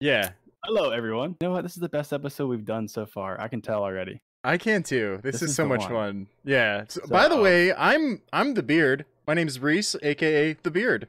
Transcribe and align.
Yeah, 0.00 0.30
Hello, 0.64 0.90
everyone. 0.90 1.36
You 1.40 1.46
know 1.46 1.52
what? 1.52 1.62
This 1.62 1.74
is 1.76 1.80
the 1.80 1.88
best 1.88 2.12
episode 2.12 2.48
we've 2.48 2.64
done 2.64 2.88
so 2.88 3.06
far. 3.06 3.40
I 3.40 3.46
can 3.48 3.62
tell 3.62 3.82
already. 3.84 4.20
I 4.42 4.58
can 4.58 4.82
too. 4.82 5.20
This, 5.22 5.34
This 5.34 5.42
is, 5.42 5.50
is 5.50 5.56
so 5.56 5.66
much 5.66 5.82
one. 5.82 5.90
fun. 5.90 6.26
Yeah. 6.44 6.84
So, 6.88 7.02
by 7.08 7.28
the 7.28 7.36
So- 7.36 7.42
way, 7.42 7.72
I'm 7.74 8.20
I'm 8.32 8.54
the 8.54 8.62
beard. 8.62 9.04
My 9.26 9.34
name's 9.34 9.58
Reese, 9.60 9.94
aka 10.02 10.52
the 10.62 10.70
Beard. 10.70 11.08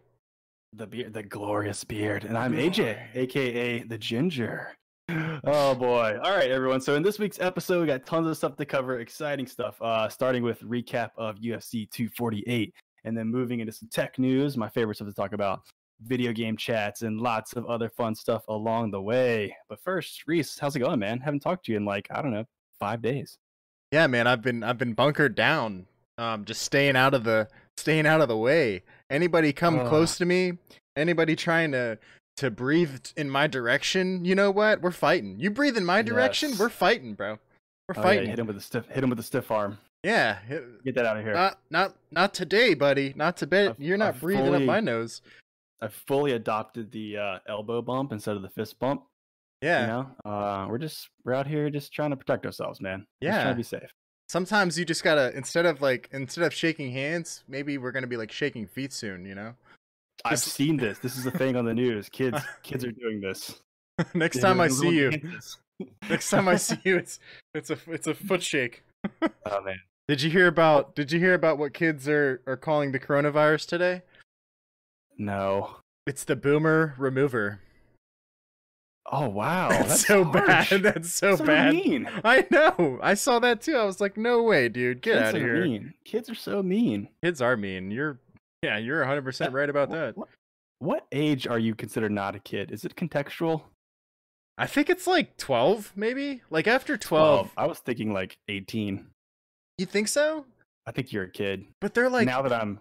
The 0.73 0.85
beard, 0.87 1.13
the 1.13 1.23
glorious 1.23 1.83
beard, 1.83 2.23
and 2.23 2.37
I'm 2.37 2.53
AJ, 2.53 2.97
aka 3.15 3.83
the 3.83 3.97
Ginger. 3.97 4.73
Oh 5.43 5.73
boy! 5.75 6.19
All 6.21 6.31
right, 6.35 6.51
everyone. 6.51 6.81
So 6.81 6.95
in 6.95 7.01
this 7.03 7.17
week's 7.19 7.39
episode, 7.39 7.79
we 7.81 7.87
got 7.87 8.05
tons 8.05 8.27
of 8.27 8.35
stuff 8.37 8.55
to 8.57 8.65
cover, 8.65 8.99
exciting 8.99 9.47
stuff. 9.47 9.81
Uh, 9.81 10.09
starting 10.09 10.43
with 10.43 10.59
recap 10.61 11.11
of 11.17 11.37
UFC 11.37 11.89
248, 11.91 12.73
and 13.05 13.17
then 13.17 13.27
moving 13.27 13.59
into 13.61 13.71
some 13.71 13.87
tech 13.89 14.19
news, 14.19 14.57
my 14.57 14.67
favorite 14.69 14.95
stuff 14.95 15.07
to 15.07 15.13
talk 15.13 15.31
about, 15.33 15.61
video 16.01 16.31
game 16.33 16.57
chats, 16.57 17.01
and 17.01 17.19
lots 17.19 17.53
of 17.53 17.65
other 17.65 17.89
fun 17.89 18.15
stuff 18.15 18.47
along 18.47 18.91
the 18.91 19.01
way. 19.01 19.55
But 19.69 19.79
first, 19.81 20.27
Reese, 20.27 20.57
how's 20.59 20.75
it 20.75 20.79
going, 20.79 20.99
man? 20.99 21.19
Haven't 21.19 21.39
talked 21.41 21.65
to 21.65 21.71
you 21.71 21.77
in 21.77 21.85
like 21.85 22.07
I 22.11 22.21
don't 22.21 22.31
know 22.31 22.45
five 22.79 23.01
days. 23.01 23.37
Yeah, 23.91 24.07
man. 24.07 24.27
I've 24.27 24.41
been 24.41 24.63
I've 24.63 24.77
been 24.77 24.93
bunkered 24.93 25.35
down. 25.35 25.87
Um, 26.17 26.45
just 26.45 26.61
staying 26.63 26.95
out 26.95 27.13
of 27.13 27.23
the 27.23 27.47
staying 27.77 28.05
out 28.07 28.21
of 28.21 28.27
the 28.27 28.37
way. 28.37 28.83
Anybody 29.09 29.53
come 29.53 29.79
Ugh. 29.79 29.87
close 29.87 30.17
to 30.17 30.25
me? 30.25 30.53
Anybody 30.95 31.35
trying 31.35 31.71
to 31.71 31.97
to 32.37 32.51
breathe 32.51 32.93
in 33.15 33.29
my 33.29 33.47
direction? 33.47 34.25
You 34.25 34.35
know 34.35 34.51
what? 34.51 34.81
We're 34.81 34.91
fighting. 34.91 35.39
You 35.39 35.49
breathe 35.51 35.77
in 35.77 35.85
my 35.85 36.01
direction, 36.01 36.49
Yes. 36.51 36.59
we're 36.59 36.69
fighting, 36.69 37.13
bro. 37.15 37.39
We're 37.87 37.95
Oh, 37.95 37.99
yeah, 37.99 38.01
fighting. 38.03 38.29
hit 38.29 38.39
him 38.39 38.47
with 38.47 38.57
a 38.57 38.61
stiff. 38.61 38.87
Hit 38.89 39.03
him 39.03 39.09
with 39.09 39.19
a 39.19 39.23
stiff 39.23 39.49
arm. 39.51 39.77
yeah. 40.03 40.39
Get 40.83 40.95
that 40.95 41.05
out 41.05 41.17
of 41.17 41.23
here. 41.23 41.33
Not 41.33 41.59
not 41.69 41.95
not 42.11 42.33
today, 42.33 42.73
buddy. 42.73 43.13
Not 43.15 43.37
to 43.37 43.47
bed. 43.47 43.75
You're 43.79 43.97
not 43.97 44.15
I've 44.15 44.21
breathing 44.21 44.53
up 44.53 44.61
my 44.63 44.79
nose. 44.79 45.21
I 45.81 45.87
fully 45.89 46.31
adopted 46.33 46.91
the 46.91 47.17
uh, 47.17 47.39
elbow 47.47 47.81
bump 47.81 48.11
instead 48.11 48.35
of 48.35 48.41
the 48.41 48.49
fist 48.49 48.79
bump. 48.79 49.03
Yeah. 49.61 49.81
You 49.81 49.87
know, 49.87 50.31
uh, 50.31 50.67
we're 50.69 50.77
just 50.77 51.09
we're 51.23 51.33
out 51.33 51.47
here 51.47 51.69
just 51.69 51.91
trying 51.93 52.11
to 52.11 52.15
protect 52.15 52.45
ourselves, 52.45 52.81
man. 52.81 53.05
Just 53.21 53.33
trying 53.33 53.45
Yeah. 53.45 53.49
to 53.51 53.55
be 53.55 53.63
safe. 53.63 53.89
Sometimes 54.29 54.77
you 54.77 54.85
just 54.85 55.03
gotta 55.03 55.35
instead 55.35 55.65
of 55.65 55.81
like 55.81 56.09
instead 56.11 56.43
of 56.43 56.53
shaking 56.53 56.91
hands, 56.91 57.43
maybe 57.47 57.77
we're 57.77 57.91
gonna 57.91 58.07
be 58.07 58.17
like 58.17 58.31
shaking 58.31 58.67
feet 58.67 58.91
soon. 58.93 59.25
You 59.25 59.35
know. 59.35 59.53
I've 60.25 60.39
seen 60.39 60.77
this. 60.77 60.99
This 60.99 61.15
is 61.15 61.25
a 61.27 61.31
thing 61.31 61.55
on 61.55 61.63
the 61.65 61.73
news. 61.73 62.09
Kids, 62.09 62.39
kids 62.63 62.83
are 62.83 62.91
doing 62.91 63.21
this. 63.21 63.61
Next 64.13 64.39
time 64.41 64.59
I 64.59 64.67
see 64.67 64.91
you, 64.91 65.11
next 66.07 66.29
time 66.29 66.47
I 66.47 66.55
see 66.57 66.77
you, 66.83 66.97
it's 66.97 67.19
it's 67.55 67.71
a 67.71 67.77
it's 67.87 68.05
a 68.05 68.13
foot 68.13 68.43
shake. 68.43 68.83
oh 69.23 69.61
man, 69.63 69.79
Did 70.07 70.21
you 70.21 70.29
hear 70.29 70.45
about 70.47 70.95
Did 70.95 71.11
you 71.11 71.19
hear 71.19 71.33
about 71.33 71.57
what 71.57 71.73
kids 71.73 72.07
are 72.07 72.41
are 72.45 72.57
calling 72.57 72.91
the 72.91 72.99
coronavirus 72.99 73.67
today? 73.67 74.03
No. 75.17 75.77
It's 76.05 76.23
the 76.23 76.35
boomer 76.35 76.93
remover. 76.97 77.59
Oh 79.09 79.29
wow, 79.29 79.69
that's, 79.69 79.87
that's 79.87 80.05
so 80.05 80.23
harsh. 80.25 80.69
bad. 80.69 80.83
That's 80.83 81.11
so 81.13 81.35
So 81.37 81.45
bad. 81.45 81.73
mean. 81.73 82.09
I 82.25 82.45
know. 82.51 82.99
I 83.01 83.13
saw 83.13 83.39
that 83.39 83.61
too. 83.61 83.75
I 83.77 83.85
was 83.85 84.01
like, 84.01 84.17
no 84.17 84.43
way, 84.43 84.67
dude. 84.67 85.01
Get 85.01 85.13
Kids 85.13 85.27
out 85.29 85.35
of 85.35 85.41
are 85.41 85.45
here. 85.45 85.63
mean. 85.63 85.93
Kids 86.03 86.29
are 86.29 86.35
so 86.35 86.61
mean. 86.61 87.07
Kids 87.23 87.41
are 87.41 87.55
mean. 87.55 87.89
You're 87.89 88.19
yeah, 88.63 88.77
you're 88.77 88.99
100 88.99 89.21
percent 89.23 89.53
right 89.53 89.69
about 89.69 89.91
that. 89.91 90.17
What, 90.17 90.27
what 90.79 91.07
age 91.13 91.47
are 91.47 91.57
you 91.59 91.73
considered 91.73 92.11
not 92.11 92.35
a 92.35 92.39
kid? 92.39 92.71
Is 92.71 92.83
it 92.83 92.95
contextual? 92.97 93.61
I 94.57 94.65
think 94.67 94.89
it's 94.89 95.07
like 95.07 95.37
12, 95.37 95.93
maybe. 95.95 96.41
Like 96.49 96.67
after 96.67 96.97
12. 96.97 97.51
I 97.55 97.65
was 97.67 97.79
thinking 97.79 98.11
like 98.11 98.37
18. 98.49 99.05
You 99.77 99.85
think 99.85 100.07
so? 100.09 100.45
I 100.85 100.91
think 100.91 101.13
you're 101.13 101.23
a 101.25 101.29
kid. 101.29 101.65
But 101.79 101.93
they're 101.93 102.09
like 102.09 102.25
now 102.25 102.41
that 102.41 102.51
I'm, 102.53 102.79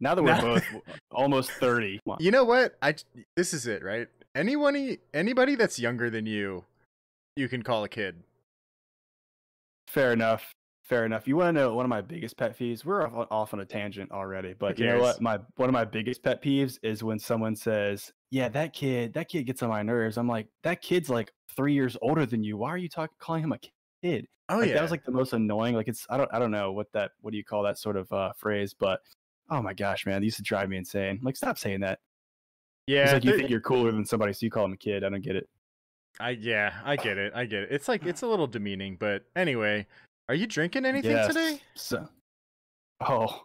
now 0.00 0.14
that 0.14 0.22
we're 0.22 0.30
Now- 0.30 0.40
both 0.40 0.64
almost 1.10 1.50
30. 1.52 2.00
Come. 2.06 2.16
You 2.20 2.30
know 2.30 2.44
what? 2.44 2.76
I 2.82 2.94
this 3.36 3.52
is 3.52 3.66
it, 3.66 3.82
right? 3.82 4.08
Anyone 4.34 4.98
anybody 5.14 5.54
that's 5.54 5.78
younger 5.78 6.10
than 6.10 6.26
you, 6.26 6.64
you 7.36 7.48
can 7.48 7.62
call 7.62 7.84
a 7.84 7.88
kid. 7.88 8.22
Fair 9.88 10.12
enough. 10.12 10.52
Fair 10.84 11.04
enough. 11.04 11.28
You 11.28 11.36
want 11.36 11.48
to 11.48 11.52
know 11.52 11.74
one 11.74 11.84
of 11.84 11.90
my 11.90 12.00
biggest 12.00 12.36
pet 12.38 12.58
peeves? 12.58 12.84
We're 12.84 13.06
off, 13.06 13.26
off 13.30 13.54
on 13.54 13.60
a 13.60 13.64
tangent 13.64 14.10
already, 14.10 14.54
but 14.54 14.78
you 14.78 14.86
know 14.86 15.00
what? 15.00 15.20
My 15.20 15.38
one 15.56 15.68
of 15.68 15.74
my 15.74 15.84
biggest 15.84 16.22
pet 16.22 16.42
peeves 16.42 16.78
is 16.82 17.04
when 17.04 17.18
someone 17.18 17.56
says, 17.56 18.10
"Yeah, 18.30 18.48
that 18.50 18.72
kid, 18.72 19.12
that 19.14 19.28
kid 19.28 19.44
gets 19.44 19.62
on 19.62 19.68
my 19.68 19.82
nerves." 19.82 20.16
I'm 20.16 20.28
like, 20.28 20.48
"That 20.62 20.80
kid's 20.80 21.10
like 21.10 21.30
three 21.54 21.74
years 21.74 21.96
older 22.00 22.24
than 22.24 22.42
you. 22.42 22.56
Why 22.56 22.70
are 22.70 22.78
you 22.78 22.88
talking 22.88 23.14
calling 23.18 23.44
him 23.44 23.52
a 23.52 23.58
kid?" 24.02 24.26
Oh 24.48 24.58
like, 24.58 24.68
yeah. 24.68 24.74
that 24.74 24.82
was 24.82 24.90
like 24.90 25.04
the 25.04 25.12
most 25.12 25.34
annoying. 25.34 25.74
Like 25.74 25.88
it's 25.88 26.06
I 26.08 26.16
don't 26.16 26.30
I 26.32 26.38
don't 26.38 26.50
know 26.50 26.72
what 26.72 26.90
that 26.92 27.10
what 27.20 27.32
do 27.32 27.36
you 27.36 27.44
call 27.44 27.62
that 27.64 27.76
sort 27.78 27.96
of 27.98 28.10
uh, 28.10 28.32
phrase, 28.38 28.74
but 28.78 29.00
oh 29.50 29.62
my 29.62 29.74
gosh, 29.74 30.06
man, 30.06 30.22
it 30.22 30.24
used 30.24 30.36
to 30.38 30.42
drive 30.42 30.68
me 30.68 30.76
insane. 30.76 31.20
Like, 31.22 31.36
stop 31.36 31.58
saying 31.58 31.80
that. 31.80 32.00
yeah. 32.86 33.04
it's 33.04 33.12
like 33.14 33.24
you 33.24 33.36
think 33.36 33.50
you're 33.50 33.60
cooler 33.60 33.92
than 33.92 34.04
somebody, 34.04 34.32
so 34.32 34.44
you 34.46 34.50
call 34.50 34.64
him 34.64 34.72
a 34.72 34.76
kid. 34.76 35.04
I 35.04 35.08
don't 35.08 35.22
get 35.22 35.36
it. 35.36 35.48
I 36.20 36.30
yeah, 36.30 36.74
I 36.84 36.96
get 36.96 37.16
it. 37.18 37.32
I 37.34 37.44
get 37.44 37.62
it. 37.64 37.68
It's 37.70 37.86
like 37.88 38.04
it's 38.04 38.22
a 38.22 38.26
little 38.26 38.46
demeaning, 38.48 38.96
but 38.98 39.24
anyway, 39.36 39.86
are 40.28 40.34
you 40.34 40.46
drinking 40.46 40.84
anything 40.84 41.12
Yes. 41.12 41.28
today? 41.28 41.60
So, 41.76 42.08
oh, 43.06 43.44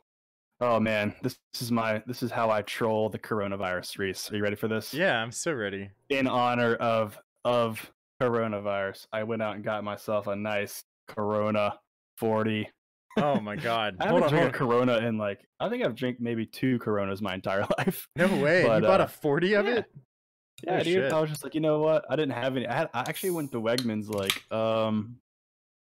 oh 0.60 0.80
man, 0.80 1.14
this, 1.22 1.38
this 1.54 1.62
is 1.62 1.72
my 1.72 2.02
this 2.08 2.24
is 2.24 2.32
how 2.32 2.50
I 2.50 2.64
troll 2.64 3.10
the 3.10 3.20
coronavirus. 3.20 3.98
Reese, 4.00 4.32
are 4.32 4.36
you 4.38 4.42
ready 4.44 4.56
for 4.56 4.68
this? 4.68 4.94
Yeah, 4.94 5.22
I'm 5.22 5.32
so 5.32 5.54
ready. 5.54 5.90
In 6.10 6.28
honor 6.28 6.76
of 6.76 7.20
of 7.46 7.92
coronavirus, 8.22 9.06
I 9.12 9.24
went 9.24 9.42
out 9.42 9.56
and 9.56 9.64
got 9.64 9.84
myself 9.84 10.28
a 10.28 10.36
nice 10.36 10.84
Corona 11.08 11.78
forty. 12.18 12.70
Oh 13.18 13.40
my 13.40 13.56
god. 13.56 13.98
I 14.00 14.08
hold 14.08 14.24
haven't 14.24 14.38
on, 14.38 14.42
drank 14.42 14.56
a. 14.56 14.58
Corona 14.58 14.98
in 14.98 15.18
like 15.18 15.46
I 15.60 15.70
think 15.70 15.86
I've 15.86 15.96
drank 15.96 16.20
maybe 16.20 16.46
two 16.46 16.80
Coronas 16.80 17.22
my 17.22 17.34
entire 17.34 17.66
life. 17.78 18.08
No 18.16 18.28
way. 18.42 18.64
But, 18.66 18.82
you 18.82 18.88
bought 18.88 19.02
uh, 19.02 19.06
a 19.06 19.08
40 19.08 19.54
of 19.54 19.66
yeah. 19.66 19.72
it? 19.74 19.86
Yeah, 20.64 20.74
Oh, 20.76 20.84
dude. 20.84 20.94
shit. 20.94 21.14
I 21.14 21.20
was 21.20 21.30
just 21.30 21.44
like, 21.44 21.56
you 21.56 21.62
know 21.62 21.80
what? 21.80 22.06
I 22.10 22.16
didn't 22.16 22.34
have 22.34 22.56
any. 22.56 22.68
I, 22.68 22.74
had, 22.74 22.90
I 22.94 23.02
actually 23.02 23.32
went 23.32 23.52
to 23.52 23.62
Wegmans 23.62 24.08
like, 24.10 24.50
um, 24.52 25.18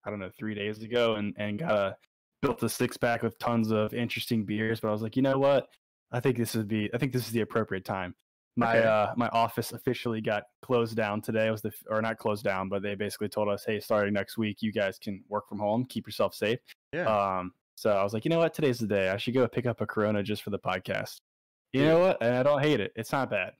I 0.05 0.09
don't 0.09 0.19
know, 0.19 0.31
three 0.37 0.55
days 0.55 0.81
ago, 0.81 1.15
and 1.15 1.33
and 1.37 1.59
got 1.59 1.71
a 1.71 1.97
built 2.41 2.61
a 2.63 2.69
six 2.69 2.97
pack 2.97 3.23
with 3.23 3.37
tons 3.39 3.71
of 3.71 3.93
interesting 3.93 4.43
beers. 4.45 4.79
But 4.79 4.89
I 4.89 4.91
was 4.91 5.01
like, 5.01 5.15
you 5.15 5.21
know 5.21 5.37
what? 5.37 5.67
I 6.11 6.19
think 6.19 6.37
this 6.37 6.55
would 6.55 6.67
be. 6.67 6.89
I 6.93 6.97
think 6.97 7.11
this 7.13 7.25
is 7.25 7.31
the 7.31 7.41
appropriate 7.41 7.85
time. 7.85 8.15
My 8.57 8.77
Okay. 8.77 8.87
uh 8.87 9.07
my 9.17 9.27
office 9.29 9.71
officially 9.73 10.21
got 10.21 10.43
closed 10.61 10.95
down 10.95 11.21
today. 11.21 11.47
It 11.47 11.51
was 11.51 11.61
the 11.61 11.71
or 11.89 12.01
not 12.01 12.17
closed 12.17 12.43
down, 12.43 12.69
but 12.69 12.81
they 12.81 12.95
basically 12.95 13.27
told 13.29 13.49
us, 13.49 13.65
hey, 13.65 13.79
starting 13.79 14.13
next 14.13 14.37
week, 14.37 14.61
you 14.61 14.71
guys 14.71 14.97
can 14.97 15.23
work 15.27 15.49
from 15.49 15.59
home. 15.59 15.85
Keep 15.85 16.07
yourself 16.07 16.33
safe. 16.33 16.59
Yeah. 16.93 17.05
Um. 17.07 17.53
So 17.77 17.89
I 17.91 18.03
was 18.03 18.13
like, 18.13 18.23
you 18.23 18.29
know 18.29 18.37
what? 18.39 18.53
Today's 18.53 18.79
the 18.79 18.87
day. 18.87 19.09
I 19.09 19.17
should 19.17 19.33
go 19.33 19.45
pick 19.47 19.65
up 19.65 19.81
a 19.81 19.85
Corona 19.85 20.23
just 20.23 20.41
for 20.43 20.49
the 20.51 20.59
podcast. 20.59 21.17
You 21.73 21.83
know 21.83 21.99
what? 21.99 22.17
And 22.21 22.33
I 22.33 22.41
don't 22.43 22.61
hate 22.61 22.79
it. 22.79 22.93
It's 22.95 23.11
not 23.11 23.29
bad. 23.29 23.53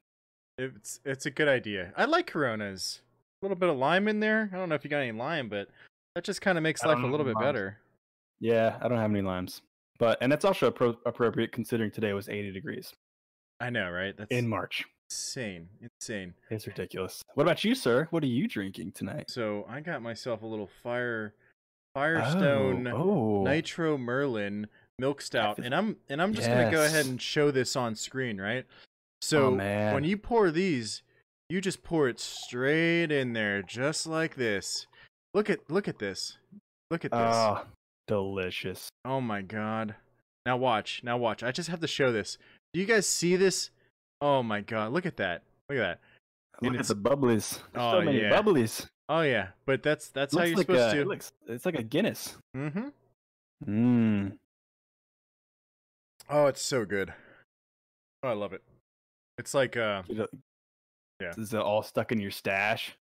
It's 0.58 1.02
it's 1.04 1.26
a 1.26 1.32
good 1.32 1.50
idea. 1.50 1.92
I 1.98 2.06
like 2.06 2.28
Coronas. 2.28 3.02
A 3.42 3.46
little 3.46 3.58
bit 3.58 3.68
of 3.70 3.76
lime 3.76 4.08
in 4.08 4.22
there. 4.22 4.50
I 4.54 4.56
don't 4.58 4.70
know 4.70 4.76
if 4.76 4.86
you 4.86 4.90
got 4.90 5.00
any 5.02 5.12
lime, 5.12 5.50
but 5.50 5.68
that 6.16 6.24
just 6.24 6.40
kind 6.42 6.58
of 6.58 6.64
makes 6.64 6.84
life 6.86 6.98
a 6.98 7.06
little 7.06 7.26
bit 7.26 7.36
limes. 7.36 7.46
better. 7.46 7.78
Yeah, 8.40 8.78
I 8.82 8.88
don't 8.88 8.98
have 8.98 9.12
any 9.12 9.22
limes. 9.22 9.62
But 10.00 10.18
and 10.22 10.32
that's 10.32 10.46
also 10.46 10.72
appro- 10.72 10.98
appropriate 11.06 11.52
considering 11.52 11.92
today 11.92 12.14
was 12.14 12.30
80 12.30 12.52
degrees 12.54 12.94
I 13.60 13.70
know, 13.70 13.90
right? 13.90 14.16
That's 14.18 14.32
in 14.32 14.48
March. 14.48 14.84
insane. 15.10 15.70
Insane. 15.82 16.34
It's 16.50 16.68
ridiculous. 16.68 17.22
What 17.36 17.44
about 17.44 17.64
you, 17.64 17.76
sir? 17.76 18.08
What 18.12 18.24
are 18.24 18.28
you 18.28 18.48
drinking 18.48 18.94
tonight? 18.94 19.26
So 19.30 19.66
I 19.70 19.80
got 19.82 20.02
myself 20.02 20.42
a 20.42 20.46
little 20.46 20.70
fire 20.84 21.34
Firestone 21.96 22.88
Oh, 22.88 22.98
oh. 22.98 23.44
Nitro 23.44 23.98
Merlin 23.98 24.68
milk 25.00 25.22
stout, 25.22 25.60
and 25.60 25.74
I'm 25.74 25.96
and 26.10 26.22
I'm 26.22 26.34
just 26.34 26.48
gonna 26.48 26.70
go 26.70 26.84
ahead 26.84 27.06
and 27.06 27.22
show 27.22 27.52
this 27.52 27.76
on 27.78 27.96
screen, 27.96 28.40
right? 28.40 28.66
So 29.22 29.46
oh, 29.46 29.50
when 29.52 29.58
man. 29.58 30.04
you 30.04 30.18
pour 30.18 30.52
these, 30.52 31.04
you 31.50 31.62
just 31.62 31.84
pour 31.84 32.10
it 32.10 32.20
straight 32.20 33.12
in 33.12 33.32
there, 33.32 33.62
just 33.62 34.06
like 34.06 34.36
this. 34.36 34.88
Look 35.34 35.50
at 35.50 35.70
look 35.70 35.88
at 35.88 36.00
this. 36.00 36.38
Look 36.92 37.06
at 37.06 37.12
this. 37.12 37.20
Oh, 37.22 37.62
delicious. 38.08 38.90
Oh 39.06 39.22
my 39.22 39.42
god. 39.42 39.96
Now 40.46 40.58
watch. 40.58 41.02
Now 41.02 41.18
watch. 41.18 41.44
I 41.44 41.52
just 41.52 41.70
have 41.70 41.80
to 41.80 41.88
show 41.88 42.12
this. 42.12 42.38
Do 42.76 42.82
you 42.82 42.86
guys 42.86 43.08
see 43.08 43.38
this? 43.38 43.70
Oh 44.20 44.44
my 44.44 44.60
god. 44.60 44.92
Look 44.92 45.06
at 45.06 45.16
that. 45.16 45.44
Look 45.70 45.80
at 45.80 45.82
that. 45.82 46.00
And 46.62 46.72
Look 46.72 46.74
at 46.74 46.80
it's- 46.82 46.88
the 46.90 46.96
bubblies. 46.96 47.62
There's 47.72 47.86
Oh, 47.86 48.00
so 48.00 48.02
many 48.02 48.20
yeah. 48.22 48.30
bubblies. 48.30 48.86
Oh 49.08 49.22
yeah. 49.22 49.48
But 49.66 49.82
that's 49.82 50.10
that's 50.10 50.36
how 50.36 50.44
you're 50.44 50.58
like 50.58 50.66
supposed 50.68 50.94
a, 50.94 50.96
to. 50.96 51.02
it 51.02 51.08
looks, 51.08 51.32
it's 51.48 51.66
like 51.66 51.80
a 51.80 51.84
Guinness. 51.84 52.36
mm-hmm. 52.54 52.90
Mmm. 53.66 54.38
Oh, 56.30 56.48
it's 56.48 56.62
so 56.62 56.84
good. 56.84 57.14
Oh, 58.24 58.28
I 58.28 58.34
love 58.34 58.52
it. 58.52 58.62
It's 59.38 59.54
like 59.54 59.78
uh 59.78 60.04
Yeah. 60.10 60.26
Is 61.38 61.54
it 61.54 61.62
all 61.62 61.82
stuck 61.82 62.12
in 62.12 62.20
your 62.20 62.32
stash? 62.32 62.98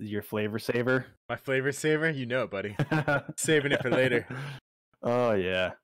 Your 0.00 0.22
flavor 0.22 0.58
saver? 0.58 1.06
my 1.28 1.36
flavor 1.36 1.70
saver. 1.70 2.10
You 2.10 2.26
know 2.26 2.42
it, 2.42 2.50
buddy. 2.50 2.74
Saving 3.36 3.70
it 3.70 3.80
for 3.80 3.90
later. 3.90 4.26
Oh 5.04 5.34
yeah, 5.34 5.74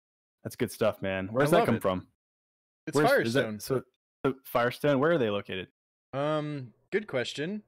that's 0.42 0.56
good 0.56 0.72
stuff, 0.72 1.00
man. 1.00 1.28
Where's 1.30 1.52
I 1.52 1.58
that 1.60 1.66
come 1.66 1.76
it. 1.76 1.82
from? 1.82 2.08
It's 2.86 2.96
Where's- 2.96 3.28
is 3.28 3.34
that- 3.34 3.44
Firestone. 3.44 3.60
so, 3.60 3.82
so 4.26 4.34
Firestone, 4.44 4.98
where 5.00 5.12
are 5.12 5.18
they 5.18 5.30
located? 5.30 5.68
Um, 6.12 6.72
good 6.92 7.06
question. 7.06 7.62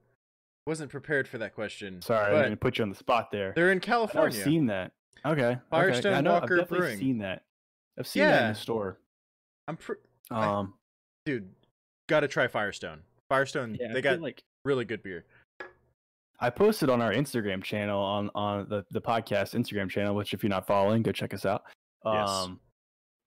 Wasn't 0.65 0.91
prepared 0.91 1.27
for 1.27 1.37
that 1.37 1.55
question. 1.55 2.01
Sorry, 2.01 2.25
I'm 2.27 2.33
but 2.33 2.43
gonna 2.43 2.57
put 2.57 2.77
you 2.77 2.83
on 2.83 2.89
the 2.89 2.95
spot 2.95 3.31
there. 3.31 3.53
they're 3.55 3.71
in 3.71 3.79
California. 3.79 4.37
I've 4.37 4.43
seen 4.43 4.65
that. 4.67 4.91
Okay. 5.25 5.43
okay. 5.45 5.59
Firestone 5.69 6.13
I 6.13 6.21
know, 6.21 6.33
Walker 6.33 6.55
I've 6.55 6.59
definitely 6.61 6.77
Brewing. 6.87 6.99
seen 6.99 7.17
that. 7.19 7.43
I've 7.97 8.07
seen 8.07 8.23
that 8.23 8.43
in 8.43 8.49
the 8.49 8.55
store. 8.59 8.99
I'm 9.67 9.77
pr- 9.77 9.93
I- 10.29 10.45
Um, 10.45 10.73
dude. 11.25 11.53
Got 12.07 12.21
to 12.21 12.27
try 12.27 12.47
Firestone. 12.47 13.01
Firestone. 13.29 13.75
yeah, 13.79 13.87
they 13.89 14.01
feel 14.01 14.13
got 14.13 14.21
like 14.21 14.43
Really 14.65 14.85
good 14.85 15.01
beer. 15.03 15.25
I 16.39 16.49
posted 16.49 16.89
on 16.89 17.01
our 17.01 17.11
Instagram 17.13 17.63
channel 17.63 17.99
on 18.01 18.29
on 18.35 18.67
the 18.69 18.85
the 18.91 19.01
podcast 19.01 19.55
Instagram 19.55 19.89
channel, 19.89 20.13
which 20.15 20.33
if 20.33 20.43
you're 20.43 20.49
not 20.49 20.67
following, 20.67 21.01
go 21.01 21.11
check 21.11 21.33
us 21.33 21.45
out. 21.45 21.63
Yes. 22.05 22.29
Um, 22.29 22.59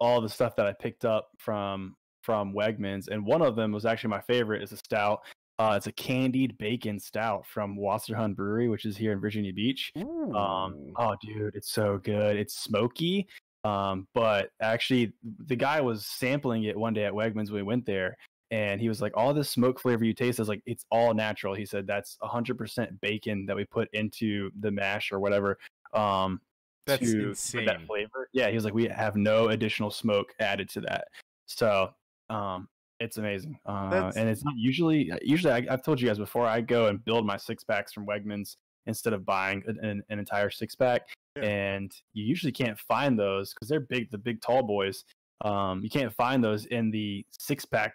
all 0.00 0.20
the 0.20 0.28
stuff 0.28 0.56
that 0.56 0.66
I 0.66 0.72
picked 0.72 1.04
up 1.04 1.28
from 1.38 1.96
from 2.22 2.52
Wegmans, 2.52 3.08
and 3.08 3.24
one 3.24 3.42
of 3.42 3.56
them 3.56 3.72
was 3.72 3.86
actually 3.86 4.10
my 4.10 4.20
favorite. 4.20 4.62
is 4.62 4.72
a 4.72 4.76
stout. 4.76 5.20
Uh, 5.58 5.74
it's 5.76 5.86
a 5.86 5.92
candied 5.92 6.56
bacon 6.56 6.98
stout 6.98 7.46
from 7.46 7.76
Wasserhund 7.76 8.34
Brewery, 8.34 8.68
which 8.70 8.86
is 8.86 8.96
here 8.96 9.12
in 9.12 9.20
Virginia 9.20 9.52
Beach. 9.52 9.92
Um, 10.34 10.92
oh, 10.96 11.14
dude, 11.20 11.54
it's 11.54 11.70
so 11.70 11.98
good. 11.98 12.36
It's 12.36 12.58
smoky. 12.58 13.28
Um, 13.64 14.08
but 14.14 14.50
actually, 14.62 15.12
the 15.46 15.56
guy 15.56 15.82
was 15.82 16.06
sampling 16.06 16.64
it 16.64 16.78
one 16.78 16.94
day 16.94 17.04
at 17.04 17.12
Wegmans 17.12 17.50
when 17.50 17.56
we 17.56 17.62
went 17.62 17.84
there, 17.84 18.16
and 18.50 18.80
he 18.80 18.88
was 18.88 19.02
like, 19.02 19.16
"All 19.16 19.34
this 19.34 19.50
smoke 19.50 19.78
flavor 19.80 20.04
you 20.04 20.14
taste 20.14 20.40
is 20.40 20.48
like 20.48 20.62
it's 20.64 20.86
all 20.90 21.12
natural." 21.12 21.54
He 21.54 21.66
said 21.66 21.86
that's 21.86 22.16
100% 22.22 22.98
bacon 23.02 23.44
that 23.46 23.56
we 23.56 23.66
put 23.66 23.88
into 23.92 24.50
the 24.60 24.70
mash 24.70 25.12
or 25.12 25.20
whatever. 25.20 25.58
Um, 25.92 26.40
That's 26.86 27.10
to 27.10 27.28
insane. 27.30 27.66
that 27.66 27.86
flavor. 27.86 28.28
Yeah, 28.32 28.48
he 28.48 28.54
was 28.54 28.64
like, 28.64 28.74
we 28.74 28.88
have 28.88 29.16
no 29.16 29.48
additional 29.48 29.90
smoke 29.90 30.32
added 30.40 30.68
to 30.70 30.80
that. 30.82 31.08
So, 31.46 31.90
um, 32.28 32.68
it's 33.00 33.16
amazing. 33.16 33.58
Uh, 33.64 34.12
and 34.14 34.28
it's 34.28 34.44
not 34.44 34.54
usually, 34.56 35.10
usually 35.22 35.52
I, 35.52 35.66
I've 35.70 35.82
told 35.82 36.00
you 36.00 36.08
guys 36.08 36.18
before, 36.18 36.46
I 36.46 36.60
go 36.60 36.86
and 36.86 37.02
build 37.04 37.26
my 37.26 37.36
six 37.36 37.64
packs 37.64 37.92
from 37.92 38.06
Wegmans 38.06 38.56
instead 38.86 39.12
of 39.12 39.24
buying 39.24 39.62
an, 39.66 39.78
an, 39.82 40.02
an 40.10 40.18
entire 40.18 40.50
six 40.50 40.74
pack. 40.74 41.02
Yeah. 41.36 41.44
And 41.44 41.92
you 42.12 42.24
usually 42.24 42.52
can't 42.52 42.78
find 42.78 43.18
those 43.18 43.54
because 43.54 43.68
they're 43.68 43.80
big, 43.80 44.10
the 44.10 44.18
big 44.18 44.42
tall 44.42 44.62
boys. 44.62 45.04
Um, 45.42 45.80
you 45.82 45.88
can't 45.88 46.12
find 46.12 46.44
those 46.44 46.66
in 46.66 46.90
the 46.90 47.24
six 47.30 47.64
pack 47.64 47.94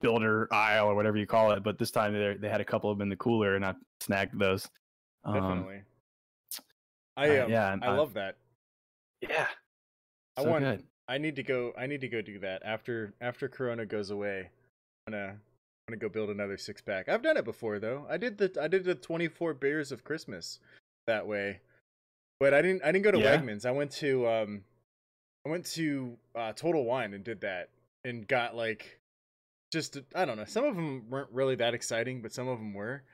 builder 0.00 0.48
aisle 0.52 0.88
or 0.88 0.94
whatever 0.94 1.16
you 1.16 1.26
call 1.26 1.52
it. 1.52 1.62
But 1.62 1.78
this 1.78 1.90
time 1.90 2.12
they 2.12 2.36
they 2.40 2.48
had 2.48 2.60
a 2.60 2.64
couple 2.64 2.90
of 2.90 2.98
them 2.98 3.06
in 3.06 3.08
the 3.08 3.16
cooler 3.16 3.54
and 3.54 3.64
I 3.64 3.74
snagged 4.00 4.38
those. 4.38 4.68
Um, 5.24 5.34
Definitely. 5.34 5.82
I 7.16 7.38
uh, 7.38 7.46
yeah, 7.48 7.76
I 7.80 7.86
I- 7.86 7.96
love 7.96 8.14
that. 8.14 8.36
yeah. 9.20 9.46
I 10.36 10.42
So 10.42 10.50
want- 10.50 10.64
good. 10.64 10.84
I 11.08 11.18
need 11.18 11.36
to 11.36 11.42
go. 11.44 11.72
I 11.78 11.86
need 11.86 12.00
to 12.00 12.08
go 12.08 12.20
do 12.20 12.38
that 12.40 12.62
after 12.64 13.14
after 13.20 13.48
Corona 13.48 13.86
goes 13.86 14.10
away. 14.10 14.50
I'm 15.06 15.12
gonna 15.12 15.28
I'm 15.28 15.38
gonna 15.88 15.98
go 15.98 16.08
build 16.08 16.30
another 16.30 16.56
six 16.56 16.82
pack. 16.82 17.08
I've 17.08 17.22
done 17.22 17.36
it 17.36 17.44
before 17.44 17.78
though. 17.78 18.04
I 18.10 18.16
did 18.16 18.38
the 18.38 18.52
I 18.60 18.66
did 18.68 18.84
the 18.84 18.96
24 18.96 19.54
beers 19.54 19.92
of 19.92 20.02
Christmas 20.02 20.58
that 21.06 21.26
way, 21.28 21.60
but 22.40 22.52
I 22.52 22.60
didn't 22.60 22.82
I 22.82 22.90
didn't 22.90 23.04
go 23.04 23.12
to 23.12 23.20
Yeah? 23.20 23.36
Wegmans. 23.40 23.64
I 23.64 23.70
went 23.70 23.92
to 23.92 24.26
um 24.28 24.64
I 25.46 25.48
went 25.48 25.64
to 25.74 26.18
uh, 26.34 26.52
Total 26.54 26.84
Wine 26.84 27.14
and 27.14 27.22
did 27.22 27.42
that 27.42 27.68
and 28.04 28.26
got 28.26 28.56
like 28.56 28.98
just 29.72 29.98
I 30.12 30.24
don't 30.24 30.36
know. 30.36 30.44
Some 30.44 30.64
of 30.64 30.74
them 30.74 31.08
weren't 31.08 31.30
really 31.30 31.54
that 31.54 31.72
exciting, 31.72 32.20
but 32.20 32.32
some 32.32 32.48
of 32.48 32.58
them 32.58 32.74
were. 32.74 33.04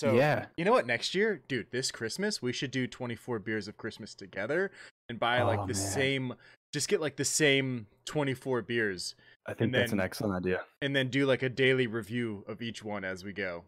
So 0.00 0.14
yeah. 0.14 0.46
you 0.56 0.64
know 0.64 0.72
what? 0.72 0.86
Next 0.86 1.14
year, 1.14 1.40
dude, 1.48 1.70
this 1.70 1.90
Christmas 1.92 2.42
we 2.42 2.52
should 2.52 2.70
do 2.70 2.86
24 2.86 3.38
beers 3.38 3.68
of 3.68 3.76
Christmas 3.76 4.14
together 4.14 4.70
and 5.08 5.18
buy 5.20 5.42
like 5.42 5.60
Oh, 5.60 5.66
the 5.66 5.74
man. 5.74 5.82
same. 5.82 6.34
Just 6.72 6.88
get 6.88 7.00
like 7.00 7.16
the 7.16 7.24
same 7.24 7.86
24 8.06 8.62
beers 8.62 9.14
I 9.46 9.54
think 9.54 9.72
that's 9.72 9.92
an 9.92 10.00
excellent 10.00 10.34
idea. 10.44 10.62
and 10.82 10.94
then 10.96 11.08
do 11.08 11.26
like 11.26 11.42
a 11.42 11.48
daily 11.48 11.86
review 11.86 12.44
of 12.48 12.60
each 12.62 12.82
one 12.82 13.04
as 13.04 13.22
we 13.24 13.32
go 13.32 13.62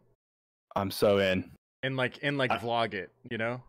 I'm 0.75 0.91
so 0.91 1.19
in. 1.19 1.51
and 1.83 1.97
like 1.97 2.19
and 2.23 2.37
like 2.39 2.51
I- 2.51 2.59
vlog 2.59 2.95
it. 2.95 3.11
You 3.31 3.39
know? 3.39 3.63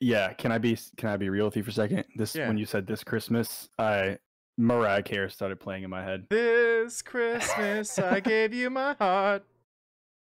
Yeah, 0.00 0.32
can 0.32 0.50
I 0.50 0.58
be 0.58 0.76
can 0.96 1.08
I 1.10 1.16
be 1.16 1.30
real 1.30 1.44
with 1.44 1.56
you 1.56 1.62
for 1.62 1.70
a 1.70 1.72
second? 1.72 2.04
This 2.16 2.34
Yeah. 2.34 2.48
when 2.48 2.58
you 2.58 2.66
said 2.66 2.86
this 2.88 3.04
Christmas, 3.04 3.68
I 3.78 4.18
Mariah 4.58 5.02
Carey 5.04 5.30
started 5.30 5.60
playing 5.60 5.84
in 5.84 5.90
my 5.90 6.02
head. 6.02 6.26
This 6.28 7.00
Christmas 7.02 7.96
I 8.00 8.18
gave 8.18 8.52
you 8.52 8.68
my 8.70 8.94
heart. 8.98 9.44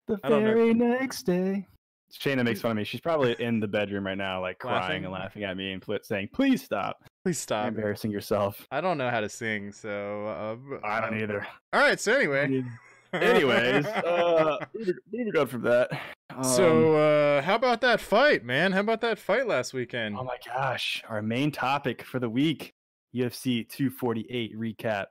The 0.06 0.18
I 0.22 0.28
don't 0.28 0.44
know. 0.44 0.52
very 0.54 0.74
next 0.74 1.22
day. 1.22 1.66
Shayna 2.12 2.44
makes 2.44 2.60
fun 2.60 2.72
of 2.72 2.76
me. 2.76 2.84
She's 2.84 3.00
probably 3.00 3.34
in 3.40 3.58
the 3.58 3.66
bedroom 3.66 4.06
right 4.06 4.16
now, 4.16 4.40
like 4.40 4.58
crying 4.60 4.80
Laughing? 4.80 5.04
and 5.04 5.12
laughing 5.12 5.42
at 5.44 5.56
me 5.56 5.72
and 5.72 5.82
pl- 5.82 5.98
saying, 6.02 6.28
"Please 6.32 6.62
stop! 6.62 6.98
Please 7.24 7.36
You're 7.38 7.42
stop. 7.42 7.68
embarrassing 7.68 8.10
yourself." 8.12 8.64
I 8.70 8.80
don't 8.80 8.98
know 8.98 9.10
how 9.10 9.20
to 9.20 9.28
sing, 9.28 9.72
so 9.72 10.26
uh, 10.26 10.86
I 10.86 11.00
don't 11.00 11.20
either. 11.20 11.44
All 11.72 11.80
right. 11.80 11.98
So 11.98 12.14
anyway. 12.14 12.64
Anyways, 13.14 13.86
uh, 13.86 14.56
moving, 14.74 14.94
moving 15.12 15.36
on 15.40 15.46
from 15.46 15.62
that. 15.62 15.88
Um, 16.34 16.42
so 16.42 16.96
uh, 16.96 17.42
how 17.42 17.54
about 17.54 17.80
that 17.82 18.00
fight, 18.00 18.44
man? 18.44 18.72
How 18.72 18.80
about 18.80 19.00
that 19.02 19.20
fight 19.20 19.46
last 19.46 19.72
weekend? 19.72 20.16
Oh 20.18 20.24
my 20.24 20.36
gosh, 20.44 21.00
our 21.08 21.22
main 21.22 21.52
topic 21.52 22.02
for 22.02 22.18
the 22.18 22.28
week, 22.28 22.74
UFC 23.14 23.68
248 23.68 24.58
recap. 24.58 25.06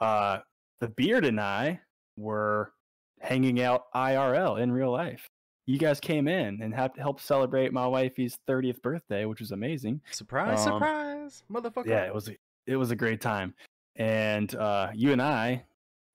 Uh 0.00 0.40
the 0.80 0.88
beard 0.88 1.24
and 1.24 1.40
I 1.40 1.80
were 2.18 2.72
hanging 3.20 3.60
out 3.62 3.92
IRL 3.94 4.60
in 4.60 4.70
real 4.72 4.90
life. 4.92 5.26
You 5.66 5.78
guys 5.78 6.00
came 6.00 6.28
in 6.28 6.62
and 6.62 6.74
have 6.74 6.92
helped 6.96 7.20
celebrate 7.22 7.72
my 7.72 7.86
wifey's 7.86 8.38
30th 8.48 8.80
birthday, 8.80 9.26
which 9.26 9.40
was 9.40 9.52
amazing. 9.52 10.00
surprise, 10.10 10.60
um, 10.66 10.74
surprise, 10.74 11.42
motherfucker. 11.50 11.86
Yeah, 11.86 12.04
it 12.06 12.14
was 12.14 12.28
a, 12.28 12.36
it 12.66 12.76
was 12.76 12.90
a 12.90 12.96
great 12.96 13.20
time. 13.20 13.54
And 13.96 14.54
uh 14.54 14.88
you 14.94 15.12
and 15.12 15.20
I 15.20 15.64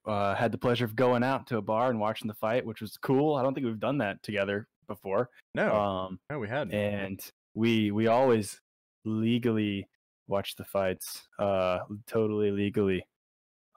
uh 0.05 0.33
had 0.35 0.51
the 0.51 0.57
pleasure 0.57 0.85
of 0.85 0.95
going 0.95 1.23
out 1.23 1.45
to 1.47 1.57
a 1.57 1.61
bar 1.61 1.89
and 1.89 2.00
watching 2.00 2.27
the 2.27 2.33
fight, 2.33 2.65
which 2.65 2.81
was 2.81 2.97
cool. 2.97 3.35
I 3.35 3.44
don't 3.44 3.53
think 3.53 3.65
we've 3.65 3.79
done 3.79 3.97
that 3.99 4.23
together 4.23 4.67
before. 4.88 5.29
no, 5.53 5.71
Um 5.75 6.19
no, 6.29 6.39
we 6.39 6.47
hadn't. 6.47 6.73
and 6.73 7.19
we 7.53 7.91
we 7.91 8.07
always 8.07 8.59
legally 9.06 9.88
watch 10.27 10.56
the 10.56 10.63
fights 10.63 11.27
uh 11.39 11.79
totally 12.07 12.49
legally 12.51 13.06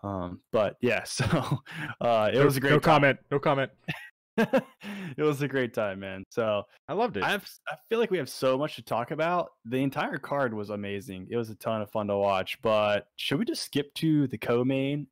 um 0.03 0.41
but 0.53 0.77
yeah 0.81 1.03
so 1.05 1.25
uh 2.01 2.31
it 2.33 2.37
No- 2.39 2.45
was 2.45 2.57
a 2.57 2.61
great 2.61 2.71
No 2.71 2.79
time. 2.79 3.01
comment. 3.01 3.19
No 3.31 3.39
comment. 3.39 3.71
it 4.39 5.23
was 5.23 5.41
a 5.41 5.49
great 5.49 5.73
time 5.73 6.01
man 6.01 6.23
so 6.29 6.63
I 6.89 6.93
loved 6.93 7.17
it. 7.17 7.23
i 7.23 7.31
have 7.31 7.49
i 7.69 7.75
feel 7.89 7.99
like 7.99 8.11
we 8.11 8.19
have 8.19 8.29
so 8.29 8.59
much 8.59 8.77
to 8.77 8.83
talk 8.83 9.11
about 9.11 9.53
the 9.65 9.79
entire 9.79 10.19
card 10.19 10.53
was 10.53 10.69
amazing 10.69 11.27
it 11.31 11.37
was 11.39 11.49
a 11.49 11.55
ton 11.55 11.81
of 11.81 11.91
fun 11.91 12.09
to 12.09 12.19
watch 12.19 12.61
but 12.61 13.07
should 13.17 13.39
we 13.39 13.47
just 13.47 13.63
skip 13.63 13.95
to 13.95 14.27
the 14.29 14.37
co-main 14.37 15.07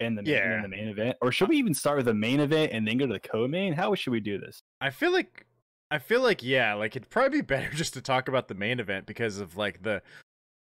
and 0.00 0.16
the, 0.16 0.22
main, 0.22 0.34
and 0.34 0.42
Yeah. 0.42 0.50
then 0.52 0.62
the 0.62 0.68
main 0.76 0.88
event 0.88 1.16
or 1.20 1.30
should 1.32 1.50
we 1.50 1.58
even 1.58 1.74
start 1.74 1.98
with 1.98 2.06
the 2.06 2.14
main 2.14 2.40
event 2.40 2.72
and 2.72 2.88
then 2.88 2.96
go 2.96 3.06
to 3.06 3.12
the 3.12 3.20
co-main 3.20 3.74
how 3.74 3.94
should 3.94 4.10
we 4.12 4.20
do 4.20 4.38
this 4.38 4.62
I 4.80 4.88
feel 4.88 5.12
like 5.12 5.44
I 5.90 5.98
feel 5.98 6.22
like 6.22 6.42
yeah, 6.42 6.72
like 6.72 6.96
it'd 6.96 7.10
probably 7.10 7.42
be 7.42 7.46
better 7.46 7.68
just 7.68 7.92
to 7.92 8.00
talk 8.00 8.28
about 8.28 8.48
the 8.48 8.54
main 8.54 8.80
event 8.80 9.04
because 9.04 9.38
of 9.38 9.58
like 9.58 9.82
the 9.82 10.00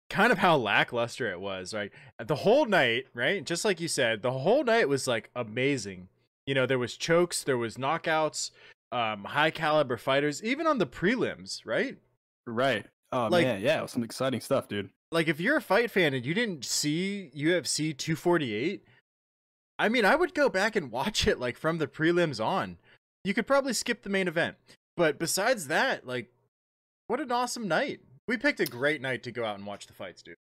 kind 0.09 0.31
of 0.31 0.37
how 0.39 0.57
lackluster 0.57 1.31
it 1.31 1.39
was, 1.39 1.73
right? 1.73 1.91
The 2.23 2.35
whole 2.35 2.65
night, 2.65 3.05
right? 3.13 3.43
Just 3.43 3.63
like 3.65 3.79
you 3.79 3.87
said, 3.87 4.21
the 4.21 4.31
whole 4.31 4.63
night 4.63 4.89
was 4.89 5.07
like 5.07 5.29
amazing. 5.35 6.07
You 6.47 6.55
know, 6.55 6.65
there 6.65 6.79
was 6.79 6.97
chokes, 6.97 7.43
there 7.43 7.57
was 7.57 7.77
knockouts, 7.77 8.51
um, 8.91 9.23
high 9.25 9.51
caliber 9.51 9.97
fighters, 9.97 10.43
even 10.43 10.65
on 10.67 10.77
the 10.79 10.87
prelims, 10.87 11.61
right? 11.65 11.97
right 12.47 12.85
oh 13.11 13.27
Like- 13.27 13.45
man 13.45 13.61
yeah 13.61 13.77
it 13.79 13.81
was 13.83 13.91
some 13.91 14.03
exciting 14.03 14.41
stuff 14.41 14.67
dude 14.67 14.89
Like 15.11 15.27
if 15.27 15.39
you're 15.39 15.57
a 15.57 15.61
fight 15.61 15.91
fan 15.91 16.15
and 16.15 16.25
you 16.25 16.33
didn't 16.33 16.65
see 16.65 17.29
UFC 17.35 17.95
248, 17.95 18.83
I 19.77 19.87
mean, 19.89 20.03
I 20.05 20.15
would 20.15 20.33
go 20.33 20.49
back 20.49 20.75
and 20.75 20.91
watch 20.91 21.27
it 21.27 21.39
like 21.39 21.57
from 21.57 21.77
the 21.77 21.87
prelims 21.87 22.43
on. 22.43 22.77
You 23.23 23.33
could 23.35 23.45
probably 23.47 23.73
skip 23.73 24.01
the 24.01 24.09
main 24.09 24.27
event. 24.27 24.55
But 24.97 25.19
besides 25.19 25.67
that, 25.67 26.07
like 26.07 26.31
what 27.07 27.19
an 27.19 27.31
awesome 27.31 27.67
night. 27.67 27.99
We 28.29 28.37
picked 28.37 28.59
a 28.59 28.65
great 28.65 29.01
night 29.01 29.23
to 29.23 29.31
go 29.31 29.43
out 29.43 29.57
and 29.57 29.65
watch 29.65 29.87
the 29.87 29.93
fights, 29.93 30.21
dude. 30.21 30.35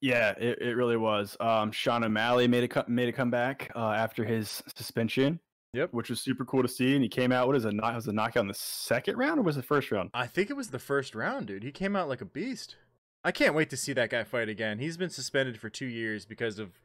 Yeah, 0.00 0.30
it, 0.38 0.62
it 0.62 0.76
really 0.76 0.96
was. 0.96 1.36
Um, 1.40 1.72
Sean 1.72 2.04
O'Malley 2.04 2.46
made 2.46 2.72
a 2.72 2.84
made 2.86 3.08
a 3.08 3.12
comeback 3.12 3.68
uh, 3.74 3.90
after 3.90 4.24
his 4.24 4.62
suspension. 4.76 5.40
Yep. 5.72 5.92
which 5.92 6.08
was 6.08 6.20
super 6.22 6.44
cool 6.46 6.62
to 6.62 6.68
see. 6.68 6.94
And 6.94 7.02
he 7.02 7.08
came 7.08 7.32
out. 7.32 7.48
What 7.48 7.56
is 7.56 7.66
it? 7.66 7.74
Knock, 7.74 7.94
was 7.96 8.06
a 8.06 8.12
knockout 8.12 8.42
in 8.42 8.48
the 8.48 8.54
second 8.54 9.18
round 9.18 9.40
or 9.40 9.42
was 9.42 9.56
it 9.56 9.60
the 9.60 9.66
first 9.66 9.90
round? 9.90 10.08
I 10.14 10.26
think 10.26 10.48
it 10.48 10.56
was 10.56 10.68
the 10.68 10.78
first 10.78 11.14
round, 11.14 11.48
dude. 11.48 11.64
He 11.64 11.72
came 11.72 11.96
out 11.96 12.08
like 12.08 12.22
a 12.22 12.24
beast. 12.24 12.76
I 13.24 13.32
can't 13.32 13.54
wait 13.54 13.68
to 13.70 13.76
see 13.76 13.92
that 13.92 14.08
guy 14.08 14.24
fight 14.24 14.48
again. 14.48 14.78
He's 14.78 14.96
been 14.96 15.10
suspended 15.10 15.58
for 15.60 15.68
2 15.68 15.84
years 15.84 16.24
because 16.24 16.58
of 16.58 16.80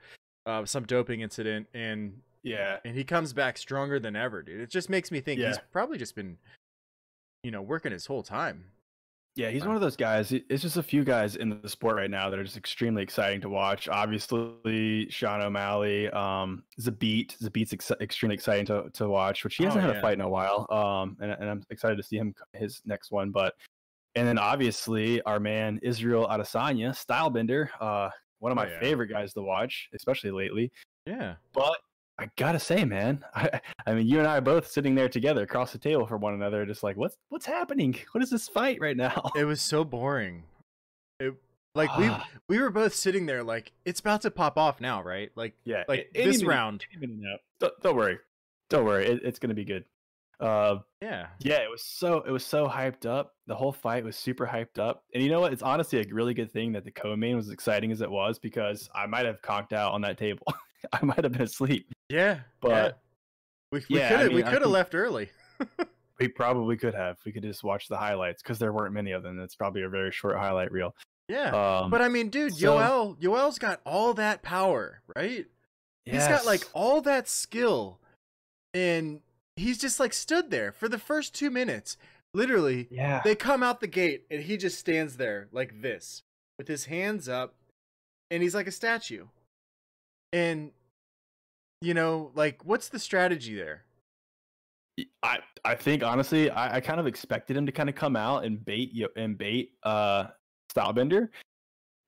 uh, 0.46 0.66
some 0.66 0.84
doping 0.84 1.22
incident 1.22 1.68
and 1.74 2.20
Yeah, 2.44 2.80
and 2.84 2.98
he 2.98 3.06
comes 3.06 3.32
back 3.32 3.58
stronger 3.58 3.98
than 3.98 4.18
ever, 4.18 4.42
dude. 4.42 4.60
It 4.60 4.72
just 4.72 4.90
makes 4.90 5.10
me 5.10 5.22
think 5.22 5.40
he's 5.40 5.60
probably 5.72 5.98
just 5.98 6.16
been 6.16 6.38
you 7.44 7.52
know, 7.52 7.62
working 7.62 7.92
his 7.92 8.08
whole 8.08 8.24
time. 8.24 8.66
Yeah. 9.36 9.50
He's 9.50 9.66
one 9.66 9.76
of 9.76 9.82
those 9.82 9.96
guys. 9.96 10.32
It's 10.32 10.62
just 10.62 10.78
a 10.78 10.84
few 10.84 11.04
guys 11.04 11.36
in 11.36 11.60
the 11.62 11.70
sport 11.70 11.96
right 11.96 12.10
now 12.12 12.30
that 12.30 12.38
are 12.40 12.44
just 12.44 12.58
extremely 12.58 13.02
exciting 13.04 13.42
to 13.42 13.50
watch. 13.50 13.88
Obviously, 13.88 15.08
Sean 15.10 15.42
O'Malley, 15.42 16.10
um, 16.10 16.64
Zabit. 16.80 17.38
Zabit's 17.42 17.74
ex- 17.74 17.92
extremely 18.02 18.36
exciting 18.36 18.66
to, 18.68 18.90
to 18.94 19.08
watch, 19.08 19.44
which 19.44 19.56
he 19.56 19.64
hasn't 19.64 19.84
Oh, 19.84 19.88
had 19.88 19.94
yeah. 19.94 20.00
a 20.00 20.02
fight 20.02 20.14
in 20.14 20.22
a 20.22 20.30
while. 20.30 20.68
Um, 20.70 21.18
and, 21.22 21.32
and 21.32 21.50
I'm 21.50 21.64
excited 21.70 21.96
to 21.98 22.04
see 22.04 22.18
him 22.18 22.34
his 22.54 22.82
next 22.86 23.12
one. 23.12 23.32
But 23.32 23.54
and 24.16 24.28
then 24.28 24.38
obviously 24.38 25.22
our 25.24 25.40
man 25.40 25.80
Israel 25.84 26.28
Adesanya, 26.30 26.90
Stylebender, 26.92 27.70
uh, 27.80 28.10
one 28.40 28.52
of 28.52 28.58
Oh, 28.58 28.62
my 28.64 28.70
yeah. 28.70 28.80
favorite 28.80 29.08
guys 29.08 29.34
to 29.34 29.42
watch, 29.42 29.88
especially 29.94 30.32
lately. 30.32 30.72
Yeah. 31.06 31.36
But 31.54 31.78
I 32.20 32.30
gotta 32.38 32.60
say, 32.60 32.86
man, 32.86 33.24
I, 33.36 33.62
I 33.86 33.94
mean, 33.94 34.08
you 34.08 34.20
and 34.20 34.28
I 34.28 34.38
are 34.38 34.42
both 34.42 34.68
sitting 34.68 34.96
there 34.96 35.10
together 35.10 35.44
across 35.44 35.72
the 35.72 35.78
table 35.80 36.06
from 36.06 36.22
one 36.22 36.34
another, 36.34 36.66
just 36.66 36.84
like, 36.84 36.98
what's 36.98 37.18
what's 37.30 37.46
happening? 37.46 37.96
What 38.12 38.24
is 38.24 38.30
this 38.30 38.48
fight 38.48 38.78
right 38.82 38.98
now? 38.98 39.32
It 39.36 39.46
was 39.46 39.62
so 39.62 39.84
boring. 39.84 40.44
It 41.20 41.34
like 41.74 41.96
we 41.98 42.08
Ah. 42.08 42.28
we 42.50 42.60
were 42.60 42.70
both 42.70 42.94
sitting 42.94 43.26
there 43.26 43.44
like 43.44 43.72
it's 43.86 44.00
about 44.02 44.22
to 44.24 44.32
pop 44.32 44.58
off 44.58 44.82
now, 44.82 45.02
right? 45.02 45.32
Like 45.36 45.54
yeah, 45.64 45.84
like 45.88 46.10
this 46.14 46.38
minute- 46.40 46.48
round. 46.48 46.86
Don't, 47.60 47.74
don't 47.82 47.96
worry, 47.96 48.20
don't 48.70 48.86
worry, 48.86 49.06
it, 49.08 49.22
it's 49.24 49.40
gonna 49.40 49.54
be 49.54 49.66
good. 49.66 49.86
Uh, 50.40 50.80
Yeah. 51.02 51.28
yeah, 51.40 51.58
it 51.60 51.70
was 51.70 51.84
so 51.84 52.22
it 52.22 52.32
was 52.32 52.44
so 52.46 52.68
hyped 52.68 53.06
up. 53.06 53.36
The 53.48 53.56
whole 53.56 53.72
fight 53.72 54.04
was 54.04 54.16
super 54.16 54.46
hyped 54.48 54.80
up, 54.80 55.04
and 55.14 55.22
you 55.24 55.30
know 55.30 55.40
what? 55.40 55.54
It's 55.54 55.62
honestly 55.62 56.00
a 56.02 56.06
really 56.14 56.34
good 56.34 56.52
thing 56.52 56.72
that 56.74 56.84
the 56.84 56.92
co-main 56.92 57.36
was 57.36 57.46
as 57.48 57.54
exciting 57.54 57.92
as 57.92 58.02
it 58.02 58.10
was 58.12 58.40
because 58.40 58.90
I 58.94 59.06
might 59.06 59.26
have 59.28 59.42
conked 59.44 59.72
out 59.72 59.94
on 59.94 60.02
that 60.02 60.18
table. 60.18 60.46
I 60.94 61.04
might 61.06 61.24
have 61.24 61.34
been 61.34 61.42
asleep, 61.44 61.92
Yeah. 62.10 62.40
but 62.62 62.70
yeah. 62.70 62.92
we 63.72 63.80
we 63.90 64.00
yeah, 64.00 64.10
could 64.10 64.20
have 64.20 64.30
we 64.30 64.36
mean, 64.36 64.46
I 64.46 64.52
could 64.52 64.62
have 64.62 64.72
left 64.72 64.96
early. 64.96 65.30
we 66.20 66.28
probably 66.28 66.78
could 66.78 66.94
have. 66.94 67.18
We 67.26 67.32
could 67.32 67.44
just 67.44 67.64
watch 67.64 67.88
the 67.88 67.98
highlights 67.98 68.42
because 68.42 68.60
there 68.60 68.74
weren't 68.74 68.94
many 68.94 69.12
of 69.12 69.24
them. 69.24 69.40
It's 69.40 69.56
probably 69.56 69.84
a 69.84 69.90
very 69.90 70.12
short 70.12 70.38
highlight 70.38 70.72
reel. 70.72 70.96
Yeah. 71.28 71.80
Um, 71.82 71.90
but 71.90 72.02
I 72.02 72.10
mean, 72.10 72.30
dude, 72.30 72.54
so- 72.54 72.78
Yoel 72.78 73.18
Yoel's 73.22 73.60
got 73.60 73.82
all 73.86 74.14
that 74.16 74.42
power, 74.42 75.02
right? 75.16 75.46
He's 76.06 76.28
got 76.28 76.46
like 76.46 76.68
all 76.74 77.02
that 77.02 77.30
skill, 77.30 78.00
and 78.74 79.22
he's 79.56 79.78
just 79.78 80.00
like 80.00 80.14
stood 80.14 80.50
there 80.50 80.72
for 80.72 80.90
the 80.90 80.98
first 80.98 81.36
two 81.36 81.50
minutes. 81.52 81.96
Literally, 82.34 82.88
yeah, 82.90 83.22
they 83.24 83.36
come 83.36 83.62
out 83.62 83.82
the 83.82 83.88
gate, 83.88 84.26
and 84.32 84.42
he 84.42 84.58
just 84.58 84.80
stands 84.80 85.18
there 85.18 85.48
like 85.52 85.82
this, 85.82 86.24
with 86.58 86.68
his 86.68 86.86
hands 86.86 87.30
up, 87.30 87.56
and 88.32 88.42
he's 88.42 88.56
like 88.56 88.68
a 88.68 88.72
statue. 88.72 89.26
And 90.34 90.72
you 91.82 91.94
know, 91.94 92.32
like, 92.36 92.64
what's 92.64 92.90
the 92.90 93.00
strategy 93.00 93.56
there? 93.56 93.84
I 95.24 95.40
I 95.66 95.76
think 95.76 96.04
honestly, 96.04 96.50
I, 96.50 96.78
I 96.78 96.80
kind 96.82 97.00
of 97.00 97.08
expected 97.08 97.58
him 97.58 97.66
to 97.66 97.72
kind 97.72 97.90
of 97.90 97.96
come 97.96 98.16
out 98.16 98.46
and 98.46 98.64
bait 98.64 98.94
Yo- 98.94 99.08
and 99.16 99.38
bait 99.38 99.72
uh 99.84 100.26
Stylebender 100.74 101.30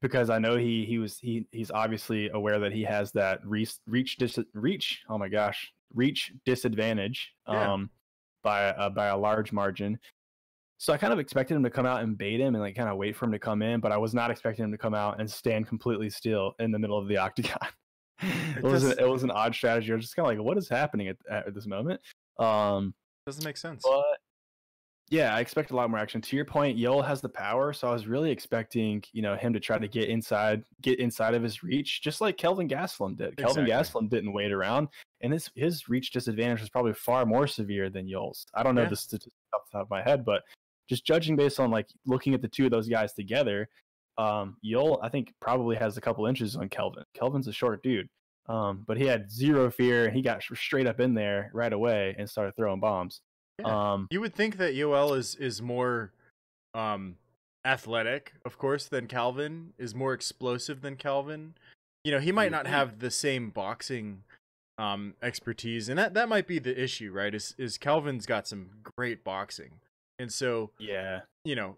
because 0.02 0.30
I 0.30 0.38
know 0.38 0.58
he 0.58 0.86
he 0.86 0.98
was 1.00 1.18
he 1.18 1.48
he's 1.52 1.72
obviously 1.72 2.30
aware 2.30 2.60
that 2.60 2.72
he 2.72 2.84
has 2.84 3.12
that 3.14 3.40
reach 3.46 3.76
reach 3.88 4.18
dis- 4.18 4.40
reach 4.54 5.02
oh 5.10 5.18
my 5.18 5.30
gosh 5.30 5.72
reach 5.94 6.34
disadvantage 6.46 7.34
Yeah. 7.48 7.74
um 7.74 7.90
by 8.44 8.66
uh, 8.66 8.90
by 8.90 9.08
a 9.08 9.18
large 9.18 9.52
margin. 9.54 9.98
So 10.78 10.92
I 10.92 10.98
kind 10.98 11.14
of 11.14 11.20
expected 11.20 11.56
him 11.56 11.64
to 11.64 11.70
come 11.70 11.86
out 11.86 12.04
and 12.04 12.18
bait 12.18 12.42
him 12.42 12.56
and 12.56 12.62
like 12.62 12.76
kind 12.76 12.90
of 12.90 12.98
wait 12.98 13.16
for 13.16 13.26
him 13.26 13.32
to 13.32 13.40
come 13.40 13.62
in, 13.62 13.80
but 13.80 13.94
I 13.94 13.98
was 13.98 14.14
not 14.14 14.30
expecting 14.30 14.66
him 14.66 14.72
to 14.72 14.78
come 14.78 14.94
out 14.94 15.20
and 15.20 15.32
stand 15.32 15.66
completely 15.68 16.10
still 16.10 16.54
in 16.60 16.72
the 16.72 16.80
middle 16.80 16.98
of 16.98 17.08
the 17.08 17.16
octagon. 17.26 17.58
It 18.22 18.64
was 18.64 18.84
does- 18.84 18.92
an, 18.94 19.00
it 19.00 19.08
was 19.10 19.24
an 19.24 19.32
odd 19.32 19.54
strategy. 19.56 19.92
I 19.92 19.96
was 19.96 20.06
just 20.06 20.16
kind 20.16 20.30
of 20.30 20.38
like, 20.38 20.46
what 20.46 20.58
is 20.58 20.70
happening 20.70 21.08
at, 21.10 21.18
at 21.30 21.54
this 21.54 21.66
moment? 21.68 22.00
Um, 22.40 22.94
Doesn't 23.26 23.44
make 23.44 23.58
sense. 23.58 23.84
but 23.84 24.04
yeah, 25.10 25.36
I 25.36 25.42
expect 25.42 25.70
a 25.72 25.76
lot 25.76 25.90
more 25.92 26.00
action. 26.00 26.22
To 26.22 26.36
your 26.36 26.46
point, 26.46 26.78
Yoel 26.78 27.06
has 27.06 27.22
the 27.22 27.30
power, 27.30 27.72
so 27.74 27.88
I 27.88 27.94
was 27.94 28.08
really 28.08 28.32
expecting, 28.32 29.04
you 29.12 29.22
know, 29.22 29.36
him 29.36 29.54
to 29.54 29.60
try 29.60 29.78
to 29.78 29.88
get 29.88 30.10
inside, 30.10 30.64
get 30.82 31.00
inside 31.00 31.36
of 31.36 31.44
his 31.44 31.62
reach, 31.62 32.02
just 32.02 32.22
like 32.22 32.38
Kelvin 32.38 32.68
Gastelum 32.68 33.16
did. 33.18 33.38
Kelvin 33.38 33.66
Exactly. 33.66 34.02
Gastelum 34.02 34.10
didn't 34.10 34.34
wait 34.34 34.52
around, 34.52 34.88
and 35.22 35.32
his 35.34 35.52
his 35.56 35.88
reach 35.90 36.12
disadvantage 36.12 36.62
was 36.62 36.70
probably 36.70 36.94
far 36.94 37.26
more 37.26 37.46
severe 37.48 37.90
than 37.90 38.08
Yoel's. 38.08 38.46
I 38.56 38.64
don't 38.64 38.74
know 38.76 38.84
Yeah. 38.84 38.90
the 38.90 38.96
statistics 38.96 39.36
off 39.54 39.62
the 39.72 39.78
top 39.78 39.86
of 39.88 39.90
my 39.92 40.02
head, 40.02 40.26
but 40.26 40.42
just 40.90 41.06
judging 41.06 41.36
based 41.36 41.60
on 41.60 41.70
like 41.70 41.88
looking 42.08 42.34
at 42.34 42.42
the 42.42 42.48
two 42.48 42.66
of 42.66 42.72
those 42.72 42.88
guys 42.88 43.14
together, 43.14 43.70
um, 44.18 44.58
Yoel 44.64 45.00
I 45.02 45.10
think 45.10 45.34
probably 45.42 45.76
has 45.76 45.98
a 45.98 46.02
couple 46.02 46.26
inches 46.26 46.56
on 46.56 46.70
Kelvin. 46.70 47.04
Kelvin's 47.14 47.48
a 47.48 47.54
short 47.54 47.82
dude. 47.84 48.08
Um, 48.50 48.84
but 48.86 48.98
he 48.98 49.06
had 49.06 49.32
zero 49.32 49.72
fear 49.72 50.06
and 50.06 50.16
he 50.16 50.22
got 50.22 50.44
straight 50.44 50.86
up 50.86 51.00
in 51.00 51.14
there 51.14 51.50
right 51.54 51.72
away 51.72 52.14
and 52.18 52.30
started 52.30 52.56
throwing 52.56 52.82
bombs. 52.82 53.22
Yeah. 53.60 53.94
Um, 53.94 54.08
You 54.12 54.20
would 54.20 54.36
think 54.36 54.58
that 54.58 54.74
Yoel 54.74 55.18
is 55.18 55.36
is 55.36 55.62
more 55.62 56.12
um 56.74 57.16
athletic, 57.66 58.34
of 58.44 58.58
course, 58.58 58.88
than 58.88 59.08
Kelvin, 59.08 59.74
is 59.78 59.96
more 59.96 60.14
explosive 60.14 60.82
than 60.82 60.98
Kelvin. 60.98 61.54
You 62.04 62.12
know, 62.12 62.20
he 62.20 62.34
might 62.34 62.52
not 62.52 62.68
have 62.68 63.00
the 63.00 63.12
same 63.12 63.50
boxing 63.50 64.24
um 64.80 65.14
expertise 65.22 65.88
and 65.88 66.00
that 66.00 66.16
that 66.16 66.28
might 66.28 66.48
be 66.48 66.60
the 66.60 66.82
issue, 66.82 67.12
right? 67.12 67.34
Is 67.34 67.56
is 67.58 67.78
Kelvin's 67.78 68.26
got 68.26 68.48
some 68.48 68.72
great 68.98 69.24
boxing. 69.24 69.80
And 70.20 70.32
so, 70.32 70.72
yeah. 70.80 71.22
you 71.44 71.56
know, 71.56 71.78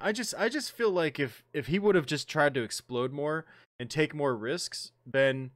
I 0.00 0.12
just 0.12 0.34
I 0.38 0.48
just 0.48 0.72
feel 0.72 0.90
like 0.90 1.18
if 1.18 1.44
if 1.52 1.66
he 1.66 1.78
would 1.78 1.94
have 1.94 2.06
just 2.06 2.28
tried 2.28 2.54
to 2.54 2.62
explode 2.62 3.12
more 3.12 3.44
and 3.80 3.90
take 3.90 4.14
more 4.14 4.36
risks, 4.36 4.92
then 5.04 5.50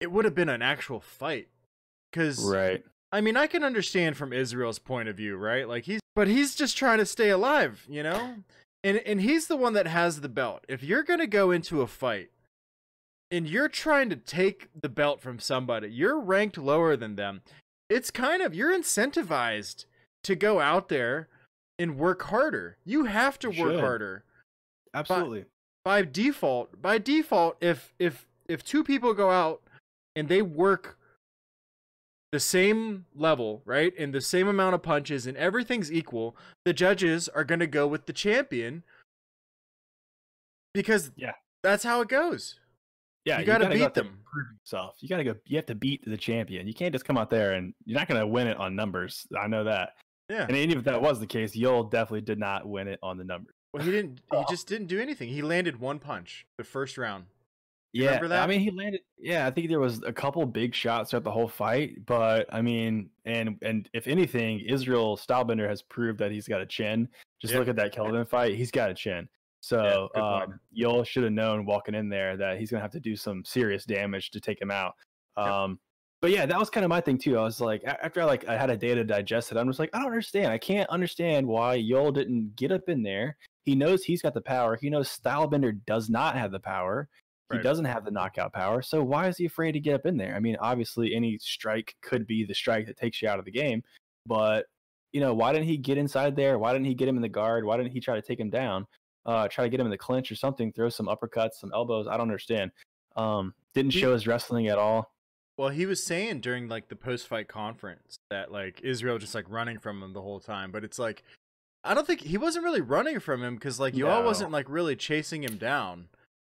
it 0.00 0.10
would 0.10 0.24
have 0.24 0.34
been 0.34 0.48
an 0.48 0.62
actual 0.62 1.00
fight. 1.00 1.48
Cuz 2.12 2.38
Right. 2.38 2.84
I 3.10 3.20
mean, 3.20 3.36
I 3.36 3.46
can 3.46 3.64
understand 3.64 4.16
from 4.16 4.32
Israel's 4.32 4.78
point 4.78 5.08
of 5.08 5.16
view, 5.16 5.36
right? 5.36 5.68
Like 5.68 5.84
he's 5.84 6.00
but 6.14 6.28
he's 6.28 6.54
just 6.54 6.76
trying 6.76 6.98
to 6.98 7.06
stay 7.06 7.30
alive, 7.30 7.86
you 7.88 8.02
know? 8.02 8.36
And 8.82 8.98
and 8.98 9.20
he's 9.20 9.46
the 9.46 9.56
one 9.56 9.74
that 9.74 9.86
has 9.86 10.20
the 10.20 10.28
belt. 10.28 10.64
If 10.68 10.82
you're 10.82 11.04
going 11.04 11.20
to 11.20 11.26
go 11.26 11.50
into 11.50 11.82
a 11.82 11.86
fight 11.86 12.30
and 13.30 13.48
you're 13.48 13.68
trying 13.68 14.10
to 14.10 14.16
take 14.16 14.68
the 14.78 14.88
belt 14.88 15.20
from 15.20 15.38
somebody, 15.38 15.88
you're 15.88 16.18
ranked 16.18 16.58
lower 16.58 16.96
than 16.96 17.16
them. 17.16 17.42
It's 17.88 18.10
kind 18.10 18.42
of 18.42 18.54
you're 18.54 18.76
incentivized 18.76 19.84
to 20.24 20.34
go 20.34 20.60
out 20.60 20.88
there 20.88 21.28
and 21.78 21.96
work 21.98 22.22
harder. 22.24 22.76
You 22.84 23.04
have 23.04 23.38
to 23.40 23.52
You 23.52 23.62
work 23.62 23.72
should. 23.72 23.80
harder 23.80 24.24
Absolutely. 24.94 25.44
by 25.84 26.02
default 26.02 26.80
by 26.82 26.98
default 26.98 27.56
if 27.62 27.94
if 27.98 28.26
if 28.48 28.64
two 28.64 28.82
people 28.82 29.14
go 29.14 29.30
out 29.30 29.62
and 30.16 30.28
they 30.28 30.42
work 30.42 30.98
the 32.32 32.40
same 32.40 33.06
level 33.14 33.62
right 33.64 33.92
and 33.98 34.12
the 34.14 34.20
same 34.20 34.48
amount 34.48 34.74
of 34.74 34.82
punches 34.82 35.26
and 35.26 35.36
everything's 35.36 35.90
equal 35.92 36.36
the 36.64 36.72
judges 36.74 37.28
are 37.28 37.44
going 37.44 37.60
to 37.60 37.66
go 37.66 37.86
with 37.86 38.04
the 38.06 38.12
champion 38.12 38.82
because 40.74 41.10
Yeah. 41.16 41.32
that's 41.62 41.84
how 41.84 42.00
it 42.00 42.08
goes 42.08 42.58
yeah, 43.24 43.40
you 43.40 43.44
gotta 43.46 43.68
beat 43.68 43.82
out 43.82 43.92
there 43.92 44.04
and 44.04 44.12
them. 44.14 44.20
Prove 44.24 44.46
yourself. 44.58 44.94
You 45.00 45.08
gotta 45.10 45.24
go. 45.24 45.34
You 45.44 45.56
have 45.56 45.66
to 45.66 45.74
beat 45.74 46.02
the 46.06 46.16
champion. 46.16 46.66
You 46.66 46.72
can't 46.72 46.94
just 46.94 47.04
come 47.04 47.18
out 47.18 47.28
there 47.28 47.52
and 47.54 47.74
you're 47.84 47.98
not 47.98 48.08
gonna 48.08 48.26
win 48.26 48.46
it 48.46 48.56
on 48.56 48.74
numbers. 48.74 49.26
I 49.38 49.48
know 49.48 49.64
that. 49.64 49.90
Yeah 50.28 50.46
And 50.46 50.56
even 50.56 50.78
if 50.78 50.84
that 50.84 51.00
was 51.02 51.20
the 51.20 51.26
case, 51.26 51.56
Yoel 51.56 51.90
definitely 51.90 52.22
did 52.22 52.38
not 52.38 52.66
win 52.68 52.88
it 52.88 52.98
on 53.02 53.16
the 53.18 53.24
numbers. 53.24 53.54
well 53.72 53.82
he 53.84 53.90
didn't 53.90 54.20
he 54.32 54.44
just 54.48 54.66
didn't 54.68 54.86
do 54.88 55.00
anything 55.00 55.28
he 55.28 55.42
landed 55.42 55.78
one 55.80 55.98
punch 55.98 56.46
the 56.56 56.64
first 56.64 56.98
round 56.98 57.26
You 57.92 58.04
Yeah, 58.04 58.08
remember 58.10 58.28
that? 58.28 58.42
I 58.42 58.46
mean, 58.46 58.60
he 58.60 58.70
landed. 58.70 59.00
Yeah, 59.18 59.46
I 59.46 59.50
think 59.50 59.68
there 59.68 59.80
was 59.80 60.02
a 60.02 60.12
couple 60.12 60.44
big 60.46 60.74
shots 60.74 61.10
throughout 61.10 61.24
the 61.24 61.30
whole 61.30 61.48
fight, 61.48 62.04
but 62.06 62.46
I 62.52 62.60
mean, 62.62 63.10
and 63.24 63.56
and 63.62 63.88
if 63.92 64.06
anything, 64.06 64.60
Israel 64.60 65.16
Stylebender 65.16 65.68
has 65.68 65.80
proved 65.82 66.18
that 66.20 66.30
he's 66.30 66.46
got 66.46 66.60
a 66.60 66.66
chin. 66.66 67.08
Just 67.40 67.52
Yeah. 67.54 67.60
look 67.60 67.68
at 67.68 67.76
that 67.76 67.92
Kelvin 67.92 68.26
fight; 68.26 68.54
he's 68.56 68.70
got 68.70 68.90
a 68.90 68.94
chin. 68.94 69.28
So 69.60 70.08
point. 70.14 70.24
um, 70.52 70.60
Yoel 70.76 71.04
should 71.06 71.24
have 71.24 71.32
known 71.32 71.64
walking 71.66 71.94
in 71.94 72.08
there 72.08 72.36
that 72.36 72.58
he's 72.58 72.70
gonna 72.70 72.82
have 72.82 72.92
to 72.92 73.00
do 73.00 73.16
some 73.16 73.42
serious 73.44 73.84
damage 73.84 74.30
to 74.32 74.40
take 74.40 74.60
him 74.60 74.70
out. 74.70 74.94
Um, 75.36 75.80
but 76.20 76.30
yeah, 76.30 76.46
that 76.46 76.58
was 76.58 76.70
kind 76.70 76.84
of 76.84 76.88
my 76.90 77.00
thing 77.00 77.18
too. 77.18 77.38
I 77.38 77.42
was 77.42 77.60
like, 77.60 77.82
after 77.84 78.20
I 78.20 78.24
like 78.24 78.48
I 78.48 78.56
had 78.56 78.70
a 78.70 78.76
day 78.76 78.94
to 78.94 79.04
digest 79.04 79.52
it, 79.52 79.56
I'm 79.58 79.68
just 79.68 79.78
like, 79.78 79.90
I 79.92 79.98
don't 79.98 80.08
understand. 80.08 80.52
I 80.52 80.58
can't 80.58 80.88
understand 80.90 81.46
why 81.46 81.78
Yoel 81.78 82.12
didn't 82.12 82.56
get 82.56 82.72
up 82.72 82.88
in 82.88 83.02
there. 83.02 83.36
He 83.64 83.74
knows 83.74 84.02
he's 84.02 84.22
got 84.22 84.34
the 84.34 84.40
power. 84.40 84.76
He 84.76 84.90
knows 84.90 85.08
Stylebender 85.08 85.78
does 85.86 86.08
not 86.08 86.36
have 86.36 86.50
the 86.50 86.60
power. 86.60 87.08
He 87.50 87.56
Right. 87.56 87.62
doesn't 87.62 87.84
have 87.84 88.04
the 88.04 88.10
knockout 88.10 88.52
power. 88.52 88.82
So 88.82 89.02
why 89.02 89.28
is 89.28 89.38
he 89.38 89.46
afraid 89.46 89.72
to 89.72 89.80
get 89.80 89.94
up 89.94 90.06
in 90.06 90.16
there? 90.16 90.34
I 90.34 90.40
mean, 90.40 90.56
obviously 90.60 91.14
any 91.14 91.38
strike 91.38 91.94
could 92.02 92.26
be 92.26 92.44
the 92.44 92.54
strike 92.54 92.86
that 92.86 92.96
takes 92.96 93.22
you 93.22 93.28
out 93.28 93.38
of 93.38 93.44
the 93.44 93.50
game, 93.50 93.82
but 94.26 94.66
you 95.12 95.20
know, 95.20 95.32
why 95.32 95.52
didn't 95.52 95.66
he 95.66 95.78
get 95.78 95.96
inside 95.96 96.36
there? 96.36 96.58
Why 96.58 96.72
didn't 96.72 96.86
he 96.86 96.94
get 96.94 97.08
him 97.08 97.16
in 97.16 97.22
the 97.22 97.28
guard? 97.28 97.64
Why 97.64 97.78
didn't 97.78 97.92
he 97.92 98.00
try 98.00 98.14
to 98.16 98.22
take 98.22 98.38
him 98.38 98.50
down? 98.50 98.86
Uh, 99.24 99.48
try 99.48 99.64
to 99.64 99.70
get 99.70 99.80
him 99.80 99.86
in 99.86 99.90
the 99.90 99.98
clinch 99.98 100.30
or 100.30 100.34
something, 100.34 100.72
throw 100.72 100.88
some 100.90 101.06
uppercuts, 101.06 101.54
some 101.54 101.72
elbows. 101.72 102.06
I 102.06 102.12
don't 102.12 102.28
understand. 102.28 102.70
Um, 103.16 103.54
didn't 103.74 103.92
show 103.92 104.12
his 104.12 104.26
wrestling 104.26 104.68
at 104.68 104.78
all. 104.78 105.10
Well, 105.58 105.70
he 105.70 105.86
was 105.86 106.02
saying 106.02 106.40
during 106.40 106.68
like 106.68 106.88
the 106.88 106.96
post-fight 106.96 107.48
conference 107.48 108.16
that 108.30 108.52
like 108.52 108.80
Israel 108.82 109.18
just 109.18 109.34
like 109.34 109.44
running 109.50 109.78
from 109.78 110.02
him 110.02 110.12
the 110.12 110.22
whole 110.22 110.38
time, 110.40 110.70
but 110.70 110.84
it's 110.84 110.98
like 110.98 111.24
I 111.84 111.94
don't 111.94 112.06
think 112.06 112.20
he 112.20 112.38
wasn't 112.38 112.64
really 112.64 112.80
running 112.80 113.18
from 113.18 113.42
him 113.42 113.56
because 113.56 113.80
like 113.80 113.92
Yoel 113.94 114.20
No. 114.20 114.22
wasn't 114.22 114.52
like 114.52 114.66
really 114.68 114.94
chasing 114.96 115.42
him 115.42 115.56
down, 115.58 116.08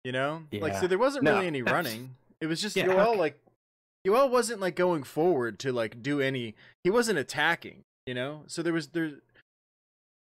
you 0.05 0.11
know? 0.13 0.43
Yeah. 0.51 0.63
Like 0.63 0.75
so 0.75 0.87
there 0.89 0.99
wasn't 0.99 1.25
No, 1.25 1.35
really 1.35 1.47
any 1.47 1.63
running. 1.63 2.17
It 2.41 2.47
was 2.47 2.61
just 2.61 2.75
Yeah, 2.77 2.87
Yoel 2.87 3.13
c- 3.13 3.19
like 3.19 3.41
Yoel 4.07 4.31
wasn't 4.31 4.61
like 4.61 4.75
going 4.75 5.05
forward 5.05 5.59
to 5.61 5.73
like 5.73 6.03
do 6.03 6.21
any. 6.21 6.55
He 6.83 6.91
wasn't 6.91 7.19
attacking, 7.21 7.85
you 8.07 8.15
know. 8.15 8.43
So 8.49 8.63
there 8.63 8.73
was 8.73 8.89
there. 8.89 9.13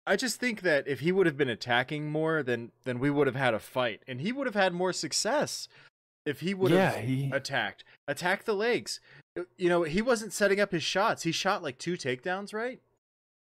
I 0.06 0.16
just 0.16 0.40
think 0.40 0.62
that 0.62 0.86
if 0.88 1.00
he 1.00 1.12
would 1.12 1.26
have 1.26 1.36
been 1.36 1.48
attacking 1.48 2.10
more, 2.10 2.42
then 2.42 2.70
then 2.84 2.98
we 3.00 3.10
would 3.10 3.26
have 3.26 3.36
had 3.36 3.54
a 3.54 3.60
fight, 3.60 4.02
and 4.06 4.20
he 4.20 4.30
would 4.32 4.46
have 4.46 4.54
had 4.56 4.72
more 4.72 4.92
success 4.92 5.68
if 6.26 6.40
he 6.40 6.54
would 6.54 6.72
yeah, 6.72 6.92
have 6.92 7.04
he, 7.04 7.30
attacked. 7.32 7.84
Attack 8.06 8.44
the 8.44 8.54
legs. 8.54 9.00
Uh, 9.38 9.42
You 9.56 9.68
know, 9.68 9.82
he 9.82 10.02
wasn't 10.02 10.32
setting 10.32 10.60
up 10.60 10.72
his 10.72 10.82
shots. 10.82 11.22
He 11.22 11.32
shot 11.32 11.62
like 11.62 11.78
two 11.78 11.94
takedowns, 11.94 12.54
right? 12.54 12.80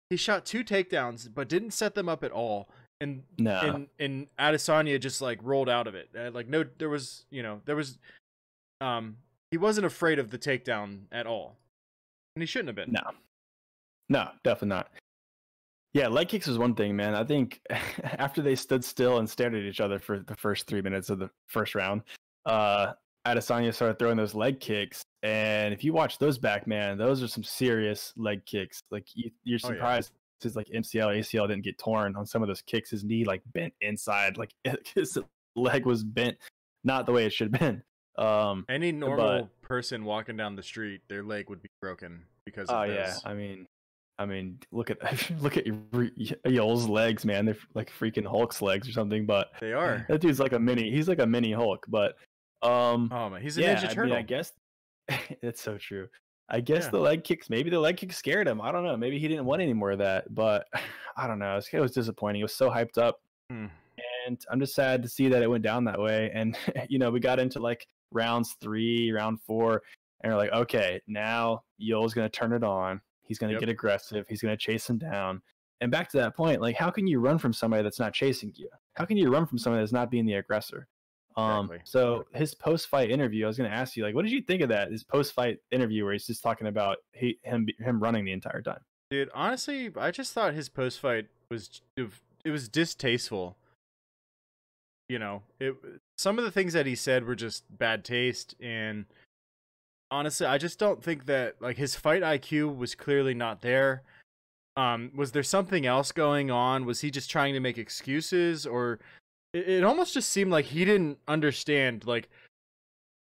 He 0.10 0.18
shot 0.18 0.46
two 0.46 0.64
takedowns, 0.64 1.30
but 1.34 1.48
didn't 1.48 1.72
set 1.72 1.96
them 1.96 2.10
up 2.10 2.24
at 2.24 2.32
all. 2.32 2.70
And 3.00 3.24
no. 3.38 3.60
and 3.60 3.88
and 3.98 4.28
Adesanya 4.38 5.00
just 5.00 5.22
like 5.22 5.40
rolled 5.42 5.70
out 5.70 5.88
of 5.88 5.96
it. 5.96 6.10
Uh, 6.18 6.32
Like 6.32 6.48
no, 6.48 6.66
there 6.78 6.90
was 6.90 7.26
you 7.32 7.42
know 7.42 7.62
there 7.66 7.76
was, 7.76 7.98
um, 8.80 9.18
he 9.50 9.58
wasn't 9.58 9.88
afraid 9.88 10.20
of 10.20 10.30
the 10.30 10.38
takedown 10.38 11.06
at 11.12 11.26
all, 11.26 11.58
and 12.36 12.44
he 12.44 12.46
shouldn't 12.46 12.70
have 12.70 12.76
been. 12.76 12.92
No, 12.92 13.12
no, 14.10 14.30
definitely 14.44 14.70
not. 14.70 14.92
Yeah, 15.94 16.08
leg 16.08 16.30
kicks 16.30 16.48
was 16.48 16.58
one 16.58 16.76
thing, 16.76 16.96
man. 16.96 17.16
I 17.16 17.24
think 17.24 17.62
after 18.04 18.42
they 18.42 18.56
stood 18.56 18.84
still 18.84 19.18
and 19.18 19.30
stared 19.30 19.56
at 19.56 19.64
each 19.64 19.82
other 19.82 19.98
for 19.98 20.20
the 20.20 20.36
first 20.36 20.68
three 20.68 20.82
minutes 20.82 21.10
of 21.10 21.20
the 21.20 21.30
first 21.48 21.74
round, 21.76 22.04
uh, 22.46 22.94
Adesanya 23.26 23.74
started 23.74 24.00
throwing 24.00 24.18
those 24.18 24.34
leg 24.34 24.60
kicks, 24.60 25.04
and 25.24 25.74
if 25.74 25.84
you 25.84 25.94
watch 25.94 26.18
those 26.18 26.38
back, 26.38 26.66
man, 26.68 26.98
those 26.98 27.22
are 27.22 27.28
some 27.28 27.44
serious 27.44 28.14
leg 28.18 28.46
kicks. 28.46 28.82
Like 28.92 29.06
you, 29.16 29.30
you're 29.44 29.60
Oh, 29.64 29.68
yeah. 29.70 29.76
surprised 29.76 30.12
his 30.42 30.56
like 30.56 30.68
MCL, 30.74 31.20
ACL 31.20 31.48
didn't 31.48 31.64
get 31.64 31.78
torn 31.78 32.16
on 32.16 32.26
some 32.26 32.42
of 32.42 32.48
those 32.48 32.64
kicks. 32.64 32.90
His 32.90 33.04
knee 33.04 33.24
like 33.26 33.44
bent 33.54 33.74
inside, 33.82 34.38
like 34.38 34.52
his 34.96 35.18
leg 35.56 35.86
was 35.86 36.04
bent, 36.04 36.36
not 36.84 37.06
the 37.06 37.12
way 37.12 37.26
it 37.26 37.34
should 37.34 37.56
have 37.56 37.60
been. 37.60 37.84
Um, 38.18 38.66
Any 38.68 38.92
normal 38.92 39.50
person 39.62 40.04
walking 40.04 40.36
down 40.36 40.56
the 40.56 40.64
street, 40.64 41.02
their 41.08 41.24
leg 41.24 41.50
would 41.50 41.62
be 41.62 41.70
broken 41.80 42.24
because 42.46 42.70
of 42.70 42.76
oh 42.78 42.84
yeah. 42.84 43.14
I 43.24 43.34
mean, 43.36 43.68
I 44.18 44.26
mean, 44.26 44.60
look 44.72 44.90
at 44.90 44.98
look 45.42 45.58
at 45.58 45.66
your 45.68 45.78
Yoel's 46.46 46.88
legs, 46.88 47.24
man. 47.24 47.46
They're 47.46 47.58
like 47.76 47.92
freaking 47.92 48.26
Hulk's 48.26 48.62
legs 48.64 48.90
or 48.90 48.92
something. 48.94 49.28
But 49.28 49.52
They 49.62 49.74
are. 49.74 50.06
that 50.10 50.22
dude's 50.22 50.40
like 50.40 50.54
a 50.54 50.60
mini. 50.60 50.90
He's 50.92 51.08
like 51.08 51.20
a 51.20 51.26
mini 51.28 51.52
Hulk. 51.52 51.86
But 51.88 52.16
um, 52.64 53.10
Oh 53.12 53.30
man, 53.30 53.42
he's 53.42 53.58
a 53.58 53.62
yeah, 53.62 53.76
Ninja 53.76 53.98
I 53.98 54.04
mean, 54.06 54.14
I 54.14 54.22
guess 54.22 54.54
it's 55.42 55.62
so 55.62 55.78
true. 55.78 56.08
I 56.50 56.60
guess 56.60 56.86
Yeah. 56.86 56.92
the 56.92 57.00
leg 57.00 57.24
kicks, 57.24 57.50
maybe 57.50 57.70
the 57.70 57.80
leg 57.80 57.98
kick 57.98 58.12
scared 58.14 58.48
him. 58.48 58.60
I 58.62 58.72
don't 58.72 58.84
know. 58.84 58.98
Maybe 58.98 59.20
he 59.20 59.28
didn't 59.28 59.46
want 59.46 59.62
any 59.62 59.74
more 59.74 59.92
of 59.92 60.00
that. 60.00 60.34
But 60.36 60.68
I 61.18 61.28
don't 61.28 61.40
know. 61.40 61.60
It 61.72 61.80
was 61.80 61.92
disappointing. 61.92 62.42
It 62.42 62.46
was 62.46 62.54
so 62.56 62.70
hyped 62.70 62.98
up, 62.98 63.22
Hmm. 63.50 63.68
and 64.28 64.46
I'm 64.52 64.60
just 64.60 64.76
sad 64.76 65.02
to 65.04 65.10
see 65.10 65.28
that 65.30 65.42
it 65.42 65.48
went 65.50 65.64
down 65.64 65.84
that 65.86 66.00
way. 66.00 66.32
And 66.34 66.58
you 66.90 67.00
know, 67.00 67.10
we 67.12 67.20
got 67.20 67.40
into 67.40 67.60
like 67.60 67.88
rounds 68.12 68.56
three, 68.62 69.12
round 69.12 69.42
four, 69.42 69.82
and 70.22 70.32
we're 70.32 70.38
like, 70.38 70.52
okay, 70.52 71.02
now 71.08 71.64
Yoel's 71.82 72.14
gonna 72.14 72.30
turn 72.30 72.54
it 72.54 72.64
on. 72.64 73.02
He's 73.24 73.38
gonna 73.40 73.54
Yep. 73.54 73.62
get 73.62 73.70
aggressive. 73.70 74.26
He's 74.28 74.42
gonna 74.42 74.58
chase 74.58 74.90
him 74.90 74.98
down. 74.98 75.42
And 75.80 75.90
back 75.90 76.10
to 76.12 76.18
that 76.18 76.36
point, 76.36 76.62
like, 76.62 76.76
how 76.76 76.92
can 76.92 77.08
you 77.08 77.20
run 77.20 77.40
from 77.40 77.54
somebody 77.54 77.82
that's 77.82 78.00
not 78.00 78.14
chasing 78.14 78.52
you? 78.56 78.70
How 78.96 79.06
can 79.06 79.18
you 79.18 79.32
run 79.32 79.48
from 79.48 79.58
somebody 79.58 79.82
that's 79.82 79.92
not 79.94 80.12
being 80.12 80.26
the 80.28 80.36
aggressor? 80.36 80.88
Um, 81.38 81.66
Exactly. 81.66 81.80
so 81.86 82.26
his 82.34 82.54
post-fight 82.54 83.10
interview, 83.10 83.46
I 83.46 83.48
was 83.48 83.58
going 83.58 83.70
to 83.70 83.76
ask 83.76 83.96
you, 83.96 84.04
like, 84.04 84.16
what 84.16 84.24
did 84.24 84.32
you 84.32 84.42
think 84.42 84.62
of 84.62 84.70
that? 84.70 84.92
His 84.92 85.04
post-fight 85.04 85.60
interview 85.72 86.04
where 86.04 86.14
he's 86.14 86.28
just 86.28 86.44
talking 86.44 86.68
about 86.68 86.98
he, 87.14 87.40
him 87.44 87.68
him 87.80 88.02
running 88.02 88.26
the 88.26 88.32
entire 88.32 88.62
time. 88.62 88.80
Dude, 89.10 89.30
honestly, 89.34 89.92
I 89.98 90.12
just 90.12 90.34
thought 90.34 90.54
his 90.54 90.70
post 90.70 91.00
fight 91.00 91.28
was 91.50 91.82
it 91.98 92.50
was 92.50 92.70
distasteful. 92.70 93.58
You 95.10 95.20
know, 95.20 95.44
it 95.60 95.76
some 96.18 96.38
of 96.38 96.46
the 96.46 96.52
things 96.52 96.74
that 96.74 96.86
he 96.86 96.96
said 96.96 97.26
were 97.26 97.36
just 97.36 97.66
bad 97.78 98.06
taste 98.06 98.56
and 98.62 99.06
honestly, 100.10 100.46
I 100.46 100.58
just 100.58 100.80
don't 100.80 101.04
think 101.04 101.26
that 101.26 101.62
like 101.62 101.78
his 101.78 101.96
fight 101.96 102.22
IQ 102.22 102.78
was 102.78 102.96
clearly 102.96 103.34
not 103.34 103.62
there. 103.62 104.04
Um 104.78 105.12
was 105.14 105.34
there 105.34 105.44
something 105.44 105.86
else 105.86 106.14
going 106.14 106.50
on? 106.50 106.86
Was 106.86 107.02
he 107.02 107.12
just 107.12 107.30
trying 107.30 107.54
to 107.54 107.60
make 107.60 107.78
excuses 107.78 108.66
or 108.66 109.00
it, 109.54 109.68
it 109.68 109.84
almost 109.84 110.14
just 110.14 110.30
seemed 110.30 110.52
like 110.52 110.66
he 110.66 110.86
didn't 110.86 111.20
understand 111.28 112.06
like 112.06 112.30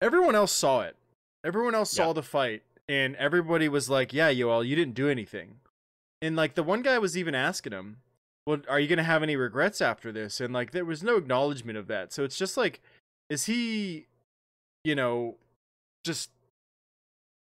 everyone 0.01 0.35
else 0.35 0.51
saw 0.51 0.81
it. 0.81 0.95
Everyone 1.43 1.75
else 1.75 1.97
Yeah. 1.97 2.05
saw 2.05 2.13
the 2.13 2.23
fight 2.23 2.63
and 2.87 3.15
everybody 3.17 3.69
was 3.69 3.89
like, 3.89 4.13
"Yeah, 4.13 4.31
Yoel, 4.31 4.65
you 4.67 4.75
didn't 4.75 4.95
do 4.95 5.09
anything." 5.09 5.59
And 6.21 6.35
like 6.35 6.55
the 6.55 6.63
one 6.63 6.81
guy 6.81 6.97
was 6.99 7.17
even 7.17 7.35
asking 7.35 7.71
him, 7.73 8.01
"Well, 8.45 8.61
are 8.67 8.79
you 8.79 8.87
going 8.87 8.97
to 8.97 9.03
have 9.03 9.23
any 9.23 9.35
regrets 9.35 9.81
after 9.81 10.11
this?" 10.11 10.41
And 10.41 10.53
like 10.53 10.71
there 10.71 10.85
was 10.85 11.03
no 11.03 11.15
acknowledgement 11.17 11.77
of 11.77 11.87
that. 11.87 12.11
So 12.11 12.23
it's 12.23 12.37
just 12.37 12.57
like 12.57 12.81
is 13.29 13.45
he 13.45 14.07
you 14.83 14.95
know 14.95 15.37
just 16.03 16.31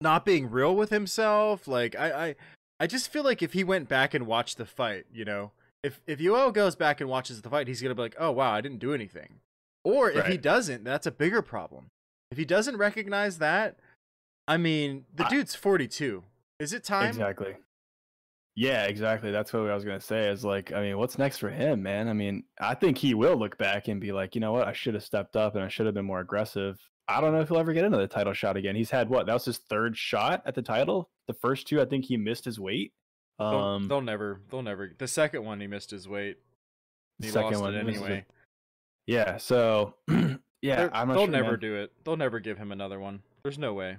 not 0.00 0.25
being 0.25 0.50
real 0.50 0.76
with 0.76 0.90
himself? 0.90 1.66
Like 1.66 1.97
I 1.97 2.28
I 2.28 2.37
I 2.80 2.87
just 2.87 3.11
feel 3.11 3.25
like 3.25 3.42
if 3.42 3.54
he 3.54 3.64
went 3.64 3.88
back 3.88 4.14
and 4.14 4.26
watched 4.26 4.58
the 4.58 4.66
fight, 4.66 5.06
you 5.12 5.25
know, 5.25 5.50
if 5.82 6.00
if 6.06 6.18
Yoel 6.18 6.52
goes 6.52 6.76
back 6.76 7.00
and 7.00 7.08
watches 7.08 7.42
the 7.42 7.50
fight, 7.50 7.68
he's 7.68 7.80
going 7.80 7.90
to 7.90 7.94
be 7.94 8.02
like, 8.02 8.16
"Oh, 8.18 8.30
wow, 8.32 8.52
I 8.52 8.61
didn't 8.61 8.78
do 8.78 8.92
anything." 8.94 9.40
Or 9.85 10.11
if 10.11 10.26
he 10.26 10.37
doesn't, 10.37 10.85
that's 10.85 11.06
a 11.06 11.11
bigger 11.11 11.40
problem. 11.40 11.88
If 12.30 12.37
he 12.37 12.44
doesn't 12.44 12.76
recognize 12.76 13.38
that, 13.38 13.78
I 14.47 14.56
mean, 14.56 15.06
the 15.14 15.25
I- 15.25 15.28
dude's 15.30 15.54
42. 15.54 16.25
Is 16.58 16.73
it 16.73 16.85
time? 16.85 17.08
Exactly. 17.08 17.54
Yeah, 18.56 18.87
exactly. 18.87 19.30
That's 19.30 19.52
what 19.52 19.70
I 19.70 19.75
was 19.75 19.85
gonna 19.85 20.00
say. 20.00 20.28
Is 20.28 20.44
like, 20.44 20.73
I 20.73 20.80
mean, 20.80 20.99
what's 20.99 21.16
next 21.16 21.38
for 21.38 21.49
him, 21.49 21.80
man? 21.82 22.08
I 22.08 22.12
mean, 22.12 22.42
I 22.60 22.75
think 22.75 22.99
he 22.99 23.14
will 23.14 23.36
look 23.36 23.56
back 23.56 23.86
and 23.86 24.00
be 24.00 24.10
like, 24.10 24.34
you 24.34 24.41
know 24.41 24.50
what, 24.52 24.67
I 24.67 24.73
should 24.73 24.95
have 24.95 25.04
stepped 25.04 25.36
up 25.36 25.54
and 25.54 25.62
I 25.62 25.69
should 25.69 25.86
have 25.86 25.95
been 25.95 26.04
more 26.04 26.21
aggressive. 26.21 26.76
I 27.06 27.21
don't 27.21 27.32
know 27.32 27.41
if 27.41 27.49
he'll 27.49 27.58
ever 27.58 27.73
get 27.73 27.84
another 27.84 28.08
title 28.08 28.32
shot 28.32 28.56
again. 28.56 28.75
He's 28.75 28.91
had 28.91 29.08
what? 29.08 29.26
That 29.26 29.34
was 29.34 29.45
his 29.45 29.58
third 29.71 29.97
shot 29.97 30.43
at 30.45 30.56
the 30.56 30.62
title. 30.62 31.08
The 31.28 31.34
first 31.34 31.69
two, 31.69 31.80
I 31.80 31.84
think 31.84 32.04
he 32.04 32.17
missed 32.17 32.45
his 32.45 32.58
weight. 32.58 32.93
They'll, 33.39 33.47
Um, 33.49 33.89
they'll 33.89 34.01
never. 34.01 34.41
They'll 34.51 34.63
never. 34.63 34.93
The 34.99 35.09
second 35.09 35.45
one, 35.45 35.61
he 35.61 35.67
missed 35.67 35.91
his 35.91 36.09
weight. 36.09 36.39
the 37.21 37.27
He 37.27 37.33
second 37.33 37.61
one 37.61 37.75
it 37.75 37.85
misses 37.85 38.03
it. 38.03 38.05
anyway. 38.05 38.27
Yeah. 39.07 39.37
So, 39.39 39.95
yeah, 40.09 40.37
They're- 40.63 40.91
I'm 40.93 41.09
not 41.09 41.15
they'll 41.15 41.25
sure, 41.25 41.33
never 41.33 41.51
man. 41.53 41.61
do 41.61 41.75
it. 41.77 41.93
They'll 42.05 42.17
never 42.17 42.41
give 42.41 42.59
him 42.59 42.73
another 42.73 42.99
one. 43.01 43.23
There's 43.43 43.59
no 43.59 43.75
way. 43.75 43.97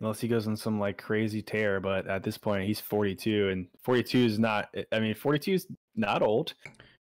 unless 0.00 0.20
he 0.20 0.26
goes 0.26 0.48
on 0.48 0.56
some 0.56 0.80
like 0.80 0.98
crazy 0.98 1.40
tear. 1.42 1.78
But 1.78 2.08
at 2.08 2.24
this 2.24 2.36
point, 2.36 2.66
he's 2.66 2.80
42, 2.80 3.50
and 3.50 3.68
42 3.84 4.18
is 4.18 4.38
not. 4.38 4.74
I 4.90 4.98
mean, 4.98 5.14
42 5.14 5.52
is 5.52 5.66
not 5.94 6.22
old, 6.22 6.54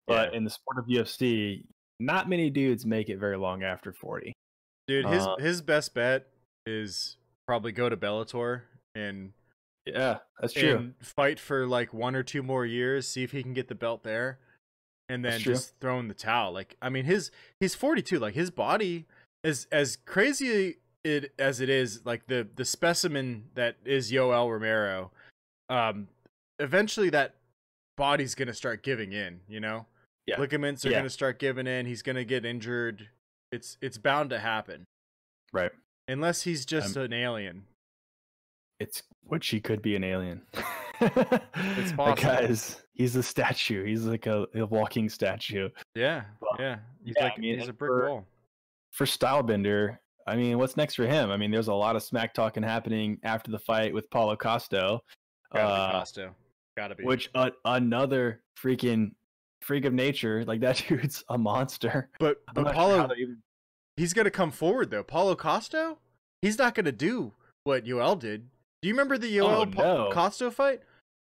but 0.09 0.33
Yeah. 0.33 0.37
in 0.39 0.43
the 0.45 0.51
sport 0.51 0.79
of 0.79 0.87
UFC, 0.87 1.65
not 2.01 2.29
many 2.29 2.51
dudes 2.51 2.85
make 2.85 3.09
it 3.09 3.19
very 3.19 3.37
long 3.37 3.63
after 3.63 3.93
40. 3.93 4.33
Dude, 4.89 5.07
his 5.07 5.25
Uh, 5.27 5.37
his 5.37 5.63
best 5.63 5.95
bet 5.95 6.27
is 6.67 7.19
probably 7.47 7.71
go 7.71 7.89
to 7.89 7.97
Bellator 7.97 8.63
and 8.97 9.33
Yeah, 9.95 10.19
that's 10.41 10.53
true. 10.53 10.77
and 10.77 10.95
fight 11.01 11.39
for 11.41 11.67
like 11.67 11.93
one 11.95 12.15
or 12.15 12.23
two 12.23 12.43
more 12.43 12.67
years, 12.67 13.09
see 13.09 13.23
if 13.23 13.33
he 13.33 13.43
can 13.43 13.55
get 13.55 13.69
the 13.69 13.75
belt 13.75 14.03
there, 14.03 14.39
and 15.09 15.25
then 15.25 15.41
just 15.41 15.75
throw 15.81 15.99
in 15.99 16.09
the 16.09 16.15
towel. 16.15 16.53
Like, 16.53 16.77
I 16.83 16.89
mean, 16.89 17.05
his 17.05 17.31
he's 17.61 17.75
42. 17.75 18.19
Like 18.19 18.35
his 18.35 18.51
body 18.51 19.07
is 19.43 19.67
as 19.73 19.97
crazy 19.97 20.77
it 21.05 21.33
as 21.39 21.61
it 21.61 21.69
is. 21.69 22.05
Like 22.05 22.27
the 22.27 22.47
the 22.55 22.65
specimen 22.65 23.45
that 23.55 23.77
is 23.85 24.11
Yoel 24.13 24.51
Romero. 24.51 25.11
Um, 25.69 26.09
eventually 26.59 27.11
that 27.11 27.35
body's 27.97 28.35
gonna 28.35 28.55
start 28.55 28.83
giving 28.83 29.13
in. 29.13 29.41
You 29.49 29.61
know, 29.61 29.87
Yeah. 30.27 30.39
ligaments 30.41 30.85
are 30.85 30.91
Yeah. 30.91 30.99
gonna 30.99 31.11
start 31.11 31.39
giving 31.39 31.67
in. 31.67 31.87
He's 31.87 32.03
gonna 32.03 32.25
get 32.25 32.45
injured. 32.45 33.09
It's 33.53 33.79
it's 33.81 33.97
bound 33.99 34.31
to 34.31 34.39
happen 34.41 34.85
right. 35.53 35.73
unless 36.07 36.43
he's 36.43 36.67
just 36.67 36.97
Um, 36.97 37.05
an 37.05 37.13
alien. 37.15 37.65
It's 38.81 39.03
which 39.25 39.49
he 39.49 39.61
could 39.61 39.83
be 39.83 39.97
an 39.97 40.05
alien. 40.05 40.43
It's 41.01 41.93
possible. 41.93 42.15
guy's 42.17 42.83
he's 42.95 43.15
a 43.15 43.23
statue. 43.23 43.85
He's 43.85 44.05
like 44.05 44.27
a, 44.27 44.47
a 44.57 44.67
walking 44.67 45.09
statue. 45.09 45.69
Yeah, 45.95 46.25
Well, 46.41 46.57
yeah. 46.59 46.79
He's 47.05 47.15
yeah, 47.17 47.25
like 47.25 47.35
I 47.37 47.41
mean, 47.41 47.59
he's 47.61 47.69
a 47.69 47.73
brick 47.73 47.89
for- 47.91 48.09
wall. 48.09 48.27
For 48.91 49.05
Stylebender, 49.07 49.99
I 50.27 50.35
mean, 50.35 50.59
what's 50.59 50.77
next 50.77 50.97
for 50.97 51.07
him? 51.07 51.31
I 51.31 51.37
mean, 51.37 51.53
there's 51.53 51.69
a 51.69 51.75
lot 51.75 51.95
of 51.95 52.03
smack 52.03 52.35
talking 52.35 52.65
happening 52.65 53.19
after 53.23 53.53
the 53.53 53.61
fight 53.61 53.95
with 53.95 54.11
Paulo 54.11 54.35
Costa. 54.35 54.99
Gotta 55.53 55.65
uh, 55.65 55.87
be 55.93 55.93
Costa. 55.99 56.31
Gotta 56.77 56.95
be. 56.97 57.05
which 57.05 57.31
uh, 57.37 57.51
another 57.65 58.41
freaking 58.61 59.13
freak 59.63 59.85
of 59.85 59.93
nature. 59.93 60.45
Like 60.49 60.61
that 60.63 60.85
dude's 60.89 61.23
a 61.29 61.39
monster. 61.39 62.09
but 62.19 62.39
but 62.55 62.75
Paulo, 62.75 63.09
even- 63.17 63.39
he's 63.97 64.13
gonna 64.13 64.31
come 64.33 64.51
forward 64.51 64.91
though. 64.91 65.05
Paulo 65.05 65.37
Costa, 65.37 65.97
he's 66.43 66.59
not 66.59 66.75
gonna 66.75 66.91
do 66.91 67.35
what 67.63 67.85
Yoel 67.85 68.19
did. 68.19 68.49
Do 68.83 68.89
you 68.89 68.95
remember 68.95 69.19
the 69.19 69.35
Yoel 69.37 69.67
Oh, 69.79 69.83
no. 70.05 70.11
Costa 70.13 70.51
fight? 70.51 70.81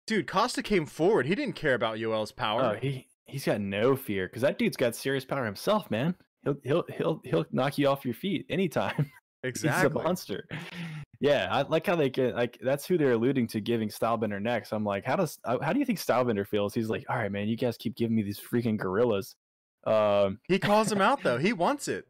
Dude, 0.07 0.27
Costa 0.27 0.61
came 0.63 0.85
forward. 0.85 1.25
He 1.25 1.35
didn't 1.35 1.55
care 1.55 1.73
about 1.75 1.97
Yoel's 1.97 2.31
power. 2.31 2.63
Oh, 2.75 2.79
he 2.79 3.07
he's 3.25 3.45
got 3.45 3.61
no 3.61 3.95
fear 3.95 4.27
because 4.27 4.41
that 4.41 4.57
dude's 4.57 4.75
got 4.77 4.95
serious 4.95 5.23
power 5.25 5.45
himself, 5.45 5.89
man. 5.91 6.15
He'll 6.43 6.55
he'll 6.63 6.83
he'll 6.95 7.21
he'll 7.23 7.45
knock 7.51 7.77
you 7.77 7.87
off 7.87 8.05
your 8.05 8.13
feet 8.15 8.45
anytime. 8.49 9.11
exactly. 9.43 9.81
He's 9.89 9.95
a 9.95 10.03
monster. 10.03 10.47
Yeah, 11.21 11.47
I 11.51 11.61
like 11.63 11.85
how 11.85 11.95
they 11.95 12.09
get 12.09 12.33
like 12.35 12.57
that's 12.61 12.85
who 12.87 12.97
they're 12.97 13.11
alluding 13.11 13.47
to 13.47 13.61
giving 13.61 13.89
Stylebender 13.89 14.41
next. 14.41 14.71
I'm 14.71 14.83
like, 14.85 15.05
how 15.05 15.15
does 15.17 15.37
uh, 15.43 15.57
how 15.61 15.73
do 15.73 15.79
you 15.79 15.85
think 15.85 15.99
Stylebender 15.99 16.47
feels? 16.47 16.73
He's 16.73 16.89
like, 16.89 17.05
all 17.09 17.17
right, 17.17 17.31
man, 17.31 17.47
you 17.47 17.55
guys 17.57 17.77
keep 17.77 17.95
giving 17.95 18.15
me 18.15 18.23
these 18.23 18.39
freaking 18.39 18.77
gorillas. 18.77 19.35
Um, 19.85 20.39
He 20.47 20.59
calls 20.59 20.91
him 20.91 21.01
out 21.01 21.21
though. 21.23 21.37
He 21.39 21.53
wants 21.53 21.87
it. 21.87 22.07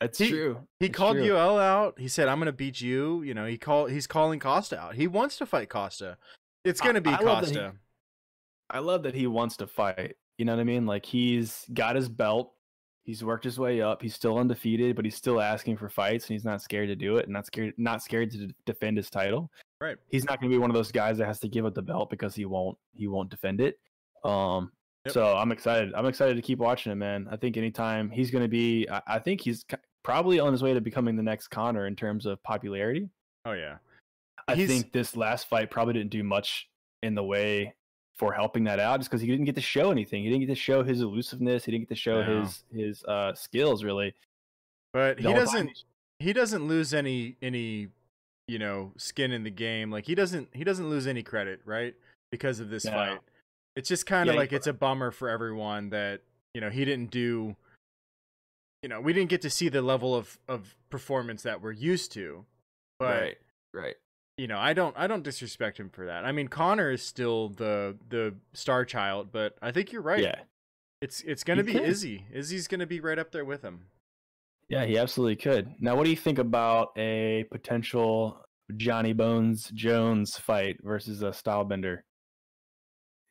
That's 0.00 0.18
He- 0.18 0.28
true. 0.30 0.66
He 0.80 0.86
It's 0.86 0.96
called 0.96 1.16
true. 1.16 1.26
Yoel 1.26 1.60
out. 1.60 1.98
He 1.98 2.08
said, 2.08 2.28
"I'm 2.28 2.38
gonna 2.38 2.52
beat 2.52 2.80
you." 2.80 3.22
You 3.22 3.34
know, 3.34 3.46
he 3.46 3.58
call 3.58 3.86
he's 3.86 4.06
calling 4.06 4.38
Costa 4.40 4.78
out. 4.78 4.94
He 4.94 5.06
wants 5.06 5.36
to 5.38 5.46
fight 5.46 5.68
Costa. 5.68 6.16
It's 6.64 6.80
gonna 6.80 7.00
be 7.00 7.10
I 7.10 7.20
love 7.20 7.46
he- 7.46 7.54
Costa. 7.54 7.74
I 8.70 8.78
love 8.80 9.02
that 9.04 9.14
he 9.14 9.26
wants 9.26 9.56
to 9.58 9.66
fight. 9.66 10.16
You 10.36 10.44
know 10.44 10.54
what 10.54 10.60
I 10.60 10.64
mean? 10.64 10.86
Like 10.86 11.04
he's 11.06 11.64
got 11.72 11.96
his 11.96 12.08
belt. 12.08 12.52
He's 13.04 13.24
worked 13.24 13.44
his 13.44 13.58
way 13.58 13.80
up. 13.80 14.02
He's 14.02 14.14
still 14.14 14.36
undefeated, 14.36 14.94
but 14.94 15.04
he's 15.06 15.16
still 15.16 15.40
asking 15.40 15.78
for 15.78 15.88
fights, 15.88 16.26
and 16.26 16.34
he's 16.34 16.44
not 16.44 16.60
scared 16.60 16.88
to 16.88 16.94
do 16.96 17.16
it, 17.16 17.24
and 17.24 17.32
not 17.32 17.46
scared, 17.46 17.72
not 17.78 18.02
scared 18.02 18.30
to 18.32 18.48
d- 18.48 18.54
defend 18.66 18.98
his 18.98 19.08
title. 19.08 19.50
Right. 19.80 19.96
He's 20.10 20.24
not 20.26 20.40
going 20.40 20.50
to 20.50 20.54
be 20.54 20.58
one 20.60 20.68
of 20.68 20.74
those 20.74 20.92
guys 20.92 21.16
that 21.16 21.24
has 21.24 21.40
to 21.40 21.48
give 21.48 21.64
up 21.64 21.74
the 21.74 21.80
belt 21.80 22.10
because 22.10 22.34
he 22.34 22.44
won't. 22.44 22.76
He 22.94 23.06
won't 23.08 23.30
defend 23.30 23.62
it. 23.62 23.78
Um. 24.24 24.72
Yep. 25.06 25.14
So 25.14 25.36
I'm 25.38 25.52
excited. 25.52 25.94
I'm 25.94 26.04
excited 26.04 26.36
to 26.36 26.42
keep 26.42 26.58
watching 26.58 26.92
him, 26.92 26.98
man. 26.98 27.28
I 27.30 27.36
think 27.36 27.56
anytime 27.56 28.10
he's 28.10 28.30
going 28.30 28.44
to 28.44 28.48
be, 28.48 28.86
I, 28.90 29.00
I 29.06 29.18
think 29.20 29.40
he's 29.40 29.64
probably 30.08 30.40
on 30.40 30.52
his 30.52 30.62
way 30.62 30.72
to 30.72 30.80
becoming 30.80 31.16
the 31.16 31.22
next 31.22 31.48
Conor 31.48 31.86
in 31.86 31.94
terms 31.94 32.24
of 32.24 32.42
popularity. 32.42 33.10
Oh 33.44 33.52
yeah. 33.52 33.76
I 34.48 34.54
He's- 34.54 34.68
think 34.70 34.90
this 34.92 35.14
last 35.14 35.48
fight 35.50 35.70
probably 35.70 35.92
didn't 35.92 36.08
do 36.10 36.24
much 36.24 36.66
in 37.02 37.14
the 37.14 37.22
way 37.22 37.74
for 38.16 38.32
helping 38.32 38.64
that 38.64 38.80
out, 38.80 38.98
just 39.00 39.10
because 39.10 39.20
he 39.20 39.26
didn't 39.28 39.44
get 39.44 39.54
to 39.56 39.60
show 39.60 39.90
anything. 39.90 40.22
He 40.22 40.30
didn't 40.30 40.40
get 40.46 40.54
to 40.54 40.54
show 40.60 40.82
his 40.82 41.02
elusiveness. 41.02 41.64
He 41.66 41.72
didn't 41.72 41.82
get 41.88 41.94
to 41.94 42.00
show 42.00 42.22
No. 42.24 42.40
his 42.40 42.64
his 42.74 43.04
uh, 43.04 43.34
skills 43.34 43.84
really. 43.84 44.14
But 44.94 45.18
The 45.18 45.28
he 45.28 45.34
doesn't. 45.34 45.84
he 46.18 46.32
doesn't 46.32 46.66
lose 46.66 46.94
any 46.94 47.36
any 47.42 47.88
you 48.48 48.58
know 48.58 48.94
skin 48.96 49.30
in 49.30 49.44
the 49.44 49.50
game. 49.50 49.90
Like 49.90 50.06
he 50.06 50.14
doesn't 50.14 50.48
he 50.54 50.64
doesn't 50.64 50.88
lose 50.88 51.06
any 51.06 51.22
credit, 51.22 51.60
right? 51.66 51.94
Because 52.32 52.60
of 52.60 52.70
this 52.70 52.86
No. 52.86 52.92
fight. 52.92 53.18
It's 53.76 53.90
just 53.90 54.06
kind 54.06 54.30
of 54.30 54.34
Yeah, 54.34 54.40
like 54.40 54.54
it's 54.54 54.66
a 54.66 54.72
bummer 54.72 55.10
for 55.10 55.28
everyone 55.28 55.90
that 55.90 56.22
you 56.54 56.62
know 56.62 56.70
he 56.70 56.86
didn't 56.86 57.10
do. 57.10 57.54
You 58.82 58.88
know, 58.88 59.00
we 59.00 59.12
didn't 59.12 59.30
get 59.30 59.42
to 59.42 59.50
see 59.50 59.68
the 59.68 59.82
level 59.82 60.14
of 60.14 60.38
of 60.48 60.76
performance 60.90 61.42
that 61.42 61.60
we're 61.62 61.72
used 61.72 62.12
to, 62.12 62.44
but 62.98 63.20
right, 63.20 63.36
right. 63.74 63.96
you 64.36 64.46
know, 64.46 64.58
I 64.58 64.72
don't 64.72 64.94
I 64.96 65.06
don't 65.08 65.22
disrespect 65.24 65.78
him 65.80 65.90
for 65.90 66.06
that. 66.06 66.24
I 66.24 66.30
mean, 66.32 66.48
Conor 66.48 66.90
is 66.92 67.02
still 67.02 67.48
the 67.48 67.96
the 68.08 68.34
star 68.52 68.84
child, 68.84 69.30
but 69.32 69.56
I 69.60 69.72
think 69.72 69.90
you're 69.92 70.02
right. 70.02 70.22
Yeah, 70.22 70.40
It's 71.00 71.22
it's 71.22 71.42
gonna 71.42 71.62
He 71.62 71.72
be 71.72 71.72
could. 71.72 71.88
Izzy. 71.88 72.24
Izzy's 72.32 72.68
gonna 72.68 72.86
be 72.86 73.00
right 73.00 73.18
up 73.18 73.32
there 73.32 73.44
with 73.44 73.62
him. 73.62 73.86
yeah, 74.68 74.84
he 74.84 74.96
absolutely 74.96 75.36
could. 75.36 75.74
Now, 75.80 75.96
what 75.96 76.04
do 76.04 76.10
you 76.10 76.16
think 76.16 76.38
about 76.38 76.90
a 76.96 77.44
potential 77.50 78.44
Johnny 78.76 79.12
Bones 79.12 79.70
Jones 79.74 80.38
fight 80.38 80.76
versus 80.84 81.22
a 81.22 81.30
Stylebender? 81.30 82.00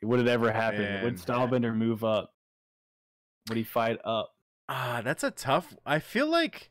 Would 0.04 0.20
it 0.20 0.28
ever 0.28 0.52
happen? 0.52 0.82
Man. 0.82 1.04
Would 1.06 1.16
Stylebender 1.16 1.74
move 1.76 2.04
up? 2.04 2.32
Would 3.48 3.58
he 3.58 3.64
fight 3.64 3.98
up? 4.04 4.30
Ah, 4.70 5.02
that's 5.04 5.24
a 5.24 5.32
tough. 5.32 5.76
I 5.86 6.00
feel 6.00 6.28
like 6.30 6.70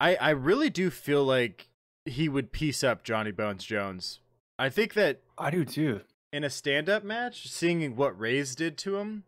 I 0.00 0.16
I 0.16 0.30
really 0.30 0.70
do 0.70 0.90
feel 0.90 1.24
like 1.24 1.68
he 2.04 2.28
would 2.28 2.52
piece 2.52 2.82
up 2.82 3.04
Johnny 3.04 3.30
Bones 3.30 3.64
Jones. 3.64 4.20
I 4.58 4.68
think 4.70 4.94
that 4.94 5.20
I 5.36 5.50
do 5.50 5.64
too. 5.64 6.00
in 6.32 6.44
a 6.44 6.50
stand-up 6.50 7.02
match, 7.04 7.48
seeing 7.48 7.96
what 7.96 8.18
Reyes 8.18 8.54
did 8.54 8.76
to 8.78 8.98
him, 8.98 9.24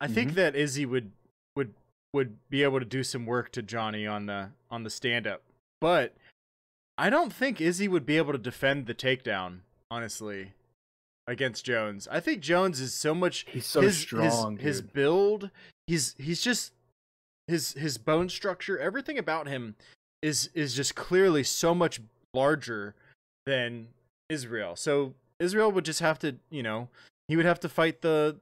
I 0.00 0.06
think 0.06 0.32
Mhm. 0.32 0.34
that 0.34 0.54
Izzy 0.56 0.86
would 0.86 1.12
would 1.56 1.74
would 2.12 2.38
be 2.48 2.62
able 2.62 2.78
to 2.78 2.84
do 2.84 3.02
some 3.02 3.26
work 3.26 3.50
to 3.52 3.62
Johnny 3.62 4.06
on 4.06 4.26
the 4.26 4.50
on 4.70 4.82
the 4.84 4.90
stand-up. 4.90 5.42
But 5.80 6.14
I 6.98 7.10
don't 7.10 7.32
think 7.32 7.60
Izzy 7.60 7.88
would 7.88 8.06
be 8.06 8.16
able 8.18 8.32
to 8.32 8.38
defend 8.38 8.86
the 8.86 8.94
takedown, 8.94 9.60
honestly, 9.90 10.52
against 11.26 11.64
Jones. 11.64 12.06
I 12.08 12.20
think 12.20 12.40
Jones 12.42 12.80
is 12.80 12.92
so 12.94 13.14
much 13.14 13.46
He's 13.48 13.66
so 13.66 13.80
his, 13.80 13.98
strong. 13.98 14.56
His, 14.58 14.78
his 14.78 14.82
build, 14.82 15.50
he's 15.86 16.14
he's 16.18 16.40
just 16.40 16.72
his 17.46 17.72
his 17.74 17.98
bone 17.98 18.28
structure, 18.28 18.78
everything 18.78 19.18
about 19.18 19.48
him 19.48 19.74
is 20.22 20.50
is 20.54 20.74
just 20.74 20.94
clearly 20.94 21.42
so 21.42 21.74
much 21.74 22.00
larger 22.34 22.94
than 23.46 23.88
Israel. 24.28 24.76
So 24.76 25.14
Israel 25.38 25.72
would 25.72 25.84
just 25.84 26.00
have 26.00 26.18
to, 26.20 26.36
you 26.50 26.62
know, 26.62 26.88
he 27.28 27.36
would 27.36 27.46
have 27.46 27.60
to 27.60 27.68
fight 27.68 28.02
the 28.02 28.38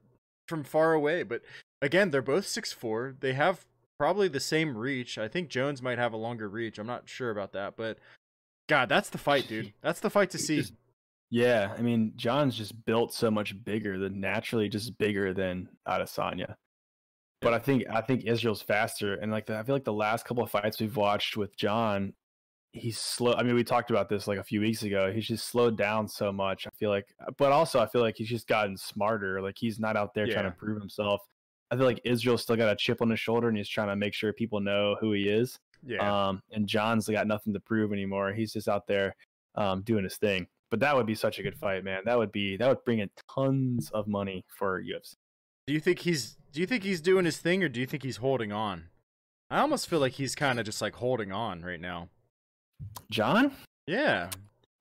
from 0.48 0.64
far 0.64 0.92
away. 0.92 1.22
But 1.22 1.42
again, 1.80 2.10
they're 2.10 2.22
both 2.22 2.46
six 2.46 2.72
four. 2.72 3.14
They 3.20 3.32
have 3.32 3.64
probably 3.98 4.28
the 4.28 4.40
same 4.40 4.76
reach. 4.76 5.18
I 5.18 5.28
think 5.28 5.48
Jones 5.48 5.82
might 5.82 5.98
have 5.98 6.12
a 6.12 6.18
longer 6.18 6.48
reach. 6.48 6.78
I'm 6.78 6.86
not 6.86 7.08
sure 7.08 7.30
about 7.30 7.52
that, 7.52 7.76
but 7.76 7.98
God, 8.68 8.88
that's 8.88 9.10
the 9.10 9.18
fight, 9.18 9.48
dude. 9.48 9.72
That's 9.82 10.00
the 10.00 10.10
fight 10.10 10.30
to 10.30 10.38
see. 10.38 10.62
Yeah, 11.30 11.74
I 11.78 11.82
mean, 11.82 12.12
Jon's 12.16 12.56
just 12.56 12.84
built 12.84 13.14
so 13.14 13.30
much 13.30 13.62
bigger 13.64 13.98
than 13.98 14.20
naturally 14.20 14.68
just 14.68 14.96
bigger 14.98 15.32
than 15.32 15.68
Adesanya. 15.86 16.54
But 17.40 17.54
I 17.54 17.58
think 17.58 17.84
I 17.90 18.00
think 18.00 18.24
Israel's 18.24 18.62
faster, 18.62 19.14
and 19.14 19.32
like 19.32 19.46
the, 19.46 19.58
I 19.58 19.62
feel 19.62 19.74
like 19.74 19.84
the 19.84 19.92
last 19.92 20.24
couple 20.26 20.44
of 20.44 20.50
fights 20.50 20.80
we've 20.80 20.96
watched 20.96 21.36
with 21.36 21.56
Jon, 21.56 22.12
he's 22.72 22.98
slow. 22.98 23.34
I 23.34 23.42
mean, 23.42 23.54
we 23.54 23.64
talked 23.64 23.90
about 23.90 24.08
this 24.08 24.28
like 24.28 24.38
a 24.38 24.44
few 24.44 24.60
weeks 24.60 24.82
ago. 24.82 25.10
He's 25.12 25.26
just 25.26 25.48
slowed 25.48 25.76
down 25.76 26.06
so 26.06 26.32
much. 26.32 26.66
I 26.66 26.70
feel 26.78 26.90
like, 26.90 27.14
but 27.38 27.52
also 27.52 27.80
I 27.80 27.86
feel 27.86 28.02
like 28.02 28.16
he's 28.16 28.28
just 28.28 28.46
gotten 28.46 28.76
smarter. 28.76 29.40
Like 29.40 29.56
he's 29.58 29.80
not 29.80 29.96
out 29.96 30.12
there 30.14 30.26
trying 30.26 30.44
to 30.44 30.50
prove 30.50 30.78
himself. 30.78 31.22
I 31.70 31.76
feel 31.76 31.86
like 31.86 32.00
Israel's 32.04 32.42
still 32.42 32.56
got 32.56 32.70
a 32.70 32.76
chip 32.76 33.00
on 33.00 33.10
his 33.10 33.20
shoulder, 33.20 33.48
and 33.48 33.56
he's 33.56 33.68
trying 33.68 33.88
to 33.88 33.96
make 33.96 34.12
sure 34.12 34.32
people 34.32 34.60
know 34.60 34.96
who 35.00 35.12
he 35.12 35.28
is. 35.28 35.58
Yeah. 35.86 36.28
Um, 36.28 36.42
and 36.52 36.66
Jon's 36.66 37.08
got 37.08 37.26
nothing 37.26 37.54
to 37.54 37.60
prove 37.60 37.92
anymore. 37.92 38.32
He's 38.32 38.52
just 38.52 38.68
out 38.68 38.86
there 38.86 39.14
um, 39.54 39.82
doing 39.82 40.04
his 40.04 40.16
thing. 40.16 40.46
But 40.70 40.80
that 40.80 40.94
would 40.94 41.06
be 41.06 41.14
such 41.14 41.38
a 41.38 41.42
good 41.42 41.56
fight, 41.56 41.84
man. 41.84 42.02
That 42.04 42.18
would 42.18 42.32
be 42.32 42.56
that 42.56 42.68
would 42.68 42.84
bring 42.84 43.00
in 43.00 43.10
tons 43.34 43.90
of 43.92 44.06
money 44.06 44.44
for 44.48 44.82
UFC. 44.82 45.16
Do 45.66 45.72
you 45.72 45.80
think 45.80 46.00
he's 46.00 46.36
do 46.52 46.60
you 46.60 46.66
think 46.66 46.82
he's 46.82 47.00
doing 47.00 47.24
his 47.24 47.38
thing 47.38 47.62
or 47.62 47.68
do 47.68 47.80
you 47.80 47.86
think 47.86 48.02
he's 48.02 48.16
holding 48.16 48.52
on? 48.52 48.84
I 49.50 49.60
almost 49.60 49.88
feel 49.88 49.98
like 50.00 50.12
he's 50.12 50.34
kind 50.34 50.58
of 50.58 50.64
just 50.64 50.80
like 50.82 50.94
holding 50.96 51.32
on 51.32 51.62
right 51.62 51.80
now. 51.80 52.08
Jon, 53.10 53.52
Yeah. 53.86 54.30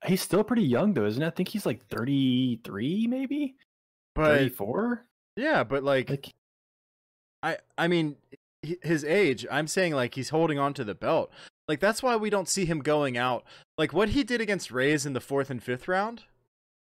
he's 0.06 0.22
still 0.22 0.42
pretty 0.44 0.62
young 0.64 0.94
though, 0.94 1.06
isn't 1.06 1.22
it? 1.22 1.26
I 1.26 1.30
think 1.30 1.48
he's 1.48 1.66
like 1.66 1.86
thirty 1.88 2.60
three, 2.64 3.06
maybe 3.06 3.56
But 4.14 4.38
thirty 4.38 4.48
four. 4.48 5.06
yeah, 5.36 5.62
but 5.64 5.84
like 5.84 6.10
Like, 6.10 6.30
I 7.42 7.58
I 7.78 7.88
mean 7.88 8.16
his 8.82 9.04
age, 9.04 9.46
I'm 9.50 9.66
saying 9.66 9.94
like 9.94 10.14
he's 10.14 10.28
holding 10.30 10.58
on 10.58 10.74
to 10.74 10.84
the 10.84 10.94
belt. 10.94 11.30
Like 11.68 11.80
that's 11.80 12.02
why 12.02 12.16
we 12.16 12.30
don't 12.30 12.48
see 12.48 12.64
him 12.64 12.80
going 12.80 13.16
out. 13.16 13.44
Like 13.78 13.92
what 13.92 14.10
he 14.10 14.24
did 14.24 14.40
against 14.40 14.70
Reyes 14.72 15.06
in 15.06 15.12
the 15.12 15.20
4th 15.20 15.50
and 15.50 15.64
5th 15.64 15.86
round? 15.88 16.24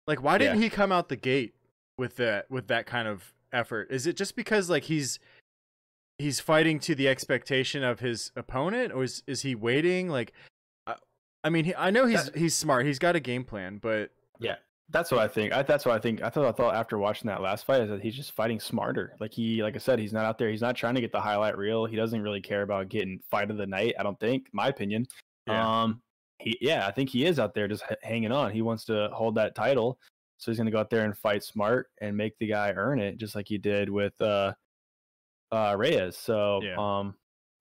Like 0.08 0.22
why 0.24 0.38
didn't 0.38 0.58
Yeah. 0.58 0.64
he 0.64 0.70
come 0.70 0.92
out 0.92 1.10
the 1.10 1.16
gate 1.16 1.54
with 1.98 2.16
that 2.18 2.50
with 2.50 2.68
that 2.68 2.86
kind 2.86 3.08
of 3.08 3.34
effort? 3.54 3.88
Is 3.92 4.08
it 4.08 4.16
just 4.18 4.36
because 4.36 4.70
like 4.70 4.84
he's 4.84 5.20
he's 6.18 6.40
fighting 6.40 6.80
to 6.82 6.96
the 6.96 7.08
expectation 7.08 7.84
of 7.84 8.00
his 8.00 8.32
opponent 8.36 8.92
or 8.94 9.04
is 9.04 9.24
is 9.28 9.42
he 9.42 9.56
waiting 9.56 10.10
like 10.10 10.34
I, 10.86 10.96
I 11.44 11.50
mean 11.50 11.66
he, 11.66 11.76
I 11.76 11.92
know 11.92 12.06
he's 12.06 12.26
That- 12.26 12.36
he's 12.38 12.56
smart. 12.56 12.86
He's 12.86 13.00
got 13.00 13.16
a 13.16 13.20
game 13.20 13.44
plan, 13.46 13.80
but 13.82 14.12
yeah, 14.40 14.56
that's 14.90 15.12
what 15.12 15.20
I 15.22 15.28
think. 15.28 15.54
I, 15.54 15.64
that's 15.64 15.86
what 15.86 15.96
I 15.96 16.00
think. 16.00 16.22
I 16.22 16.30
thought 16.30 16.46
I 16.46 16.52
thought 16.52 16.76
after 16.76 16.98
watching 16.98 17.28
that 17.28 17.42
last 17.42 17.66
fight 17.66 17.82
is 17.82 17.90
that 17.90 18.02
he's 18.02 18.16
just 18.16 18.32
fighting 18.32 18.60
smarter. 18.60 19.16
Like 19.20 19.34
he, 19.34 19.62
like 19.64 19.76
I 19.76 19.80
said, 19.80 20.00
he's 20.00 20.14
not 20.14 20.26
out 20.26 20.38
there. 20.38 20.50
He's 20.50 20.62
not 20.62 20.76
trying 20.76 20.96
to 20.96 21.02
get 21.02 21.12
the 21.12 21.22
highlight 21.22 21.58
reel. 21.58 21.86
He 21.86 21.96
doesn't 21.96 22.22
really 22.22 22.42
care 22.42 22.62
about 22.64 22.90
getting 22.90 23.20
fight 23.30 23.52
of 23.52 23.58
the 23.58 23.68
night. 23.68 23.96
I 24.00 24.04
don't 24.04 24.20
think, 24.20 24.48
my 24.52 24.68
opinion. 24.70 25.06
Yeah. 25.48 25.84
Um, 25.84 26.02
he, 26.40 26.58
yeah, 26.62 26.88
I 26.88 26.92
think 26.92 27.10
he 27.10 27.26
is 27.26 27.38
out 27.40 27.54
there 27.54 27.68
just 27.68 27.84
h- 27.92 27.98
hanging 28.02 28.32
on. 28.32 28.52
He 28.52 28.62
wants 28.62 28.86
to 28.86 29.10
hold 29.14 29.36
that 29.36 29.56
title, 29.56 30.00
so 30.40 30.50
he's 30.50 30.58
gonna 30.58 30.72
go 30.72 30.80
out 30.80 30.90
there 30.90 31.06
and 31.06 31.16
fight 31.16 31.44
smart 31.44 31.92
and 32.02 32.18
make 32.18 32.38
the 32.40 32.48
guy 32.48 32.72
earn 32.76 33.00
it, 33.00 33.18
just 33.18 33.36
like 33.36 33.48
he 33.48 33.58
did 33.60 33.90
with 33.90 34.20
uh, 34.22 34.54
uh, 35.52 35.76
Reyes. 35.78 36.18
So, 36.18 36.62
Yeah. 36.64 36.76
um, 36.78 37.16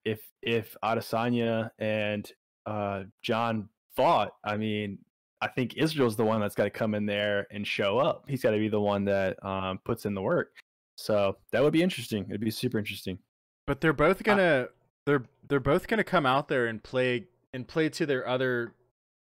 if 0.04 0.20
if 0.42 0.76
Adesanya 0.82 1.70
and 1.78 2.30
uh 2.66 3.04
Jon 3.22 3.68
fought, 3.96 4.32
I 4.44 4.56
mean, 4.56 4.98
I 5.40 5.48
think 5.48 5.76
Israel's 5.76 6.16
the 6.16 6.24
one 6.24 6.40
that's 6.40 6.54
got 6.54 6.64
to 6.64 6.70
come 6.70 6.94
in 6.94 7.04
there 7.06 7.46
and 7.50 7.66
show 7.66 7.98
up. 7.98 8.24
He's 8.28 8.42
got 8.42 8.52
to 8.52 8.58
be 8.58 8.68
the 8.68 8.80
one 8.80 9.04
that 9.06 9.44
um 9.44 9.78
puts 9.84 10.06
in 10.06 10.14
the 10.14 10.22
work. 10.22 10.54
So 10.96 11.36
that 11.52 11.62
would 11.62 11.72
be 11.72 11.82
interesting. 11.82 12.24
It'd 12.28 12.40
be 12.40 12.50
super 12.50 12.78
interesting. 12.78 13.18
But 13.66 13.80
they're 13.80 13.92
both 13.92 14.22
gonna 14.22 14.68
they're 15.04 15.24
they're 15.48 15.60
both 15.60 15.88
gonna 15.88 16.04
come 16.04 16.26
out 16.26 16.48
there 16.48 16.66
and 16.66 16.82
play 16.82 17.26
and 17.52 17.66
play 17.66 17.88
to 17.90 18.06
their 18.06 18.26
other 18.26 18.74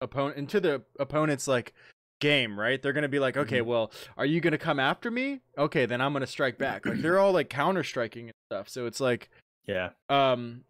opponent 0.00 0.36
and 0.38 0.48
to 0.50 0.60
the 0.60 0.82
opponent's 0.98 1.46
like 1.48 1.72
game, 2.20 2.58
right? 2.58 2.80
They're 2.80 2.92
gonna 2.92 3.08
be 3.08 3.18
like, 3.18 3.36
okay, 3.36 3.60
Mhm. 3.60 3.66
well, 3.66 3.92
are 4.16 4.26
you 4.26 4.40
gonna 4.40 4.58
come 4.58 4.78
after 4.80 5.10
me? 5.10 5.40
Okay, 5.58 5.86
then 5.86 6.00
I'm 6.00 6.12
gonna 6.12 6.26
strike 6.26 6.56
back. 6.58 6.86
Like 6.86 7.00
they're 7.00 7.18
all 7.18 7.32
like 7.32 7.48
counter 7.50 7.84
striking 7.84 8.24
and 8.26 8.34
stuff. 8.50 8.68
So 8.68 8.86
it's 8.86 9.00
like, 9.00 9.28
Yeah. 9.66 9.90
um, 10.08 10.64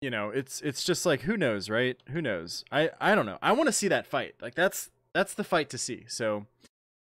you 0.00 0.10
know, 0.10 0.30
it's 0.30 0.60
it's 0.62 0.84
just 0.84 1.06
like 1.06 1.22
who 1.22 1.36
knows, 1.36 1.70
right? 1.70 1.96
Who 2.10 2.20
knows? 2.20 2.64
I 2.72 2.90
I 3.00 3.14
don't 3.14 3.26
know. 3.26 3.38
I 3.42 3.52
want 3.52 3.68
to 3.68 3.72
see 3.72 3.88
that 3.88 4.06
fight. 4.06 4.34
Like 4.40 4.54
that's 4.54 4.90
that's 5.12 5.34
the 5.34 5.44
fight 5.44 5.70
to 5.70 5.78
see. 5.78 6.04
So, 6.08 6.46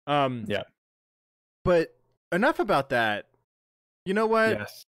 um, 0.08 0.46
Yeah. 0.48 0.64
But 1.64 1.96
enough 2.32 2.60
about 2.60 2.90
that. 2.90 3.28
You 4.06 4.14
know 4.14 4.28
what? 4.28 4.50
yes. 4.60 4.86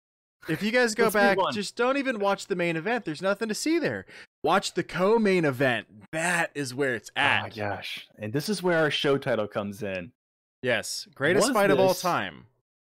If 0.50 0.62
you 0.62 0.72
guys 0.72 0.94
go 0.94 1.06
Let's 1.06 1.16
back, 1.16 1.38
just 1.54 1.76
don't 1.76 1.98
even 1.98 2.20
watch 2.20 2.48
the 2.48 2.56
main 2.56 2.76
event. 2.76 3.06
There's 3.06 3.22
nothing 3.22 3.48
to 3.48 3.56
see 3.56 3.80
there. 3.80 4.06
Watch 4.46 4.76
the 4.76 4.84
co-main 4.84 5.44
event. 5.44 5.88
That 6.12 6.52
is 6.54 6.72
where 6.72 6.94
it's 6.94 7.10
at. 7.16 7.40
Oh 7.40 7.44
my 7.46 7.50
gosh. 7.50 8.06
And 8.20 8.32
this 8.32 8.48
is 8.48 8.62
where 8.62 8.78
our 8.78 8.92
show 8.92 9.18
title 9.18 9.48
comes 9.48 9.82
in. 9.82 10.12
yes, 10.62 11.08
greatest 11.16 11.48
Was 11.48 11.54
fight 11.56 11.72
of 11.72 11.80
all 11.80 11.96
time. 11.96 12.46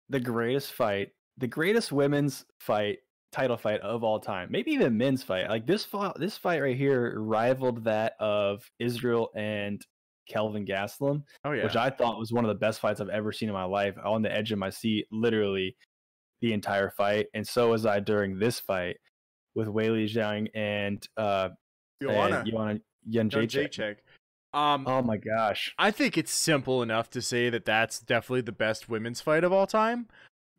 The 0.07 0.21
greatest 0.21 0.71
fight, 0.71 1.09
the 1.37 1.47
greatest 1.47 1.91
women's 1.91 2.45
fight, 2.61 2.99
title 3.33 3.57
fight 3.57 3.81
of 3.81 4.01
all 4.01 4.21
time. 4.21 4.47
Maybe 4.49 4.71
even 4.71 4.97
men's 4.97 5.23
fight. 5.23 5.49
Like 5.49 5.67
this 5.67 5.83
fight, 5.83 6.13
this 6.17 6.37
fight 6.37 6.61
right 6.61 6.77
here 6.77 7.19
rivaled 7.19 7.83
that 7.83 8.13
of 8.21 8.63
Israel 8.79 9.29
and 9.35 9.85
Kelvin 10.29 10.65
Gastelum. 10.65 11.23
Oh 11.43 11.51
yeah. 11.51 11.65
which 11.65 11.75
I 11.75 11.89
thought 11.89 12.17
was 12.17 12.31
one 12.31 12.45
of 12.45 12.49
the 12.49 12.55
best 12.55 12.79
fights 12.79 13.01
I've 13.01 13.09
ever 13.09 13.33
seen 13.33 13.49
in 13.49 13.53
my 13.53 13.65
life. 13.65 13.95
On 14.05 14.21
the 14.21 14.33
edge 14.33 14.53
of 14.53 14.57
my 14.57 14.69
seat, 14.69 15.05
literally 15.11 15.75
the 16.39 16.53
entire 16.53 16.91
fight, 16.91 17.27
and 17.33 17.45
so 17.45 17.71
was 17.71 17.85
I 17.85 17.99
during 17.99 18.39
this 18.39 18.61
fight 18.61 18.95
with 19.55 19.67
Weili 19.67 20.09
Zhang 20.09 20.49
and 20.53 21.07
uh, 21.17 21.49
Joanna. 22.01 22.43
Joanna 22.45 22.79
Jacek. 23.09 23.97
Um, 24.53 24.85
Oh 24.85 25.01
my 25.01 25.17
gosh! 25.17 25.73
I 25.77 25.91
think 25.91 26.17
it's 26.17 26.31
simple 26.31 26.81
enough 26.83 27.09
to 27.11 27.21
say 27.21 27.49
that 27.49 27.63
that's 27.65 27.99
definitely 27.99 28.41
the 28.41 28.51
best 28.51 28.89
women's 28.89 29.21
fight 29.21 29.43
of 29.43 29.53
all 29.53 29.65
time. 29.67 30.07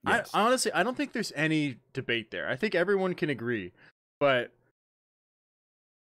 Yes. 0.07 0.31
I 0.35 0.41
honestly, 0.41 0.73
I 0.73 0.83
don't 0.83 0.97
think 0.97 1.13
there's 1.13 1.33
any 1.37 1.77
debate 1.93 2.31
there. 2.31 2.49
I 2.49 2.57
think 2.57 2.75
everyone 2.75 3.15
can 3.15 3.29
agree. 3.31 3.73
But 4.19 4.53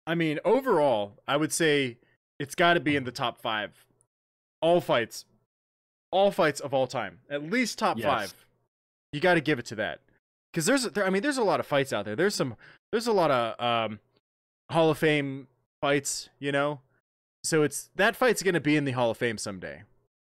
I 0.06 0.14
mean, 0.14 0.40
overall, 0.44 1.18
I 1.28 1.36
would 1.36 1.52
say 1.52 1.98
it's 2.40 2.54
got 2.54 2.74
to 2.74 2.80
be 2.80 2.96
in 2.96 3.04
the 3.04 3.12
top 3.12 3.40
five. 3.40 3.84
All 4.60 4.80
fights, 4.80 5.24
all 6.10 6.30
fights 6.30 6.60
of 6.60 6.72
all 6.72 6.86
time, 6.86 7.18
at 7.28 7.42
least 7.42 7.78
top 7.78 7.98
Yes. 7.98 8.06
five. 8.06 8.34
You 9.12 9.20
got 9.20 9.34
to 9.34 9.40
give 9.40 9.58
it 9.58 9.66
to 9.66 9.74
that, 9.74 10.00
because 10.52 10.66
there's, 10.66 10.84
there, 10.84 11.04
I 11.04 11.10
mean, 11.10 11.22
there's 11.22 11.36
a 11.36 11.44
lot 11.44 11.60
of 11.60 11.66
fights 11.66 11.92
out 11.92 12.04
there. 12.06 12.16
There's 12.16 12.34
some, 12.34 12.56
there's 12.92 13.06
a 13.08 13.12
lot 13.12 13.30
of 13.30 13.60
um, 13.90 13.98
Hall 14.70 14.90
of 14.90 14.98
Fame 14.98 15.48
fights, 15.80 16.28
you 16.38 16.52
know. 16.52 16.80
So 17.42 17.62
it's 17.64 17.90
that 17.96 18.14
fight's 18.14 18.42
gonna 18.42 18.60
be 18.60 18.76
in 18.76 18.84
the 18.84 18.92
Hall 18.92 19.10
of 19.10 19.16
Fame 19.18 19.36
someday, 19.38 19.82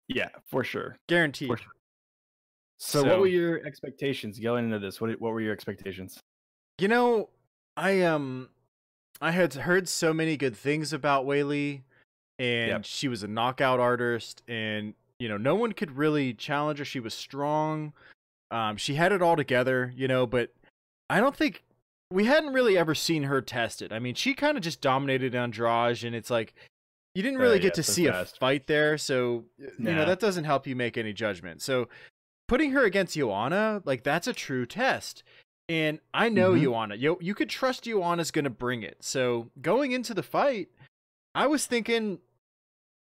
Yeah, 0.08 0.28
for 0.44 0.62
sure. 0.62 0.96
guaranteed. 1.08 1.48
For 1.48 1.56
sure. 1.56 1.72
So, 2.78 3.02
So- 3.02 3.08
what 3.08 3.20
were 3.20 3.26
your 3.26 3.64
expectations 3.66 4.38
going 4.38 4.66
into 4.66 4.78
this? 4.78 5.00
What 5.00 5.10
what 5.20 5.32
were 5.32 5.40
your 5.40 5.52
expectations? 5.52 6.20
You 6.78 6.88
know, 6.88 7.30
I 7.76 8.02
um, 8.02 8.50
I 9.20 9.30
had 9.32 9.54
heard 9.54 9.88
so 9.88 10.12
many 10.12 10.36
good 10.36 10.56
things 10.56 10.92
about 10.92 11.26
Weili, 11.26 11.82
and 12.38 12.68
Yep. 12.68 12.84
she 12.84 13.08
was 13.08 13.22
a 13.22 13.28
knockout 13.28 13.80
artist, 13.80 14.42
and 14.46 14.94
you 15.18 15.28
know, 15.28 15.36
no 15.36 15.54
one 15.54 15.72
could 15.72 15.96
really 15.96 16.34
challenge 16.34 16.78
her. 16.80 16.84
She 16.84 16.98
was 17.00 17.14
strong. 17.14 17.92
Um, 18.50 18.76
she 18.76 18.94
had 18.94 19.12
it 19.12 19.22
all 19.22 19.36
together, 19.36 19.92
you 19.96 20.08
know, 20.08 20.26
but 20.26 20.52
I 21.08 21.20
don't 21.20 21.34
think 21.36 21.62
we 22.12 22.24
hadn't 22.26 22.52
really 22.52 22.76
ever 22.78 22.94
seen 22.94 23.24
her 23.24 23.40
tested. 23.40 23.92
I 23.92 23.98
mean, 23.98 24.14
she 24.14 24.34
kind 24.34 24.56
of 24.56 24.62
just 24.62 24.80
dominated 24.80 25.34
Andrade, 25.34 26.04
and 26.04 26.14
it's 26.14 26.30
like 26.30 26.54
you 27.14 27.22
didn't 27.22 27.38
Uh, 27.40 27.42
really 27.42 27.56
yeah, 27.56 27.62
get 27.62 27.74
to 27.74 27.82
see 27.82 28.06
fast. 28.06 28.36
a 28.36 28.38
fight 28.40 28.66
there, 28.66 28.96
so 28.98 29.44
you 29.58 29.70
know 29.78 30.04
that 30.04 30.20
doesn't 30.20 30.44
help 30.44 30.66
you 30.66 30.74
make 30.76 30.96
any 30.96 31.12
judgment. 31.12 31.60
So 31.62 31.88
putting 32.48 32.72
her 32.72 32.84
against 32.84 33.14
Joanna, 33.16 33.82
like 33.84 34.02
that's 34.02 34.26
a 34.26 34.32
true 34.32 34.66
test. 34.66 35.22
And 35.68 36.00
I 36.12 36.28
know 36.28 36.52
Mhm. 36.52 36.62
Joanna. 36.62 36.94
You 36.96 37.18
you 37.20 37.34
could 37.34 37.48
trust 37.48 37.84
Joanna's 37.84 38.30
going 38.30 38.44
to 38.44 38.50
bring 38.50 38.82
it. 38.82 38.98
So 39.00 39.50
going 39.60 39.92
into 39.92 40.12
the 40.12 40.22
fight, 40.22 40.68
I 41.34 41.46
was 41.46 41.66
thinking, 41.66 42.18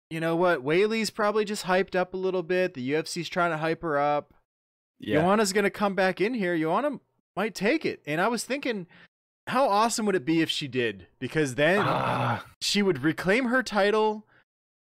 you 0.09 0.19
know 0.19 0.35
what? 0.35 0.63
Weili's 0.63 1.09
probably 1.11 1.45
just 1.45 1.65
hyped 1.65 1.95
up 1.95 2.13
a 2.13 2.17
little 2.17 2.41
bit. 2.43 2.73
The 2.73 2.81
UFC's 2.93 3.29
trying 3.29 3.51
to 3.51 3.57
hype 3.57 3.81
her 3.83 3.97
up. 3.99 4.33
Yeah, 4.99 5.21
Joanna's 5.21 5.53
going 5.53 5.63
to 5.63 5.69
come 5.69 5.93
back 5.95 6.19
in 6.19 6.33
here. 6.33 6.57
Joanna 6.57 6.99
might 7.35 7.55
take 7.55 7.85
it. 7.85 8.01
And 8.05 8.19
I 8.19 8.27
was 8.27 8.43
thinking, 8.43 8.87
how 9.47 9.67
awesome 9.67 10.05
would 10.05 10.15
it 10.15 10.25
be 10.25 10.41
if 10.41 10.49
she 10.49 10.67
did? 10.67 11.07
Because 11.19 11.55
then 11.55 11.79
Ah, 11.81 12.45
she 12.61 12.81
would 12.81 13.01
reclaim 13.03 13.45
her 13.45 13.63
title 13.63 14.25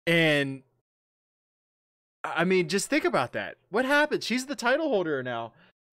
and 0.07 0.62
I 2.22 2.44
mean, 2.44 2.68
just 2.68 2.90
think 2.90 3.05
about 3.05 3.33
that. 3.33 3.57
What 3.70 3.85
happened? 3.85 4.22
She's 4.22 4.44
the 4.46 4.55
title 4.55 4.88
holder 4.88 5.22
now. 5.22 5.53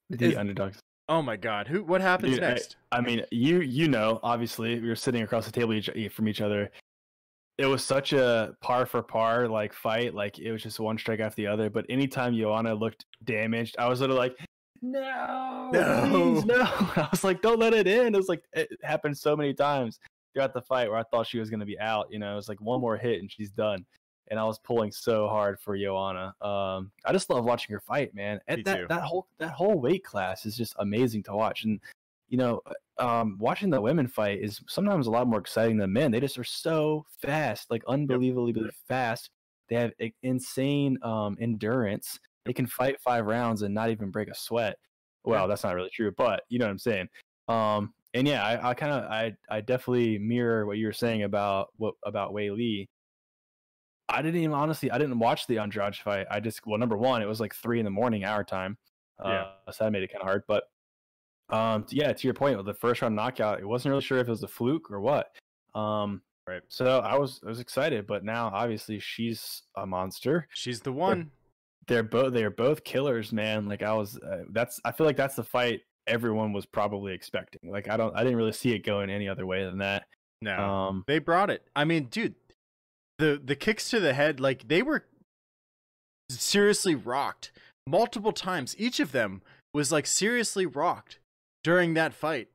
the 0.10 0.26
is- 0.26 0.36
underdogs. 0.38 0.80
Oh 1.10 1.22
my 1.22 1.38
god. 1.38 1.70
Who 1.70 1.84
what 1.86 2.02
happens 2.02 2.34
Dude, 2.34 2.42
next? 2.42 2.76
I 2.92 3.00
mean, 3.00 3.24
you 3.32 3.62
you 3.62 3.88
know, 3.88 4.20
obviously, 4.24 4.78
we 4.82 4.90
were 4.90 4.96
sitting 4.96 5.22
across 5.22 5.46
the 5.46 5.54
table 5.54 5.74
each, 5.74 5.88
e, 5.96 6.10
from 6.10 6.28
each 6.28 6.42
other. 6.42 6.70
It 7.58 7.66
was 7.66 7.82
such 7.84 8.12
a 8.12 8.56
par 8.62 8.86
for 8.86 9.02
par 9.02 9.48
like 9.48 9.72
fight, 9.72 10.14
like 10.14 10.38
it 10.38 10.52
was 10.52 10.62
just 10.62 10.82
one 10.82 10.98
strike 10.98 11.22
after 11.22 11.38
the 11.38 11.48
other. 11.48 11.70
But 11.70 11.86
anytime 11.88 12.36
Joanna 12.36 12.74
looked 12.76 13.06
damaged, 13.24 13.78
I 13.80 13.88
was 13.88 14.02
literally 14.02 14.20
like, 14.20 14.38
"No, 14.82 15.70
No. 15.74 16.08
please, 16.10 16.46
no!" 16.46 16.62
I 16.96 17.08
was 17.12 17.24
like, 17.24 17.42
"Don't 17.42 17.60
let 17.60 17.74
it 17.74 17.88
in." 17.88 18.14
It 18.14 18.18
was 18.18 18.30
like 18.30 18.44
it 18.54 18.70
happened 18.84 19.18
so 19.18 19.36
many 19.36 19.54
times 19.54 20.00
throughout 20.34 20.54
the 20.54 20.62
fight 20.62 20.90
where 20.90 21.00
I 21.00 21.04
thought 21.04 21.28
she 21.28 21.40
was 21.40 21.50
going 21.50 21.60
to 21.62 21.66
be 21.66 21.80
out. 21.80 22.08
You 22.12 22.20
know, 22.20 22.34
it 22.34 22.36
was 22.36 22.50
like 22.50 22.62
one 22.62 22.82
more 22.82 22.98
hit 22.98 23.20
and 23.20 23.32
she's 23.32 23.50
done. 23.50 23.86
And 24.30 24.40
I 24.40 24.44
was 24.44 24.60
pulling 24.60 24.92
so 24.92 25.28
hard 25.30 25.58
for 25.60 25.78
Joanna. 25.78 26.36
Um, 26.42 26.92
I 27.06 27.14
just 27.14 27.30
love 27.30 27.46
watching 27.46 27.74
her 27.74 27.80
fight, 27.80 28.14
man. 28.14 28.36
Me 28.36 28.42
And 28.56 28.66
that 28.66 28.78
too. 28.78 28.86
that 28.90 29.02
whole 29.04 29.28
that 29.40 29.52
whole 29.52 29.80
weight 29.80 30.04
class 30.04 30.46
is 30.46 30.56
just 30.58 30.76
amazing 30.80 31.24
to 31.24 31.34
watch. 31.34 31.64
And 31.64 31.80
you 32.30 32.38
know, 32.38 32.62
um, 32.98 33.38
watching 33.40 33.70
the 33.70 33.80
women 33.80 34.06
fight 34.06 34.40
is 34.42 34.62
sometimes 34.68 35.08
a 35.08 35.12
lot 35.12 35.28
more 35.28 35.40
exciting 35.40 35.78
than 35.78 35.94
men. 35.94 36.12
They 36.12 36.20
just 36.20 36.38
are 36.38 36.44
so 36.44 37.06
fast, 37.22 37.72
like 37.72 37.84
unbelievably 37.88 38.70
fast. 38.88 39.30
They 39.70 39.76
have 39.78 39.94
insane 40.24 40.98
um, 41.04 41.38
endurance. 41.40 42.20
They 42.48 42.54
can 42.54 42.68
fight 42.68 43.00
five 43.02 43.26
rounds 43.26 43.62
and 43.62 43.74
not 43.74 43.90
even 43.90 44.10
break 44.10 44.30
a 44.30 44.36
sweat. 44.36 44.78
Well, 45.24 45.48
that's 45.48 45.64
not 45.64 45.76
really 45.76 45.90
true, 45.94 46.14
but 46.18 46.44
you 46.48 46.58
know 46.58 46.66
what 46.66 46.72
I'm 46.72 46.80
saying. 46.80 47.10
Um, 47.50 47.94
and 48.14 48.28
yeah, 48.28 48.44
I, 48.44 48.70
I 48.70 48.74
kind 48.74 48.94
of, 48.94 49.04
I, 49.12 49.34
I 49.50 49.62
definitely 49.62 50.18
mirror 50.18 50.66
what 50.66 50.78
you 50.78 50.86
were 50.86 50.94
saying 50.94 51.24
about 51.24 51.68
what 51.76 51.96
about 52.06 52.34
Weili. 52.34 52.88
I 54.10 54.22
didn't 54.22 54.42
even 54.42 54.54
honestly, 54.54 54.90
I 54.90 54.98
didn't 54.98 55.20
watch 55.20 55.48
the 55.48 55.58
Andrade 55.60 55.96
fight. 55.98 56.28
I 56.32 56.40
just, 56.40 56.66
well, 56.66 56.78
number 56.78 56.96
one, 56.96 57.22
it 57.22 57.28
was 57.28 57.42
like 57.42 57.54
three 57.54 57.80
in 57.80 57.86
the 57.86 57.92
morning 57.92 58.24
our 58.24 58.44
time, 58.44 58.78
uh, 59.20 59.52
so 59.70 59.84
that 59.84 59.92
made 59.92 60.04
it 60.04 60.12
kind 60.12 60.22
of 60.22 60.28
hard. 60.28 60.44
But 60.48 60.64
um, 61.50 61.86
yeah, 61.90 62.14
to 62.14 62.28
your 62.28 62.34
point, 62.34 62.56
with 62.56 62.66
the 62.66 62.74
first 62.74 63.02
round 63.02 63.16
knockout, 63.16 63.60
it 63.60 63.68
wasn't 63.68 63.92
really 63.92 64.02
sure 64.02 64.20
if 64.20 64.28
it 64.28 64.32
was 64.32 64.44
a 64.44 64.48
fluke 64.48 64.90
or 64.90 65.02
what. 65.02 65.36
Um, 65.76 66.22
Right. 66.48 66.62
So 66.70 67.00
I 67.00 67.18
was, 67.18 67.42
I 67.46 67.50
was 67.50 67.60
excited, 67.60 68.08
but 68.08 68.24
now 68.24 68.50
obviously 68.54 69.00
she's 69.00 69.64
a 69.76 69.86
monster. 69.86 70.48
She's 70.54 70.80
the 70.80 70.94
one. 70.94 71.30
They're 71.88 72.04
both, 72.04 72.34
they 72.34 72.44
are 72.44 72.50
both 72.50 72.84
killers, 72.84 73.32
man. 73.32 73.68
Like 73.68 73.82
I 73.84 73.94
was, 73.94 74.18
uh, 74.18 74.44
that's, 74.50 74.80
I 74.84 74.92
feel 74.92 75.06
like 75.06 75.18
that's 75.18 75.36
the 75.36 75.44
fight 75.44 75.82
everyone 76.06 76.54
was 76.54 76.66
probably 76.66 77.14
expecting. 77.14 77.70
Like 77.72 77.90
I 77.90 77.98
don't, 77.98 78.16
I 78.16 78.24
didn't 78.24 78.38
really 78.38 78.54
see 78.54 78.74
it 78.74 78.80
going 78.86 79.10
any 79.10 79.28
other 79.28 79.46
way 79.46 79.64
than 79.66 79.78
that. 79.80 80.06
No. 80.42 80.58
Um, 80.58 81.04
they 81.08 81.20
brought 81.20 81.50
it. 81.50 81.64
I 81.76 81.84
mean, 81.86 82.06
dude, 82.06 82.36
the 83.18 83.42
the 83.44 83.56
kicks 83.56 83.90
to 83.90 84.00
the 84.00 84.14
head, 84.14 84.40
like 84.40 84.68
they 84.68 84.82
were 84.84 85.06
seriously 86.30 86.96
rocked 86.96 87.52
multiple 87.88 88.32
times. 88.32 88.76
Each 88.78 89.00
of 89.00 89.12
them 89.12 89.42
was 89.74 89.92
like 89.92 90.06
seriously 90.06 90.66
rocked 90.66 91.20
during 91.64 91.94
that 91.96 92.14
fight. 92.14 92.50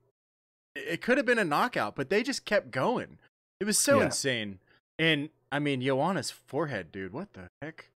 It 0.76 1.02
could 1.02 1.16
have 1.16 1.26
been 1.26 1.38
a 1.38 1.44
knockout, 1.44 1.96
but 1.96 2.08
they 2.08 2.22
just 2.22 2.44
kept 2.44 2.70
going. 2.70 3.18
It 3.60 3.64
was 3.64 3.78
so 3.78 3.98
Yeah. 3.98 4.06
insane. 4.06 4.58
And 4.98 5.30
I 5.50 5.58
mean, 5.58 5.82
Joanna's 5.82 6.30
forehead, 6.30 6.92
dude. 6.92 7.12
What 7.12 7.32
the 7.34 7.48
heck? 7.60 7.88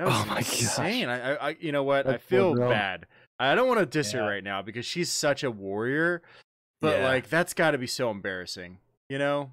That 0.00 0.06
was 0.06 0.14
Oh 0.16 0.24
my 0.30 0.34
gosh. 0.36 0.62
insane. 0.62 1.08
I, 1.10 1.32
I, 1.34 1.48
I, 1.50 1.56
you 1.60 1.72
know 1.72 1.82
what? 1.82 2.06
I 2.06 2.16
feel 2.16 2.54
girl. 2.54 2.70
bad. 2.70 3.04
I 3.38 3.54
don't 3.54 3.68
want 3.68 3.80
to 3.80 3.86
diss 3.86 4.12
her 4.12 4.22
right 4.22 4.42
now 4.42 4.62
because 4.62 4.86
she's 4.86 5.10
such 5.10 5.44
a 5.44 5.50
warrior. 5.50 6.22
But 6.80 7.00
Yeah. 7.00 7.04
like, 7.04 7.28
that's 7.28 7.52
got 7.52 7.72
to 7.72 7.78
be 7.78 7.86
so 7.86 8.10
embarrassing. 8.10 8.78
You 9.10 9.18
know? 9.18 9.52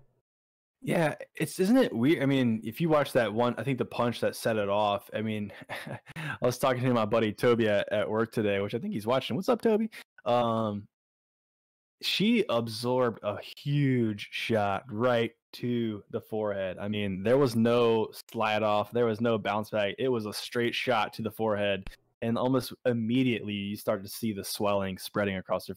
Yeah, 0.82 1.16
it's 1.36 1.60
isn't 1.60 1.76
it 1.76 1.94
weird? 1.94 2.24
I 2.24 2.28
mean, 2.28 2.62
if 2.64 2.80
you 2.80 2.88
watch 2.88 3.12
that 3.12 3.34
one, 3.34 3.56
I 3.58 3.64
think 3.64 3.78
the 3.78 3.84
punch 3.84 4.22
that 4.22 4.38
set 4.38 4.56
it 4.56 4.70
off. 4.70 5.10
I 5.14 5.22
mean, 5.22 5.52
I 6.16 6.38
was 6.42 6.58
talking 6.58 6.82
to 6.84 6.94
my 6.94 7.04
buddy 7.04 7.34
Toby 7.34 7.68
at, 7.68 7.92
at 7.92 8.10
work 8.10 8.32
today, 8.32 8.62
which 8.62 8.74
I 8.74 8.80
think 8.80 8.94
he's 8.94 9.06
watching. 9.08 9.36
What's 9.36 9.50
up, 9.50 9.62
Toby? 9.62 9.90
Um, 10.24 10.88
she 12.02 12.46
absorbed 12.48 13.20
a 13.24 13.38
huge 13.42 14.30
shot 14.32 14.84
right 14.90 15.32
to 15.58 16.04
the 16.12 16.22
forehead. 16.22 16.78
I 16.80 16.88
mean, 16.88 17.24
there 17.24 17.38
was 17.38 17.56
no 17.56 18.10
slide 18.32 18.64
off, 18.64 18.92
there 18.92 19.06
was 19.06 19.22
no 19.22 19.38
bounce 19.38 19.70
back. 19.70 19.96
It 19.98 20.08
was 20.10 20.26
a 20.26 20.34
straight 20.34 20.76
shot 20.76 21.14
to 21.14 21.22
the 21.22 21.32
forehead, 21.32 21.90
and 22.22 22.38
almost 22.38 22.74
immediately 22.86 23.54
you 23.54 23.76
started 23.76 24.04
to 24.04 24.10
see 24.10 24.34
the 24.34 24.44
swelling 24.44 24.98
spreading 24.98 25.38
across 25.38 25.68
her, 25.68 25.76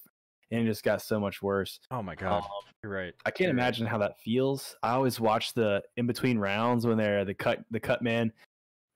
and 0.51 0.63
it 0.63 0.71
just 0.71 0.83
got 0.83 1.03
so 1.03 1.19
much 1.19 1.43
worse. 1.43 1.81
Oh 1.91 2.03
my 2.03 2.15
god. 2.15 2.43
Um, 2.43 2.49
You're 2.83 2.93
right. 2.93 3.15
I 3.25 3.31
can't 3.31 3.41
You're 3.41 3.57
right. 3.57 3.63
imagine 3.63 3.87
how 3.87 3.99
that 3.99 4.19
feels. 4.21 4.77
I 4.83 4.91
always 4.93 5.21
watch 5.21 5.55
the 5.55 5.83
in 5.97 6.07
between 6.07 6.39
rounds 6.39 6.87
when 6.87 6.99
they're 6.99 7.25
the 7.25 7.35
cut 7.35 7.61
the 7.71 7.81
cut 7.81 8.03
man 8.03 8.33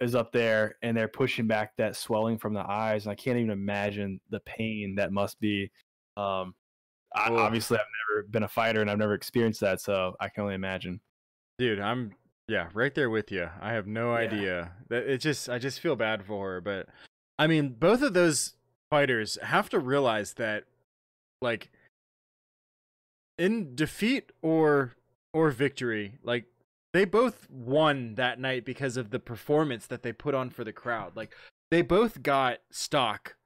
is 0.01 0.15
up 0.15 0.33
there 0.33 0.77
and 0.83 0.97
they're 0.97 1.09
pushing 1.09 1.47
back 1.47 1.77
that 1.77 1.97
swelling 1.97 2.39
from 2.39 2.53
the 2.53 2.69
eyes, 2.69 3.07
and 3.07 3.13
I 3.13 3.15
can't 3.15 3.39
even 3.39 3.51
imagine 3.51 4.21
the 4.31 4.41
pain 4.41 4.95
that 4.97 5.13
must 5.13 5.41
be. 5.41 5.71
Um, 6.17 6.55
I, 7.15 7.31
obviously, 7.31 7.79
I've 7.79 7.87
never 8.11 8.27
been 8.29 8.43
a 8.43 8.49
fighter 8.49 8.81
and 8.81 8.91
I've 8.91 8.99
never 8.99 9.15
experienced 9.15 9.61
that, 9.61 9.81
so 9.81 10.17
I 10.21 10.29
can 10.29 10.43
only 10.43 10.55
imagine. 10.55 11.01
Dude, 11.59 11.81
I'm 11.81 12.13
yeah, 12.49 12.69
right 12.75 12.95
there 12.95 13.09
with 13.11 13.31
you. 13.33 13.49
I 13.61 13.73
have 13.73 13.87
no 13.87 14.13
Yeah. 14.13 14.19
idea. 14.19 14.73
That 14.89 15.05
it 15.05 15.19
just 15.19 15.49
I 15.49 15.59
just 15.59 15.81
feel 15.81 15.97
bad 15.97 16.25
for 16.25 16.53
her, 16.55 16.61
but 16.61 16.89
I 17.39 17.47
mean, 17.47 17.71
both 17.71 18.03
of 18.03 18.15
those 18.15 18.55
fighters 18.91 19.39
have 19.43 19.69
to 19.71 19.79
realize 19.79 20.35
that 20.35 20.65
like 21.41 21.71
in 23.39 23.75
defeat 23.75 24.33
or 24.43 24.93
or 25.33 25.51
victory, 25.51 26.19
like 26.23 26.45
they 26.93 27.05
both 27.05 27.49
won 27.51 28.15
that 28.15 28.39
night 28.39 28.65
because 28.65 28.97
of 28.97 29.11
the 29.11 29.19
performance 29.19 29.87
that 29.87 30.03
they 30.03 30.13
put 30.13 30.35
on 30.35 30.51
for 30.51 30.63
the 30.65 30.73
crowd. 30.73 31.17
Like 31.17 31.35
they 31.71 31.83
both 31.83 32.23
got 32.23 32.59
stock 32.71 33.37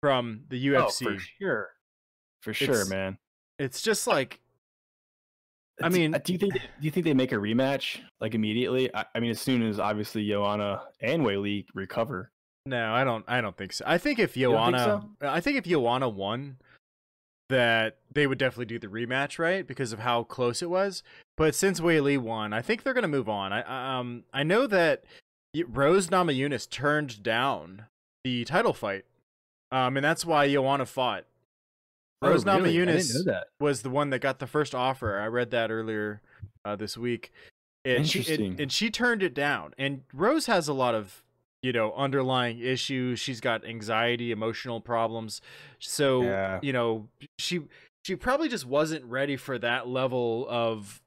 from 0.00 0.42
the 0.48 0.66
UFC. 0.68 1.06
Oh, 1.06 1.14
for 1.14 1.18
sure, 1.40 1.68
for 2.42 2.52
sure, 2.54 2.70
It's- 2.70 2.88
man. 2.90 3.18
It's 3.58 3.82
just 3.82 4.06
like 4.06 4.40
I 5.82 5.88
mean- 5.88 6.14
uh, 6.14 6.18
do 6.18 6.32
you 6.32 6.38
think 6.38 6.54
do 6.54 6.60
you 6.80 6.90
think 6.90 7.04
they 7.04 7.14
make 7.14 7.32
a 7.32 7.36
rematch 7.36 8.00
like 8.20 8.34
immediately? 8.34 8.94
I, 8.94 9.04
I 9.14 9.20
mean, 9.20 9.30
as 9.30 9.40
soon 9.40 9.62
as 9.62 9.78
obviously 9.78 10.26
Joanna 10.26 10.82
and 11.00 11.22
Weili 11.22 11.66
recover. 11.74 12.30
No, 12.66 12.92
I 12.92 13.04
don't. 13.04 13.24
I 13.26 13.40
don't 13.40 13.56
think 13.56 13.72
so. 13.72 13.84
I 13.86 13.96
think 13.96 14.18
if 14.18 14.34
don't 14.34 14.52
think 14.72 14.76
Joanna, 14.76 15.08
I 15.22 15.40
think 15.40 15.56
if 15.56 15.64
Joanna 15.64 16.08
won, 16.10 16.58
that 17.48 17.98
they 18.12 18.26
would 18.26 18.36
definitely 18.38 18.66
do 18.66 18.78
the 18.78 18.86
rematch, 18.88 19.38
right? 19.38 19.66
Because 19.66 19.92
of 19.94 20.00
how 20.00 20.24
close 20.24 20.60
it 20.62 20.68
was. 20.68 21.02
But 21.38 21.54
since 21.54 21.80
Weili 21.80 22.18
won, 22.18 22.52
I 22.52 22.60
think 22.60 22.82
they're 22.82 22.92
gonna 22.94 23.08
move 23.08 23.28
on. 23.30 23.52
I 23.52 23.98
um 23.98 24.24
I 24.34 24.42
know 24.42 24.66
that 24.66 25.04
Rose 25.66 26.08
Namajunas 26.08 26.68
turned 26.68 27.22
down 27.22 27.86
the 28.24 28.44
title 28.44 28.74
fight, 28.74 29.06
um, 29.72 29.96
and 29.96 30.04
that's 30.04 30.26
why 30.26 30.46
Joanna 30.46 30.84
fought. 30.84 31.24
Rose 32.22 32.44
oh, 32.46 32.58
really? 32.60 33.42
Was 33.60 33.82
the 33.82 33.90
one 33.90 34.10
that 34.10 34.18
got 34.18 34.38
the 34.38 34.46
first 34.46 34.74
offer. 34.74 35.18
I 35.18 35.26
read 35.26 35.50
that 35.52 35.70
earlier 35.70 36.20
uh, 36.64 36.76
this 36.76 36.96
week. 36.98 37.32
And 37.84 38.06
she, 38.06 38.18
Interesting. 38.18 38.56
and, 38.60 38.70
she 38.70 38.90
turned 38.90 39.22
it 39.22 39.32
down. 39.32 39.72
And 39.78 40.02
Rose 40.12 40.44
has 40.46 40.68
a 40.68 40.74
lot 40.74 40.94
of, 40.94 41.22
you 41.62 41.72
know, 41.72 41.94
underlying 41.94 42.58
issues. 42.58 43.18
She's 43.18 43.40
got 43.40 43.64
anxiety, 43.64 44.32
emotional 44.32 44.82
problems. 44.82 45.40
So, 45.78 46.22
Yeah. 46.22 46.60
you 46.62 46.72
know, 46.74 47.08
she 47.38 47.62
she 48.04 48.16
probably 48.16 48.48
just 48.48 48.66
wasn't 48.66 49.04
ready 49.04 49.36
for 49.36 49.58
that 49.58 49.86
level 49.86 50.46
of, 50.48 51.00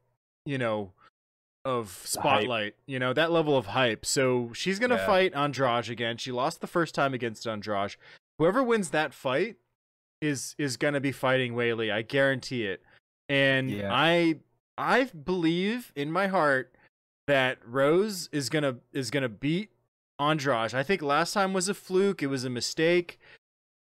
you 0.45 0.57
know, 0.57 0.93
of 1.65 2.01
spotlight, 2.05 2.75
you 2.87 2.99
know, 2.99 3.13
that 3.13 3.31
level 3.31 3.55
of 3.55 3.67
hype. 3.67 4.05
So 4.05 4.51
she's 4.53 4.79
gonna 4.79 4.95
Yeah. 4.95 5.05
fight 5.05 5.35
Andrade 5.35 5.89
again. 5.89 6.17
She 6.17 6.31
lost 6.31 6.59
the 6.59 6.67
first 6.67 6.95
time 6.95 7.13
against 7.13 7.47
Andrade. 7.47 7.95
Whoever 8.39 8.63
wins 8.63 8.89
that 8.89 9.13
fight 9.13 9.57
is 10.23 10.55
is 10.57 10.77
gonna 10.77 10.99
be 11.01 11.11
fighting 11.11 11.53
Weili. 11.53 11.91
I 11.91 12.01
guarantee 12.01 12.65
it. 12.65 12.81
And 13.29 13.69
Yeah. 13.69 13.93
I 13.93 14.37
I 14.77 15.05
believe 15.05 15.91
in 15.95 16.11
my 16.11 16.27
heart 16.27 16.73
that 17.27 17.59
Rose 17.65 18.29
is 18.31 18.49
gonna 18.49 18.77
is 18.91 19.11
gonna 19.11 19.29
beat 19.29 19.69
Andrade. 20.19 20.73
I 20.73 20.83
think 20.83 21.01
last 21.01 21.33
time 21.33 21.53
was 21.53 21.69
a 21.69 21.73
fluke. 21.73 22.23
It 22.23 22.27
was 22.27 22.43
a 22.43 22.49
mistake. 22.49 23.19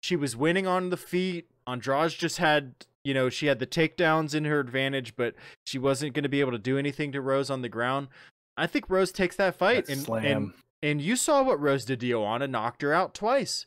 She 0.03 0.17
was 0.17 0.37
winning 0.37 0.67
on 0.67 0.91
the 0.91 0.97
feet. 0.97 1.51
Andrade 1.67 2.11
just 2.13 2.39
had, 2.39 2.75
you 3.05 3.13
know, 3.13 3.29
she 3.29 3.47
had 3.47 3.59
the 3.59 3.67
takedowns 3.67 4.35
in 4.35 4.45
her 4.45 4.61
advantage, 4.61 5.17
but 5.17 5.35
she 5.67 5.79
wasn't 5.79 6.15
going 6.15 6.23
to 6.23 6.29
be 6.29 6.41
able 6.41 6.53
to 6.53 6.59
do 6.59 6.79
anything 6.79 7.13
to 7.13 7.21
Rose 7.21 7.51
on 7.51 7.63
the 7.63 7.69
ground. 7.69 8.09
I 8.57 8.67
think 8.67 8.89
Rose 8.89 9.13
takes 9.13 9.37
that 9.37 9.57
fight, 9.57 9.87
That 9.87 9.93
and, 9.93 10.03
slam. 10.03 10.25
and 10.25 10.53
and 10.83 11.01
you 11.03 11.17
saw 11.17 11.43
what 11.43 11.61
Rose 11.61 11.85
did 11.85 12.01
to 12.01 12.09
Joanna, 12.09 12.47
knocked 12.47 12.83
her 12.83 12.93
out 12.95 13.13
twice, 13.15 13.67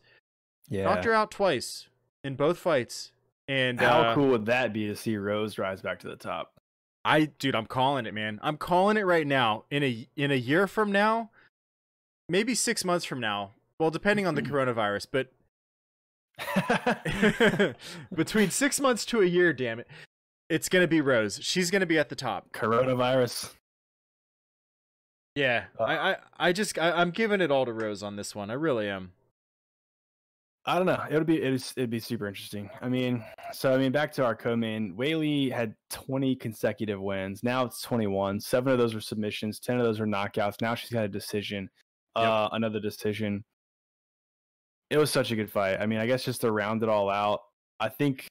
yeah. 0.69 0.85
knocked 0.85 1.03
her 1.05 1.13
out 1.13 1.29
twice 1.31 1.87
in 2.23 2.35
both 2.35 2.57
fights. 2.57 3.11
And 3.47 3.79
How 3.79 4.01
uh, 4.01 4.15
cool 4.15 4.29
would 4.29 4.45
that 4.45 4.71
be 4.73 4.87
to 4.87 4.95
see 4.95 5.17
Rose 5.17 5.57
rise 5.57 5.81
back 5.81 5.99
to 5.99 6.07
the 6.07 6.15
top? 6.15 6.53
I, 7.03 7.25
dude, 7.25 7.55
I'm 7.55 7.65
calling 7.65 8.05
it, 8.05 8.13
man. 8.13 8.39
I'm 8.43 8.57
calling 8.57 8.97
it 8.97 9.05
right 9.05 9.25
now. 9.25 9.65
In 9.71 9.83
a 9.83 10.07
in 10.15 10.31
a 10.31 10.35
year 10.35 10.67
from 10.67 10.91
now, 10.91 11.31
maybe 12.29 12.53
six 12.55 12.85
months 12.85 13.05
from 13.05 13.19
now. 13.19 13.51
Well, 13.79 13.89
depending 13.89 14.27
on 14.27 14.35
the 14.35 14.43
coronavirus, 14.43 15.07
but 15.11 15.31
between 18.15 18.51
six 18.51 18.79
months 18.79 19.03
to 19.05 19.21
a 19.21 19.25
year, 19.25 19.51
damn 19.51 19.79
it, 19.79 19.87
it's 20.49 20.69
gonna 20.69 20.87
be 20.87 21.01
Rose. 21.01 21.39
She's 21.41 21.71
gonna 21.71 21.87
be 21.87 21.97
at 21.97 22.09
the 22.09 22.15
top. 22.15 22.51
Coronavirus. 22.51 23.51
Yeah, 25.35 25.65
Uh, 25.79 25.83
I, 25.83 26.11
I, 26.11 26.15
I 26.39 26.51
just, 26.51 26.77
I, 26.77 26.91
I'm 26.91 27.11
giving 27.11 27.39
it 27.39 27.51
all 27.51 27.65
to 27.65 27.71
Rose 27.71 28.03
on 28.03 28.17
this 28.17 28.35
one. 28.35 28.49
I 28.49 28.53
really 28.53 28.89
am. 28.89 29.13
I 30.65 30.77
don't 30.77 30.85
know. 30.85 31.03
It 31.09 31.15
would 31.15 31.25
be 31.25 31.41
it'd, 31.41 31.63
it'd 31.75 31.89
be 31.89 31.99
super 31.99 32.27
interesting. 32.27 32.69
I 32.81 32.87
mean, 32.89 33.23
so 33.51 33.73
I 33.73 33.77
mean, 33.77 33.91
back 33.91 34.11
to 34.13 34.23
our 34.23 34.35
co-main. 34.35 34.93
Weili 34.95 35.51
had 35.51 35.73
20 35.89 36.35
consecutive 36.35 37.01
wins. 37.01 37.41
Now 37.43 37.65
it's 37.65 37.81
21. 37.81 38.39
Seven 38.39 38.71
of 38.71 38.77
those 38.77 38.93
were 38.93 39.01
submissions. 39.01 39.59
Ten 39.59 39.79
of 39.79 39.85
those 39.85 39.99
were 39.99 40.05
knockouts. 40.05 40.61
Now 40.61 40.75
she's 40.75 40.91
got 40.91 41.03
a 41.03 41.07
decision. 41.09 41.67
Yep. 42.15 42.27
Uh, 42.27 42.49
another 42.51 42.79
decision. 42.79 43.43
It 44.91 44.97
was 44.97 45.09
such 45.09 45.31
a 45.31 45.35
good 45.35 45.49
fight. 45.51 45.77
I 45.79 45.85
mean, 45.87 45.99
I 45.99 46.05
guess 46.05 46.23
just 46.25 46.41
to 46.41 46.51
round 46.51 46.83
it 46.83 46.89
all 46.89 47.09
out, 47.09 47.39
I 47.79 47.89
think 47.89 48.27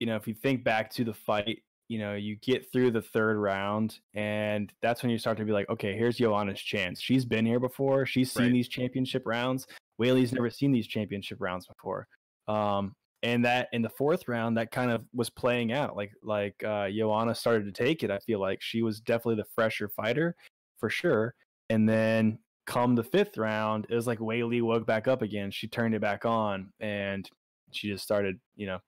you 0.00 0.06
know 0.06 0.16
if 0.16 0.26
you 0.28 0.34
think 0.34 0.64
back 0.64 0.90
to 0.94 1.04
the 1.04 1.14
fight, 1.14 1.62
you 1.88 1.98
know, 1.98 2.14
you 2.14 2.36
get 2.36 2.70
through 2.72 2.90
the 2.90 3.00
third 3.02 3.36
round, 3.38 3.98
and 4.14 4.72
that's 4.82 5.02
when 5.02 5.10
you 5.10 5.18
start 5.18 5.38
to 5.38 5.44
be 5.44 5.52
like, 5.52 5.68
okay, 5.70 5.96
here's 5.96 6.18
Joanna's 6.18 6.60
chance. 6.60 7.00
She's 7.00 7.24
been 7.24 7.46
here 7.46 7.60
before. 7.60 8.04
She's 8.06 8.30
seen 8.32 8.44
Right. 8.44 8.52
these 8.52 8.68
championship 8.68 9.22
rounds. 9.24 9.66
Weili's 10.00 10.32
never 10.32 10.50
seen 10.50 10.72
these 10.72 10.86
championship 10.86 11.38
rounds 11.40 11.66
before. 11.66 12.06
Um, 12.48 12.94
and 13.22 13.44
that 13.44 13.68
in 13.72 13.82
the 13.82 13.90
fourth 13.90 14.28
round, 14.28 14.56
that 14.56 14.70
kind 14.70 14.90
of 14.90 15.04
was 15.12 15.28
playing 15.28 15.72
out. 15.72 15.94
Like 15.96 16.12
like 16.22 16.62
uh, 16.64 16.88
Joanna 16.90 17.34
started 17.34 17.66
to 17.66 17.72
take 17.84 18.02
it. 18.02 18.10
I 18.10 18.18
feel 18.20 18.40
like 18.40 18.62
she 18.62 18.82
was 18.82 19.00
definitely 19.00 19.36
the 19.36 19.48
fresher 19.54 19.88
fighter 19.88 20.34
for 20.78 20.88
sure. 20.88 21.34
And 21.68 21.86
then 21.88 22.38
come 22.66 22.94
the 22.94 23.04
fifth 23.04 23.36
round, 23.36 23.86
it 23.90 23.94
was 23.94 24.06
like 24.06 24.18
Weili 24.20 24.62
woke 24.62 24.86
back 24.86 25.06
up 25.06 25.20
again. 25.22 25.50
She 25.50 25.68
turned 25.68 25.94
it 25.94 26.00
back 26.00 26.24
on, 26.24 26.72
and 26.80 27.28
she 27.72 27.88
just 27.88 28.02
started. 28.04 28.40
You 28.56 28.66
know, 28.68 28.78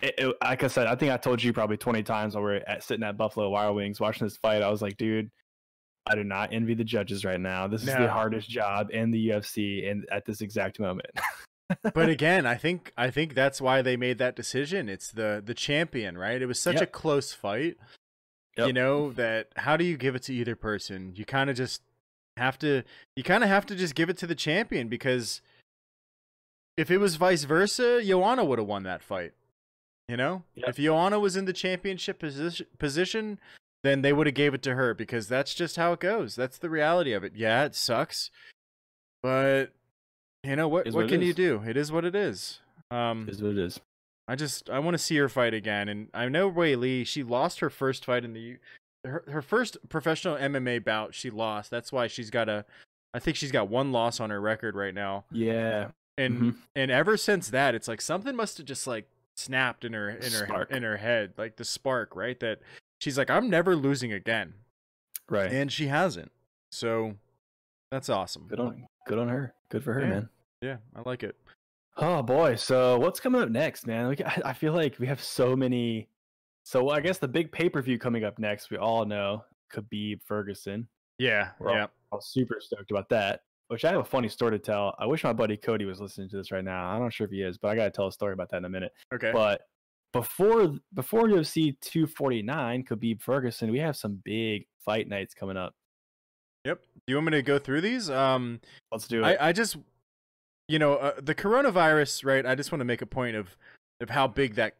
it, 0.00 0.14
it- 0.18 0.36
like 0.42 0.62
I 0.62 0.68
said, 0.68 0.86
I 0.86 0.94
think 0.94 1.10
I 1.12 1.16
told 1.16 1.42
you 1.42 1.52
probably 1.52 1.76
twenty 1.76 2.04
times 2.04 2.36
while 2.36 2.44
we 2.44 2.52
are 2.52 2.62
at 2.68 2.84
sitting 2.84 3.04
at 3.04 3.16
Buffalo 3.18 3.50
Wild 3.50 3.74
Wings 3.74 3.98
watching 4.00 4.26
this 4.26 4.36
fight. 4.36 4.62
I 4.62 4.70
was 4.70 4.80
like, 4.80 4.96
dude. 4.96 5.28
I 6.06 6.14
do 6.14 6.24
not 6.24 6.52
envy 6.52 6.74
the 6.74 6.84
judges 6.84 7.24
right 7.24 7.40
now. 7.40 7.66
This 7.66 7.82
is 7.82 7.88
the 7.88 8.08
hardest 8.08 8.48
job 8.48 8.90
in 8.92 9.10
the 9.10 9.28
UFC, 9.30 9.90
and 9.90 10.06
at 10.12 10.24
this 10.24 10.40
exact 10.40 10.78
moment. 10.78 11.10
But 11.94 12.08
again, 12.08 12.46
I 12.46 12.54
think, 12.54 12.92
I 12.96 13.10
think 13.10 13.34
that's 13.34 13.60
why 13.60 13.82
they 13.82 13.96
made 13.96 14.18
that 14.18 14.36
decision. 14.36 14.88
It's 14.88 15.10
the 15.10 15.42
the 15.44 15.54
champion, 15.54 16.16
right? 16.16 16.40
It 16.40 16.46
was 16.46 16.60
such 16.60 16.80
a 16.80 16.86
close 16.86 17.32
fight. 17.32 17.76
You 18.56 18.72
know 18.72 19.12
that 19.12 19.48
how 19.56 19.76
do 19.76 19.84
you 19.84 19.96
give 19.96 20.14
it 20.14 20.22
to 20.24 20.32
either 20.34 20.56
person? 20.56 21.12
You 21.14 21.24
kind 21.26 21.50
of 21.50 21.56
just 21.56 21.82
have 22.36 22.58
to. 22.60 22.84
You 23.16 23.22
kind 23.22 23.42
of 23.42 23.50
have 23.50 23.66
to 23.66 23.74
just 23.74 23.94
give 23.94 24.08
it 24.08 24.16
to 24.18 24.26
the 24.26 24.34
champion 24.36 24.88
because 24.88 25.42
if 26.76 26.90
it 26.90 26.98
was 26.98 27.16
vice 27.16 27.44
versa, 27.44 28.02
Joanna 28.04 28.44
would 28.44 28.58
have 28.58 28.68
won 28.68 28.84
that 28.84 29.02
fight. 29.02 29.32
You 30.08 30.16
know, 30.16 30.44
Yep. 30.54 30.68
if 30.68 30.76
Joanna 30.76 31.18
was 31.18 31.36
in 31.36 31.46
the 31.46 31.52
championship 31.52 32.20
position, 32.20 32.66
position, 32.78 33.40
then 33.86 34.02
they 34.02 34.12
would 34.12 34.26
have 34.26 34.34
gave 34.34 34.52
it 34.54 34.62
to 34.62 34.74
her 34.74 34.92
because 34.94 35.28
that's 35.28 35.54
just 35.54 35.76
how 35.76 35.92
it 35.92 36.00
goes. 36.00 36.34
That's 36.36 36.58
the 36.58 36.68
reality 36.70 37.12
of 37.12 37.22
it. 37.24 37.32
Yeah, 37.36 37.64
it 37.64 37.74
sucks, 37.74 38.30
but 39.22 39.66
you 40.42 40.56
know 40.56 40.68
what? 40.68 40.86
What 40.86 40.94
what 40.94 41.08
can 41.08 41.22
you 41.22 41.32
do? 41.32 41.62
It 41.66 41.76
is 41.76 41.90
what 41.92 42.04
it 42.04 42.14
is. 42.14 42.60
Um, 42.90 43.28
is 43.28 43.42
what 43.42 43.52
it 43.52 43.58
is. 43.58 43.80
I 44.28 44.34
just 44.36 44.68
I 44.70 44.78
want 44.78 44.94
to 44.94 44.98
see 44.98 45.16
her 45.16 45.28
fight 45.28 45.54
again, 45.54 45.88
and 45.88 46.08
I 46.14 46.28
know 46.28 46.50
Weili. 46.50 47.06
She 47.06 47.22
lost 47.22 47.60
her 47.60 47.70
first 47.70 48.04
fight 48.04 48.24
in 48.24 48.32
the 48.32 48.56
her 49.04 49.24
her 49.28 49.42
first 49.42 49.76
professional 49.88 50.36
MMA 50.36 50.84
bout. 50.84 51.14
She 51.14 51.30
lost. 51.30 51.70
That's 51.70 51.92
why 51.92 52.06
she's 52.06 52.30
got 52.30 52.48
a. 52.48 52.64
I 53.14 53.18
think 53.18 53.36
she's 53.36 53.52
got 53.52 53.68
one 53.68 53.92
loss 53.92 54.20
on 54.20 54.30
her 54.30 54.40
record 54.40 54.74
right 54.74 54.92
now, 54.94 55.24
Yeah. 55.30 55.90
and 56.18 56.40
Mhm. 56.40 56.56
and 56.74 56.90
ever 56.90 57.16
since 57.16 57.48
that, 57.50 57.74
it's 57.74 57.88
like 57.88 58.00
something 58.00 58.36
must 58.36 58.58
have 58.58 58.66
just 58.66 58.86
like 58.86 59.08
snapped 59.36 59.84
in 59.84 59.92
her 59.94 60.08
in 60.10 60.32
her 60.32 60.46
Spark. 60.46 60.70
in 60.70 60.82
her 60.82 60.96
head, 60.98 61.32
like 61.36 61.56
the 61.56 61.64
spark, 61.64 62.14
right? 62.16 62.38
That 62.40 62.60
she's 63.00 63.16
like, 63.18 63.30
I'm 63.30 63.48
never 63.50 63.76
losing 63.76 64.12
again, 64.12 64.54
Right. 65.28 65.52
and 65.52 65.70
she 65.72 65.86
hasn't. 65.88 66.30
So 66.72 67.14
that's 67.90 68.08
awesome. 68.08 68.46
good 68.48 68.60
on 68.60 68.86
good 69.06 69.18
on 69.18 69.28
her. 69.28 69.54
Good 69.70 69.84
for 69.84 69.92
her, 69.94 70.00
Yeah. 70.00 70.08
man. 70.08 70.28
Yeah, 70.62 70.76
I 70.94 71.02
like 71.08 71.22
it. 71.22 71.36
Oh 71.96 72.22
boy. 72.22 72.56
So 72.56 72.98
what's 72.98 73.20
coming 73.20 73.40
up 73.40 73.48
next, 73.50 73.86
man? 73.86 74.08
We, 74.08 74.16
I 74.24 74.42
I 74.46 74.52
feel 74.52 74.72
like 74.72 74.98
we 74.98 75.06
have 75.06 75.22
so 75.22 75.54
many. 75.56 76.08
So 76.64 76.90
I 76.90 77.00
guess 77.00 77.18
the 77.18 77.28
big 77.28 77.52
pay 77.52 77.68
per 77.68 77.80
view 77.82 77.98
coming 77.98 78.24
up 78.24 78.38
next, 78.38 78.70
we 78.70 78.76
all 78.76 79.04
know 79.04 79.44
Khabib 79.72 80.20
Ferguson. 80.24 80.88
Yeah, 81.18 81.50
We're 81.58 81.72
yeah. 81.72 81.86
I'm 82.12 82.20
super 82.20 82.58
stoked 82.60 82.90
about 82.90 83.08
that. 83.10 83.40
Which 83.68 83.84
I 83.84 83.90
have 83.90 84.00
a 84.00 84.04
funny 84.04 84.28
story 84.28 84.52
to 84.52 84.58
tell. 84.58 84.94
I 84.98 85.06
wish 85.06 85.24
my 85.24 85.32
buddy 85.32 85.56
Cody 85.56 85.84
was 85.86 86.00
listening 86.00 86.28
to 86.30 86.36
this 86.36 86.52
right 86.52 86.62
now. 86.64 86.86
I'm 86.86 87.00
not 87.02 87.12
sure 87.12 87.24
if 87.24 87.30
he 87.32 87.42
is, 87.42 87.58
but 87.58 87.68
I 87.68 87.74
gotta 87.76 87.90
tell 87.90 88.06
a 88.06 88.12
story 88.12 88.32
about 88.32 88.48
that 88.50 88.58
in 88.58 88.64
a 88.64 88.68
minute. 88.68 88.92
Okay. 89.14 89.30
But 89.32 89.62
before 90.20 90.74
before 90.94 91.24
UFC 91.24 91.76
249, 91.80 92.84
Khabib 92.84 93.22
Ferguson, 93.22 93.70
we 93.70 93.78
have 93.78 93.96
some 93.96 94.20
big 94.24 94.66
fight 94.84 95.08
nights 95.08 95.34
coming 95.34 95.56
up. 95.56 95.74
Yep. 96.64 96.80
Do 97.06 97.12
you 97.12 97.16
want 97.16 97.26
me 97.26 97.32
to 97.32 97.42
go 97.42 97.58
through 97.58 97.80
these? 97.80 98.10
Um. 98.10 98.60
Let's 98.90 99.06
do 99.08 99.22
it. 99.22 99.38
I, 99.40 99.48
I 99.48 99.52
just 99.52 99.76
you 100.68 100.78
know 100.78 100.94
uh, 100.94 101.12
the 101.20 101.34
coronavirus 101.34 102.24
right 102.24 102.44
i 102.44 102.54
just 102.54 102.72
want 102.72 102.80
to 102.80 102.84
make 102.84 103.02
a 103.02 103.06
point 103.06 103.36
of 103.36 103.56
of 104.00 104.10
how 104.10 104.26
big 104.26 104.54
that 104.54 104.74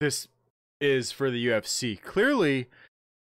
this 0.00 0.28
is 0.80 1.12
for 1.12 1.30
the 1.30 1.46
ufc 1.46 2.00
clearly 2.02 2.66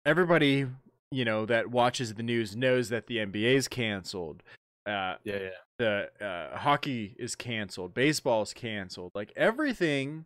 everybody 0.04 0.66
you 1.10 1.24
know 1.24 1.46
that 1.46 1.70
watches 1.70 2.14
the 2.14 2.22
news 2.22 2.56
knows 2.56 2.88
that 2.88 3.06
the 3.06 3.18
nba 3.18 3.54
is 3.54 3.68
canceled 3.68 4.42
uh 4.86 5.14
yeah, 5.24 5.38
yeah. 5.38 5.48
the 5.78 6.10
uh, 6.24 6.56
hockey 6.58 7.14
is 7.18 7.36
canceled 7.36 7.94
baseball 7.94 8.42
is 8.42 8.52
canceled 8.52 9.12
like 9.14 9.32
everything 9.36 10.24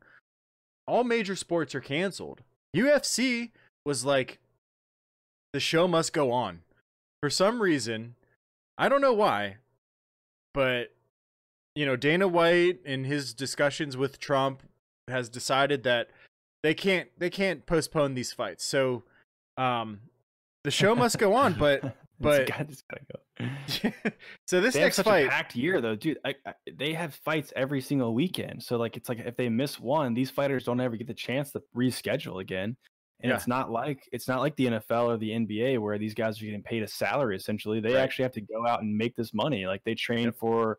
all 0.86 1.04
major 1.04 1.36
sports 1.36 1.74
are 1.74 1.80
canceled. 1.80 2.42
Ufc 2.74 3.50
was 3.84 4.04
like 4.04 4.38
the 5.52 5.60
show 5.60 5.88
must 5.88 6.12
go 6.12 6.32
on. 6.32 6.60
For 7.22 7.30
some 7.30 7.62
reason 7.62 8.14
i 8.78 8.88
don't 8.90 9.00
know 9.00 9.14
why 9.14 9.56
but 10.52 10.94
you 11.74 11.86
know 11.86 11.96
dana 11.96 12.28
white 12.28 12.78
in 12.84 13.04
his 13.04 13.32
discussions 13.32 13.96
with 13.96 14.18
trump 14.18 14.62
has 15.08 15.28
decided 15.28 15.82
that 15.84 16.10
they 16.62 16.74
can't 16.74 17.08
they 17.16 17.30
can't 17.30 17.64
postpone 17.66 18.14
these 18.14 18.32
fights. 18.32 18.64
So 18.64 19.04
um 19.56 20.00
the 20.64 20.70
show 20.70 20.94
must 20.96 21.18
go 21.18 21.34
on 21.34 21.54
but 21.54 21.96
but- 22.20 22.42
it's 22.42 22.50
got, 22.50 22.60
it's 22.70 22.82
gotta 22.82 23.04
go. 23.12 24.10
so 24.46 24.60
this 24.60 24.74
they 24.74 24.80
have 24.80 24.86
next 24.86 24.96
such 24.96 25.04
fight 25.06 25.26
a 25.26 25.28
packed 25.28 25.54
year 25.56 25.80
though, 25.80 25.94
dude. 25.96 26.18
I, 26.24 26.34
I, 26.46 26.54
they 26.78 26.92
have 26.94 27.14
fights 27.14 27.52
every 27.56 27.80
single 27.80 28.14
weekend, 28.14 28.62
so 28.62 28.76
like 28.76 28.96
it's 28.96 29.08
like 29.08 29.18
if 29.18 29.36
they 29.36 29.48
miss 29.48 29.78
one, 29.80 30.14
these 30.14 30.30
fighters 30.30 30.64
don't 30.64 30.80
ever 30.80 30.96
get 30.96 31.06
the 31.06 31.14
chance 31.14 31.52
to 31.52 31.62
reschedule 31.76 32.40
again. 32.40 32.76
And 33.20 33.30
Yeah. 33.30 33.36
it's 33.36 33.46
not 33.46 33.70
like 33.70 34.06
it's 34.12 34.28
not 34.28 34.40
like 34.40 34.54
the 34.56 34.66
NFL 34.66 35.06
or 35.06 35.16
the 35.16 35.30
NBA 35.30 35.78
where 35.80 35.98
these 35.98 36.12
guys 36.14 36.40
are 36.40 36.44
getting 36.44 36.62
paid 36.62 36.82
a 36.82 36.88
salary. 36.88 37.36
Essentially, 37.36 37.80
they 37.80 37.94
Right. 37.94 38.00
actually 38.02 38.24
have 38.24 38.32
to 38.32 38.40
go 38.42 38.66
out 38.66 38.82
and 38.82 38.96
make 38.96 39.16
this 39.16 39.32
money. 39.32 39.66
Like 39.66 39.82
they 39.84 39.94
train 39.94 40.24
Yep. 40.26 40.36
for 40.36 40.78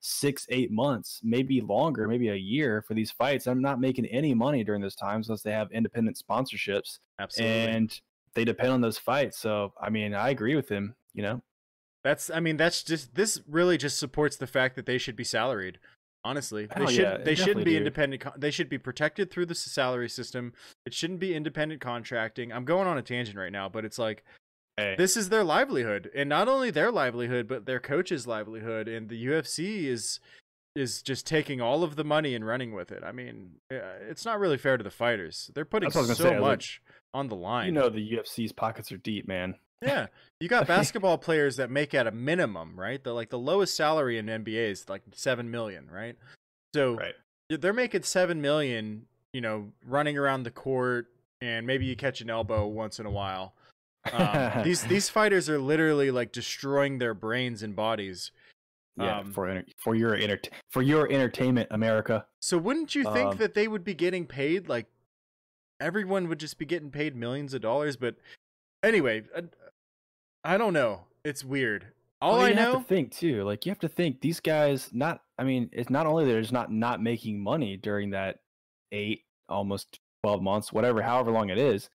six, 0.00 0.46
eight 0.50 0.70
months, 0.70 1.20
maybe 1.24 1.60
longer, 1.60 2.06
maybe 2.06 2.28
a 2.28 2.34
year 2.34 2.82
for 2.86 2.94
these 2.94 3.10
fights. 3.10 3.46
I'm 3.46 3.62
not 3.62 3.80
making 3.80 4.06
any 4.06 4.34
money 4.34 4.62
during 4.62 4.80
this 4.82 4.94
time 4.94 5.22
unless 5.26 5.42
they 5.42 5.52
have 5.52 5.70
independent 5.72 6.20
sponsorships 6.28 6.98
absolutely 7.18 7.56
and 7.56 8.00
they 8.36 8.44
depend 8.44 8.70
on 8.70 8.80
those 8.80 8.98
fights. 8.98 9.38
So 9.38 9.72
I 9.80 9.90
mean, 9.90 10.14
I 10.14 10.28
agree 10.28 10.54
with 10.54 10.68
him. 10.68 10.94
You 11.14 11.22
know, 11.22 11.42
That's 12.04 12.30
I 12.30 12.38
mean 12.38 12.56
that's 12.56 12.84
just 12.84 13.14
this 13.16 13.40
really 13.48 13.76
just 13.78 13.98
supports 13.98 14.36
the 14.36 14.46
fact 14.46 14.76
that 14.76 14.86
they 14.86 14.98
should 14.98 15.16
be 15.16 15.24
salaried. 15.24 15.78
Honestly, 16.24 16.68
Hell 16.70 16.86
they 16.86 16.92
shouldn't. 16.92 17.24
they 17.24 17.30
they 17.30 17.34
shouldn't 17.34 17.64
be 17.64 17.72
do. 17.72 17.78
independent. 17.78 18.22
Con- 18.22 18.32
they 18.36 18.50
should 18.50 18.68
be 18.68 18.78
protected 18.78 19.30
through 19.30 19.46
the 19.46 19.54
salary 19.54 20.08
system. 20.08 20.52
It 20.84 20.92
shouldn't 20.92 21.20
be 21.20 21.34
independent 21.34 21.80
contracting. 21.80 22.52
I'm 22.52 22.64
going 22.64 22.86
on 22.86 22.98
a 22.98 23.02
tangent 23.02 23.36
right 23.36 23.52
now, 23.52 23.68
but 23.68 23.84
it's 23.84 23.98
like 23.98 24.24
Hey, 24.76 24.94
this 24.98 25.16
is 25.16 25.30
their 25.30 25.44
livelihood, 25.44 26.10
and 26.14 26.28
not 26.28 26.48
only 26.48 26.70
their 26.70 26.90
livelihood, 26.92 27.48
but 27.48 27.64
their 27.64 27.80
coach's 27.80 28.26
livelihood. 28.26 28.88
And 28.88 29.08
the 29.08 29.26
UFC 29.26 29.84
is 29.84 30.20
is 30.76 31.02
just 31.02 31.26
taking 31.26 31.60
all 31.60 31.82
of 31.82 31.96
the 31.96 32.04
money 32.04 32.34
and 32.34 32.46
running 32.46 32.72
with 32.72 32.92
it. 32.92 33.02
I 33.04 33.10
mean, 33.12 33.52
uh, 33.72 33.76
it's 34.08 34.24
not 34.24 34.38
really 34.38 34.58
fair 34.58 34.76
to 34.76 34.84
the 34.84 34.90
fighters. 34.90 35.50
They're 35.54 35.64
putting 35.64 35.88
That's 35.88 35.96
what 35.96 36.04
I 36.04 36.08
was 36.08 36.18
so 36.18 36.24
say, 36.24 36.30
was 36.34 36.42
like, 36.42 36.50
much 36.50 36.82
on 37.14 37.28
the 37.28 37.34
line. 37.36 37.66
you 37.66 37.72
know 37.72 37.88
the 37.88 38.12
UFC's 38.12 38.52
pockets 38.52 38.92
are 38.92 38.98
deep, 38.98 39.26
man. 39.26 39.54
Yeah, 39.82 40.06
you 40.40 40.48
got 40.48 40.66
basketball 40.76 41.18
players 41.18 41.56
that 41.56 41.70
make 41.70 41.94
at 41.94 42.06
a 42.06 42.10
minimum, 42.10 42.78
right? 42.78 43.02
The 43.02 43.12
like 43.12 43.30
the 43.30 43.38
lowest 43.38 43.74
salary 43.76 44.18
in 44.18 44.26
NBA 44.26 44.70
is 44.70 44.88
like 44.88 45.02
seven 45.12 45.50
million, 45.50 45.88
right? 45.90 46.16
So 46.74 46.94
Right. 46.96 47.14
they're 47.48 47.72
making 47.72 48.02
seven 48.02 48.40
million, 48.40 49.06
you 49.32 49.40
know, 49.40 49.72
running 49.86 50.18
around 50.18 50.42
the 50.42 50.50
court, 50.50 51.06
and 51.40 51.66
maybe 51.66 51.86
you 51.86 51.96
catch 51.96 52.20
an 52.20 52.28
elbow 52.30 52.66
once 52.66 52.98
in 53.00 53.06
a 53.06 53.10
while. 53.10 53.54
Um, 54.12 54.62
these 54.64 54.82
these 54.82 55.08
fighters 55.08 55.48
are 55.48 55.58
literally 55.58 56.10
like 56.10 56.32
destroying 56.32 56.98
their 56.98 57.14
brains 57.14 57.62
and 57.62 57.74
bodies. 57.74 58.30
Yeah, 58.98 59.18
um, 59.20 59.32
for 59.32 59.62
for 59.78 59.94
your 59.94 60.14
enter- 60.14 60.40
for 60.70 60.82
your 60.82 61.10
entertainment, 61.10 61.68
America. 61.70 62.26
So 62.40 62.58
wouldn't 62.58 62.94
you 62.94 63.04
think 63.04 63.32
Um, 63.32 63.36
that 63.38 63.54
they 63.54 63.68
would 63.68 63.84
be 63.84 63.94
getting 63.94 64.26
paid 64.26 64.68
like 64.68 64.86
everyone 65.80 66.28
would 66.28 66.40
just 66.40 66.58
be 66.58 66.64
getting 66.64 66.90
paid 66.90 67.14
millions 67.14 67.54
of 67.54 67.60
dollars? 67.60 67.96
But 67.96 68.16
anyway, 68.82 69.24
I, 69.36 69.42
I 70.54 70.58
don't 70.58 70.72
know. 70.72 71.04
It's 71.24 71.44
weird. 71.44 71.88
All 72.20 72.34
Well, 72.38 72.42
I 72.46 72.48
you 72.50 72.54
know. 72.54 72.72
have 72.72 72.82
to 72.82 72.88
think 72.88 73.12
too. 73.12 73.44
Like 73.44 73.66
you 73.66 73.70
have 73.70 73.78
to 73.80 73.88
think 73.88 74.20
these 74.20 74.40
guys. 74.40 74.90
Not, 74.92 75.20
I 75.38 75.44
mean, 75.44 75.68
it's 75.72 75.90
not 75.90 76.06
only 76.06 76.24
they're 76.24 76.40
just 76.40 76.52
not 76.52 76.72
not 76.72 77.02
making 77.02 77.38
money 77.42 77.76
during 77.76 78.10
that 78.10 78.38
eight, 78.92 79.24
almost 79.48 79.98
twelve 80.22 80.42
months, 80.42 80.72
whatever, 80.72 81.02
however 81.02 81.30
long 81.30 81.50
it 81.50 81.58
is, 81.58 81.90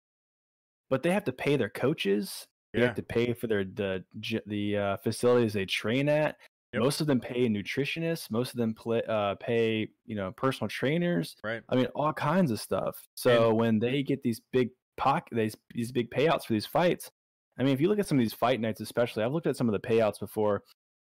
but 0.90 1.02
they 1.02 1.12
have 1.12 1.24
to 1.26 1.32
pay 1.34 1.58
their 1.58 1.70
coaches. 1.70 2.46
They 2.74 2.80
Yeah. 2.82 2.86
have 2.88 2.96
to 2.98 3.04
pay 3.04 3.34
for 3.34 3.48
their 3.48 3.64
the 3.64 4.04
the 4.46 4.78
uh, 4.78 4.98
facilities 4.98 5.54
they 5.54 5.66
train 5.66 6.08
at. 6.08 6.38
Yep. 6.74 6.84
Most 6.84 7.02
of 7.02 7.08
them 7.08 7.20
pay 7.20 7.50
nutritionists. 7.50 8.32
Most 8.32 8.52
of 8.52 8.58
them 8.58 8.74
play, 8.74 9.02
uh, 9.08 9.36
pay 9.36 9.90
you 10.06 10.16
know 10.16 10.32
personal 10.32 10.70
trainers. 10.70 11.36
Right. 11.44 11.62
I 11.70 11.76
mean, 11.76 11.88
all 11.96 12.14
kinds 12.14 12.50
of 12.52 12.62
stuff. 12.62 12.96
So 13.16 13.54
when 13.54 13.78
they 13.80 14.04
get 14.04 14.24
these 14.24 14.42
big 14.54 14.70
pock 14.98 15.28
these 15.32 15.56
these 15.74 15.92
big 15.92 16.10
payouts 16.12 16.46
for 16.46 16.54
these 16.54 16.66
fights, 16.66 17.12
I 17.60 17.64
mean, 17.64 17.74
if 17.74 17.82
you 17.82 17.90
look 17.90 18.00
at 18.00 18.08
some 18.08 18.18
of 18.18 18.24
these 18.24 18.34
fight 18.34 18.62
nights, 18.62 18.80
especially, 18.82 19.24
I've 19.24 19.34
looked 19.34 19.48
at 19.48 19.58
some 19.58 19.68
of 19.68 19.74
the 19.74 19.86
payouts 19.86 20.20
before, 20.20 20.64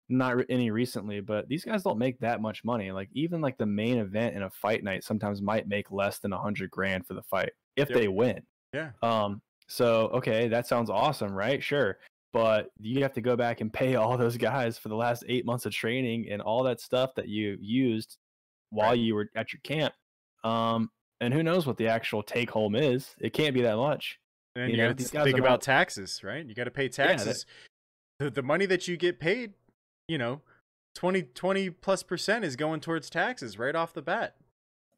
not 0.08 0.36
re- 0.36 0.44
any 0.48 0.70
recently, 0.70 1.18
but 1.20 1.48
these 1.48 1.64
guys 1.64 1.82
don't 1.82 1.98
make 1.98 2.20
that 2.20 2.40
much 2.40 2.62
money. 2.64 2.92
Like 2.92 3.08
even 3.12 3.40
like 3.40 3.58
the 3.58 3.66
main 3.66 3.98
event 3.98 4.36
in 4.36 4.42
a 4.44 4.50
fight 4.50 4.84
night 4.84 5.02
sometimes 5.02 5.42
might 5.42 5.66
make 5.66 5.90
less 5.90 6.20
than 6.20 6.32
a 6.32 6.38
hundred 6.38 6.70
grand 6.70 7.06
for 7.08 7.14
the 7.14 7.22
fight 7.22 7.50
if 7.74 7.90
Yep. 7.90 7.98
they 7.98 8.06
win. 8.08 8.40
Yeah. 8.72 8.90
Um. 9.02 9.42
So 9.66 10.10
okay, 10.14 10.46
that 10.46 10.68
sounds 10.68 10.90
awesome, 10.90 11.32
right? 11.32 11.60
Sure. 11.60 11.98
But 12.37 12.70
you 12.78 13.03
have 13.03 13.14
to 13.14 13.22
go 13.22 13.34
back 13.34 13.62
and 13.62 13.72
pay 13.72 13.95
all 13.97 14.18
those 14.18 14.37
guys 14.37 14.76
for 14.78 14.91
the 14.91 14.95
last 14.95 15.24
eight 15.26 15.47
months 15.47 15.64
of 15.64 15.72
training 15.72 16.28
and 16.30 16.43
all 16.43 16.64
that 16.64 16.80
stuff 16.80 17.14
that 17.14 17.28
you 17.28 17.57
used 17.61 18.18
while 18.70 18.95
you 18.95 19.14
were 19.14 19.30
at 19.34 19.53
your 19.55 19.61
camp. 19.64 19.95
Um, 20.45 20.91
and 21.20 21.32
who 21.32 21.43
knows 21.43 21.66
what 21.66 21.78
the 21.78 21.89
actual 21.89 22.22
take 22.22 22.51
home 22.51 22.74
is? 22.74 23.14
It 23.20 23.32
can't 23.32 23.55
be 23.55 23.62
that 23.62 23.76
much. 23.76 24.18
And 24.55 24.70
You 24.70 24.76
you, 24.76 24.82
know, 24.82 24.89
got 24.93 24.99
to 24.99 25.24
think 25.24 25.39
about 25.39 25.62
taxes, 25.62 26.20
right? 26.22 26.45
You 26.47 26.55
got 26.55 26.64
to 26.64 26.70
pay 26.70 26.89
that- 26.89 26.93
taxes. 26.93 27.47
the, 28.18 28.28
the 28.30 28.43
money 28.43 28.66
that 28.66 28.87
you 28.87 28.97
get 28.99 29.18
paid, 29.18 29.55
you 30.09 30.18
know, 30.18 30.43
20, 30.97 31.22
20 31.22 31.70
plus 31.70 32.03
percent 32.03 32.45
is 32.45 32.55
going 32.57 32.80
towards 32.80 33.09
taxes 33.09 33.59
right 33.59 33.74
off 33.74 33.95
the 33.95 34.03
bat. 34.03 34.37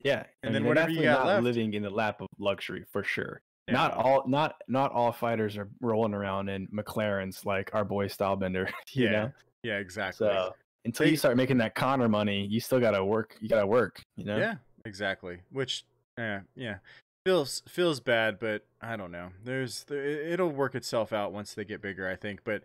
Yeah, 0.05 0.25
And 0.43 0.51
I 0.51 0.53
then 0.53 0.53
mean, 0.55 0.63
they're 0.63 0.69
whatever 0.71 0.91
you 0.91 1.03
got 1.03 1.19
not 1.21 1.27
left. 1.27 1.45
living 1.45 1.75
in 1.75 1.83
the 1.83 1.91
lap 1.91 2.21
of 2.21 2.29
luxury 2.39 2.85
for 2.93 3.03
sure. 3.05 3.43
Yeah. 3.69 3.75
Not 3.75 3.95
all, 3.95 4.25
not 4.27 4.57
not 4.67 4.93
all 4.93 5.13
fighters 5.13 5.57
are 5.57 5.69
rolling 5.81 6.15
around 6.15 6.49
in 6.49 6.67
McLarens 6.69 7.45
like 7.45 7.75
our 7.75 7.85
boy 7.85 8.09
Stylebender. 8.09 8.71
You 8.93 9.05
Yeah, 9.05 9.11
know, 9.11 9.33
Yeah, 9.63 9.77
exactly. 9.79 10.27
so 10.27 10.55
until 10.85 11.05
They- 11.05 11.11
you 11.11 11.17
start 11.17 11.37
making 11.37 11.59
that 11.59 11.75
Conor 11.75 12.09
money, 12.09 12.47
you 12.47 12.61
still 12.61 12.81
gotta 12.81 13.05
work. 13.05 13.37
You 13.41 13.49
gotta 13.49 13.67
work. 13.67 14.01
You 14.17 14.25
know. 14.25 14.39
Yeah, 14.39 14.55
exactly. 14.85 15.41
Which, 15.53 15.85
yeah, 16.17 16.41
yeah, 16.57 16.79
feels 17.27 17.63
feels 17.69 18.01
bad, 18.01 18.39
but 18.39 18.65
I 18.81 18.97
don't 18.97 19.13
know. 19.13 19.31
There's 19.45 19.85
there, 19.85 20.03
it'll 20.05 20.51
work 20.51 20.75
itself 20.75 21.13
out 21.13 21.33
once 21.33 21.53
they 21.55 21.65
get 21.65 21.83
bigger, 21.83 22.09
I 22.09 22.17
think. 22.17 22.41
But, 22.45 22.63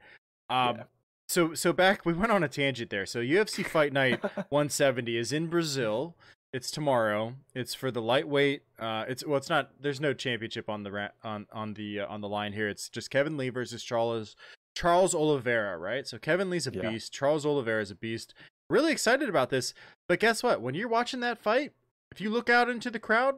um, 0.50 0.78
Yeah. 0.78 0.84
so 1.28 1.54
so 1.54 1.74
back 1.74 2.06
we 2.06 2.14
went 2.14 2.32
on 2.32 2.44
a 2.44 2.48
tangent 2.48 2.90
there. 2.92 3.06
So 3.06 3.20
UFC 3.20 3.66
Fight 3.66 3.92
Night 3.92 4.24
170 4.50 5.18
is 5.18 5.34
in 5.34 5.48
Brazil. 5.48 6.16
It's 6.54 6.70
tomorrow. 6.70 7.34
It's 7.56 7.74
for 7.74 7.90
the 7.90 8.02
lightweight. 8.02 8.62
Uh, 8.78 9.06
it's 9.08 9.26
well, 9.26 9.38
it's 9.38 9.50
not. 9.50 9.72
There's 9.82 10.00
no 10.00 10.14
championship 10.14 10.70
on 10.70 10.84
the 10.84 10.92
ra- 10.92 11.10
on 11.24 11.48
on 11.52 11.74
the 11.74 12.02
uh, 12.02 12.08
on 12.08 12.22
the 12.22 12.30
line 12.30 12.54
here. 12.54 12.70
It's 12.70 12.90
just 12.90 13.10
Kevin 13.10 13.38
Lee 13.38 13.50
versus 13.50 13.84
Charles 13.84 14.36
Charles 14.76 15.16
Oliveira, 15.16 15.78
right? 15.78 16.08
So 16.08 16.20
Kevin 16.20 16.50
Lee's 16.52 16.68
a 16.68 16.72
Yeah. 16.72 16.92
beast. 16.92 17.12
Charles 17.12 17.44
Oliveira 17.46 17.82
is 17.82 17.90
a 17.92 17.96
beast. 17.96 18.36
Really 18.70 18.92
excited 18.92 19.30
about 19.30 19.50
this. 19.50 19.74
But 20.08 20.20
guess 20.20 20.44
what? 20.44 20.62
When 20.62 20.76
you're 20.76 20.88
watching 20.88 21.22
that 21.22 21.40
fight, 21.42 21.74
if 22.12 22.22
you 22.22 22.30
look 22.30 22.50
out 22.50 22.70
into 22.70 22.92
the 22.92 23.00
crowd, 23.00 23.36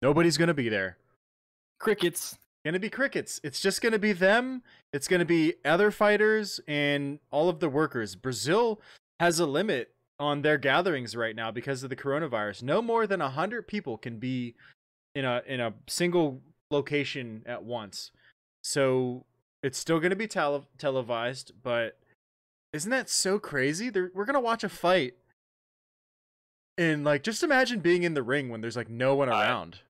nobody's 0.00 0.38
gonna 0.38 0.54
be 0.54 0.70
there. 0.70 0.96
Crickets. 1.78 2.38
Gonna 2.64 2.78
be 2.80 2.90
crickets. 2.90 3.40
It's 3.44 3.60
just 3.60 3.80
gonna 3.82 3.98
be 3.98 4.12
them. 4.12 4.62
It's 4.92 5.06
gonna 5.06 5.24
be 5.26 5.54
other 5.66 5.90
fighters 5.90 6.60
and 6.66 7.18
all 7.30 7.48
of 7.48 7.60
the 7.60 7.68
workers. 7.68 8.14
Brazil 8.16 8.80
has 9.20 9.38
a 9.38 9.46
limit 9.46 9.94
on 10.20 10.42
their 10.42 10.58
gatherings 10.58 11.14
right 11.14 11.36
now 11.36 11.50
because 11.50 11.82
of 11.82 11.90
the 11.90 11.96
coronavirus. 11.96 12.62
No 12.62 12.82
more 12.82 13.06
than 13.06 13.20
a 13.20 13.30
hundred 13.30 13.68
people 13.68 13.96
can 13.96 14.18
be 14.18 14.54
in 15.14 15.24
a 15.24 15.42
in 15.46 15.60
a 15.60 15.74
single 15.86 16.42
location 16.70 17.42
at 17.46 17.62
once. 17.64 18.10
So 18.62 19.24
it's 19.62 19.78
still 19.78 20.00
gonna 20.00 20.16
be 20.16 20.26
tele- 20.26 20.66
televised, 20.78 21.52
but 21.62 21.98
isn't 22.72 22.90
that 22.90 23.08
so 23.08 23.38
crazy? 23.38 23.90
They're, 23.90 24.10
we're 24.14 24.24
gonna 24.24 24.40
watch 24.40 24.64
a 24.64 24.68
fight, 24.68 25.14
and 26.76 27.04
like 27.04 27.22
just 27.22 27.42
imagine 27.42 27.80
being 27.80 28.02
in 28.02 28.14
the 28.14 28.22
ring 28.22 28.48
when 28.48 28.60
there's 28.60 28.76
like 28.76 28.90
no 28.90 29.14
one 29.14 29.28
around. 29.28 29.80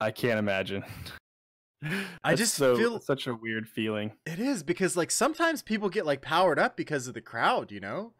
I 0.00 0.10
can't 0.10 0.38
imagine. 0.38 0.84
I 2.24 2.34
just 2.34 2.54
so, 2.54 2.76
feel- 2.76 3.00
such 3.00 3.26
a 3.26 3.34
weird 3.34 3.68
feeling. 3.68 4.12
It 4.26 4.40
is 4.40 4.62
because 4.62 4.96
like 4.96 5.10
sometimes 5.10 5.62
people 5.62 5.88
get 5.88 6.06
like 6.06 6.22
powered 6.22 6.58
up 6.58 6.76
because 6.76 7.06
of 7.06 7.14
the 7.14 7.20
crowd, 7.20 7.70
you 7.70 7.80
know? 7.80 8.12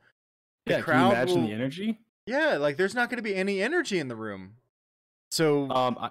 The 0.69 0.75
yeah, 0.75 0.81
can 0.83 1.01
you 1.01 1.11
imagine 1.11 1.41
will- 1.41 1.49
the 1.49 1.55
energy? 1.55 1.99
Yeah, 2.27 2.59
like 2.59 2.77
there's 2.77 2.95
not 2.95 3.09
going 3.09 3.17
to 3.17 3.23
be 3.23 3.35
any 3.35 3.63
energy 3.63 3.99
in 3.99 4.09
the 4.09 4.17
room. 4.17 4.57
So 5.31 5.71
Um, 5.71 6.11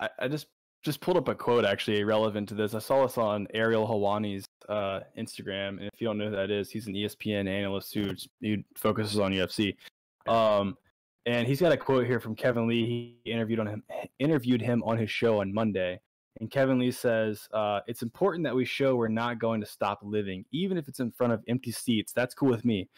I, 0.00 0.08
I, 0.18 0.28
just 0.28 0.46
just 0.82 1.00
pulled 1.00 1.16
up 1.16 1.28
a 1.28 1.34
quote 1.34 1.64
actually 1.64 2.02
relevant 2.04 2.48
to 2.50 2.54
this. 2.54 2.74
I 2.74 2.78
saw 2.78 3.06
this 3.06 3.18
on 3.18 3.46
Ariel 3.54 3.86
Helwani's 3.86 4.44
uh, 4.68 5.00
Instagram, 5.18 5.78
and 5.78 5.90
if 5.92 6.00
you 6.00 6.06
don't 6.06 6.18
know 6.18 6.30
who 6.30 6.36
that 6.36 6.50
is, 6.50 6.70
he's 6.70 6.86
an 6.86 6.94
ESPN 6.94 7.48
analyst 7.48 7.92
who 7.94 8.12
who 8.40 8.58
focuses 8.76 9.18
on 9.18 9.32
UFC. 9.32 9.76
Um, 10.28 10.76
and 11.26 11.46
he's 11.46 11.60
got 11.60 11.72
a 11.72 11.76
quote 11.76 12.06
here 12.06 12.20
from 12.20 12.34
Kevin 12.34 12.66
Lee. 12.66 13.18
He 13.24 13.30
interviewed 13.30 13.60
on 13.60 13.66
him 13.66 13.82
interviewed 14.18 14.62
him 14.62 14.82
on 14.84 14.98
his 14.98 15.10
show 15.10 15.40
on 15.40 15.52
Monday, 15.52 16.00
and 16.40 16.50
Kevin 16.50 16.78
Lee 16.78 16.90
says, 16.90 17.48
uh, 17.52 17.80
"It's 17.86 18.02
important 18.02 18.44
that 18.44 18.54
we 18.54 18.64
show 18.64 18.96
we're 18.96 19.08
not 19.08 19.38
going 19.38 19.60
to 19.60 19.66
stop 19.66 20.00
living, 20.02 20.44
even 20.52 20.76
if 20.78 20.88
it's 20.88 21.00
in 21.00 21.10
front 21.12 21.32
of 21.32 21.42
empty 21.48 21.72
seats. 21.72 22.12
That's 22.12 22.34
cool 22.34 22.50
with 22.50 22.64
me. 22.64 22.88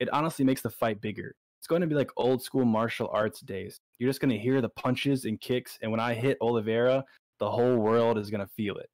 It 0.00 0.12
honestly 0.12 0.44
makes 0.44 0.62
the 0.62 0.70
fight 0.70 1.00
bigger. 1.00 1.34
It's 1.58 1.66
going 1.66 1.82
to 1.82 1.86
be 1.86 1.94
like 1.94 2.10
old 2.16 2.42
school 2.42 2.64
martial 2.64 3.08
arts 3.12 3.40
days. 3.40 3.78
You're 3.98 4.08
just 4.08 4.20
going 4.20 4.30
to 4.30 4.38
hear 4.38 4.60
the 4.60 4.70
punches 4.70 5.26
and 5.26 5.40
kicks, 5.40 5.78
and 5.82 5.90
when 5.90 6.00
I 6.00 6.14
hit 6.14 6.38
Oliveira, 6.40 7.04
the 7.38 7.50
whole 7.50 7.76
world 7.76 8.18
is 8.18 8.30
going 8.30 8.40
to 8.40 8.52
feel 8.56 8.76
it." 8.78 8.90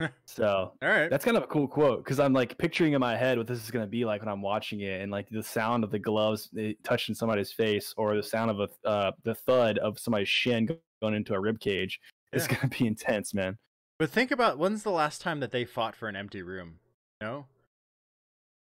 so 0.24 0.72
all 0.82 0.88
right. 0.88 1.10
that's 1.10 1.26
kind 1.26 1.36
of 1.36 1.42
a 1.42 1.46
cool 1.46 1.68
quote 1.68 2.02
because 2.02 2.18
I'm 2.18 2.32
like 2.32 2.56
picturing 2.56 2.94
in 2.94 3.00
my 3.00 3.14
head 3.18 3.36
what 3.36 3.46
this 3.46 3.62
is 3.62 3.70
going 3.70 3.84
to 3.84 3.90
be 3.90 4.06
like 4.06 4.22
when 4.22 4.30
I'm 4.30 4.40
watching 4.40 4.80
it, 4.80 5.02
and 5.02 5.12
like 5.12 5.28
the 5.28 5.42
sound 5.42 5.84
of 5.84 5.90
the 5.90 5.98
gloves 5.98 6.48
eh, 6.58 6.72
touching 6.82 7.14
somebody's 7.14 7.52
face, 7.52 7.92
or 7.98 8.16
the 8.16 8.22
sound 8.22 8.50
of 8.50 8.60
a 8.60 8.88
uh, 8.88 9.12
the 9.24 9.34
thud 9.34 9.76
of 9.78 9.98
somebody's 9.98 10.28
shin 10.28 10.68
going 11.02 11.14
into 11.14 11.34
a 11.34 11.40
rib 11.40 11.60
cage. 11.60 12.00
It's 12.32 12.46
Yeah. 12.46 12.54
going 12.54 12.70
to 12.70 12.78
be 12.78 12.86
intense, 12.86 13.34
man. 13.34 13.58
But 13.98 14.08
think 14.10 14.30
about 14.30 14.56
when's 14.56 14.82
the 14.84 14.90
last 14.90 15.20
time 15.20 15.40
that 15.40 15.50
they 15.50 15.66
fought 15.66 15.94
for 15.94 16.08
an 16.08 16.16
empty 16.16 16.40
room? 16.40 16.78
No? 17.20 17.44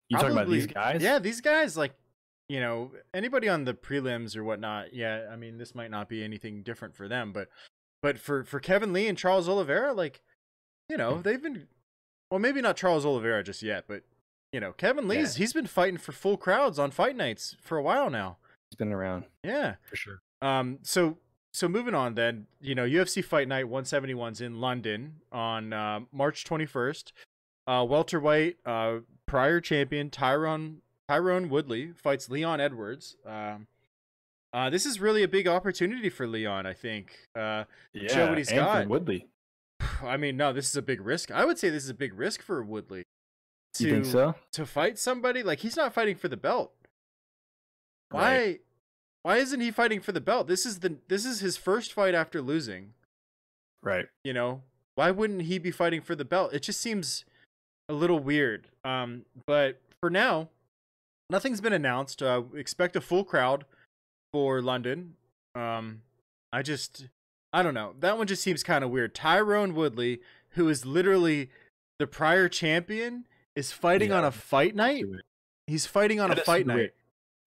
You 0.10 0.18
talking 0.18 0.34
about 0.34 0.50
these 0.50 0.68
guys? 0.68 1.02
Yeah, 1.02 1.20
these 1.20 1.42
guys 1.42 1.76
like 1.78 1.94
you 2.48 2.60
know, 2.60 2.92
anybody 3.14 3.50
on 3.50 3.66
the 3.66 3.74
prelims 3.74 4.38
or 4.38 4.44
whatnot, 4.44 4.94
yeah, 4.94 5.28
I 5.32 5.36
mean 5.36 5.58
this 5.58 5.74
might 5.74 5.90
not 5.90 6.08
be 6.08 6.24
anything 6.24 6.62
different 6.62 6.96
for 6.96 7.08
them, 7.08 7.32
but 7.34 7.50
but 8.04 8.20
for 8.20 8.44
for 8.44 8.60
Kevin 8.60 8.94
Lee 8.94 9.08
and 9.08 9.18
Charles 9.18 9.50
Oliveira, 9.50 9.94
like, 9.94 10.22
you 10.90 10.96
Hmm. 10.96 11.02
know, 11.02 11.22
they've 11.22 11.42
been 11.42 11.68
well, 12.30 12.40
maybe 12.40 12.62
not 12.62 12.76
Charles 12.78 13.06
Oliveira 13.06 13.44
just 13.44 13.64
yet, 13.64 13.86
but 13.88 14.04
you 14.54 14.60
know, 14.60 14.74
Kevin 14.74 15.08
Lee's 15.08 15.36
he's 15.38 15.54
been 15.54 15.66
fighting 15.68 15.98
for 15.98 16.12
full 16.12 16.38
crowds 16.38 16.78
on 16.78 16.92
fight 16.92 17.16
nights 17.16 17.56
for 17.62 17.78
a 17.78 17.82
while 17.82 18.10
now. 18.12 18.38
He's 18.70 18.78
been 18.78 18.94
around 18.94 19.26
Yeah. 19.44 19.76
for 19.90 19.96
sure. 19.96 20.20
Um. 20.42 20.80
So 20.84 21.18
so 21.52 21.68
moving 21.68 21.96
on 21.96 22.14
then, 22.16 22.46
you 22.62 22.76
know, 22.76 22.84
UFC 22.86 23.24
Fight 23.24 23.48
Night 23.48 23.66
171's 23.66 24.42
in 24.42 24.60
London 24.60 25.22
on 25.32 25.72
uh, 25.74 26.02
March 26.12 26.44
21st. 26.44 27.12
Uh, 27.68 27.86
welterweight, 27.88 28.58
uh, 28.66 28.98
prior 29.26 29.60
champion 29.60 30.10
Tyron 30.10 30.78
Tyron 31.10 31.50
Woodley 31.50 31.92
fights 31.96 32.30
Leon 32.30 32.60
Edwards. 32.60 33.16
Um, 33.26 33.68
Uh, 34.54 34.70
this 34.70 34.86
is 34.86 35.02
really 35.02 35.22
a 35.22 35.28
big 35.28 35.48
opportunity 35.50 36.10
for 36.10 36.26
Leon, 36.26 36.66
I 36.66 36.74
think. 36.74 37.28
Uh, 37.36 37.66
Yeah, 37.92 38.14
Show 38.14 38.30
what 38.30 38.38
he's 38.38 38.50
and 38.50 38.60
got. 38.60 38.88
Woodley. 38.88 39.28
I 40.02 40.16
mean, 40.16 40.38
no, 40.38 40.54
this 40.54 40.70
is 40.70 40.76
a 40.78 40.82
big 40.82 41.02
risk. 41.02 41.30
I 41.30 41.44
would 41.44 41.60
say 41.60 41.70
this 41.70 41.84
is 41.84 41.90
a 41.90 41.94
big 41.96 42.14
risk 42.14 42.42
for 42.42 42.64
Woodley. 42.64 43.04
To, 43.74 43.84
You 43.84 43.92
think 43.92 44.06
so? 44.06 44.36
To 44.54 44.66
fight 44.66 44.98
somebody 44.98 45.44
like 45.44 45.60
he's 45.60 45.76
not 45.76 45.94
fighting 45.94 46.16
for 46.16 46.30
the 46.30 46.38
belt. 46.38 46.72
Why? 48.12 48.38
Right. 48.38 48.62
Why 49.24 49.38
isn't 49.38 49.60
he 49.60 49.72
fighting 49.72 50.00
for 50.00 50.14
the 50.14 50.22
belt? 50.22 50.48
This 50.48 50.66
is 50.66 50.80
the 50.80 51.00
this 51.10 51.26
is 51.26 51.42
his 51.42 51.58
first 51.58 51.92
fight 51.92 52.16
after 52.16 52.42
losing. 52.42 52.94
Right. 53.84 54.06
You 54.24 54.34
know, 54.34 54.62
why 54.94 55.12
wouldn't 55.12 55.44
he 55.44 55.58
be 55.60 55.72
fighting 55.72 56.02
for 56.02 56.16
the 56.16 56.24
belt? 56.26 56.54
It 56.54 56.62
just 56.62 56.80
seems 56.80 57.26
a 57.90 57.94
little 57.94 58.20
weird. 58.20 58.68
Um, 58.84 59.26
but 59.46 59.82
for 60.00 60.10
now, 60.10 60.50
nothing's 61.30 61.62
been 61.62 61.74
announced. 61.74 62.22
Uh, 62.22 62.44
expect 62.56 62.96
a 62.96 63.02
full 63.02 63.24
crowd 63.24 63.66
for 64.34 64.62
London. 64.62 65.16
Um, 65.56 66.02
I 66.52 66.62
just, 66.62 67.08
I 67.54 67.64
don't 67.64 67.74
know. 67.74 67.94
That 68.00 68.18
one 68.18 68.28
just 68.28 68.44
seems 68.44 68.64
kind 68.64 68.84
of 68.84 68.90
weird. 68.90 69.16
Tyron 69.16 69.74
Woodley, 69.74 70.22
who 70.52 70.70
is 70.70 70.86
literally 70.86 71.50
the 72.00 72.08
prior 72.08 72.50
champion, 72.50 73.26
is 73.56 73.72
fighting 73.72 74.12
on 74.12 74.26
a 74.26 74.32
fight 74.32 74.76
night. 74.76 75.06
He's 75.68 75.86
fighting 75.86 76.20
on 76.20 76.32
a 76.32 76.36
fight 76.36 76.68
night. 76.68 76.76
weird. 76.76 76.92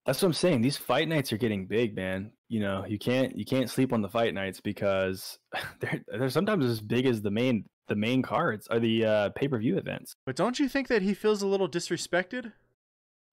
That's 0.05 0.21
what 0.21 0.29
I'm 0.29 0.33
saying. 0.33 0.61
These 0.61 0.77
fight 0.77 1.07
nights 1.07 1.31
are 1.31 1.37
getting 1.37 1.67
big, 1.67 1.95
man. 1.95 2.31
You 2.47 2.61
know, 2.61 2.83
you 2.87 2.97
can't 2.97 3.37
you 3.37 3.45
can't 3.45 3.69
sleep 3.69 3.93
on 3.93 4.01
the 4.01 4.09
fight 4.09 4.33
nights 4.33 4.59
because 4.59 5.37
they're 5.79 6.03
they're 6.07 6.29
sometimes 6.29 6.65
as 6.65 6.81
big 6.81 7.05
as 7.05 7.21
the 7.21 7.29
main 7.29 7.65
the 7.89 7.95
main 7.95 8.21
cards 8.21 8.67
are 8.67 8.79
the 8.79 9.05
uh, 9.05 9.29
pay 9.29 9.47
per 9.47 9.57
view 9.57 9.77
events. 9.77 10.15
But 10.25 10.35
don't 10.35 10.59
you 10.59 10.69
think 10.69 10.87
that 10.87 11.01
he 11.01 11.13
feels 11.13 11.41
a 11.41 11.47
little 11.47 11.67
disrespected? 11.69 12.53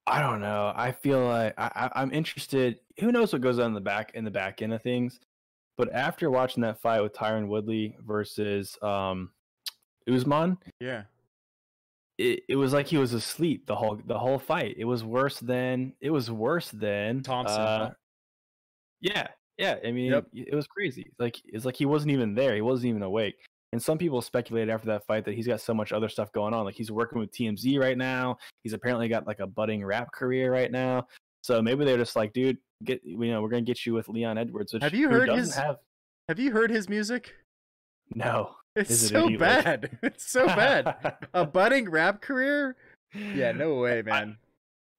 I 0.09 0.20
don't 0.20 0.40
know. 0.40 0.72
I 0.74 0.92
feel 0.92 1.24
like 1.26 1.54
I, 1.59 1.70
I, 1.94 2.02
I'm 2.02 2.12
interested. 2.12 2.78
Who 3.00 3.11
knows 3.12 3.32
what 3.32 3.42
goes 3.42 3.59
on 3.59 3.66
in 3.68 3.74
the 3.74 3.80
back 3.80 4.12
in 4.14 4.24
the 4.24 4.30
back 4.30 4.62
end 4.62 4.72
of 4.72 4.82
things? 4.82 5.18
But 5.76 5.92
after 5.92 6.30
watching 6.30 6.62
that 6.62 6.80
fight 6.80 7.02
with 7.02 7.12
Tyron 7.12 7.48
Woodley 7.48 7.96
versus 8.07 8.78
um, 8.82 9.30
Usman, 10.09 10.57
Yeah. 10.80 11.02
it, 12.18 12.44
it 12.48 12.57
was 12.57 12.72
like 12.72 12.86
he 12.86 12.96
was 12.96 13.12
asleep 13.12 13.66
the 13.66 13.74
whole 13.76 14.00
the 14.07 14.18
whole 14.18 14.38
fight. 14.38 14.76
It 14.78 14.84
was 14.86 15.04
worse 15.04 15.38
than 15.40 15.92
it 16.00 16.11
was 16.11 16.30
worse 16.30 16.70
than 16.70 17.22
Thompson, 17.22 17.61
Uh, 17.61 17.90
yeah, 19.00 19.26
yeah. 19.59 19.76
I 19.84 19.90
mean, 19.92 20.12
Yep. 20.12 20.26
it, 20.32 20.48
it 20.52 20.54
was 20.54 20.66
crazy. 20.66 21.11
Like 21.18 21.36
it's 21.44 21.64
like 21.64 21.76
he 21.76 21.84
wasn't 21.84 22.12
even 22.12 22.34
there. 22.34 22.54
He 22.54 22.62
wasn't 22.62 22.90
even 22.90 23.02
awake. 23.02 23.36
And 23.72 23.82
some 23.82 23.98
people 23.98 24.22
speculated 24.22 24.70
after 24.70 24.86
that 24.88 25.04
fight 25.06 25.24
that 25.24 25.34
he's 25.34 25.46
got 25.46 25.60
so 25.60 25.74
much 25.74 25.92
other 25.92 26.08
stuff 26.08 26.32
going 26.32 26.54
on. 26.54 26.64
Like 26.64 26.76
he's 26.76 26.90
working 26.92 27.18
with 27.18 27.30
TMZ 27.32 27.78
right 27.78 27.98
now. 27.98 28.38
He's 28.62 28.72
apparently 28.72 29.08
got 29.08 29.26
like 29.26 29.40
a 29.40 29.46
budding 29.46 29.84
rap 29.84 30.12
career 30.12 30.52
right 30.52 30.70
now. 30.70 31.06
So 31.42 31.60
maybe 31.60 31.84
they're 31.84 31.96
just 31.98 32.16
like, 32.16 32.32
dude, 32.32 32.58
get 32.84 33.00
you 33.04 33.16
know, 33.30 33.42
we're 33.42 33.48
gonna 33.48 33.62
get 33.62 33.84
you 33.84 33.92
with 33.94 34.08
Leon 34.08 34.38
Edwards. 34.38 34.72
Which, 34.72 34.82
Have 34.82 34.94
you 34.94 35.08
heard 35.10 35.28
his- 35.28 35.54
Have 35.56 35.78
Have 36.28 36.38
you 36.38 36.52
heard 36.52 36.70
his 36.70 36.88
music? 36.88 37.34
no. 38.14 38.54
It's 38.76 38.90
Is 38.90 39.08
so 39.08 39.24
like- 39.24 39.38
bad. 39.38 39.98
It's 40.02 40.30
so 40.30 40.46
bad. 40.46 41.16
a 41.32 41.46
budding 41.46 41.90
rap 41.90 42.20
career? 42.20 42.76
Yeah, 43.14 43.52
no 43.52 43.74
way, 43.76 44.02
man. 44.02 44.36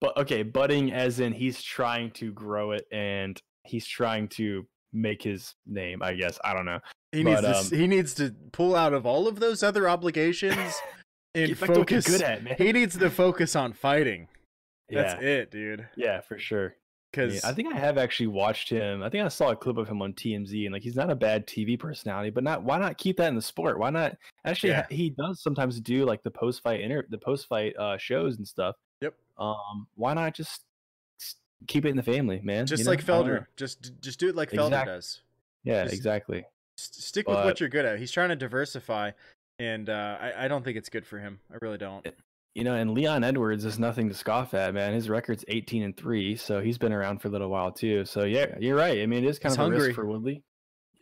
But 0.02 0.18
okay, 0.18 0.42
budding 0.44 0.92
as 0.92 1.20
in 1.20 1.32
he's 1.32 1.62
trying 1.62 2.10
to 2.12 2.32
grow 2.32 2.72
it 2.72 2.88
and 2.92 3.40
he's 3.66 3.86
trying 3.88 4.30
to 4.30 4.66
make 4.98 5.22
his 5.24 5.56
name. 5.66 6.02
I 6.02 6.14
guess 6.14 6.40
I 6.44 6.54
don't 6.54 6.66
know. 6.66 6.80
He 7.12 7.24
needs 7.24 7.42
But, 7.42 7.54
to 7.54 7.58
um, 7.76 7.80
he 7.80 7.88
needs 7.88 8.14
to 8.16 8.36
pull 8.52 8.76
out 8.76 8.94
of 8.94 9.06
all 9.06 9.28
of 9.28 9.40
those 9.40 9.64
other 9.64 9.88
obligations 9.88 10.74
and 11.36 11.48
Get 11.50 11.60
back 11.60 11.68
to 11.74 11.80
what 11.80 11.92
you're 11.92 12.02
focus. 12.02 12.08
good 12.18 12.22
at, 12.22 12.44
man. 12.44 12.56
He 12.58 12.72
needs 12.72 12.98
to 12.98 13.10
focus 13.10 13.56
on 13.56 13.74
fighting. 13.74 14.28
That's 14.90 15.22
yeah, 15.22 15.28
it, 15.30 15.52
dude. 15.52 15.88
yeah, 15.96 16.22
for 16.22 16.38
sure. 16.40 16.76
Because 17.12 17.36
Yeah, 17.36 17.50
I 17.50 17.54
think 17.54 17.74
I 17.74 17.78
have 17.78 17.98
actually 17.98 18.28
watched 18.28 18.70
him. 18.70 19.02
I 19.02 19.10
think 19.10 19.24
I 19.24 19.28
saw 19.30 19.50
a 19.52 19.56
clip 19.56 19.78
of 19.78 19.88
him 19.88 20.02
on 20.02 20.14
TMZ, 20.14 20.66
and 20.66 20.74
like 20.74 20.84
he's 20.84 20.96
not 20.96 21.10
a 21.10 21.16
bad 21.16 21.48
TV 21.48 21.80
personality, 21.80 22.30
but 22.30 22.44
not 22.44 22.64
why 22.64 22.78
not 22.78 22.98
keep 22.98 23.18
that 23.18 23.30
in 23.30 23.36
the 23.36 23.42
sport? 23.42 23.80
Why 23.80 23.90
not? 23.90 24.18
Actually, 24.46 24.72
Yeah. 24.72 24.86
he 24.90 25.10
does 25.12 25.42
sometimes 25.42 25.80
do 25.80 26.06
like 26.06 26.22
the 26.24 26.32
post 26.32 26.62
fight 26.64 26.82
inter 26.82 27.06
the 27.10 27.18
post 27.18 27.48
fight 27.48 27.76
uh, 27.78 27.98
shows 27.98 28.38
and 28.38 28.48
stuff. 28.48 28.76
Yep. 29.02 29.14
Um, 29.38 29.88
why 29.96 30.14
not 30.14 30.34
just 30.36 30.64
keep 31.68 31.86
it 31.86 31.90
in 31.90 31.98
the 31.98 32.04
family, 32.04 32.40
man? 32.44 32.66
just 32.66 32.80
you 32.82 32.86
know? 32.86 32.92
like 32.92 33.04
I 33.04 33.06
don't 33.08 33.28
know. 33.28 33.34
Felder, 33.34 33.46
just 33.56 33.92
just 34.02 34.20
do 34.20 34.30
it 34.30 34.36
like 34.36 34.52
Felder 34.52 34.86
does. 34.86 35.22
Yeah, 35.64 35.84
just- 35.84 35.96
exactly. 35.96 36.46
Stick 36.80 37.28
with 37.28 37.38
what 37.44 37.60
you're 37.60 37.70
good 37.70 37.86
at. 37.86 37.98
He's 37.98 38.12
trying 38.12 38.30
to 38.30 38.36
diversify, 38.36 39.12
and 39.58 39.90
uh, 39.90 40.18
I 40.22 40.46
I 40.46 40.48
don't 40.48 40.64
think 40.64 40.78
it's 40.78 40.90
good 40.90 41.08
for 41.08 41.18
him. 41.18 41.40
I 41.52 41.58
really 41.62 41.80
don't. 41.80 42.08
You 42.54 42.64
know, 42.64 42.76
and 42.76 42.92
Leon 42.94 43.24
Edwards 43.24 43.66
is 43.66 43.80
nothing 43.80 44.10
to 44.10 44.16
scoff 44.16 44.54
at, 44.54 44.74
man. 44.74 44.94
His 44.94 45.10
record's 45.10 45.46
18 45.48 45.84
and 45.84 45.96
3, 45.98 46.36
so 46.36 46.60
he's 46.60 46.78
been 46.80 46.92
around 46.94 47.20
for 47.22 47.28
a 47.28 47.32
little 47.32 47.50
while 47.50 47.72
too. 47.72 48.06
So 48.06 48.24
yeah, 48.24 48.56
you're 48.60 48.76
right. 48.76 49.00
I 49.02 49.06
mean, 49.08 49.24
it 49.24 49.28
is 49.28 49.38
kind 49.40 49.52
He's 49.52 49.58
of 49.58 49.60
a 49.60 49.64
hungry. 49.64 49.88
risk 49.88 49.96
for 49.96 50.06
Woodley. 50.06 50.44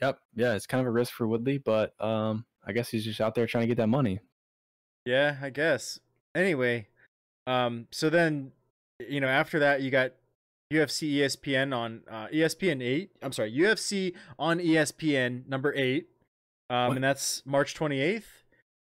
Yep. 0.01 0.20
Yeah, 0.36 0.53
it's 0.53 0.68
kind 0.68 0.82
of 0.82 0.88
a 0.88 0.91
risk 0.91 1.14
for 1.14 1.28
Woodley, 1.28 1.58
but 1.58 1.93
um 2.03 2.45
I 2.66 2.72
guess 2.72 2.89
he's 2.89 3.03
just 3.06 3.22
out 3.22 3.36
there 3.36 3.45
trying 3.47 3.64
to 3.64 3.68
get 3.68 3.78
that 3.78 3.88
money. 3.88 4.20
Yeah, 5.06 5.38
I 5.41 5.49
guess. 5.49 5.99
Anyway, 6.34 6.88
um, 7.47 7.88
so 7.91 8.10
then, 8.10 8.51
you 9.08 9.22
know, 9.22 9.28
after 9.28 9.60
that, 9.60 9.82
you 9.82 9.91
got 9.91 10.14
UFC 10.76 11.15
ESPN 11.15 11.76
on 11.76 12.01
uh, 12.09 12.28
ESPN 12.28 12.82
eight. 12.84 13.11
I'm 13.21 13.32
sorry, 13.32 13.51
UFC 13.51 14.13
on 14.38 14.59
ESPN 14.59 15.47
number 15.47 15.73
eight, 15.76 16.07
um, 16.69 16.88
What? 16.89 16.97
and 16.97 17.03
that's 17.03 17.43
March 17.45 17.76
28th, 17.76 18.23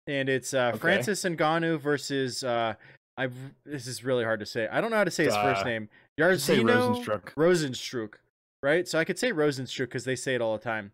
and 0.07 0.29
it's 0.29 0.55
uh, 0.55 0.69
Okay. 0.71 0.79
Francis 0.79 1.23
Ngannou 1.25 1.79
versus 1.81 2.43
uh, 2.45 2.75
I. 3.17 3.29
This 3.65 3.87
is 3.87 4.05
really 4.05 4.25
hard 4.25 4.41
to 4.41 4.47
say. 4.47 4.69
I 4.69 4.81
don't 4.81 4.91
know 4.91 4.97
how 4.97 5.05
to 5.05 5.11
say 5.11 5.25
his 5.25 5.35
first 5.37 5.63
Uh, 5.63 5.65
name. 5.65 5.89
Jairzinho 6.19 6.65
Rozenstruik. 6.65 7.35
Rozenstruik, 7.35 8.15
right? 8.63 8.89
So 8.89 8.99
I 8.99 9.05
could 9.05 9.19
say 9.19 9.33
Rozenstruik 9.33 9.87
because 9.87 10.05
they 10.05 10.17
say 10.17 10.35
it 10.35 10.41
all 10.41 10.57
the 10.57 10.63
time. 10.65 10.93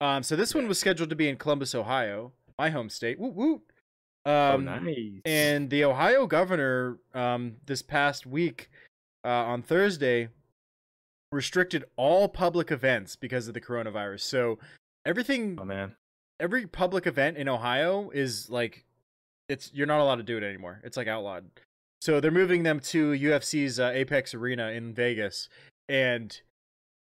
Um, 0.00 0.22
so 0.22 0.34
this 0.36 0.54
one 0.54 0.66
was 0.68 0.78
scheduled 0.78 1.10
to 1.10 1.16
be 1.16 1.28
in 1.28 1.36
Columbus, 1.36 1.74
Ohio, 1.74 2.32
my 2.58 2.70
home 2.70 2.90
state. 2.90 3.18
Woot 3.18 3.34
woot. 3.34 3.60
Oh, 4.26 4.54
Um, 4.54 4.64
nice. 4.64 5.20
and 5.26 5.68
the 5.70 5.84
Ohio 5.84 6.26
governor, 6.26 6.98
um, 7.14 7.56
this 7.66 7.82
past 7.82 8.24
week, 8.26 8.70
uh, 9.24 9.28
on 9.28 9.62
Thursday, 9.62 10.28
restricted 11.32 11.84
all 11.96 12.28
public 12.28 12.70
events 12.70 13.16
because 13.16 13.48
of 13.48 13.54
the 13.54 13.60
coronavirus. 13.60 14.20
So 14.20 14.58
everything, 15.04 15.58
oh 15.60 15.64
man. 15.64 15.96
every 16.38 16.66
public 16.66 17.06
event 17.06 17.36
in 17.36 17.48
Ohio 17.48 18.10
is 18.10 18.48
like, 18.50 18.84
it's 19.48 19.70
you're 19.74 19.86
not 19.86 20.00
allowed 20.00 20.16
to 20.16 20.22
do 20.22 20.36
it 20.36 20.42
anymore. 20.42 20.80
It's 20.84 20.96
like 20.96 21.08
outlawed. 21.08 21.46
So 22.00 22.20
they're 22.20 22.30
moving 22.30 22.62
them 22.62 22.80
to 22.80 23.12
UFC's 23.12 23.80
uh, 23.80 23.90
Apex 23.94 24.34
Arena 24.34 24.68
in 24.70 24.92
Vegas, 24.92 25.48
and 25.88 26.38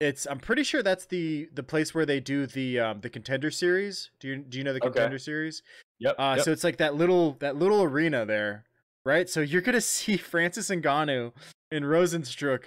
it's 0.01 0.27
I'm 0.27 0.39
pretty 0.39 0.63
sure 0.63 0.83
that's 0.83 1.07
the 1.07 1.49
the 1.53 1.63
place 1.63 1.95
where 1.95 2.07
they 2.07 2.21
do 2.21 2.47
the 2.47 2.81
um, 2.81 3.01
the 3.01 3.11
Contender 3.11 3.51
Series. 3.51 4.11
Do 4.21 4.29
you 4.29 4.37
do 4.37 4.59
you 4.59 4.65
know 4.65 4.73
the 4.73 4.81
Okay. 4.81 4.89
Contender 4.89 5.19
Series? 5.19 5.63
Yep. 5.99 6.15
Uh, 6.19 6.35
yep. 6.37 6.45
So 6.45 6.53
it's 6.53 6.65
like 6.65 6.79
that 6.79 6.95
little 6.95 7.37
that 7.41 7.57
little 7.57 7.83
arena 7.83 8.27
there, 8.27 8.65
right? 9.05 9.29
So 9.29 9.41
you're 9.41 9.63
gonna 9.63 9.81
see 9.83 10.17
Francis 10.17 10.69
Ngannou 10.71 11.33
and 11.77 11.87
Rozenstruik, 11.87 12.65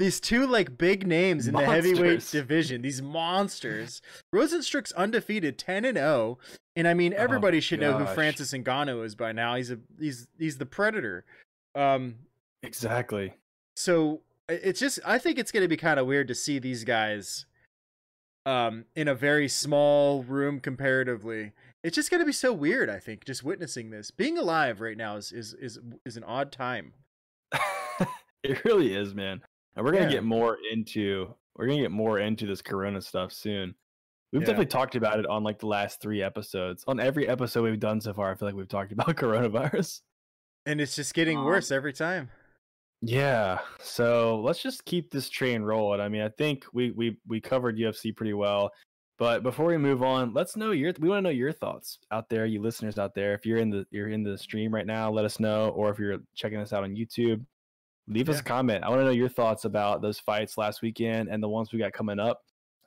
these 0.00 0.18
two 0.18 0.46
like 0.46 0.76
big 0.78 1.06
names 1.06 1.46
in 1.46 1.54
the 1.54 1.64
heavyweight 1.64 2.26
division, 2.30 2.82
these 2.82 3.00
monsters. 3.02 4.02
Rozenstruik's 4.34 4.92
undefeated, 4.92 5.58
ten 5.58 5.84
and 5.84 5.96
zero, 5.96 6.38
and 6.74 6.88
I 6.88 6.94
mean 6.94 7.14
Oh, 7.14 7.20
everybody 7.22 7.60
should 7.60 7.80
know 7.80 7.98
who. 7.98 8.06
Francis 8.06 8.52
Ngannou 8.52 9.04
is 9.04 9.14
by 9.14 9.32
now. 9.32 9.56
He's 9.56 9.70
a 9.70 9.78
he's 9.98 10.26
he's 10.38 10.58
the 10.58 10.66
Predator. 10.66 11.24
Um, 11.74 12.16
exactly. 12.62 13.34
so 13.76 14.22
it's 14.48 14.80
just 14.80 14.98
I 15.04 15.18
think 15.18 15.38
it's 15.38 15.52
gonna 15.52 15.68
be 15.68 15.76
kind 15.76 16.00
of 16.00 16.06
weird 16.06 16.28
to 16.28 16.34
see 16.34 16.58
these 16.58 16.82
guys, 16.84 17.44
um, 18.46 18.86
in 18.96 19.06
a 19.06 19.14
very 19.14 19.48
small 19.48 20.22
room 20.22 20.60
comparatively. 20.60 21.52
It's 21.84 21.94
just 21.94 22.10
gonna 22.10 22.24
be 22.24 22.32
so 22.32 22.52
weird. 22.52 22.88
I 22.90 22.98
think 22.98 23.24
just 23.24 23.44
witnessing 23.44 23.90
this, 23.90 24.10
being 24.10 24.38
alive 24.38 24.80
right 24.80 24.96
now 24.96 25.16
is 25.16 25.30
is 25.30 25.54
is 25.54 25.78
is 26.06 26.16
an 26.16 26.24
odd 26.24 26.52
time. 26.52 26.94
it 28.42 28.64
really 28.64 28.94
is, 28.94 29.14
man. 29.14 29.40
And 29.76 29.84
we're 29.84 29.92
gonna 29.92 30.04
Yeah. 30.06 30.10
get 30.12 30.24
more 30.24 30.58
into 30.72 31.34
we're 31.56 31.66
gonna 31.66 31.80
get 31.80 31.90
more 31.90 32.18
into 32.18 32.46
this 32.46 32.62
corona 32.62 33.00
stuff 33.00 33.32
soon. 33.32 33.74
We've 34.32 34.40
Yeah. 34.42 34.46
definitely 34.46 34.66
talked 34.66 34.94
about 34.94 35.18
it 35.18 35.26
on 35.26 35.42
like 35.42 35.58
the 35.58 35.66
last 35.66 36.00
three 36.00 36.22
episodes. 36.22 36.84
On 36.86 36.98
every 37.00 37.28
episode 37.28 37.64
we've 37.64 37.80
done 37.80 38.00
so 38.00 38.14
far, 38.14 38.30
I 38.30 38.34
feel 38.34 38.48
like 38.48 38.54
we've 38.54 38.68
talked 38.68 38.92
about 38.92 39.16
coronavirus. 39.16 40.00
And 40.66 40.80
it's 40.80 40.94
just 40.96 41.12
getting 41.14 41.38
Um, 41.38 41.44
worse 41.44 41.70
every 41.70 41.92
time. 41.92 42.30
Yeah. 43.02 43.60
So 43.80 44.40
let's 44.40 44.62
just 44.62 44.84
keep 44.84 45.10
this 45.10 45.28
train 45.30 45.62
rolling. 45.62 46.00
I 46.00 46.08
mean, 46.08 46.22
I 46.22 46.28
think 46.28 46.64
we 46.72 46.90
we 46.92 47.18
we 47.26 47.40
covered 47.40 47.76
UFC 47.78 48.12
pretty 48.14 48.34
well. 48.34 48.72
But 49.18 49.42
before 49.42 49.66
we 49.66 49.76
move 49.76 50.02
on, 50.02 50.32
let's 50.32 50.56
know 50.56 50.70
your 50.70 50.92
we 50.98 51.08
want 51.08 51.18
to 51.18 51.22
know 51.22 51.30
your 51.30 51.52
thoughts 51.52 51.98
out 52.10 52.28
there, 52.30 52.46
you 52.46 52.62
listeners 52.62 52.98
out 52.98 53.14
there. 53.14 53.34
If 53.34 53.44
you're 53.44 53.58
in 53.58 53.70
the 53.70 53.86
you're 53.90 54.08
in 54.08 54.22
the 54.22 54.36
stream 54.38 54.72
right 54.74 54.86
now, 54.86 55.10
let 55.10 55.24
us 55.24 55.40
know. 55.40 55.70
Or 55.70 55.90
if 55.90 55.98
you're 55.98 56.18
checking 56.34 56.58
us 56.58 56.72
out 56.72 56.84
on 56.84 56.94
YouTube, 56.94 57.44
leave 58.10 58.28
us 58.28 58.40
a 58.40 58.42
comment. 58.44 58.84
I 58.84 58.88
want 58.88 59.00
to 59.00 59.04
know 59.04 59.10
your 59.10 59.28
thoughts 59.28 59.64
about 59.64 60.02
those 60.02 60.18
fights 60.18 60.58
last 60.58 60.82
weekend 60.82 61.28
and 61.28 61.42
the 61.42 61.48
ones 61.48 61.72
we 61.72 61.78
got 61.78 61.92
coming 61.92 62.18
up. 62.18 62.40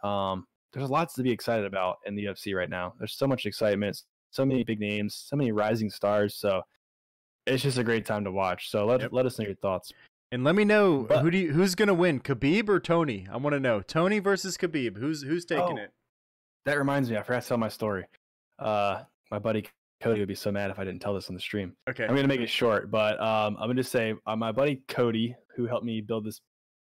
Um, 0.04 0.46
there's 0.74 0.90
lots 0.90 1.14
to 1.16 1.24
be 1.24 1.32
excited 1.32 1.66
about 1.66 1.98
in 2.06 2.16
the 2.16 2.26
UFC 2.26 2.56
right 2.56 2.70
now. 2.70 2.94
There's 3.00 3.16
so 3.16 3.26
much 3.28 3.46
excitement, 3.46 4.02
so 4.32 4.46
many 4.46 4.64
big 4.64 4.80
names, 4.80 5.16
so 5.28 5.36
many 5.36 5.52
rising 5.52 5.90
stars. 5.90 6.36
So 6.36 6.62
it's 7.46 7.64
just 7.64 7.78
a 7.78 7.84
great 7.84 8.06
time 8.06 8.24
to 8.26 8.32
watch. 8.32 8.70
So 8.70 8.86
let 8.86 9.02
Yep. 9.02 9.12
let 9.14 9.26
us 9.26 9.40
know 9.40 9.46
your 9.46 9.56
thoughts. 9.56 9.92
And 10.32 10.44
let 10.44 10.56
me 10.56 10.66
know 10.66 11.04
But- 11.04 11.22
who 11.22 11.30
do 11.32 11.38
you, 11.38 11.54
who's 11.54 11.76
gonna 11.76 11.94
win, 11.94 12.20
Khabib 12.20 12.68
or 12.70 12.80
Tony? 12.80 13.28
I 13.32 13.38
want 13.38 13.54
to 13.54 13.60
know 13.60 13.82
Tony 13.82 14.20
versus 14.20 14.58
Khabib. 14.58 14.98
Who's 14.98 15.22
who's 15.24 15.46
taking 15.46 15.78
Oh. 15.80 15.84
it? 15.84 15.92
That 16.66 16.78
reminds 16.78 17.10
me, 17.12 17.18
I 17.18 17.24
forgot 17.24 17.44
to 17.44 17.48
tell 17.50 17.58
my 17.58 17.70
story. 17.70 18.06
Uh, 18.58 19.04
my 19.30 19.38
buddy 19.40 19.68
Cody 20.04 20.20
would 20.20 20.28
be 20.28 20.36
so 20.36 20.52
mad 20.52 20.70
if 20.70 20.80
I 20.80 20.84
didn't 20.84 21.02
tell 21.02 21.14
this 21.14 21.30
on 21.30 21.34
the 21.34 21.40
stream. 21.40 21.78
Okay. 21.90 22.04
I'm 22.04 22.14
gonna 22.14 22.28
make 22.28 22.42
it 22.42 22.50
short, 22.50 22.92
but 22.92 23.18
um, 23.22 23.56
I'm 23.58 23.70
gonna 23.70 23.76
just 23.76 23.92
say 23.92 24.14
uh, 24.28 24.36
my 24.36 24.52
buddy 24.52 24.84
Cody, 24.90 25.34
who 25.56 25.66
helped 25.66 25.86
me 25.86 26.02
build 26.02 26.26
this 26.26 26.42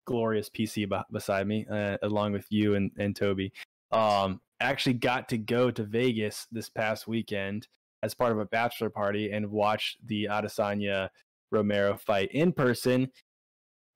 glorious 0.05 0.49
PC 0.49 0.89
b- 0.89 0.97
beside 1.11 1.45
me, 1.45 1.67
uh, 1.69 1.97
along 2.03 2.31
with 2.31 2.45
you 2.49 2.75
and, 2.75 2.89
and 2.97 3.13
Toby, 3.13 3.51
um, 3.91 4.39
actually 4.61 4.93
got 4.93 5.27
to 5.27 5.37
go 5.37 5.69
to 5.69 5.83
Vegas 5.83 6.47
this 6.53 6.69
past 6.69 7.05
weekend 7.05 7.67
as 8.01 8.13
part 8.13 8.31
of 8.31 8.39
a 8.39 8.45
bachelor 8.45 8.89
party 8.89 9.31
and 9.31 9.45
watch 9.51 9.97
the 10.05 10.29
Adesanya 10.31 11.09
Romero 11.51 11.97
fight 11.97 12.31
in 12.31 12.53
person. 12.53 13.09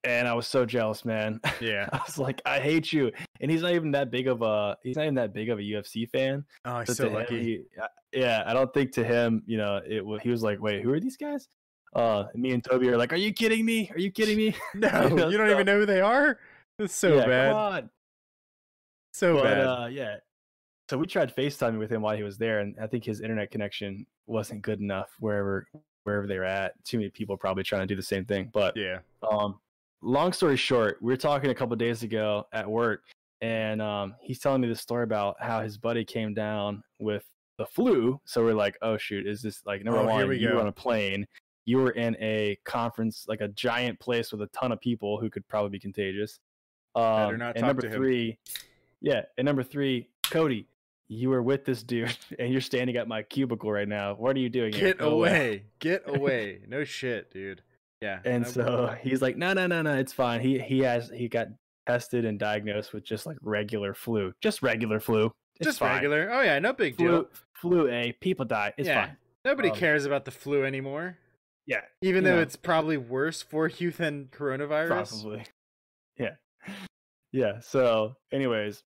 And 0.06 0.28
I 0.28 0.34
was 0.34 0.46
so 0.48 0.66
jealous, 0.66 1.04
man. 1.04 1.40
yeah. 1.60 1.90
I 1.94 2.00
was 2.06 2.18
like, 2.18 2.42
I 2.46 2.60
hate 2.60 2.94
you. 2.94 3.12
And 3.42 3.50
he's 3.50 3.62
not 3.64 3.74
even 3.74 3.92
that 3.92 4.12
big 4.12 4.28
of 4.28 4.42
a 4.42 4.78
he's 4.84 4.96
not 4.96 5.04
even 5.04 5.16
that 5.16 5.34
big 5.34 5.50
of 5.50 5.60
a 5.60 5.62
UFC 5.62 6.10
fan. 6.10 6.46
Oh, 6.64 6.80
he's 6.80 6.88
So 6.90 6.94
so 6.94 7.04
to 7.06 7.10
him, 7.10 7.16
lucky. 7.16 7.44
he- 7.44 7.64
yeah, 8.20 8.44
I 8.46 8.54
don't 8.54 8.74
think 8.74 8.92
to 8.94 9.04
him, 9.04 9.44
you 9.46 9.58
know, 9.58 9.82
it. 9.86 10.04
He 10.22 10.30
was 10.30 10.42
like, 10.42 10.62
"Wait, 10.62 10.82
who 10.84 10.94
are 10.94 11.00
these 11.02 11.18
guys?" 11.18 11.50
Uh, 11.96 12.26
and 12.34 12.42
me 12.42 12.52
and 12.52 12.64
Toby 12.64 12.88
are 12.90 12.98
like, 12.98 13.12
"Are 13.12 13.18
you 13.18 13.34
kidding 13.34 13.66
me? 13.66 13.90
Are 13.94 14.00
you 14.00 14.12
kidding 14.12 14.38
me?" 14.38 14.56
No, 14.76 15.08
know, 15.10 15.28
you 15.30 15.38
don't 15.38 15.48
so- 15.48 15.54
even 15.54 15.66
know 15.66 15.80
who 15.80 15.86
they 15.86 16.02
are. 16.02 16.40
It's 16.80 16.94
so 16.96 17.16
yeah, 17.16 17.26
bad. 17.26 17.90
So 19.14 19.36
but 19.36 19.44
bad. 19.44 19.60
uh, 19.62 19.88
yeah. 19.88 20.16
So 20.90 20.98
we 20.98 21.08
tried 21.08 21.36
FaceTiming 21.36 21.80
with 21.80 21.92
him 21.92 22.02
while 22.02 22.16
he 22.16 22.24
was 22.24 22.38
there, 22.38 22.60
and 22.60 22.76
I 22.82 22.88
think 22.88 23.04
his 23.06 23.22
internet 23.22 23.50
connection 23.50 24.06
wasn't 24.28 24.62
good 24.62 24.80
enough 24.80 25.10
wherever 25.20 25.68
wherever 26.04 26.28
they 26.28 26.38
were 26.38 26.44
at. 26.46 26.74
Too 26.86 26.98
many 26.98 27.10
people 27.10 27.38
probably 27.38 27.64
trying 27.64 27.82
to 27.82 27.88
do 27.88 27.96
the 27.96 28.04
same 28.04 28.26
thing. 28.26 28.50
But 28.54 28.78
yeah. 28.78 29.00
um, 29.30 29.60
long 30.02 30.34
story 30.34 30.58
short, 30.58 30.98
we 31.02 31.12
were 31.12 31.18
talking 31.18 31.50
a 31.50 31.56
couple 31.56 31.76
days 31.76 32.04
ago 32.04 32.46
at 32.54 32.70
work, 32.70 33.04
and 33.42 33.82
um, 33.82 34.16
he's 34.22 34.40
telling 34.40 34.62
me 34.62 34.68
the 34.68 34.76
story 34.76 35.04
about 35.04 35.36
how 35.40 35.62
his 35.62 35.78
buddy 35.78 36.04
came 36.06 36.34
down 36.34 36.84
with 37.00 37.24
the 37.58 37.66
flu. 37.66 38.20
So 38.26 38.44
we're 38.44 38.54
like, 38.54 38.78
oh 38.82 38.98
shoot, 38.98 39.26
is 39.28 39.42
this 39.42 39.62
like 39.66 39.84
number 39.84 40.00
Oh, 40.00 40.04
here 40.08 40.12
one? 40.22 40.30
we 40.30 40.38
you 40.38 40.50
go. 40.50 40.56
were 40.56 40.62
on 40.62 40.68
a 40.68 40.72
plane. 40.72 41.26
You 41.66 41.78
were 41.78 41.92
in 41.92 42.16
a 42.20 42.58
conference, 42.66 43.26
like 43.28 43.42
a 43.42 43.48
giant 43.48 44.00
place 44.00 44.32
with 44.32 44.42
a 44.42 44.48
ton 44.48 44.72
of 44.72 44.80
people 44.80 45.20
who 45.20 45.30
could 45.30 45.48
probably 45.48 45.72
be 45.72 45.80
contagious. 45.80 46.40
Um, 46.94 47.42
and 47.42 47.62
number 47.62 47.90
three, 47.90 48.38
yeah, 49.02 49.24
and 49.38 49.46
number 49.46 49.64
three, 49.64 50.10
Cody, 50.30 50.68
you 51.08 51.30
were 51.30 51.42
with 51.42 51.66
this 51.66 51.82
dude, 51.84 52.16
and 52.40 52.52
you're 52.52 52.62
standing 52.62 52.96
at 52.98 53.08
my 53.08 53.24
cubicle 53.24 53.72
right 53.72 53.88
now. 53.88 54.14
What 54.14 54.36
are 54.36 54.40
you 54.40 54.50
doing? 54.50 54.72
Get 54.72 55.02
away." 55.02 55.12
away. 55.12 55.64
Get 55.80 56.04
away. 56.08 56.60
No 56.68 56.84
shit, 56.84 57.32
dude. 57.32 57.62
Yeah. 58.02 58.20
And 58.26 58.48
so 58.48 58.96
he's 59.02 59.22
like, 59.22 59.38
no, 59.38 59.54
no, 59.54 59.68
no, 59.68 59.82
no, 59.82 59.96
it's 59.96 60.14
fine. 60.14 60.42
He 60.42 60.60
he 60.60 60.80
has 60.80 61.10
he 61.10 61.28
got 61.28 61.48
tested 61.88 62.26
and 62.26 62.40
diagnosed 62.40 62.94
with 62.94 63.04
just 63.04 63.26
like 63.26 63.38
regular 63.42 63.94
flu, 63.94 64.34
just 64.42 64.62
regular 64.62 65.00
flu. 65.00 65.32
It's 65.60 65.66
just 65.68 65.80
fine. 65.80 65.94
regular. 65.96 66.30
Oh 66.34 66.42
yeah, 66.42 66.60
no 66.60 66.74
big 66.74 66.98
deal. 66.98 67.28
flu. 67.62 67.82
Flu 67.84 67.90
A, 67.90 68.12
people 68.22 68.46
die. 68.46 68.74
It's 68.78 68.88
yeah. 68.88 69.06
fine. 69.08 69.18
Nobody 69.46 69.70
Um, 69.70 69.76
cares 69.78 70.06
about 70.06 70.26
the 70.26 70.32
flu 70.32 70.64
anymore. 70.66 71.18
Yeah, 71.68 71.82
Even 72.02 72.24
though 72.24 72.36
know. 72.36 72.42
it's 72.42 72.56
probably 72.56 72.98
worse 72.98 73.42
for 73.42 73.68
you 73.68 73.90
than 73.92 74.26
coronavirus. 74.32 74.88
probably. 75.22 75.44
Yeah, 76.18 76.36
yeah. 77.34 77.60
So, 77.60 78.16
anyways, 78.32 78.84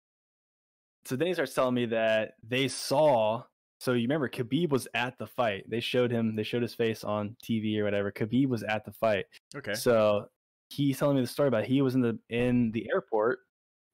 so 1.05 1.15
then 1.15 1.27
he 1.27 1.33
starts 1.33 1.53
telling 1.53 1.75
me 1.75 1.85
that 1.87 2.33
they 2.47 2.67
saw. 2.67 3.43
So 3.79 3.93
you 3.93 4.01
remember 4.01 4.29
Khabib 4.29 4.69
was 4.69 4.87
at 4.93 5.17
the 5.17 5.27
fight. 5.27 5.69
They 5.69 5.79
showed 5.79 6.11
him. 6.11 6.35
They 6.35 6.43
showed 6.43 6.61
his 6.61 6.73
face 6.73 7.03
on 7.03 7.35
TV 7.43 7.77
or 7.79 7.85
whatever. 7.85 8.11
Khabib 8.11 8.47
was 8.47 8.63
at 8.63 8.83
the 8.83 8.91
fight. 8.91 9.25
Okay. 9.55 9.73
So 9.73 10.27
he's 10.69 10.99
telling 10.99 11.15
me 11.15 11.21
the 11.21 11.27
story 11.27 11.47
about 11.47 11.65
he 11.65 11.81
was 11.81 11.95
in 11.95 12.01
the 12.01 12.19
in 12.29 12.71
the 12.71 12.87
airport 12.93 13.39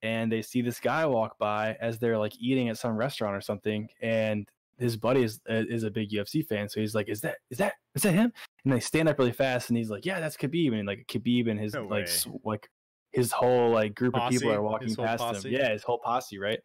and 0.01 0.31
they 0.31 0.41
see 0.41 0.61
this 0.61 0.79
guy 0.79 1.05
walk 1.05 1.37
by 1.37 1.77
as 1.79 1.99
they're 1.99 2.17
like 2.17 2.33
eating 2.39 2.69
at 2.69 2.77
some 2.77 2.95
restaurant 2.95 3.35
or 3.35 3.41
something 3.41 3.87
and 4.01 4.47
his 4.77 4.97
buddy 4.97 5.23
is 5.23 5.39
uh, 5.49 5.63
is 5.69 5.83
a 5.83 5.89
big 5.91 6.11
UFC 6.11 6.45
fan 6.45 6.67
so 6.67 6.81
he's 6.81 6.93
like 6.93 7.07
is 7.07 7.21
that 7.21 7.37
is 7.49 7.57
that 7.59 7.73
is 7.95 8.03
that 8.03 8.11
him 8.13 8.31
and 8.65 8.73
they 8.73 8.79
stand 8.81 9.07
up 9.07 9.17
really 9.17 9.31
fast 9.31 9.69
and 9.69 9.77
he's 9.77 9.89
like 9.89 10.05
yeah 10.05 10.19
that's 10.19 10.35
Khabib 10.35 10.77
and 10.77 10.85
like 10.85 11.05
Khabib 11.07 11.49
and 11.49 11.59
his 11.59 11.73
No 11.73 11.85
like 11.85 12.09
like 12.43 12.69
his 13.13 13.31
whole 13.31 13.71
like 13.71 13.95
group 13.95 14.15
of 14.15 14.29
people 14.29 14.51
are 14.51 14.61
walking 14.61 14.93
past 14.95 15.23
posse? 15.23 15.47
him 15.47 15.55
yeah 15.55 15.71
his 15.71 15.83
whole 15.83 15.99
posse 15.99 16.37
right 16.37 16.59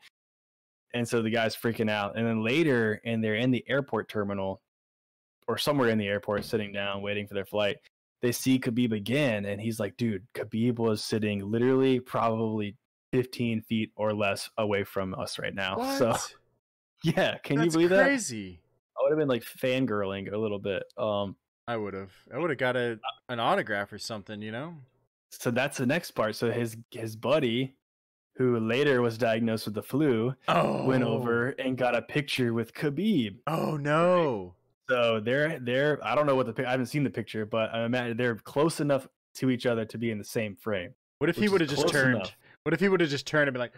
and 0.94 1.06
so 1.06 1.22
the 1.22 1.30
guy's 1.30 1.56
freaking 1.56 1.90
out 1.90 2.16
and 2.16 2.26
then 2.26 2.42
later 2.42 3.00
and 3.04 3.22
they're 3.22 3.36
in 3.36 3.50
the 3.50 3.64
airport 3.68 4.08
terminal 4.08 4.60
or 5.48 5.58
somewhere 5.58 5.90
in 5.90 5.98
the 5.98 6.06
airport 6.06 6.44
sitting 6.44 6.72
down 6.72 7.02
waiting 7.02 7.26
for 7.26 7.34
their 7.34 7.44
flight 7.44 7.76
they 8.22 8.32
see 8.32 8.58
Khabib 8.58 8.92
again, 8.92 9.46
and 9.46 9.60
he's 9.60 9.80
like, 9.80 9.96
dude, 9.96 10.26
Khabib 10.34 10.78
was 10.78 11.02
sitting 11.02 11.50
literally 11.50 12.00
probably 12.00 12.76
15 13.12 13.62
feet 13.62 13.92
or 13.96 14.12
less 14.12 14.50
away 14.58 14.84
from 14.84 15.14
us 15.14 15.38
right 15.38 15.54
now. 15.54 15.76
What? 15.78 15.98
So, 15.98 16.16
yeah, 17.02 17.38
can 17.38 17.56
you 17.56 17.62
That's 17.62 17.74
believe 17.74 17.90
that? 17.90 18.04
crazy. 18.04 18.60
I 18.96 19.02
would 19.02 19.10
have 19.12 19.18
been 19.18 19.28
like 19.28 19.42
fangirling 19.42 20.32
a 20.32 20.36
little 20.36 20.58
bit. 20.58 20.82
Um, 20.98 21.36
I 21.66 21.76
would 21.76 21.94
have. 21.94 22.12
I 22.34 22.38
would 22.38 22.50
have 22.50 22.58
got 22.58 22.76
a 22.76 22.98
an 23.28 23.40
autograph 23.40 23.92
or 23.92 23.98
something. 23.98 24.42
You 24.42 24.52
know. 24.52 24.74
so 25.30 25.50
that's 25.50 25.78
the 25.78 25.86
next 25.86 26.10
part. 26.10 26.36
So 26.36 26.50
his 26.50 26.76
his 26.90 27.16
buddy, 27.16 27.74
who 28.40 28.58
later 28.58 29.02
was 29.02 29.18
diagnosed 29.18 29.66
with 29.66 29.74
the 29.74 29.82
flu, 29.82 30.34
Oh. 30.48 30.86
went 30.86 31.02
over 31.04 31.48
and 31.58 31.76
got 31.76 31.94
a 31.94 32.00
picture 32.00 32.54
with 32.54 32.72
Khabib. 32.72 33.36
Oh 33.46 33.76
no. 33.76 34.54
So 34.88 35.20
they're 35.20 35.58
they're 35.60 35.98
I 36.02 36.14
don't 36.14 36.24
know 36.24 36.34
what 36.36 36.46
the 36.56 36.66
I 36.66 36.70
haven't 36.70 36.86
seen 36.86 37.04
the 37.04 37.10
picture, 37.10 37.44
but 37.44 37.74
I 37.74 37.84
imagine 37.84 38.16
they're 38.16 38.36
close 38.36 38.80
enough 38.80 39.06
to 39.34 39.50
each 39.50 39.66
other 39.66 39.84
to 39.84 39.98
be 39.98 40.10
in 40.10 40.16
the 40.16 40.24
same 40.24 40.56
frame. 40.56 40.94
What 41.18 41.28
if 41.28 41.36
he 41.36 41.50
would 41.50 41.60
have 41.60 41.68
just 41.68 41.86
turned? 41.88 42.16
enough. 42.16 42.34
What 42.62 42.72
if 42.72 42.80
he 42.80 42.88
would 42.88 43.00
have 43.00 43.10
just 43.10 43.26
turned 43.26 43.48
and 43.48 43.52
been 43.52 43.60
like, 43.60 43.74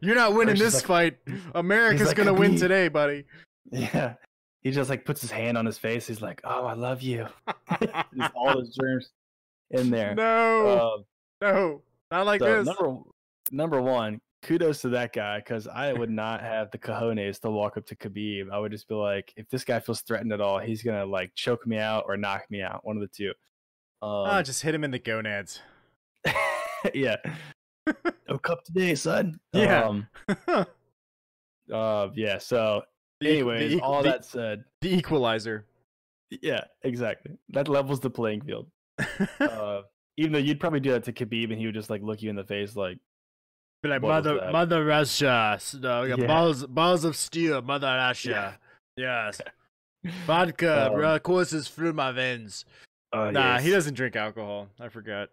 "You're 0.00 0.16
not 0.16 0.34
winning 0.34 0.56
this 0.56 0.74
like- 0.74 0.84
fight. 0.84 1.18
America's 1.54 2.08
like, 2.08 2.16
gonna 2.16 2.34
win 2.34 2.56
today, 2.56 2.88
buddy." 2.88 3.24
Yeah. 3.72 4.14
He 4.62 4.70
just 4.72 4.90
like 4.90 5.04
puts 5.04 5.20
his 5.20 5.30
hand 5.30 5.56
on 5.58 5.64
his 5.66 5.76
face. 5.78 6.06
He's 6.08 6.20
like, 6.20 6.40
"Oh, 6.44 6.66
I 6.66 6.74
love 6.74 7.02
you." 7.02 7.26
All 8.34 8.54
those 8.54 8.76
germs 8.76 9.10
in 9.70 9.90
there. 9.90 10.14
no, 10.14 10.94
Um, 10.96 11.04
no, 11.40 11.82
not 12.10 12.26
like 12.26 12.40
so 12.40 12.62
this. 12.64 12.66
number 12.66 13.00
number 13.50 13.82
one, 13.82 14.20
kudos 14.42 14.80
to 14.82 14.88
that 14.90 15.12
guy 15.12 15.38
because 15.38 15.66
I 15.66 15.92
would 15.92 16.10
not 16.10 16.40
have 16.40 16.70
the 16.70 16.78
cojones 16.78 17.40
to 17.40 17.50
walk 17.50 17.76
up 17.76 17.86
to 17.86 17.96
Khabib. 17.96 18.50
I 18.52 18.58
would 18.58 18.72
just 18.72 18.88
be 18.88 18.94
like, 18.94 19.32
if 19.36 19.48
this 19.48 19.64
guy 19.64 19.80
feels 19.80 20.00
threatened 20.02 20.32
at 20.32 20.40
all, 20.40 20.58
he's 20.58 20.82
gonna 20.82 21.04
like 21.06 21.34
choke 21.34 21.66
me 21.66 21.78
out 21.78 22.04
or 22.08 22.16
knock 22.16 22.44
me 22.50 22.62
out. 22.62 22.84
One 22.84 22.96
of 22.96 23.02
the 23.02 23.08
two. 23.08 23.32
Ah, 24.02 24.38
Um, 24.38 24.44
just 24.44 24.62
hit 24.62 24.74
him 24.74 24.84
in 24.84 24.90
the 24.90 24.98
gonads. 24.98 25.60
yeah. 26.94 27.16
no 28.28 28.38
cup 28.38 28.64
today, 28.64 28.94
son. 28.94 29.38
Yeah. 29.52 29.84
Um, 29.84 30.08
uh, 31.72 32.08
yeah. 32.14 32.38
So, 32.38 32.82
The 33.20 33.26
the 33.26 33.32
anyways, 33.32 33.80
all 33.80 34.02
the- 34.02 34.10
that 34.10 34.24
said, 34.24 34.64
the 34.80 34.94
equalizer. 34.96 35.66
yeah, 36.42 36.64
exactly. 36.82 37.38
That 37.50 37.68
levels 37.68 38.00
the 38.00 38.10
playing 38.10 38.42
field. 38.42 38.66
Uh, 39.40 39.82
even 40.16 40.32
though 40.32 40.38
you'd 40.38 40.60
probably 40.60 40.80
do 40.80 40.90
that 40.92 41.04
to 41.04 41.12
Khabib 41.12 41.50
and 41.50 41.58
he 41.58 41.66
would 41.66 41.74
just 41.74 41.90
like 41.90 42.02
look 42.02 42.22
you 42.22 42.30
in 42.30 42.36
the 42.36 42.44
face 42.44 42.74
like, 42.76 42.98
Be 43.82 43.88
like 43.90 44.02
mother, 44.02 44.48
mother 44.52 44.84
Russia, 44.84 45.58
no, 45.80 46.02
yeah, 46.04 46.16
Yeah. 46.18 46.26
balls, 46.26 46.64
balls 46.66 47.04
of 47.04 47.16
steel, 47.16 47.60
mother 47.62 47.86
Russia. 48.08 48.58
Yes, 48.96 49.40
vodka 50.26 50.92
Um, 50.92 51.04
uh, 51.04 51.18
courses 51.18 51.68
through 51.68 51.92
my 51.92 52.12
veins. 52.12 52.64
oh, 53.12 53.30
Nah, 53.30 53.58
he 53.58 53.70
doesn't 53.70 53.94
drink 53.94 54.16
alcohol. 54.16 54.68
I 54.80 54.88
forgot. 54.88 55.28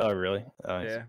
Oh, 0.00 0.12
really? 0.12 0.44
Oh. 0.64 0.80
Yeah. 0.80 1.04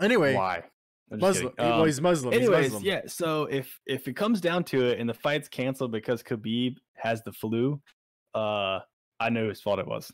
Anyway, 0.00 0.34
Why? 0.34 0.64
Muslim. 1.10 1.50
kidding. 1.50 1.70
well, 1.70 1.80
Um, 1.80 1.86
he's 1.86 2.00
Muslim. 2.00 2.32
he's 2.32 2.42
anyways, 2.42 2.72
Muslim. 2.72 2.84
yeah. 2.84 3.00
So 3.06 3.44
if 3.44 3.80
if 3.86 4.08
it 4.08 4.14
comes 4.14 4.40
down 4.40 4.64
to 4.64 4.84
it 4.86 4.98
and 4.98 5.08
the 5.08 5.14
fight's 5.14 5.48
canceled 5.48 5.92
because 5.92 6.22
Khabib 6.22 6.78
has 6.94 7.22
the 7.22 7.32
flu, 7.32 7.80
uh, 8.34 8.80
I 9.20 9.30
knew 9.30 9.48
whose 9.48 9.60
fault 9.60 9.78
it 9.78 9.86
was. 9.86 10.12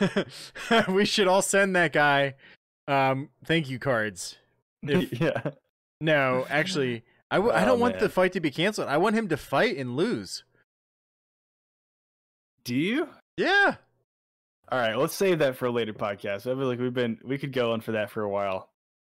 we 0.88 1.04
should 1.04 1.28
all 1.28 1.42
send 1.42 1.76
that 1.76 1.92
guy 1.92 2.34
um 2.88 3.28
thank 3.44 3.68
you 3.68 3.78
cards. 3.78 4.36
If- 4.82 5.20
yeah. 5.20 5.50
No, 6.00 6.46
actually, 6.48 7.04
I 7.30 7.36
w- 7.36 7.52
I 7.54 7.62
Oh, 7.62 7.66
don't 7.66 7.80
want 7.80 7.98
the 7.98 8.08
fight 8.08 8.32
to 8.32 8.40
be 8.40 8.50
canceled. 8.50 8.88
I 8.88 8.96
want 8.96 9.14
him 9.16 9.28
to 9.28 9.36
fight 9.36 9.76
and 9.76 9.96
lose. 9.96 10.44
Do 12.64 12.74
you? 12.74 13.08
Yeah. 13.36 13.74
All 14.72 14.78
right, 14.78 14.96
let's 14.96 15.14
save 15.14 15.40
that 15.40 15.56
for 15.56 15.66
a 15.66 15.70
later 15.70 15.92
podcast. 15.92 16.40
I 16.42 16.54
feel 16.56 16.66
like 16.66 16.78
we've 16.78 16.94
been 16.94 17.18
we 17.24 17.36
could 17.38 17.52
go 17.52 17.72
on 17.72 17.80
for 17.80 17.92
that 17.92 18.10
for 18.10 18.22
a 18.22 18.28
while. 18.28 18.70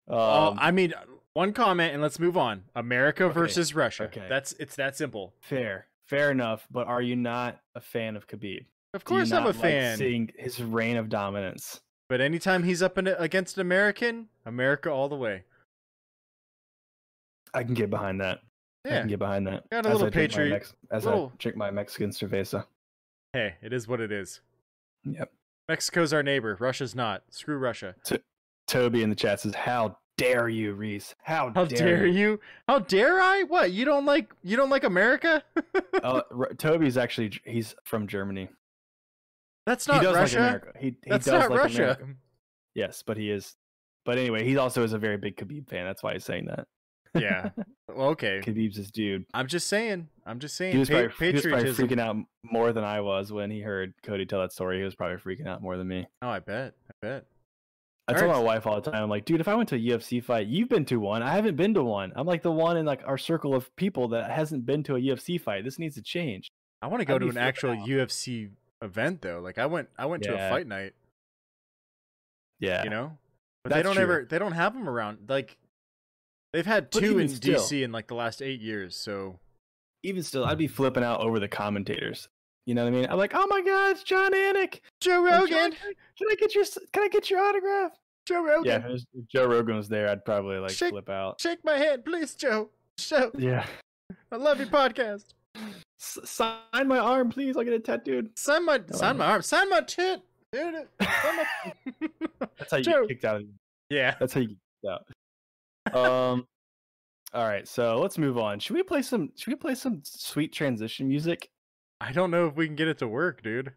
Um, 0.08 0.18
Uh, 0.18 0.56
I 0.58 0.72
mean, 0.72 0.94
one 1.34 1.52
comment 1.54 1.94
and 1.94 2.02
let's 2.02 2.20
move 2.20 2.38
on. 2.38 2.64
America 2.76 3.26
Okay, 3.26 3.34
versus 3.34 3.76
Russia. 3.76 4.04
okay. 4.06 4.26
That's 4.30 4.54
it's 4.54 4.76
that 4.78 4.96
simple. 4.96 5.34
fair, 5.42 5.88
fair 6.08 6.32
enough. 6.32 6.68
But 6.72 6.88
are 6.88 7.02
you 7.02 7.16
not 7.16 7.60
a 7.76 7.82
fan 7.82 8.16
of 8.16 8.28
Khabib? 8.28 8.66
Of 8.94 9.04
course, 9.04 9.32
I'm 9.32 9.44
a 9.44 9.48
like 9.48 9.56
fan. 9.56 9.98
seeing 9.98 10.32
his 10.38 10.62
reign 10.62 10.98
of 10.98 11.10
dominance. 11.10 11.82
But 12.10 12.22
anytime 12.22 12.64
he's 12.64 12.82
up 12.82 12.98
in, 12.98 13.08
against 13.08 13.58
an 13.58 13.62
American, 13.62 14.30
America 14.46 14.90
all 14.90 15.10
the 15.10 15.16
way. 15.18 15.44
I 17.54 17.64
can 17.64 17.74
get 17.74 17.90
behind 17.90 18.22
that. 18.22 18.40
I 18.86 18.90
Yeah. 18.90 19.00
can 19.02 19.10
get 19.10 19.20
behind 19.20 19.48
that. 19.48 19.70
Got 19.70 19.86
a 19.86 19.90
As 19.90 19.94
little 19.96 20.08
I 20.08 20.12
patriot- 20.12 20.50
Mex- 20.52 20.74
as 20.92 21.06
little- 21.06 21.32
I 21.34 21.38
drink 21.38 21.58
my 21.58 21.72
Mexican 21.72 22.12
cerveza. 22.12 22.66
Hey, 23.34 23.56
it 23.62 23.74
is 23.74 23.88
what 23.88 24.00
it 24.00 24.12
is. 24.12 24.42
Yep. 25.04 25.32
Mexico's 25.68 26.14
our 26.14 26.24
neighbor. 26.24 26.56
Russia's 26.60 26.96
not. 26.96 27.24
Screw 27.30 27.58
Russia. 27.58 27.96
Toby 28.68 29.04
in 29.04 29.10
the 29.10 29.16
chat 29.16 29.42
says, 29.42 29.54
"How 29.56 29.98
dare 30.18 30.50
you, 30.50 30.74
Reese? 30.74 31.16
How, 31.24 31.52
How 31.54 31.66
dare 31.66 32.06
you? 32.06 32.40
How 32.68 32.80
dare 32.80 33.22
I? 33.22 33.44
What? 33.44 33.72
You 33.72 33.86
don't 33.86 34.06
like 34.06 34.34
you 34.44 34.58
don't 34.58 34.70
like 34.70 34.84
America? 34.84 35.44
Uh, 36.04 36.22
oh, 36.32 36.38
R- 36.42 36.54
Toby's 36.54 36.96
actually 36.96 37.32
he's 37.44 37.74
from 37.84 38.06
Germany. 38.08 38.50
That's 39.66 39.88
not 39.88 39.98
he 39.98 40.04
does 40.06 40.16
Russia. 40.16 40.36
like 40.40 40.48
America. 40.48 40.72
He, 40.80 40.86
he 40.88 40.96
That's 41.10 41.26
does 41.26 41.34
not 41.34 41.50
like 41.50 41.60
Russia. 41.60 41.82
America. 41.84 42.06
Yes, 42.76 43.04
but 43.06 43.18
he 43.18 43.32
is. 43.32 43.56
But 44.06 44.20
anyway, 44.20 44.44
he 44.46 44.58
also 44.58 44.84
is 44.84 44.94
a 44.94 45.00
very 45.00 45.18
big 45.18 45.36
Khabib 45.38 45.68
fan. 45.68 45.86
That's 45.86 46.04
why 46.04 46.14
he's 46.14 46.24
saying 46.24 46.46
that. 46.46 46.68
Yeah. 47.20 47.50
Well, 47.96 48.10
okay. 48.10 48.42
Khabib's 48.44 48.76
his 48.76 48.92
dude. 48.92 49.26
I'm 49.34 49.48
just 49.48 49.68
saying. 49.68 50.08
I'm 50.26 50.38
just 50.40 50.56
saying. 50.56 50.74
He 50.74 50.78
was, 50.78 50.88
pa- 50.90 51.08
probably, 51.08 51.28
he 51.28 51.34
was 51.34 51.46
probably 51.46 51.72
freaking 51.72 52.00
out 52.00 52.16
more 52.44 52.72
than 52.74 52.84
I 52.84 53.02
was 53.02 53.32
when 53.32 53.50
he 53.50 53.62
heard 53.62 53.94
Cody 54.04 54.26
tell 54.26 54.42
that 54.42 54.52
story. 54.52 54.78
He 54.78 54.84
was 54.84 54.94
probably 54.94 55.18
freaking 55.18 55.48
out 55.48 55.64
more 55.64 55.78
than 55.78 55.88
me. 55.88 56.06
Oh, 56.22 56.28
I 56.30 56.40
bet. 56.40 56.74
I 56.90 56.94
bet. 57.02 57.26
I 58.08 58.14
All 58.14 58.20
tell 58.20 58.28
right. 58.30 58.36
my 58.38 58.42
wife 58.44 58.66
all 58.66 58.80
the 58.80 58.90
time, 58.92 59.04
I'm 59.04 59.10
like, 59.10 59.26
dude, 59.26 59.42
if 59.42 59.48
I 59.50 59.56
went 59.56 59.68
to 59.70 59.76
a 59.76 59.80
UFC 59.80 60.24
fight, 60.24 60.48
you've 60.48 60.70
been 60.70 60.86
to 60.86 60.98
one. 60.98 61.22
I 61.22 61.32
haven't 61.36 61.58
been 61.58 61.74
to 61.74 61.84
one. 61.84 62.14
I'm 62.16 62.26
like 62.26 62.42
the 62.42 62.52
one 62.52 62.78
in 62.78 62.86
like 62.86 63.02
our 63.06 63.18
circle 63.18 63.54
of 63.54 63.74
people 63.76 64.08
that 64.10 64.32
hasn't 64.32 64.66
been 64.66 64.82
to 64.84 64.96
a 64.96 65.00
UFC 65.00 65.40
fight. 65.42 65.66
This 65.66 65.78
needs 65.78 65.96
to 65.96 66.02
change. 66.02 66.50
I 66.82 66.88
want 66.88 67.02
to 67.02 67.06
go 67.06 67.16
I'd 67.16 67.20
to 67.20 67.28
an 67.30 67.38
actual 67.38 67.72
out. 67.72 67.88
UFC 67.88 68.52
event 68.82 69.22
though. 69.22 69.40
Like 69.42 69.58
I 69.58 69.66
went, 69.66 69.90
I 69.98 70.06
went 70.06 70.24
to 70.24 70.34
a 70.36 70.50
fight 70.50 70.68
night. 70.68 70.94
Yeah. 72.60 72.84
You 72.86 72.90
know, 72.90 73.18
but 73.64 73.70
they 73.72 73.76
That's 73.78 73.86
don't 73.88 73.96
true. 73.96 74.04
ever. 74.04 74.28
They 74.30 74.40
don't 74.40 74.54
have 74.54 74.74
them 74.74 74.88
around. 74.88 75.20
Like 75.28 75.58
they've 76.54 76.66
had 76.66 76.92
two 76.92 77.20
in 77.20 77.28
still- 77.30 77.60
DC 77.60 77.84
in 77.84 77.92
like 77.92 78.08
the 78.08 78.16
last 78.16 78.42
eight 78.42 78.62
years. 78.62 78.96
So 78.96 79.40
Even 80.04 80.24
still, 80.24 80.46
I'd 80.46 80.58
be 80.58 80.68
flipping 80.68 81.04
out 81.04 81.20
over 81.20 81.40
the 81.40 81.48
commentators. 81.50 82.30
You 82.68 82.76
know 82.76 82.84
what 82.84 82.90
I 82.90 82.92
mean? 82.92 83.08
I'm 83.10 83.18
like, 83.18 83.32
oh 83.34 83.48
my 83.50 83.62
god, 83.62 83.92
it's 83.92 84.04
Jon 84.04 84.34
Anik. 84.34 84.82
Joe 85.00 85.24
Rogan. 85.24 85.48
John, 85.50 85.72
can 85.72 86.28
I 86.30 86.36
get 86.38 86.54
your 86.54 86.66
Can 86.94 87.04
I 87.04 87.08
get 87.08 87.30
your 87.30 87.40
autograph? 87.40 87.94
Joe 88.28 88.44
Rogan. 88.44 88.66
Yeah, 88.66 88.88
if, 88.94 89.28
Joe 89.30 89.46
Rogan 89.48 89.78
was 89.78 89.88
there, 89.88 90.10
I'd 90.10 90.26
probably 90.26 90.58
like 90.58 90.72
Shake- 90.72 90.90
flip 90.92 91.10
out. 91.10 91.40
Shake 91.40 91.64
my 91.64 91.78
hand, 91.78 92.04
please, 92.04 92.36
Joe. 92.36 92.70
Joe, 92.98 93.32
Yeah. 93.38 93.66
I 94.32 94.36
love 94.36 94.60
your 94.60 94.68
podcast. 94.68 95.26
S- 96.00 96.20
sign 96.26 96.88
my 96.88 97.00
arm, 97.00 97.30
please. 97.30 97.56
I'll 97.56 97.64
get 97.64 97.72
it 97.74 97.86
tattooed. 97.86 98.38
Sign 98.38 98.66
my, 98.66 98.82
Oh, 98.94 98.98
sign 98.98 99.18
my 99.18 99.26
arm, 99.28 99.42
sign 99.42 99.70
my 99.70 99.80
tit. 99.82 100.22
Dude, 100.52 100.74
my- 101.00 101.46
That's 102.58 102.72
how 102.72 102.78
you 102.78 102.84
Joe. 102.84 103.02
get 103.02 103.10
kicked 103.10 103.26
out. 103.26 103.36
Of, 103.38 103.44
yeah. 103.90 104.16
that's 104.20 104.34
how 104.34 104.42
you 104.42 104.48
get 104.48 104.58
kicked 104.84 105.96
out. 105.96 105.98
Um. 106.34 106.46
All 107.34 107.46
right, 107.48 107.68
so 107.68 108.00
let's 108.00 108.18
move 108.18 108.38
on. 108.38 108.60
Should 108.60 108.76
we 108.76 108.84
play 108.84 109.02
some? 109.02 109.32
Should 109.38 109.52
we 109.52 109.56
play 109.58 109.76
some 109.76 110.02
sweet 110.04 110.52
transition 110.54 111.08
music? 111.08 111.50
I 112.00 112.12
don't 112.12 112.32
know 112.32 112.48
if 112.48 112.56
we 112.56 112.68
can 112.68 112.76
get 112.76 112.88
it 112.88 113.00
to 113.00 113.08
work, 113.08 113.42
dude. 113.42 113.74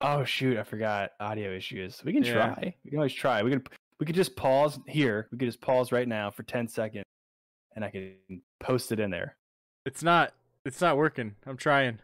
Oh 0.00 0.24
shoot, 0.24 0.56
I 0.56 0.62
forgot 0.62 1.10
audio 1.20 1.50
issues. 1.52 2.02
We 2.04 2.12
can 2.12 2.22
Yeah. 2.22 2.32
try. 2.32 2.74
We 2.84 2.90
can 2.90 2.98
always 2.98 3.12
try. 3.14 3.42
We 3.42 3.50
can. 3.50 3.62
We 4.00 4.06
could 4.06 4.14
just 4.14 4.36
pause 4.36 4.78
here. 4.86 5.28
We 5.32 5.38
could 5.38 5.48
just 5.48 5.60
pause 5.60 5.90
right 5.90 6.06
now 6.06 6.30
for 6.30 6.44
ten 6.44 6.68
seconds, 6.68 7.04
and 7.74 7.84
I 7.84 7.90
can 7.90 8.42
post 8.60 8.92
it 8.92 9.00
in 9.00 9.10
there. 9.10 9.36
It's 9.86 10.02
not. 10.02 10.34
It's 10.64 10.80
not 10.80 10.96
working. 10.96 11.34
I'm 11.46 11.56
trying. 11.56 11.98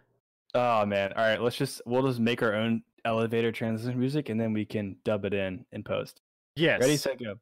Oh 0.55 0.85
man! 0.87 1.13
All 1.13 1.23
right, 1.25 1.41
let's 1.41 1.57
just 1.57 1.83
we'll 1.87 2.03
just 2.07 2.19
make 2.21 2.43
our 2.43 2.55
own 2.55 2.83
elevator 3.05 3.53
transition 3.53 3.99
music, 3.99 4.29
and 4.29 4.41
then 4.41 4.53
we 4.53 4.65
can 4.65 4.97
dub 5.05 5.25
it 5.25 5.35
in 5.35 5.65
in 5.73 5.85
post. 5.85 6.21
Yes. 6.57 6.81
Ready, 6.81 6.97
set, 6.97 7.19
go. 7.19 7.39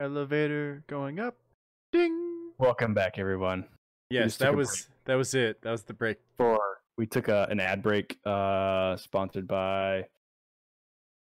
Elevator 0.00 0.84
going 0.86 1.18
up. 1.18 1.34
Ding. 1.90 2.52
Welcome 2.58 2.94
back, 2.94 3.18
everyone. 3.18 3.64
Yes, 4.10 4.36
that 4.36 4.54
was 4.54 4.88
that 5.06 5.16
was 5.16 5.34
it. 5.34 5.60
That 5.62 5.72
was 5.72 5.82
the 5.82 5.92
break. 5.92 6.18
For 6.36 6.60
we 6.96 7.04
took 7.06 7.26
a, 7.26 7.48
an 7.50 7.58
ad 7.58 7.82
break, 7.82 8.16
uh, 8.24 8.96
sponsored 8.96 9.48
by 9.48 10.04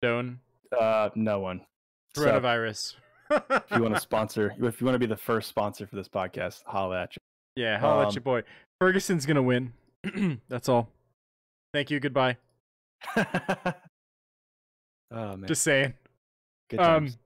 Stone. 0.01 0.39
Uh, 0.77 1.09
no 1.15 1.39
one. 1.39 1.61
Coronavirus. 2.15 2.95
So, 3.31 3.43
if 3.49 3.63
you 3.71 3.81
want 3.81 3.95
to 3.95 3.99
sponsor, 4.01 4.53
if 4.61 4.79
you 4.79 4.85
want 4.85 4.93
to 4.95 4.99
be 4.99 5.07
the 5.07 5.17
first 5.17 5.49
sponsor 5.49 5.87
for 5.87 5.95
this 5.95 6.07
podcast, 6.07 6.61
holla 6.67 7.01
at 7.01 7.15
you. 7.15 7.63
Yeah, 7.63 7.79
holla 7.79 8.03
um, 8.03 8.07
at 8.09 8.15
you, 8.15 8.21
boy. 8.21 8.43
Ferguson's 8.79 9.25
gonna 9.25 9.41
win. 9.41 9.73
That's 10.47 10.69
all. 10.69 10.89
Thank 11.73 11.89
you. 11.89 11.99
Goodbye. 11.99 12.37
oh 13.17 13.23
man. 15.11 15.45
Just 15.47 15.63
saying. 15.63 15.95
Good 16.69 16.77
times. 16.77 17.13
Um, 17.13 17.19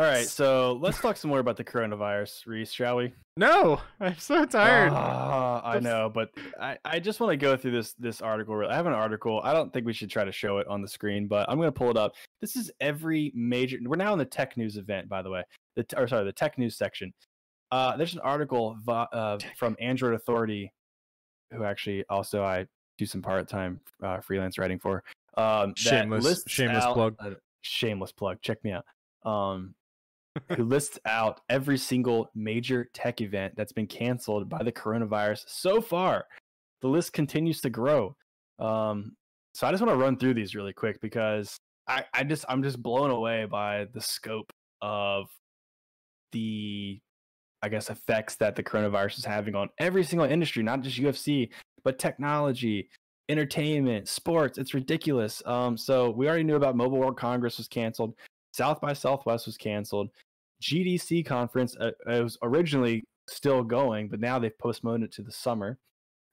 all 0.00 0.06
right, 0.06 0.26
so 0.26 0.78
let's 0.80 0.98
talk 0.98 1.18
some 1.18 1.28
more 1.28 1.40
about 1.40 1.58
the 1.58 1.64
coronavirus, 1.64 2.46
Reese, 2.46 2.72
shall 2.72 2.96
we? 2.96 3.12
No, 3.36 3.82
I'm 4.00 4.16
so 4.16 4.46
tired. 4.46 4.92
Ah, 4.94 5.60
I 5.62 5.78
know, 5.78 6.08
but 6.08 6.30
I, 6.58 6.78
I 6.86 7.00
just 7.00 7.20
want 7.20 7.32
to 7.32 7.36
go 7.36 7.54
through 7.54 7.72
this 7.72 7.92
this 7.98 8.22
article. 8.22 8.64
I 8.66 8.74
have 8.74 8.86
an 8.86 8.94
article. 8.94 9.42
I 9.44 9.52
don't 9.52 9.70
think 9.70 9.84
we 9.84 9.92
should 9.92 10.08
try 10.08 10.24
to 10.24 10.32
show 10.32 10.56
it 10.56 10.66
on 10.68 10.80
the 10.80 10.88
screen, 10.88 11.26
but 11.28 11.46
I'm 11.50 11.58
going 11.58 11.66
to 11.68 11.72
pull 11.78 11.90
it 11.90 11.98
up. 11.98 12.14
This 12.40 12.56
is 12.56 12.70
every 12.80 13.30
major. 13.34 13.76
We're 13.84 13.96
now 13.96 14.14
in 14.14 14.18
the 14.18 14.24
tech 14.24 14.56
news 14.56 14.78
event, 14.78 15.06
by 15.06 15.20
the 15.20 15.28
way. 15.28 15.42
The 15.76 15.84
or 15.98 16.08
sorry, 16.08 16.24
the 16.24 16.32
tech 16.32 16.56
news 16.56 16.78
section. 16.78 17.12
Uh, 17.70 17.94
there's 17.98 18.14
an 18.14 18.20
article 18.20 18.78
uh, 18.88 19.36
from 19.58 19.76
Android 19.80 20.14
Authority, 20.14 20.72
who 21.52 21.62
actually 21.64 22.06
also 22.08 22.42
I 22.42 22.64
do 22.96 23.04
some 23.04 23.20
part 23.20 23.46
time 23.50 23.80
uh, 24.02 24.20
freelance 24.20 24.56
writing 24.56 24.78
for. 24.78 25.04
Um, 25.36 25.74
Shameless- 25.76 26.44
shameless 26.46 26.84
out- 26.84 26.94
plug. 26.94 27.16
uh, 27.20 27.30
shameless 27.60 28.12
plug. 28.12 28.40
Check 28.40 28.64
me 28.64 28.72
out. 28.72 28.86
Um, 29.30 29.74
who 30.56 30.64
lists 30.64 30.98
out 31.06 31.40
every 31.48 31.78
single 31.78 32.30
major 32.34 32.88
tech 32.92 33.20
event 33.20 33.54
that's 33.56 33.72
been 33.72 33.86
canceled 33.86 34.48
by 34.48 34.62
the 34.62 34.72
coronavirus 34.72 35.44
so 35.46 35.80
far. 35.80 36.26
The 36.82 36.88
list 36.88 37.12
continues 37.12 37.60
to 37.62 37.70
grow. 37.70 38.16
Um, 38.58 39.16
so 39.52 39.66
I 39.66 39.70
just 39.70 39.82
want 39.82 39.92
to 39.92 40.02
run 40.02 40.16
through 40.16 40.34
these 40.34 40.54
really 40.54 40.72
quick 40.72 41.00
because 41.00 41.56
I, 41.88 42.04
I 42.14 42.24
just 42.24 42.44
I'm 42.48 42.62
just 42.62 42.82
blown 42.82 43.10
away 43.10 43.46
by 43.46 43.86
the 43.92 44.00
scope 44.00 44.52
of 44.80 45.26
the 46.32 47.00
I 47.62 47.68
guess 47.68 47.90
effects 47.90 48.36
that 48.36 48.56
the 48.56 48.62
coronavirus 48.62 49.18
is 49.18 49.24
having 49.24 49.54
on 49.54 49.68
every 49.78 50.04
single 50.04 50.26
industry, 50.26 50.62
not 50.62 50.80
just 50.80 50.98
UFC, 50.98 51.50
but 51.84 51.98
technology, 51.98 52.88
entertainment, 53.28 54.08
sports. 54.08 54.56
It's 54.56 54.72
ridiculous. 54.72 55.42
Um, 55.44 55.76
so 55.76 56.10
we 56.10 56.26
already 56.26 56.44
knew 56.44 56.56
about 56.56 56.76
Mobile 56.76 56.98
World 56.98 57.18
Congress 57.18 57.58
was 57.58 57.68
canceled. 57.68 58.14
South 58.52 58.80
by 58.80 58.92
Southwest 58.92 59.46
was 59.46 59.56
canceled. 59.56 60.10
GDC 60.62 61.24
conference 61.26 61.76
uh, 61.76 61.92
it 62.06 62.22
was 62.22 62.38
originally 62.42 63.04
still 63.28 63.62
going, 63.62 64.08
but 64.08 64.20
now 64.20 64.38
they've 64.38 64.56
postponed 64.58 65.04
it 65.04 65.12
to 65.12 65.22
the 65.22 65.32
summer. 65.32 65.78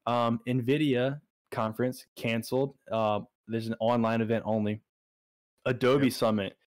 Um, 0.05 0.39
Nvidia 0.47 1.21
conference 1.51 2.05
canceled. 2.15 2.75
Uh, 2.91 3.21
there's 3.47 3.67
an 3.67 3.75
online 3.79 4.21
event 4.21 4.43
only. 4.45 4.81
Adobe 5.65 6.05
Yep. 6.05 6.13
Summit 6.13 6.57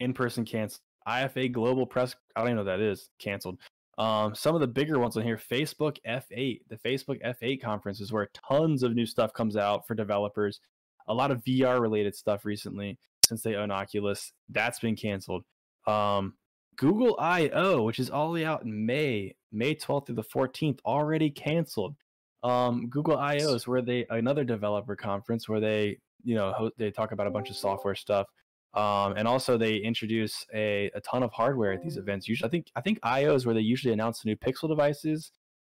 in 0.00 0.12
person 0.12 0.44
canceled. 0.44 0.82
IFA 1.08 1.50
Global 1.50 1.86
Press 1.86 2.14
I 2.36 2.40
don't 2.40 2.48
even 2.48 2.56
know 2.56 2.70
what 2.70 2.78
that 2.78 2.84
is 2.84 3.10
canceled. 3.18 3.58
Um, 3.98 4.34
some 4.34 4.54
of 4.54 4.60
the 4.62 4.66
bigger 4.66 4.98
ones 4.98 5.16
on 5.16 5.24
here, 5.24 5.36
Facebook 5.38 5.96
F8, 6.06 6.60
the 6.68 6.76
Facebook 6.76 7.22
F8 7.22 7.60
conference 7.60 8.00
is 8.00 8.12
where 8.12 8.30
tons 8.48 8.82
of 8.82 8.94
new 8.94 9.04
stuff 9.04 9.32
comes 9.34 9.56
out 9.56 9.86
for 9.86 9.94
developers. 9.94 10.60
A 11.08 11.14
lot 11.14 11.30
of 11.30 11.44
VR 11.44 11.80
related 11.80 12.14
stuff 12.14 12.44
recently 12.44 12.98
since 13.26 13.42
they 13.42 13.56
own 13.56 13.70
Oculus. 13.70 14.32
That's 14.48 14.78
been 14.78 14.96
canceled. 14.96 15.44
Um, 15.86 16.34
Google 16.80 17.14
I/O, 17.20 17.82
which 17.82 17.98
is 17.98 18.08
all 18.08 18.28
the 18.28 18.32
way 18.32 18.46
out 18.46 18.62
in 18.62 18.86
May, 18.86 19.34
May 19.52 19.74
12th 19.74 20.06
through 20.06 20.14
the 20.14 20.24
14th, 20.24 20.78
already 20.86 21.28
canceled. 21.28 21.94
Um, 22.42 22.88
Google 22.88 23.18
I/O 23.18 23.54
is 23.54 23.68
where 23.68 23.82
they 23.82 24.06
another 24.08 24.44
developer 24.44 24.96
conference 24.96 25.46
where 25.46 25.60
they 25.60 25.98
you 26.24 26.34
know 26.34 26.70
they 26.78 26.90
talk 26.90 27.12
about 27.12 27.26
a 27.26 27.30
bunch 27.30 27.50
of 27.50 27.56
software 27.56 27.94
stuff. 27.94 28.28
Um, 28.72 29.14
and 29.18 29.28
also 29.28 29.58
they 29.58 29.76
introduce 29.76 30.46
a, 30.54 30.90
a 30.94 31.02
ton 31.02 31.22
of 31.22 31.32
hardware 31.32 31.72
at 31.72 31.82
these 31.82 31.98
events. 31.98 32.28
Usually, 32.28 32.48
I 32.48 32.50
think 32.50 32.68
I 32.74 32.80
think 32.80 32.98
I/O 33.02 33.34
is 33.34 33.44
where 33.44 33.54
they 33.54 33.60
usually 33.60 33.92
announce 33.92 34.22
the 34.22 34.30
new 34.30 34.36
Pixel 34.36 34.70
devices, 34.70 35.32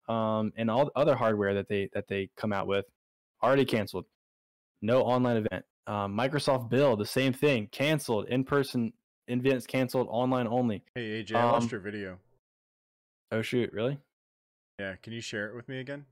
um, 0.08 0.54
and 0.56 0.72
all 0.72 0.86
the 0.86 0.92
other 0.96 1.16
hardware 1.16 1.54
that 1.56 1.68
they 1.68 1.90
that 1.94 2.08
they 2.08 2.30
come 2.38 2.54
out 2.54 2.66
with. 2.66 2.86
Already 3.44 3.66
canceled. 3.66 4.06
No 4.82 5.02
online 5.02 5.36
event. 5.36 5.66
Um, 5.86 6.18
Microsoft 6.18 6.70
Build, 6.70 7.00
the 7.02 7.06
same 7.06 7.34
thing, 7.34 7.68
canceled. 7.74 8.28
In 8.30 8.46
person 8.46 8.94
events 9.28 9.66
canceled. 9.68 10.08
Online 10.10 10.48
only. 10.48 10.84
Hey 10.96 11.24
AJ, 11.24 11.36
I 11.36 11.44
lost 11.46 11.66
Um, 11.66 11.70
your 11.72 11.80
video. 11.82 12.18
Oh 13.32 13.42
shoot, 13.42 13.72
really? 13.74 13.98
Yeah, 14.80 14.96
can 15.02 15.14
you 15.14 15.22
share 15.22 15.48
it 15.50 15.56
with 15.56 15.68
me 15.70 15.80
again? 15.80 16.06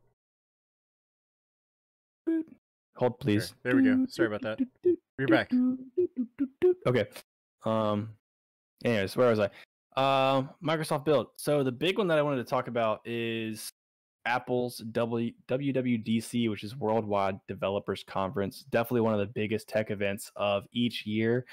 Hold 2.98 3.20
please. 3.20 3.54
there 3.64 3.76
we 3.76 3.84
go. 3.84 4.06
Sorry 4.08 4.28
about 4.28 4.42
that. 4.42 4.60
You're 5.18 5.28
back. 5.28 5.52
Okay. 6.88 7.08
Um. 7.66 8.10
Anyways, 8.84 9.16
where 9.16 9.30
was 9.30 9.40
I? 9.40 9.50
Um, 9.98 10.50
Microsoft 10.64 11.06
Build. 11.06 11.28
So 11.38 11.64
the 11.64 11.72
big 11.72 11.98
one 11.98 12.08
that 12.08 12.18
I 12.18 12.22
wanted 12.22 12.38
to 12.38 12.44
talk 12.50 12.68
about 12.68 13.02
is 13.06 13.72
Apple's 14.26 14.78
w- 14.78 15.34
WWDC, 15.48 16.50
which 16.50 16.64
is 16.64 16.76
Worldwide 16.76 17.40
Developers 17.48 18.04
Conference. 18.08 18.64
Definitely 18.70 19.02
one 19.02 19.14
of 19.14 19.20
the 19.20 19.28
biggest 19.28 19.68
tech 19.68 19.92
events 19.92 20.32
of 20.36 20.64
each 20.72 21.06
year. 21.06 21.46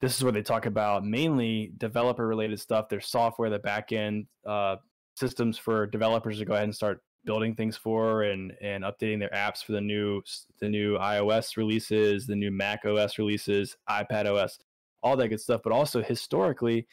This 0.00 0.16
is 0.16 0.22
where 0.22 0.32
they 0.32 0.42
talk 0.42 0.66
about 0.66 1.04
mainly 1.04 1.72
developer 1.76 2.26
related 2.26 2.58
stuff, 2.58 2.88
their 2.88 3.00
software, 3.00 3.50
the 3.50 3.58
backend 3.58 4.26
uh, 4.46 4.76
systems 5.16 5.58
for 5.58 5.86
developers 5.86 6.38
to 6.38 6.44
go 6.44 6.54
ahead 6.54 6.64
and 6.64 6.74
start 6.74 7.02
building 7.24 7.54
things 7.54 7.76
for 7.76 8.22
and 8.22 8.52
and 8.62 8.82
updating 8.82 9.18
their 9.18 9.28
apps 9.30 9.62
for 9.62 9.72
the 9.72 9.80
new 9.80 10.22
the 10.60 10.68
new 10.68 10.96
iOS 10.98 11.56
releases, 11.56 12.26
the 12.26 12.36
new 12.36 12.50
Mac 12.50 12.84
OS 12.84 13.18
releases, 13.18 13.76
iPad 13.88 14.26
OS, 14.26 14.58
all 15.02 15.16
that 15.16 15.28
good 15.28 15.40
stuff. 15.40 15.60
But 15.62 15.72
also 15.72 16.02
historically, 16.02 16.86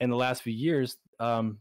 in 0.00 0.10
the 0.10 0.16
last 0.16 0.42
few 0.42 0.52
years, 0.52 0.96
um, 1.18 1.58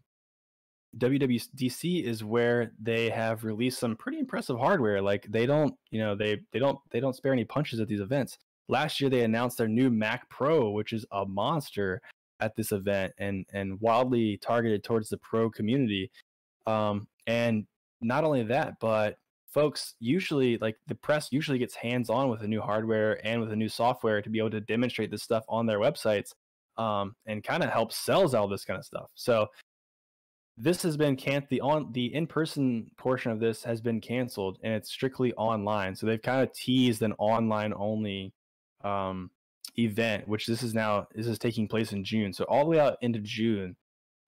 WWDC 0.97 2.03
is 2.03 2.23
where 2.23 2.71
they 2.79 3.09
have 3.09 3.43
released 3.43 3.79
some 3.79 3.95
pretty 3.95 4.19
impressive 4.19 4.59
hardware. 4.59 5.01
Like 5.01 5.25
they 5.29 5.45
don't, 5.45 5.73
you 5.89 5.99
know, 5.99 6.15
they 6.15 6.39
they 6.51 6.59
don't 6.59 6.77
they 6.91 6.99
don't 6.99 7.15
spare 7.15 7.33
any 7.33 7.45
punches 7.45 7.79
at 7.79 7.87
these 7.87 8.01
events. 8.01 8.37
Last 8.69 9.01
year 9.01 9.09
they 9.09 9.23
announced 9.23 9.57
their 9.57 9.67
new 9.67 9.89
Mac 9.89 10.29
Pro, 10.29 10.71
which 10.71 10.93
is 10.93 11.05
a 11.11 11.25
monster 11.25 12.01
at 12.39 12.55
this 12.55 12.71
event 12.71 13.13
and 13.17 13.45
and 13.53 13.79
wildly 13.79 14.37
targeted 14.37 14.83
towards 14.83 15.09
the 15.09 15.17
pro 15.17 15.49
community. 15.49 16.11
Um, 16.65 17.07
and 17.27 17.65
not 18.01 18.23
only 18.23 18.43
that, 18.43 18.75
but 18.79 19.17
folks 19.53 19.93
usually 19.99 20.57
like 20.57 20.75
the 20.87 20.95
press 20.95 21.29
usually 21.31 21.59
gets 21.59 21.75
hands 21.75 22.09
on 22.09 22.29
with 22.29 22.41
the 22.41 22.47
new 22.47 22.61
hardware 22.61 23.25
and 23.25 23.39
with 23.39 23.49
the 23.49 23.55
new 23.55 23.69
software 23.69 24.21
to 24.21 24.29
be 24.29 24.39
able 24.39 24.49
to 24.49 24.61
demonstrate 24.61 25.11
this 25.11 25.23
stuff 25.23 25.43
on 25.47 25.65
their 25.65 25.79
websites 25.79 26.31
um, 26.77 27.15
and 27.27 27.43
kind 27.43 27.63
of 27.63 27.69
help 27.69 27.93
sells 27.93 28.33
all 28.33 28.47
this 28.47 28.65
kind 28.65 28.79
of 28.79 28.85
stuff. 28.85 29.09
So 29.15 29.47
this 30.57 30.83
has 30.83 30.97
been 30.97 31.15
can 31.15 31.45
the 31.49 31.61
on 31.61 31.91
the 31.93 32.13
in-person 32.13 32.91
portion 32.97 33.31
of 33.31 33.39
this 33.39 33.63
has 33.63 33.81
been 33.81 34.01
canceled 34.01 34.59
and 34.63 34.73
it's 34.73 34.89
strictly 34.89 35.33
online. 35.33 35.95
So 35.95 36.05
they've 36.05 36.21
kind 36.21 36.41
of 36.41 36.53
teased 36.53 37.01
an 37.01 37.13
online 37.13 37.73
only 37.75 38.33
um, 38.83 39.29
event, 39.77 40.27
which 40.27 40.45
this 40.45 40.63
is 40.63 40.73
now 40.73 41.07
this 41.15 41.27
is 41.27 41.39
taking 41.39 41.67
place 41.67 41.93
in 41.93 42.03
June. 42.03 42.33
So 42.33 42.43
all 42.45 42.63
the 42.63 42.71
way 42.71 42.79
out 42.79 42.97
into 43.01 43.19
June, 43.19 43.75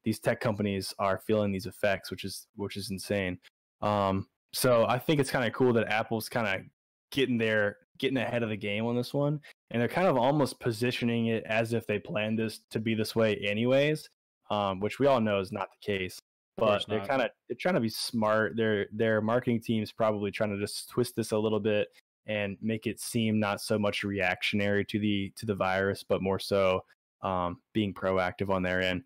these 0.04 0.20
tech 0.20 0.40
companies 0.40 0.94
are 1.00 1.18
feeling 1.18 1.52
these 1.52 1.66
effects, 1.66 2.12
which 2.12 2.24
is 2.24 2.48
which 2.56 2.78
is 2.78 2.92
insane. 2.92 3.40
Um, 3.82 4.28
so 4.54 4.86
I 4.88 5.00
think 5.00 5.20
it's 5.20 5.32
kind 5.32 5.46
of 5.46 5.54
cool 5.54 5.74
that 5.74 5.88
Apple's 5.88 6.30
kind 6.30 6.48
of 6.48 6.66
getting 7.12 7.38
there, 7.38 7.78
getting 8.00 8.18
ahead 8.18 8.44
of 8.44 8.50
the 8.50 8.58
game 8.58 8.86
on 8.86 8.96
this 8.96 9.14
one, 9.14 9.40
and 9.72 9.82
they're 9.82 9.90
kind 9.90 10.08
of 10.08 10.18
almost 10.18 10.60
positioning 10.60 11.28
it 11.28 11.44
as 11.46 11.74
if 11.74 11.86
they 11.88 12.00
planned 12.00 12.40
this 12.40 12.62
to 12.72 12.80
be 12.80 12.96
this 12.96 13.16
way 13.16 13.36
anyways, 13.38 14.10
um, 14.50 14.80
which 14.80 15.00
we 15.00 15.08
all 15.08 15.20
know 15.22 15.40
is 15.40 15.52
not 15.52 15.68
the 15.70 15.86
case. 15.86 16.20
But 16.58 16.86
they're 16.88 17.06
kind 17.06 17.22
of 17.22 17.32
they're 17.50 17.58
trying 17.60 17.76
to 17.76 17.82
be 17.82 17.90
smart. 17.90 18.56
Their 18.56 18.88
their 18.94 19.20
marketing 19.20 19.60
team's 19.62 19.92
probably 19.92 20.32
trying 20.32 20.52
to 20.52 20.60
just 20.60 20.90
twist 20.90 21.14
this 21.18 21.32
a 21.32 21.38
little 21.38 21.60
bit 21.60 21.90
and 22.28 22.58
make 22.62 22.88
it 22.88 23.00
seem 23.00 23.40
not 23.40 23.62
so 23.62 23.78
much 23.78 24.04
reactionary 24.04 24.86
to 24.86 25.00
the 25.00 25.32
to 25.36 25.46
the 25.46 25.56
virus, 25.56 26.04
but 26.04 26.22
more 26.22 26.40
so 26.40 26.82
um, 27.22 27.60
being 27.74 27.94
proactive 27.94 28.50
on 28.50 28.64
their 28.64 28.82
end. 28.82 29.04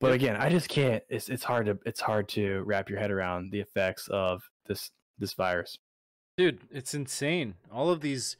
But 0.00 0.12
again, 0.12 0.36
I 0.36 0.48
just 0.48 0.68
can't. 0.68 1.02
It's 1.08 1.28
it's 1.28 1.44
hard 1.44 1.66
to 1.66 1.78
it's 1.84 2.00
hard 2.00 2.28
to 2.30 2.62
wrap 2.62 2.88
your 2.88 2.98
head 2.98 3.10
around 3.10 3.52
the 3.52 3.60
effects 3.60 4.08
of 4.08 4.42
this 4.66 4.90
this 5.18 5.34
virus. 5.34 5.78
Dude, 6.36 6.60
it's 6.70 6.94
insane. 6.94 7.54
All 7.70 7.90
of 7.90 8.00
these 8.00 8.36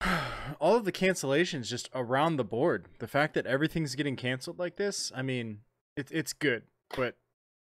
all 0.60 0.76
of 0.76 0.84
the 0.84 0.92
cancellations 0.92 1.68
just 1.68 1.88
around 1.94 2.36
the 2.36 2.44
board. 2.44 2.86
The 2.98 3.06
fact 3.06 3.34
that 3.34 3.46
everything's 3.46 3.94
getting 3.94 4.16
canceled 4.16 4.58
like 4.58 4.76
this, 4.76 5.12
I 5.14 5.22
mean, 5.22 5.60
it's 5.96 6.10
it's 6.10 6.32
good, 6.32 6.64
but 6.96 7.16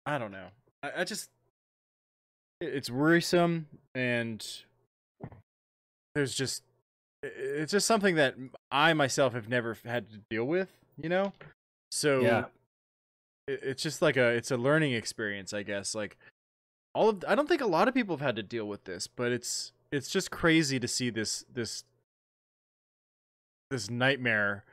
I 0.05 0.19
don't 0.19 0.33
know. 0.33 0.49
I, 0.83 0.91
I 0.99 1.05
just 1.05 1.31
it's 2.61 2.91
worrisome 2.91 3.67
and 3.95 4.47
there's 6.15 6.35
just 6.35 6.63
it's 7.23 7.73
just 7.73 7.87
something 7.87 8.15
that 8.17 8.35
I 8.71 8.93
myself 8.95 9.35
have 9.35 9.49
never 9.49 9.77
had 9.85 10.11
to 10.11 10.19
deal 10.31 10.45
with, 10.45 10.71
you 10.97 11.09
know? 11.09 11.33
So 11.91 12.21
Yeah. 12.23 12.45
it's 13.49 13.83
just 13.83 14.01
like 14.03 14.17
a 14.17 14.29
it's 14.31 14.51
a 14.51 14.57
learning 14.57 14.93
experience, 14.93 15.53
I 15.53 15.63
guess. 15.63 15.95
Like 15.95 16.17
all 16.95 17.09
of 17.11 17.25
I 17.27 17.35
don't 17.35 17.49
think 17.49 17.61
a 17.61 17.67
lot 17.67 17.89
of 17.89 17.95
people 17.95 18.17
have 18.17 18.25
had 18.25 18.37
to 18.37 18.43
deal 18.43 18.67
with 18.67 18.85
this, 18.85 19.07
but 19.07 19.33
it's 19.33 19.73
it's 19.93 20.11
just 20.11 20.31
crazy 20.31 20.79
to 20.81 20.89
see 20.89 21.11
this 21.11 21.45
this 21.53 21.85
this 23.71 23.91
nightmare 23.91 24.65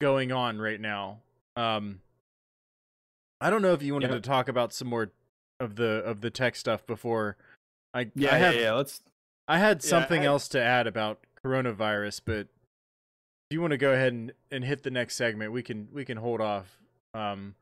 going 0.00 0.32
on 0.32 0.58
right 0.58 0.80
now. 0.80 1.18
Um 1.56 2.00
I 3.40 3.48
don't 3.48 3.62
know 3.62 3.72
if 3.72 3.82
you 3.82 3.94
wanted 3.94 4.08
Yeah. 4.10 4.16
to 4.16 4.20
talk 4.20 4.48
about 4.48 4.72
some 4.72 4.88
more 4.88 5.10
of 5.60 5.76
the 5.76 6.02
of 6.04 6.20
the 6.22 6.30
tech 6.30 6.56
stuff 6.56 6.84
before 6.86 7.36
I 7.94 8.10
Yeah, 8.14 8.34
I 8.34 8.38
have 8.38 8.54
yeah, 8.54 8.60
yeah. 8.62 8.72
Let's 8.72 9.00
I 9.46 9.58
had 9.58 9.82
Yeah, 9.84 9.90
something 9.90 10.22
I- 10.22 10.26
else 10.26 10.48
to 10.48 10.62
add 10.62 10.86
about 10.86 11.20
coronavirus, 11.44 12.22
but 12.24 12.46
if 13.50 13.54
you 13.54 13.60
want 13.60 13.72
to 13.72 13.78
go 13.78 13.92
ahead 13.92 14.12
and, 14.12 14.32
and 14.50 14.64
hit 14.64 14.82
the 14.82 14.90
next 14.90 15.16
segment, 15.16 15.52
we 15.52 15.62
can 15.62 15.88
we 15.92 16.04
can 16.04 16.16
hold 16.16 16.40
off. 16.40 16.78
Um 17.14 17.54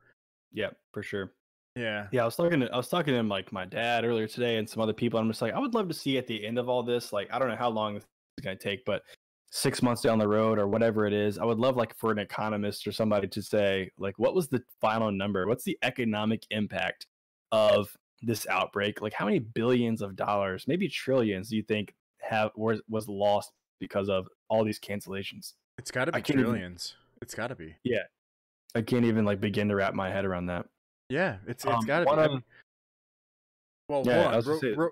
yeah, 0.51 0.69
for 0.93 1.03
sure. 1.03 1.31
yeah. 1.75 2.07
Yeah, 2.11 2.23
I 2.23 2.25
was 2.25 2.35
talking 2.35 2.61
to 2.61 2.71
I 2.73 2.77
was 2.77 2.87
talking 2.89 3.13
to 3.13 3.21
like 3.23 3.51
my 3.51 3.65
dad 3.65 4.05
earlier 4.05 4.27
today 4.27 4.57
and 4.57 4.67
some 4.69 4.81
other 4.81 4.93
people. 4.93 5.19
I'm 5.19 5.27
just 5.29 5.41
like, 5.41 5.53
I 5.53 5.59
would 5.59 5.73
love 5.75 5.87
to 5.89 5.93
see 5.93 6.17
at 6.17 6.25
the 6.27 6.45
end 6.45 6.57
of 6.57 6.69
all 6.69 6.81
this, 6.83 7.11
like 7.13 7.27
I 7.31 7.37
don't 7.39 7.49
know 7.49 7.55
how 7.55 7.69
long 7.69 7.95
this 7.95 8.03
is 8.37 8.43
gonna 8.43 8.55
take, 8.55 8.85
but 8.85 9.03
six 9.51 9.81
months 9.81 10.03
down 10.03 10.19
the 10.19 10.27
road 10.27 10.59
or 10.59 10.67
whatever 10.67 11.07
it 11.07 11.13
is, 11.13 11.39
I 11.39 11.43
would 11.45 11.57
love 11.57 11.75
like 11.75 11.95
for 11.97 12.11
an 12.11 12.19
economist 12.19 12.85
or 12.87 12.91
somebody 12.91 13.27
to 13.29 13.41
say, 13.41 13.89
like, 13.97 14.17
what 14.19 14.35
was 14.35 14.47
the 14.47 14.61
final 14.79 15.11
number? 15.11 15.47
What's 15.47 15.63
the 15.63 15.75
economic 15.81 16.45
impact 16.51 17.07
of 17.51 17.95
this 18.21 18.45
outbreak? 18.47 19.01
Like 19.01 19.13
how 19.13 19.25
many 19.25 19.39
billions 19.39 20.01
of 20.01 20.15
dollars, 20.15 20.65
maybe 20.67 20.87
trillions, 20.87 21.49
do 21.49 21.55
you 21.57 21.63
think 21.63 21.93
have 22.21 22.51
was 22.55 22.81
was 22.89 23.07
lost 23.07 23.51
because 23.79 24.09
of 24.09 24.27
all 24.49 24.63
these 24.63 24.79
cancellations? 24.79 25.53
It's 25.77 25.91
got 25.91 26.05
to 26.05 26.11
be 26.11 26.21
can't 26.21 26.39
even- 26.39 26.51
trillions. 26.51 26.95
It's 27.21 27.35
got 27.35 27.47
to 27.47 27.55
be. 27.55 27.75
Yeah. 27.83 28.03
I 28.75 28.81
can't 28.81 29.03
even 29.05 29.25
like 29.25 29.41
begin 29.41 29.67
to 29.69 29.75
wrap 29.75 29.93
my 29.93 30.09
head 30.09 30.25
around 30.25 30.45
that. 30.47 30.65
Yeah, 31.09 31.37
it's 31.47 31.65
it's 31.65 31.73
Um, 31.73 31.85
got 31.85 31.99
to 32.01 32.05
be. 32.05 32.35
Of- 32.35 32.43
well, 33.89 34.03
Yeah, 34.05 34.27
on. 34.27 34.43
Ro- 34.45 34.91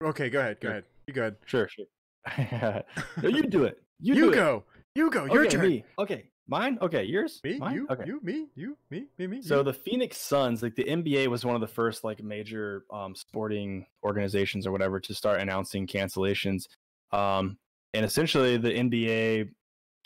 ro- 0.00 0.08
okay, 0.10 0.30
go 0.30 0.40
ahead. 0.40 0.60
Go 0.60 0.68
ahead. 0.68 0.84
You 1.08 1.14
go 1.14 1.20
ahead. 1.22 1.36
Sure, 1.44 1.68
sure. 1.68 1.86
no, 3.22 3.28
you 3.28 3.42
do 3.42 3.64
it. 3.64 3.82
You, 4.00 4.14
You, 4.14 4.20
do 4.26 4.30
it. 4.30 4.34
go. 4.34 4.64
You 4.94 5.10
go. 5.10 5.24
Your 5.26 5.40
okay, 5.42 5.48
turn. 5.56 5.68
Me. 5.68 5.84
Okay, 5.98 6.24
mine. 6.48 6.78
Okay, 6.80 7.04
yours. 7.04 7.40
Me, 7.44 7.58
Mine? 7.58 7.74
you, 7.74 7.86
Okay. 7.90 8.04
you, 8.06 8.20
me, 8.22 8.46
you, 8.54 8.76
me, 8.90 9.06
me, 9.18 9.26
me. 9.26 9.42
So 9.42 9.58
you. 9.58 9.62
the 9.64 9.72
Phoenix 9.72 10.18
Suns, 10.18 10.62
like 10.62 10.74
the 10.74 10.84
NBA, 10.84 11.28
was 11.28 11.44
one 11.44 11.54
of 11.54 11.60
the 11.60 11.66
first 11.66 12.04
like 12.04 12.22
major 12.22 12.84
um, 12.92 13.14
sporting 13.14 13.86
organizations 14.04 14.66
or 14.66 14.72
whatever 14.72 15.00
to 15.00 15.14
start 15.14 15.40
announcing 15.40 15.86
cancellations. 15.86 16.64
Um, 17.12 17.56
and 17.94 18.04
essentially, 18.04 18.56
the 18.56 18.70
NBA 18.70 19.50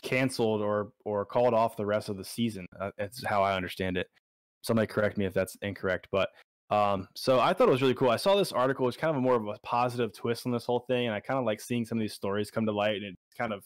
canceled 0.02 0.62
or 0.62 0.92
or 1.04 1.24
called 1.24 1.54
off 1.54 1.76
the 1.76 1.86
rest 1.86 2.08
of 2.08 2.16
the 2.16 2.24
season. 2.24 2.66
Uh, 2.80 2.90
that's 2.96 3.24
how 3.24 3.42
I 3.42 3.54
understand 3.54 3.96
it. 3.96 4.06
Somebody 4.62 4.86
correct 4.86 5.16
me 5.16 5.24
if 5.24 5.34
that's 5.34 5.56
incorrect, 5.62 6.08
but 6.12 6.28
um, 6.70 7.08
so 7.16 7.40
I 7.40 7.52
thought 7.52 7.68
it 7.68 7.72
was 7.72 7.82
really 7.82 7.94
cool. 7.94 8.10
I 8.10 8.16
saw 8.16 8.36
this 8.36 8.52
article; 8.52 8.86
it's 8.86 8.96
kind 8.96 9.10
of 9.10 9.16
a 9.16 9.20
more 9.20 9.34
of 9.34 9.46
a 9.46 9.56
positive 9.62 10.12
twist 10.12 10.46
on 10.46 10.52
this 10.52 10.64
whole 10.64 10.84
thing, 10.88 11.06
and 11.06 11.14
I 11.14 11.20
kind 11.20 11.38
of 11.38 11.44
like 11.44 11.60
seeing 11.60 11.84
some 11.84 11.98
of 11.98 12.00
these 12.00 12.14
stories 12.14 12.50
come 12.50 12.64
to 12.66 12.72
light, 12.72 12.96
and 12.96 13.04
it 13.06 13.18
kind 13.36 13.52
of 13.52 13.64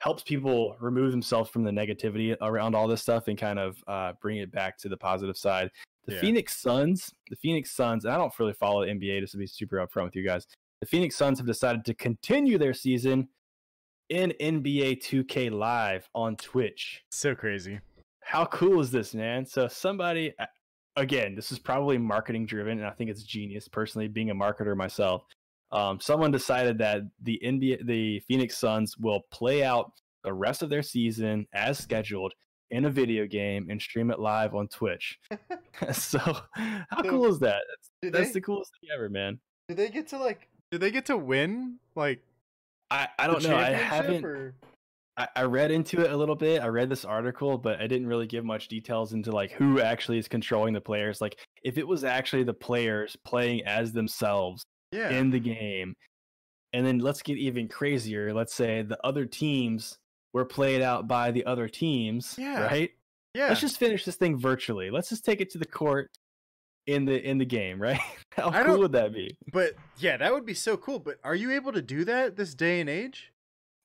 helps 0.00 0.22
people 0.22 0.76
remove 0.80 1.10
themselves 1.10 1.48
from 1.50 1.62
the 1.62 1.70
negativity 1.70 2.36
around 2.40 2.74
all 2.74 2.88
this 2.88 3.02
stuff 3.02 3.28
and 3.28 3.38
kind 3.38 3.58
of 3.58 3.82
uh, 3.86 4.12
bring 4.20 4.38
it 4.38 4.50
back 4.50 4.76
to 4.78 4.88
the 4.88 4.96
positive 4.96 5.36
side. 5.36 5.70
The 6.06 6.14
Yeah. 6.14 6.20
Phoenix 6.20 6.56
Suns, 6.60 7.12
the 7.28 7.36
Phoenix 7.36 7.70
Suns, 7.70 8.04
and 8.04 8.12
I 8.14 8.16
don't 8.16 8.32
really 8.38 8.54
follow 8.54 8.84
the 8.84 8.90
NBA 8.90 9.20
just 9.20 9.32
to 9.32 9.38
be 9.38 9.46
super 9.46 9.76
upfront 9.76 10.04
with 10.04 10.16
you 10.16 10.24
guys. 10.24 10.46
The 10.80 10.86
Phoenix 10.86 11.16
Suns 11.16 11.38
have 11.38 11.46
decided 11.46 11.84
to 11.84 11.94
continue 11.94 12.56
their 12.56 12.72
season 12.72 13.28
in 14.08 14.32
NBA 14.40 15.02
2K 15.02 15.50
Live 15.52 16.08
on 16.14 16.36
Twitch. 16.36 17.02
so 17.10 17.34
crazy. 17.34 17.78
How 18.22 18.46
cool 18.46 18.80
is 18.80 18.90
this, 18.90 19.14
man? 19.14 19.44
So 19.44 19.68
somebody 19.68 20.32
again, 20.96 21.34
this 21.34 21.52
is 21.52 21.58
probably 21.58 21.98
marketing 21.98 22.46
driven, 22.46 22.78
and 22.78 22.86
I 22.86 22.90
think 22.90 23.10
it's 23.10 23.22
genius. 23.22 23.68
Personally, 23.68 24.08
being 24.08 24.30
a 24.30 24.34
marketer 24.34 24.76
myself, 24.76 25.24
um, 25.72 26.00
someone 26.00 26.30
decided 26.30 26.78
that 26.78 27.02
the 27.22 27.40
NBA, 27.44 27.86
the 27.86 28.20
Phoenix 28.20 28.58
Suns, 28.58 28.96
will 28.98 29.20
play 29.30 29.62
out 29.62 29.92
the 30.24 30.32
rest 30.32 30.62
of 30.62 30.70
their 30.70 30.82
season 30.82 31.46
as 31.52 31.78
scheduled 31.78 32.34
in 32.70 32.84
a 32.84 32.90
video 32.90 33.26
game 33.26 33.68
and 33.70 33.80
stream 33.80 34.10
it 34.10 34.18
live 34.20 34.54
on 34.54 34.68
Twitch. 34.68 35.18
so, 35.92 36.18
how 36.18 37.02
cool 37.02 37.26
is 37.26 37.38
that? 37.40 37.62
That's, 37.68 37.90
do 38.02 38.10
that's 38.10 38.28
they- 38.28 38.34
the 38.34 38.40
coolest 38.40 38.72
thing 38.80 38.90
ever, 38.94 39.08
man. 39.08 39.38
Do 39.68 39.74
they 39.74 39.88
get 39.88 40.08
to 40.08 40.18
like? 40.18 40.48
Do 40.70 40.78
they 40.78 40.90
get 40.90 41.06
to 41.06 41.16
win? 41.16 41.78
Like 41.94 42.20
I, 42.90 43.08
I 43.18 43.26
don't 43.26 43.42
know. 43.42 43.56
I 43.56 43.70
haven't. 43.70 44.24
or- 44.24 44.54
I, 45.16 45.28
I 45.36 45.42
read 45.42 45.70
into 45.70 46.00
it 46.00 46.10
a 46.10 46.16
little 46.16 46.34
bit. 46.36 46.62
I 46.62 46.68
read 46.68 46.88
this 46.88 47.04
article, 47.04 47.58
but 47.58 47.80
I 47.80 47.86
didn't 47.86 48.06
really 48.06 48.26
give 48.26 48.44
much 48.44 48.68
details 48.68 49.12
into 49.12 49.32
like 49.32 49.50
who 49.52 49.80
actually 49.80 50.18
is 50.18 50.28
controlling 50.28 50.72
the 50.72 50.80
players. 50.80 51.20
Like 51.20 51.36
if 51.62 51.78
it 51.78 51.86
was 51.86 52.04
actually 52.04 52.44
the 52.44 52.54
players 52.54 53.16
playing 53.24 53.64
as 53.64 53.92
themselves 53.92 54.64
Yeah. 54.92 55.10
in 55.10 55.30
the 55.30 55.40
game, 55.40 55.94
and 56.72 56.84
then 56.84 56.98
let's 56.98 57.22
get 57.22 57.38
even 57.38 57.68
crazier. 57.68 58.32
Let's 58.34 58.54
say 58.54 58.82
the 58.82 58.98
other 59.04 59.24
teams 59.24 59.98
were 60.32 60.44
played 60.44 60.82
out 60.82 61.08
by 61.08 61.30
the 61.30 61.44
other 61.46 61.68
teams. 61.68 62.36
Yeah. 62.38 62.62
Right. 62.62 62.90
yeah. 63.34 63.48
Let's 63.48 63.60
just 63.60 63.78
finish 63.78 64.04
this 64.04 64.16
thing 64.16 64.38
virtually. 64.38 64.90
Let's 64.90 65.08
just 65.08 65.24
take 65.24 65.40
it 65.40 65.50
to 65.50 65.58
the 65.58 65.66
court 65.66 66.10
in 66.86 67.04
the 67.04 67.20
in 67.20 67.38
the 67.38 67.44
game. 67.44 67.80
Right. 67.82 68.00
How 68.36 68.50
I 68.50 68.62
cool 68.64 68.78
would 68.78 68.92
that 68.92 69.12
be? 69.12 69.36
But 69.52 69.74
yeah, 69.98 70.16
that 70.16 70.32
would 70.32 70.46
be 70.46 70.54
so 70.54 70.76
cool. 70.76 70.98
But 70.98 71.16
are 71.24 71.34
you 71.34 71.50
able 71.52 71.72
to 71.72 71.82
do 71.82 72.04
that 72.04 72.36
this 72.36 72.54
day 72.54 72.80
and 72.80 72.88
age? 72.88 73.32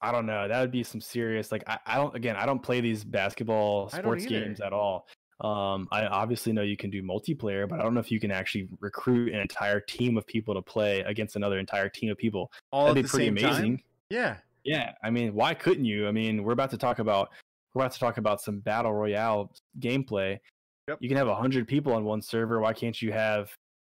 I 0.01 0.11
don't 0.11 0.25
know. 0.25 0.47
That 0.47 0.61
would 0.61 0.71
be 0.71 0.83
some 0.83 1.01
serious. 1.01 1.51
Like 1.51 1.63
I, 1.67 1.79
I 1.85 1.95
don't. 1.95 2.15
Again, 2.15 2.35
I 2.35 2.45
don't 2.45 2.61
play 2.61 2.81
these 2.81 3.03
basketball 3.03 3.89
sports 3.89 4.25
games 4.25 4.59
at 4.61 4.71
all. 4.73 5.07
Um, 5.41 5.87
I 5.91 6.05
obviously 6.05 6.53
know 6.53 6.61
you 6.61 6.77
can 6.77 6.89
do 6.89 7.03
multiplayer, 7.03 7.67
but 7.67 7.79
I 7.79 7.83
don't 7.83 7.93
know 7.93 7.99
if 7.99 8.11
you 8.11 8.19
can 8.19 8.31
actually 8.31 8.69
recruit 8.79 9.33
an 9.33 9.39
entire 9.39 9.81
team 9.81 10.17
of 10.17 10.25
people 10.25 10.53
to 10.53 10.61
play 10.61 11.01
against 11.01 11.35
another 11.35 11.59
entire 11.59 11.89
team 11.89 12.09
of 12.09 12.17
people. 12.17 12.51
All 12.71 12.87
That'd 12.87 12.97
at 12.97 13.01
be 13.01 13.01
the 13.01 13.09
pretty 13.09 13.25
same 13.25 13.49
amazing. 13.49 13.77
time. 13.77 13.85
Yeah. 14.09 14.37
Yeah, 14.65 14.93
I 15.03 15.11
mean, 15.11 15.35
why 15.35 15.53
couldn't 15.53 15.85
you? 15.85 16.07
I 16.07 16.11
mean, 16.11 16.43
we're 16.43 16.53
about 16.53 16.71
to 16.71 16.77
talk 16.77 16.99
about 16.99 17.29
we're 17.73 17.83
about 17.83 17.91
to 17.93 17.99
talk 17.99 18.17
about 18.17 18.41
some 18.41 18.59
battle 18.59 18.93
royale 18.93 19.53
gameplay. 19.79 20.39
Yep. 20.87 20.97
You 21.01 21.07
can 21.07 21.17
have 21.17 21.27
hundred 21.27 21.67
people 21.67 21.93
on 21.93 22.03
one 22.03 22.21
server. 22.21 22.59
Why 22.59 22.73
can't 22.73 22.99
you 22.99 23.11
have? 23.11 23.51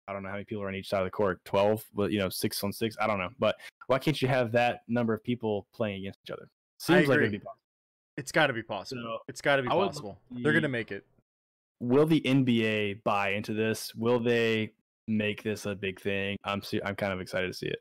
I 0.07 0.13
don't 0.13 0.23
know 0.23 0.29
how 0.29 0.35
many 0.35 0.45
people 0.45 0.63
are 0.63 0.69
on 0.69 0.75
each 0.75 0.89
side 0.89 1.01
of 1.01 1.07
the 1.07 1.11
court. 1.11 1.41
Twelve, 1.45 1.85
but 1.95 2.13
you 2.13 2.19
know, 2.19 2.29
six 2.29 2.63
on 2.63 2.73
six. 2.73 2.97
I 3.01 3.07
don't 3.07 3.19
know, 3.19 3.31
but 3.39 3.57
why 3.87 3.99
can't 3.99 4.21
you 4.21 4.29
have 4.29 4.53
that 4.53 4.81
number 4.89 5.15
of 5.15 5.25
people 5.25 5.67
playing 5.73 6.01
against 6.01 6.19
each 6.25 6.31
other? 6.31 6.49
Seems 6.79 7.09
like 7.09 7.19
it'd 7.19 7.33
be 7.33 7.39
possible. 7.39 7.55
It's 8.19 8.33
got 8.33 8.49
to 8.49 8.53
be 8.53 8.63
possible. 8.63 9.03
So, 9.03 9.19
it's 9.29 9.41
got 9.41 9.57
to 9.57 9.63
be 9.63 9.69
possible. 9.69 10.19
They're 10.31 10.53
gonna 10.53 10.69
make 10.69 10.93
it. 10.93 11.07
Will 11.81 12.07
the 12.07 12.21
NBA 12.21 13.03
buy 13.05 13.31
into 13.31 13.55
this? 13.55 13.95
Will 13.95 14.19
they 14.21 14.73
make 15.07 15.43
this 15.43 15.67
a 15.67 15.75
big 15.75 16.01
thing? 16.01 16.37
I'm 16.45 16.63
I'm 16.85 16.97
kind 16.97 17.13
of 17.13 17.21
excited 17.21 17.47
to 17.49 17.55
see 17.55 17.67
it. 17.69 17.79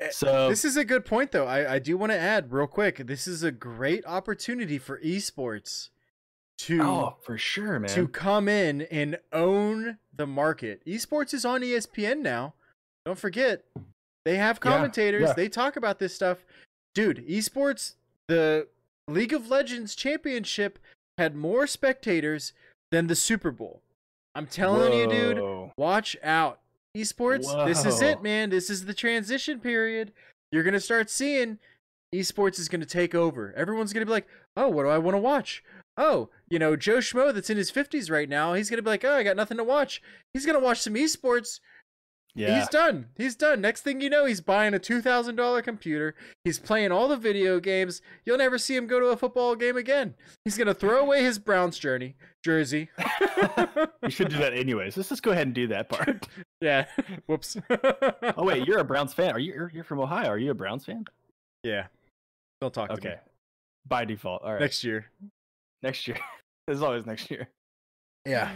Eh, 0.00 0.08
So 0.10 0.48
This 0.48 0.64
is 0.64 0.76
a 0.76 0.84
good 0.84 1.04
point, 1.04 1.32
though. 1.32 1.46
I, 1.46 1.74
I 1.74 1.78
do 1.78 1.96
want 1.96 2.12
to 2.12 2.18
add 2.18 2.52
real 2.52 2.66
quick. 2.66 3.06
This 3.06 3.26
is 3.26 3.42
a 3.42 3.52
great 3.52 4.04
opportunity 4.06 4.78
for 4.78 5.00
esports 5.00 5.90
to 6.58 6.82
oh, 6.82 7.16
for 7.22 7.38
sure, 7.38 7.78
man. 7.78 7.88
to 7.90 8.06
come 8.08 8.48
in 8.48 8.82
and 8.82 9.18
own 9.32 9.98
the 10.14 10.26
market. 10.26 10.82
Esports 10.86 11.32
is 11.32 11.44
on 11.44 11.62
ESPN 11.62 12.18
now. 12.18 12.54
Don't 13.06 13.18
forget, 13.18 13.64
they 14.26 14.36
have 14.36 14.56
Yeah, 14.62 14.70
commentators. 14.70 15.28
yeah. 15.28 15.32
They 15.32 15.48
talk 15.48 15.76
about 15.76 15.98
this 15.98 16.14
stuff. 16.14 16.44
Dude, 16.94 17.26
esports, 17.26 17.94
the 18.28 18.68
League 19.08 19.32
of 19.32 19.48
Legends 19.48 19.94
Championship 19.94 20.78
had 21.16 21.34
more 21.34 21.66
spectators 21.66 22.52
than 22.90 23.06
the 23.06 23.14
Super 23.14 23.50
Bowl. 23.50 23.82
I'm 24.34 24.46
telling 24.46 24.92
you, 24.92 25.08
dude, 25.08 25.70
watch 25.76 26.16
out. 26.22 26.60
Esports, 26.96 27.66
this 27.66 27.84
is 27.84 28.02
it, 28.02 28.22
man. 28.22 28.50
This 28.50 28.68
is 28.68 28.84
the 28.84 28.94
transition 28.94 29.60
period. 29.60 30.12
You're 30.50 30.64
going 30.64 30.74
to 30.74 30.80
start 30.80 31.08
seeing 31.08 31.58
esports 32.14 32.58
is 32.58 32.68
going 32.68 32.80
to 32.80 32.86
take 32.86 33.14
over. 33.14 33.54
Everyone's 33.56 33.92
going 33.92 34.02
to 34.02 34.06
be 34.06 34.12
like, 34.12 34.26
oh, 34.56 34.68
what 34.68 34.82
do 34.82 34.88
I 34.88 34.98
want 34.98 35.14
to 35.14 35.20
watch? 35.20 35.62
Oh, 35.96 36.30
you 36.48 36.58
know, 36.58 36.76
Joe 36.76 36.98
Schmo 36.98 37.32
that's 37.32 37.50
in 37.50 37.56
his 37.56 37.70
50s 37.70 38.10
right 38.10 38.28
now, 38.28 38.54
he's 38.54 38.70
going 38.70 38.78
to 38.78 38.82
be 38.82 38.90
like, 38.90 39.04
oh, 39.04 39.14
I 39.14 39.22
got 39.22 39.36
nothing 39.36 39.58
to 39.58 39.64
watch. 39.64 40.02
He's 40.32 40.46
going 40.46 40.58
to 40.58 40.64
watch 40.64 40.80
some 40.80 40.94
esports. 40.94 41.60
Yeah. 42.34 42.58
He's 42.60 42.68
done. 42.68 43.06
He's 43.16 43.34
done. 43.34 43.60
Next 43.60 43.80
thing 43.82 44.00
you 44.00 44.08
know, 44.08 44.24
he's 44.24 44.40
buying 44.40 44.72
a 44.72 44.78
$2,000 44.78 45.64
computer. 45.64 46.14
He's 46.44 46.58
playing 46.60 46.92
all 46.92 47.08
the 47.08 47.16
video 47.16 47.58
games. 47.58 48.00
You'll 48.24 48.38
never 48.38 48.56
see 48.56 48.76
him 48.76 48.86
go 48.86 49.00
to 49.00 49.06
a 49.06 49.16
football 49.16 49.56
game 49.56 49.76
again. 49.76 50.14
He's 50.44 50.56
going 50.56 50.68
to 50.68 50.74
throw 50.74 51.00
away 51.00 51.24
his 51.24 51.38
Browns 51.40 51.76
journey, 51.78 52.14
jersey. 52.44 52.88
you 54.04 54.10
should 54.10 54.28
do 54.28 54.36
that 54.38 54.52
anyways. 54.54 54.96
Let's 54.96 55.08
just 55.08 55.22
go 55.22 55.32
ahead 55.32 55.46
and 55.48 55.54
do 55.54 55.66
that 55.68 55.88
part. 55.88 56.28
Yeah. 56.62 56.84
Whoops. 57.26 57.56
Oh 58.36 58.44
wait, 58.44 58.68
you're 58.68 58.80
a 58.80 58.84
Browns 58.84 59.14
fan. 59.14 59.32
Are 59.32 59.38
you? 59.38 59.54
You're, 59.54 59.70
you're 59.74 59.82
from 59.84 59.98
Ohio. 59.98 60.28
Are 60.28 60.36
you 60.36 60.50
a 60.50 60.54
Browns 60.54 60.84
fan? 60.84 61.06
Yeah. 61.62 61.86
Don't 62.60 62.74
talk 62.74 62.88
to 62.90 62.94
Okay. 62.96 63.08
me. 63.08 63.14
By 63.88 64.04
default. 64.04 64.42
All 64.42 64.52
right. 64.52 64.60
Next 64.60 64.84
year. 64.84 65.06
next 65.82 66.06
year. 66.06 66.18
There's 66.66 66.82
always 66.82 67.06
next 67.06 67.30
year. 67.30 67.48
Yeah. 68.26 68.50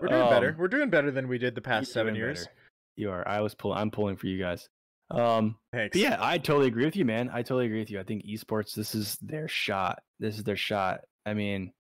We're 0.00 0.08
doing 0.08 0.30
better. 0.30 0.48
Um, 0.52 0.56
We're 0.56 0.68
doing 0.68 0.88
better 0.88 1.10
than 1.10 1.28
we 1.28 1.36
did 1.36 1.54
the 1.54 1.60
past 1.60 1.92
seven 1.92 2.14
years. 2.14 2.44
better. 2.46 2.56
You 2.96 3.10
are. 3.10 3.26
I 3.26 3.40
was 3.40 3.54
pulling. 3.54 3.78
I'm 3.78 3.90
pulling 3.90 4.16
for 4.16 4.26
you 4.26 4.38
guys. 4.38 4.68
Um. 5.10 5.56
Thanks. 5.72 5.96
Yeah, 5.96 6.16
I 6.20 6.38
totally 6.38 6.68
agree 6.68 6.84
with 6.84 6.96
you, 6.96 7.04
man. 7.04 7.30
I 7.32 7.42
totally 7.42 7.66
agree 7.66 7.80
with 7.80 7.90
you. 7.90 8.00
I 8.00 8.04
think 8.04 8.24
esports. 8.24 8.74
This 8.74 8.94
is 8.94 9.18
their 9.20 9.48
shot. 9.48 10.00
This 10.18 10.36
is 10.38 10.44
their 10.44 10.56
shot. 10.56 11.00
I 11.26 11.34
mean, 11.34 11.72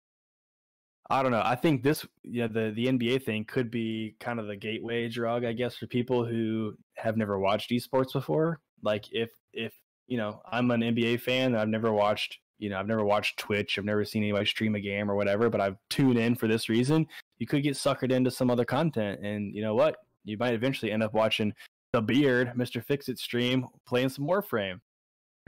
I 1.11 1.23
don't 1.23 1.33
know. 1.33 1.43
I 1.45 1.57
think 1.57 1.83
this, 1.83 2.07
yeah, 2.25 2.47
the 2.47 2.73
the 2.75 2.87
NBA 2.87 3.25
thing 3.25 3.45
could 3.45 3.71
be 3.71 4.17
kind 4.19 4.41
of 4.41 4.47
the 4.47 4.57
gateway 4.57 5.09
drug, 5.09 5.45
I 5.45 5.53
guess, 5.53 5.77
for 5.77 5.87
people 5.87 6.25
who 6.25 6.75
have 6.97 7.17
never 7.17 7.39
watched 7.39 7.71
esports 7.71 8.13
before. 8.13 8.61
Like, 8.83 9.05
if 9.13 9.31
if 9.53 9.75
you 10.07 10.17
know, 10.17 10.41
I'm 10.51 10.71
an 10.71 10.81
NBA 10.81 11.21
fan, 11.21 11.53
and 11.53 11.59
I've 11.59 11.69
never 11.69 11.93
watched, 11.93 12.39
you 12.59 12.71
know, 12.71 12.79
I've 12.79 12.87
never 12.87 13.05
watched 13.05 13.39
Twitch, 13.39 13.79
I've 13.79 13.85
never 13.85 14.05
seen 14.05 14.23
anybody 14.23 14.47
stream 14.47 14.75
a 14.75 14.81
game 14.81 15.11
or 15.11 15.15
whatever, 15.15 15.51
but 15.51 15.61
I've 15.61 15.77
tuned 15.91 16.19
in 16.19 16.35
for 16.35 16.49
this 16.49 16.69
reason. 16.69 17.07
You 17.39 17.47
could 17.47 17.63
get 17.63 17.75
suckered 17.75 18.11
into 18.11 18.31
some 18.31 18.51
other 18.51 18.65
content, 18.65 19.21
and 19.23 19.55
you 19.55 19.63
know 19.63 19.75
what? 19.75 19.97
You 20.25 20.37
might 20.39 20.55
eventually 20.55 20.93
end 20.93 21.03
up 21.03 21.13
watching 21.15 21.53
the 21.93 22.01
Beard, 22.01 22.53
Mr. 22.57 22.83
Fix 22.85 23.09
It 23.09 23.19
stream, 23.19 23.67
playing 23.87 24.09
some 24.11 24.27
Warframe. 24.27 24.81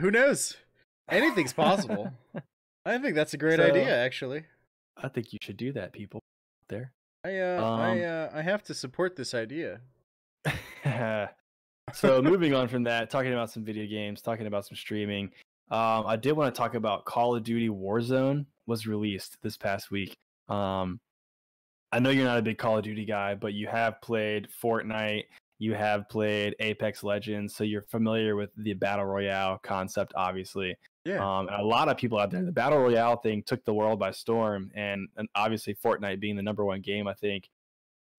Who 0.01 0.11
knows? 0.11 0.57
Anything's 1.11 1.53
possible. 1.53 2.11
I 2.87 2.99
think 2.99 3.15
that's 3.15 3.35
a 3.35 3.39
great 3.39 3.59
So- 3.59 3.67
idea, 3.67 3.97
actually. 3.97 4.45
I 4.97 5.09
think 5.09 5.33
you 5.33 5.39
should 5.43 5.57
do 5.57 5.73
that, 5.73 5.93
people. 5.93 6.21
There. 6.69 6.93
I 7.25 7.39
uh, 7.39 7.61
I 7.63 7.91
Um, 8.01 8.05
uh, 8.05 8.39
I 8.39 8.43
have 8.43 8.63
to 8.65 8.75
support 8.75 9.17
this 9.17 9.35
idea. 9.35 9.81
so 11.93 12.23
moving 12.23 12.55
on 12.55 12.69
from 12.69 12.85
that, 12.85 13.11
talking 13.11 13.33
about 13.33 13.51
some 13.51 13.65
video 13.65 13.87
games, 13.87 14.23
talking 14.23 14.47
about 14.47 14.67
some 14.67 14.77
streaming. 14.77 15.31
Um, 15.71 16.07
I 16.07 16.17
did 16.17 16.33
want 16.33 16.55
to 16.55 16.59
talk 16.59 16.75
about 16.75 17.05
Call 17.05 17.35
of 17.35 17.43
Duty 17.43 17.69
Warzone 17.69 18.47
was 18.67 18.87
released 18.87 19.37
this 19.43 19.57
past 19.57 19.91
week. 19.91 20.15
Um, 20.49 21.01
I 21.95 22.01
know 22.01 22.11
you're 22.11 22.25
not 22.25 22.39
a 22.39 22.43
big 22.43 22.59
Call 22.59 22.77
of 22.77 22.83
Duty 22.83 23.05
guy, 23.05 23.37
but 23.37 23.55
you 23.55 23.69
have 23.69 24.01
played 24.01 24.49
Fortnite, 24.61 25.27
you 25.61 25.75
have 25.75 26.09
played 26.09 26.57
Apex 26.59 27.05
Legends, 27.05 27.55
so 27.55 27.63
you're 27.63 27.83
familiar 27.83 28.35
with 28.35 28.51
the 28.57 28.75
battle 28.75 29.05
royale 29.05 29.59
concept, 29.63 30.13
obviously. 30.17 30.75
Yeah. 31.05 31.25
Um, 31.25 31.47
and 31.47 31.61
a 31.61 31.65
lot 31.65 31.89
of 31.89 31.97
people 31.97 32.19
out 32.19 32.33
there, 32.33 32.43
the 32.43 32.51
battle 32.51 32.81
royale 32.81 33.19
thing 33.19 33.45
took 33.45 33.65
the 33.65 33.73
world 33.73 34.01
by 34.01 34.11
storm, 34.11 34.73
and, 34.75 35.07
and 35.17 35.29
obviously 35.37 35.77
Fortnite 35.77 36.19
being 36.19 36.35
the 36.35 36.43
number 36.43 36.65
one 36.65 36.81
game, 36.81 37.07
I 37.07 37.15
think, 37.15 37.49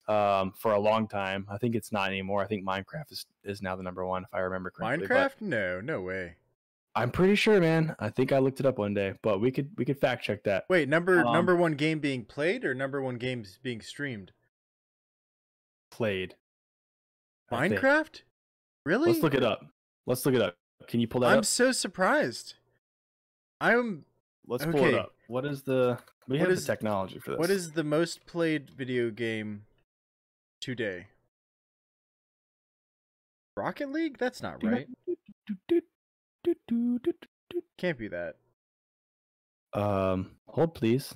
um, 0.08 0.54
for 0.58 0.72
a 0.72 0.80
long 0.80 1.10
time. 1.10 1.46
I 1.50 1.58
think 1.58 1.76
it's 1.76 1.92
not 1.92 2.08
anymore. 2.08 2.42
I 2.42 2.48
think 2.48 2.66
Minecraft 2.66 3.12
is, 3.12 3.26
is 3.44 3.62
now 3.62 3.76
the 3.76 3.84
number 3.84 4.06
one, 4.06 4.24
if 4.24 4.34
I 4.34 4.40
remember 4.40 4.70
correctly. 4.70 5.08
but 5.10 5.18
Minecraft? 5.18 5.42
No, 5.42 5.82
no 5.82 6.00
way. 6.00 6.36
I'm 6.98 7.12
pretty 7.12 7.36
sure, 7.36 7.60
man. 7.60 7.96
I 8.00 8.10
think 8.10 8.32
I 8.32 8.40
looked 8.40 8.60
it 8.62 8.66
up 8.66 8.78
one 8.78 8.94
day, 8.94 9.14
but 9.22 9.40
we 9.42 9.52
could 9.52 9.70
we 9.78 9.84
could 9.86 10.00
fact 10.00 10.24
check 10.24 10.44
that. 10.46 10.66
Wait, 10.70 10.88
number 10.88 11.26
Um, 11.26 11.34
number 11.34 11.56
one 11.56 11.74
game 11.74 12.00
being 12.00 12.24
played 12.24 12.64
or 12.64 12.74
number 12.74 13.02
one 13.02 13.18
games 13.18 13.60
being 13.62 13.82
streamed? 13.82 14.32
Played 15.92 16.36
Minecraft? 17.52 18.22
Really? 18.86 19.12
Let's 19.12 19.24
look 19.24 19.34
it 19.34 19.44
up. 19.44 19.66
Let's 20.06 20.26
look 20.26 20.36
it 20.36 20.42
up. 20.42 20.56
Can 20.88 21.00
you 21.00 21.08
pull 21.08 21.22
that 21.22 21.32
I'm 21.32 21.40
up? 21.40 21.46
so 21.46 21.72
surprised. 21.72 22.56
I'm. 23.60 24.06
Let's 24.48 24.66
pull 24.66 24.86
it 24.86 24.94
up. 24.94 25.14
What 25.28 25.46
is 25.46 25.64
the? 25.64 25.98
We 26.28 26.38
What 26.38 26.42
have 26.42 26.52
is- 26.52 26.66
the 26.66 26.72
technology 26.74 27.20
for 27.20 27.32
this. 27.32 27.40
What 27.40 27.50
is 27.50 27.72
the 27.74 27.84
most 27.84 28.26
played 28.26 28.70
video 28.70 29.10
game 29.10 29.66
today? 30.62 31.08
Rocket 33.58 33.92
League? 33.92 34.18
That's 34.18 34.42
not 34.42 34.64
right. 34.64 34.88
Can't 37.78 37.98
be 37.98 38.08
that. 38.10 38.36
Um, 39.74 40.32
hold 40.48 40.74
please. 40.74 41.14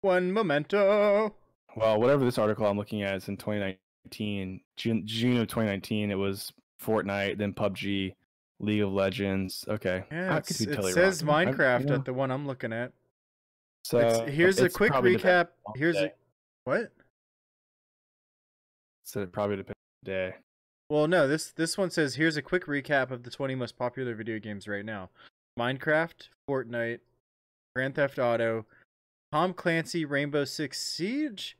One 0.00 0.32
memento. 0.32 1.34
Well, 1.76 2.00
whatever 2.00 2.24
this 2.24 2.38
article 2.38 2.66
I'm 2.66 2.76
looking 2.76 3.02
at 3.02 3.14
is 3.16 3.28
in 3.28 3.36
2019, 3.36 4.60
June, 4.76 5.02
June 5.06 5.36
of 5.38 5.48
2019. 5.48 6.10
It 6.10 6.14
was 6.14 6.52
Fortnite, 6.82 7.38
then 7.38 7.52
PUBG, 7.52 8.14
League 8.60 8.82
of 8.82 8.92
Legends. 8.92 9.64
Okay, 9.68 10.04
Yeah, 10.12 10.34
I 10.34 10.36
it's, 10.38 10.48
could 10.56 10.66
be 10.66 10.72
it 10.72 10.76
totally 10.76 10.92
says 10.92 11.24
wrong. 11.24 11.34
I- 11.36 11.44
Minecraft 11.46 11.80
you 11.80 11.86
know, 11.86 11.94
at 11.94 12.04
the 12.04 12.12
one 12.14 12.30
I'm 12.30 12.46
looking 12.46 12.72
at. 12.72 12.92
So 13.82 13.98
It's- 13.98 14.30
here's 14.34 14.60
a 14.60 14.70
quick 14.70 14.92
recap. 14.92 15.48
Here's 15.74 15.96
a 15.96 16.08
day. 16.08 16.12
what? 16.64 16.92
So 19.02 19.20
it 19.20 19.32
probably 19.32 19.56
depends 19.56 19.76
on 19.76 20.04
the 20.04 20.10
day. 20.10 20.34
Well, 20.94 21.08
no. 21.08 21.26
This 21.26 21.50
this 21.50 21.76
one 21.76 21.90
says 21.90 22.14
here's 22.14 22.36
a 22.36 22.42
quick 22.42 22.66
recap 22.66 23.10
of 23.10 23.24
the 23.24 23.30
20 23.30 23.56
most 23.56 23.76
popular 23.76 24.14
video 24.14 24.38
games 24.38 24.68
right 24.68 24.84
now: 24.84 25.10
Minecraft, 25.58 26.28
Fortnite, 26.48 27.00
Grand 27.74 27.96
Theft 27.96 28.20
Auto, 28.20 28.64
Tom 29.32 29.54
Clancy, 29.54 30.04
Rainbow 30.04 30.44
Six 30.44 30.80
Siege. 30.80 31.58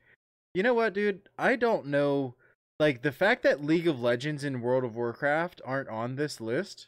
You 0.54 0.62
know 0.62 0.72
what, 0.72 0.94
dude? 0.94 1.22
I 1.36 1.56
don't 1.56 1.86
know. 1.86 2.36
Like 2.78 3.02
the 3.02 3.10
fact 3.10 3.42
that 3.42 3.64
League 3.64 3.88
of 3.88 4.00
Legends 4.00 4.44
and 4.44 4.62
World 4.62 4.84
of 4.84 4.94
Warcraft 4.94 5.60
aren't 5.64 5.88
on 5.88 6.14
this 6.14 6.40
list, 6.40 6.86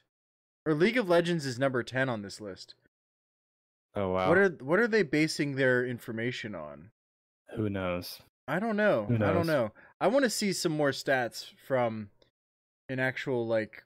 or 0.65 0.73
League 0.73 0.97
of 0.97 1.09
Legends 1.09 1.47
is 1.47 1.59
number 1.59 1.83
10 1.83 2.09
on 2.09 2.23
this 2.23 2.41
list. 2.41 2.77
Oh 3.97 4.11
wow. 4.11 4.29
What 4.29 4.39
are 4.39 4.51
what 4.61 4.79
are 4.79 4.87
they 4.87 5.03
basing 5.03 5.57
their 5.57 5.85
information 5.85 6.55
on? 6.55 6.91
Who 7.57 7.69
knows? 7.69 8.21
I 8.47 8.61
don't 8.61 8.77
know. 8.77 9.07
Who 9.09 9.17
I 9.17 9.33
don't 9.33 9.49
know. 9.49 9.73
I 10.01 10.07
want 10.07 10.23
to 10.23 10.31
see 10.31 10.53
some 10.53 10.71
more 10.71 10.93
stats 10.93 11.51
from 11.67 12.11
an 12.89 12.99
actual 12.99 13.47
like 13.47 13.83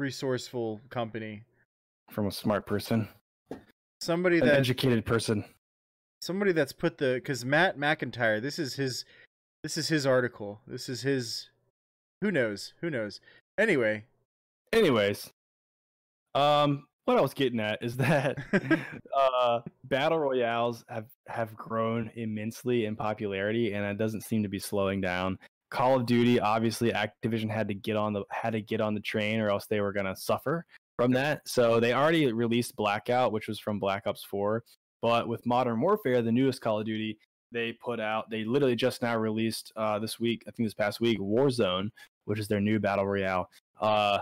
resourceful 0.00 0.80
company. 0.90 1.44
From 2.10 2.26
a 2.26 2.32
smart 2.32 2.66
person, 2.66 3.08
Somebody 4.00 4.38
an 4.40 4.46
that 4.46 4.56
educated 4.56 5.04
person. 5.06 5.44
somebody 6.20 6.52
that's 6.52 6.72
put 6.72 6.98
the 6.98 7.20
cuz 7.24 7.44
Matt 7.44 7.78
McIntyre, 7.78 8.40
this 8.42 8.58
is 8.58 8.74
his 8.74 9.04
this 9.62 9.76
is 9.76 9.88
his 9.88 10.06
article. 10.06 10.60
This 10.66 10.88
is 10.88 11.02
his 11.02 11.48
who 12.20 12.30
knows? 12.30 12.74
Who 12.80 12.90
knows? 12.90 13.20
Anyway, 13.58 14.04
Anyways, 14.72 15.30
um, 16.34 16.86
what 17.04 17.18
I 17.18 17.20
was 17.20 17.34
getting 17.34 17.60
at 17.60 17.82
is 17.82 17.96
that 17.98 18.38
uh, 19.16 19.60
battle 19.84 20.18
royales 20.18 20.84
have 20.88 21.06
have 21.28 21.54
grown 21.54 22.10
immensely 22.14 22.86
in 22.86 22.96
popularity, 22.96 23.74
and 23.74 23.84
it 23.84 23.98
doesn't 23.98 24.22
seem 24.22 24.42
to 24.42 24.48
be 24.48 24.58
slowing 24.58 25.00
down. 25.00 25.38
Call 25.72 25.96
of 25.96 26.06
Duty, 26.06 26.38
obviously, 26.38 26.92
Activision 26.92 27.50
had 27.50 27.68
to 27.68 27.74
get 27.74 27.96
on 27.96 28.12
the 28.12 28.24
had 28.30 28.50
to 28.52 28.60
get 28.60 28.80
on 28.80 28.94
the 28.94 29.00
train, 29.00 29.40
or 29.40 29.50
else 29.50 29.66
they 29.66 29.80
were 29.80 29.92
gonna 29.92 30.14
suffer 30.14 30.66
from 30.96 31.12
that. 31.12 31.48
So 31.48 31.80
they 31.80 31.94
already 31.94 32.32
released 32.32 32.76
Blackout, 32.76 33.32
which 33.32 33.48
was 33.48 33.58
from 33.58 33.80
Black 33.80 34.06
Ops 34.06 34.22
Four, 34.22 34.64
but 35.00 35.26
with 35.26 35.44
Modern 35.46 35.80
Warfare, 35.80 36.22
the 36.22 36.30
newest 36.30 36.60
Call 36.60 36.78
of 36.78 36.86
Duty, 36.86 37.18
they 37.50 37.72
put 37.72 37.98
out 37.98 38.30
they 38.30 38.44
literally 38.44 38.76
just 38.76 39.02
now 39.02 39.16
released 39.16 39.72
uh, 39.76 39.98
this 39.98 40.20
week, 40.20 40.44
I 40.46 40.50
think 40.52 40.66
this 40.66 40.74
past 40.74 41.00
week, 41.00 41.18
Warzone, 41.18 41.90
which 42.26 42.38
is 42.38 42.48
their 42.48 42.60
new 42.60 42.78
battle 42.78 43.06
royale. 43.06 43.48
Uh, 43.80 44.18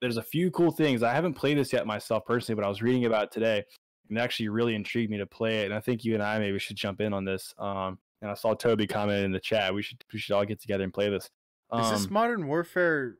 there's 0.00 0.16
a 0.16 0.22
few 0.22 0.50
cool 0.50 0.70
things. 0.70 1.02
I 1.02 1.14
haven't 1.14 1.34
played 1.34 1.58
this 1.58 1.72
yet 1.72 1.86
myself 1.86 2.24
personally, 2.26 2.56
but 2.56 2.66
I 2.66 2.68
was 2.68 2.82
reading 2.82 3.04
about 3.04 3.24
it 3.24 3.32
today 3.32 3.64
and 4.08 4.18
it 4.18 4.20
actually 4.20 4.48
really 4.48 4.74
intrigued 4.74 5.10
me 5.10 5.18
to 5.18 5.26
play 5.26 5.62
it. 5.62 5.66
And 5.66 5.74
I 5.74 5.80
think 5.80 6.04
you 6.04 6.14
and 6.14 6.22
I 6.22 6.38
maybe 6.38 6.58
should 6.58 6.76
jump 6.76 7.00
in 7.00 7.12
on 7.12 7.24
this. 7.24 7.54
Um, 7.58 7.98
and 8.22 8.30
I 8.30 8.34
saw 8.34 8.54
Toby 8.54 8.86
comment 8.86 9.24
in 9.24 9.32
the 9.32 9.40
chat. 9.40 9.74
We 9.74 9.82
should 9.82 10.04
we 10.12 10.18
should 10.18 10.34
all 10.34 10.44
get 10.44 10.60
together 10.60 10.84
and 10.84 10.92
play 10.92 11.08
this. 11.08 11.30
Um, 11.70 11.82
is 11.82 11.90
this 11.90 12.06
um, 12.06 12.12
Modern 12.12 12.46
Warfare 12.46 13.16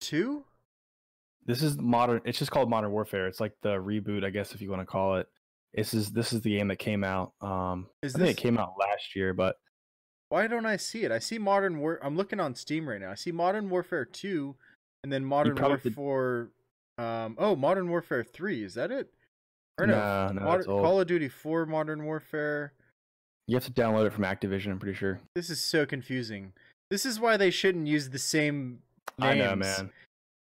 two? 0.00 0.44
This 1.44 1.62
is 1.62 1.76
modern. 1.78 2.20
It's 2.24 2.38
just 2.38 2.50
called 2.50 2.70
Modern 2.70 2.92
Warfare. 2.92 3.26
It's 3.26 3.40
like 3.40 3.54
the 3.62 3.70
reboot, 3.70 4.24
I 4.24 4.30
guess, 4.30 4.54
if 4.54 4.62
you 4.62 4.70
want 4.70 4.82
to 4.82 4.86
call 4.86 5.16
it. 5.16 5.28
This 5.74 5.94
is 5.94 6.12
this 6.12 6.32
is 6.32 6.40
the 6.42 6.56
game 6.56 6.68
that 6.68 6.78
came 6.78 7.02
out. 7.02 7.32
Um, 7.40 7.88
is 8.02 8.14
I 8.14 8.18
this... 8.18 8.30
it 8.30 8.36
came 8.36 8.58
out 8.58 8.74
last 8.78 9.16
year, 9.16 9.34
but 9.34 9.56
why 10.28 10.46
don't 10.46 10.66
I 10.66 10.76
see 10.76 11.04
it? 11.04 11.10
I 11.10 11.18
see 11.18 11.38
Modern 11.38 11.78
War. 11.78 11.98
I'm 12.02 12.16
looking 12.16 12.40
on 12.40 12.54
Steam 12.54 12.88
right 12.88 13.00
now. 13.00 13.10
I 13.10 13.14
see 13.16 13.32
Modern 13.32 13.68
Warfare 13.70 14.04
two, 14.04 14.54
and 15.02 15.12
then 15.12 15.24
Modern 15.24 15.56
Warfare. 15.56 16.48
Um, 16.98 17.36
oh, 17.38 17.56
Modern 17.56 17.88
Warfare 17.88 18.22
Three. 18.22 18.62
Is 18.62 18.74
that 18.74 18.90
it? 18.90 19.12
Or 19.78 19.86
no, 19.86 20.28
no, 20.28 20.32
no 20.34 20.40
Modern, 20.42 20.64
Call 20.64 21.00
of 21.00 21.06
Duty 21.06 21.28
Four, 21.28 21.66
Modern 21.66 22.04
Warfare. 22.04 22.74
You 23.48 23.56
have 23.56 23.64
to 23.64 23.72
download 23.72 24.06
it 24.06 24.12
from 24.12 24.24
Activision. 24.24 24.70
I'm 24.70 24.78
pretty 24.78 24.96
sure. 24.96 25.20
This 25.34 25.50
is 25.50 25.60
so 25.60 25.84
confusing. 25.84 26.52
This 26.90 27.04
is 27.04 27.18
why 27.18 27.36
they 27.36 27.50
shouldn't 27.50 27.86
use 27.86 28.10
the 28.10 28.18
same 28.18 28.78
names. 29.18 29.32
I 29.32 29.34
know, 29.34 29.56
man. 29.56 29.90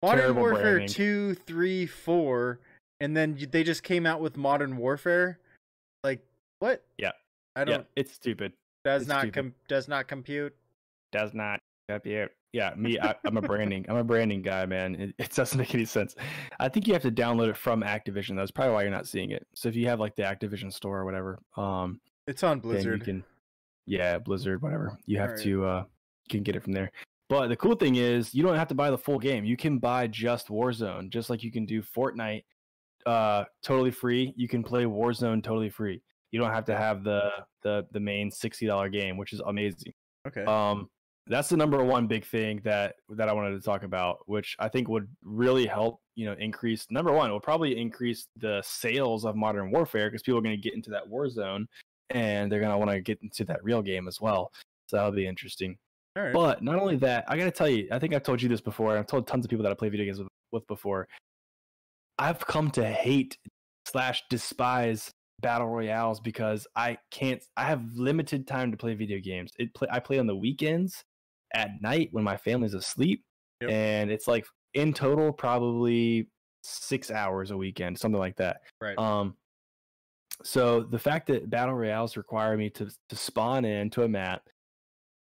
Modern 0.03 0.19
Terrible 0.19 0.41
Warfare 0.41 0.61
branding. 0.61 0.87
two, 0.87 1.35
three, 1.35 1.85
four, 1.85 2.59
and 2.99 3.15
then 3.15 3.37
they 3.51 3.63
just 3.63 3.83
came 3.83 4.05
out 4.05 4.19
with 4.19 4.37
Modern 4.37 4.77
Warfare. 4.77 5.39
Like 6.03 6.25
what? 6.59 6.83
Yeah, 6.97 7.11
I 7.55 7.63
don't. 7.63 7.79
Yeah, 7.79 7.83
it's 7.95 8.13
stupid. 8.13 8.53
Does 8.83 9.03
it's 9.03 9.09
not 9.09 9.31
com- 9.31 9.53
does 9.67 9.87
not 9.87 10.07
compute. 10.07 10.55
Does 11.11 11.33
not 11.33 11.59
compute 11.87 12.31
yeah, 12.53 12.73
me, 12.75 12.99
I, 12.99 13.15
am 13.25 13.37
a 13.37 13.41
branding, 13.41 13.85
I'm 13.87 13.97
a 13.97 14.03
branding 14.03 14.41
guy, 14.41 14.65
man. 14.65 14.95
It, 14.95 15.15
it, 15.17 15.33
doesn't 15.33 15.57
make 15.57 15.73
any 15.73 15.85
sense. 15.85 16.15
I 16.59 16.69
think 16.69 16.87
you 16.87 16.93
have 16.93 17.01
to 17.03 17.11
download 17.11 17.49
it 17.49 17.57
from 17.57 17.81
Activision. 17.81 18.35
That's 18.35 18.51
probably 18.51 18.73
why 18.73 18.81
you're 18.83 18.91
not 18.91 19.07
seeing 19.07 19.31
it. 19.31 19.47
So 19.55 19.69
if 19.69 19.75
you 19.75 19.87
have 19.87 19.99
like 19.99 20.15
the 20.15 20.23
Activision 20.23 20.71
store 20.71 20.99
or 20.99 21.05
whatever, 21.05 21.39
um, 21.55 21.99
it's 22.31 22.43
on 22.43 22.59
Blizzard. 22.59 22.99
you 22.99 23.05
can, 23.05 23.23
yeah, 23.85 24.17
Blizzard, 24.17 24.61
whatever. 24.61 24.97
You 25.05 25.19
have 25.19 25.31
right. 25.31 25.39
to, 25.41 25.65
uh, 25.65 25.83
you 26.25 26.29
can 26.29 26.43
get 26.43 26.55
it 26.55 26.63
from 26.63 26.73
there. 26.73 26.91
But 27.29 27.47
the 27.47 27.55
cool 27.55 27.75
thing 27.75 27.95
is, 27.95 28.33
you 28.33 28.43
don't 28.43 28.57
have 28.57 28.67
to 28.69 28.75
buy 28.75 28.89
the 28.89 28.97
full 28.97 29.19
game. 29.19 29.45
You 29.45 29.55
can 29.55 29.77
buy 29.77 30.07
just 30.07 30.49
Warzone, 30.49 31.09
just 31.09 31.29
like 31.29 31.43
you 31.43 31.51
can 31.51 31.65
do 31.65 31.81
Fortnite, 31.81 32.43
uh, 33.05 33.45
totally 33.63 33.91
free. 33.91 34.33
You 34.35 34.47
can 34.47 34.63
play 34.63 34.83
Warzone 34.83 35.43
totally 35.43 35.69
free. 35.69 36.01
You 36.31 36.39
don't 36.39 36.51
have 36.51 36.65
to 36.65 36.77
have 36.77 37.03
the 37.03 37.29
the 37.63 37.85
the 37.91 37.99
main 37.99 38.31
sixty 38.31 38.65
dollar 38.65 38.89
game, 38.89 39.17
which 39.17 39.33
is 39.33 39.41
amazing. 39.45 39.93
Okay. 40.27 40.43
Um, 40.43 40.89
that's 41.27 41.49
the 41.49 41.57
number 41.57 41.83
one 41.83 42.07
big 42.07 42.25
thing 42.25 42.59
that 42.63 42.95
that 43.09 43.29
I 43.29 43.33
wanted 43.33 43.51
to 43.51 43.61
talk 43.61 43.83
about, 43.83 44.19
which 44.25 44.55
I 44.59 44.67
think 44.67 44.89
would 44.89 45.07
really 45.23 45.65
help, 45.65 46.01
you 46.15 46.25
know, 46.25 46.35
increase 46.39 46.87
number 46.89 47.13
one, 47.13 47.29
it 47.29 47.33
will 47.33 47.39
probably 47.39 47.79
increase 47.79 48.27
the 48.37 48.61
sales 48.65 49.23
of 49.23 49.35
modern 49.35 49.71
warfare 49.71 50.09
because 50.09 50.23
people 50.23 50.39
are 50.39 50.43
going 50.43 50.55
to 50.55 50.61
get 50.61 50.73
into 50.73 50.89
that 50.89 51.07
war 51.07 51.29
zone 51.29 51.67
and 52.11 52.51
they're 52.51 52.59
going 52.59 52.71
to 52.71 52.77
want 52.77 52.91
to 52.91 53.01
get 53.01 53.19
into 53.21 53.45
that 53.45 53.63
real 53.63 53.81
game 53.81 54.07
as 54.07 54.19
well. 54.21 54.51
So 54.87 54.97
that'll 54.97 55.11
be 55.11 55.27
interesting. 55.27 55.77
But 56.33 56.61
not 56.61 56.75
only 56.75 56.97
that, 56.97 57.23
I 57.27 57.37
got 57.37 57.45
to 57.45 57.51
tell 57.51 57.69
you, 57.69 57.87
I 57.91 57.99
think 57.99 58.13
I've 58.13 58.23
told 58.23 58.41
you 58.41 58.49
this 58.49 58.59
before. 58.59 58.97
I've 58.97 59.07
told 59.07 59.27
tons 59.27 59.45
of 59.45 59.49
people 59.49 59.63
that 59.63 59.71
I 59.71 59.75
play 59.75 59.89
video 59.89 60.05
games 60.05 60.19
with, 60.19 60.27
with 60.51 60.67
before. 60.67 61.07
I've 62.19 62.45
come 62.45 62.69
to 62.71 62.85
hate 62.85 63.37
slash 63.85 64.23
despise 64.29 65.09
battle 65.41 65.67
royales 65.67 66.19
because 66.19 66.67
I 66.75 66.97
can't. 67.11 67.41
I 67.55 67.63
have 67.63 67.81
limited 67.95 68.45
time 68.45 68.71
to 68.71 68.77
play 68.77 68.93
video 68.93 69.19
games. 69.19 69.51
It 69.57 69.73
play, 69.73 69.87
I 69.89 69.99
play 69.99 70.19
on 70.19 70.27
the 70.27 70.35
weekends 70.35 71.03
at 71.53 71.81
night 71.81 72.09
when 72.11 72.23
my 72.23 72.37
family's 72.37 72.73
asleep. 72.73 73.23
Yep. 73.61 73.71
And 73.71 74.11
it's 74.11 74.27
like 74.27 74.45
in 74.73 74.93
total, 74.93 75.31
probably 75.31 76.27
six 76.63 77.09
hours 77.09 77.51
a 77.51 77.57
weekend, 77.57 77.97
something 77.97 78.19
like 78.19 78.35
that. 78.35 78.57
Right. 78.81 78.97
Um, 78.97 79.35
so 80.43 80.81
the 80.81 80.99
fact 80.99 81.27
that 81.27 81.49
battle 81.49 81.75
royales 81.75 82.17
require 82.17 82.57
me 82.57 82.69
to 82.71 82.89
to 83.09 83.15
spawn 83.15 83.65
into 83.65 84.03
a 84.03 84.07
map, 84.07 84.43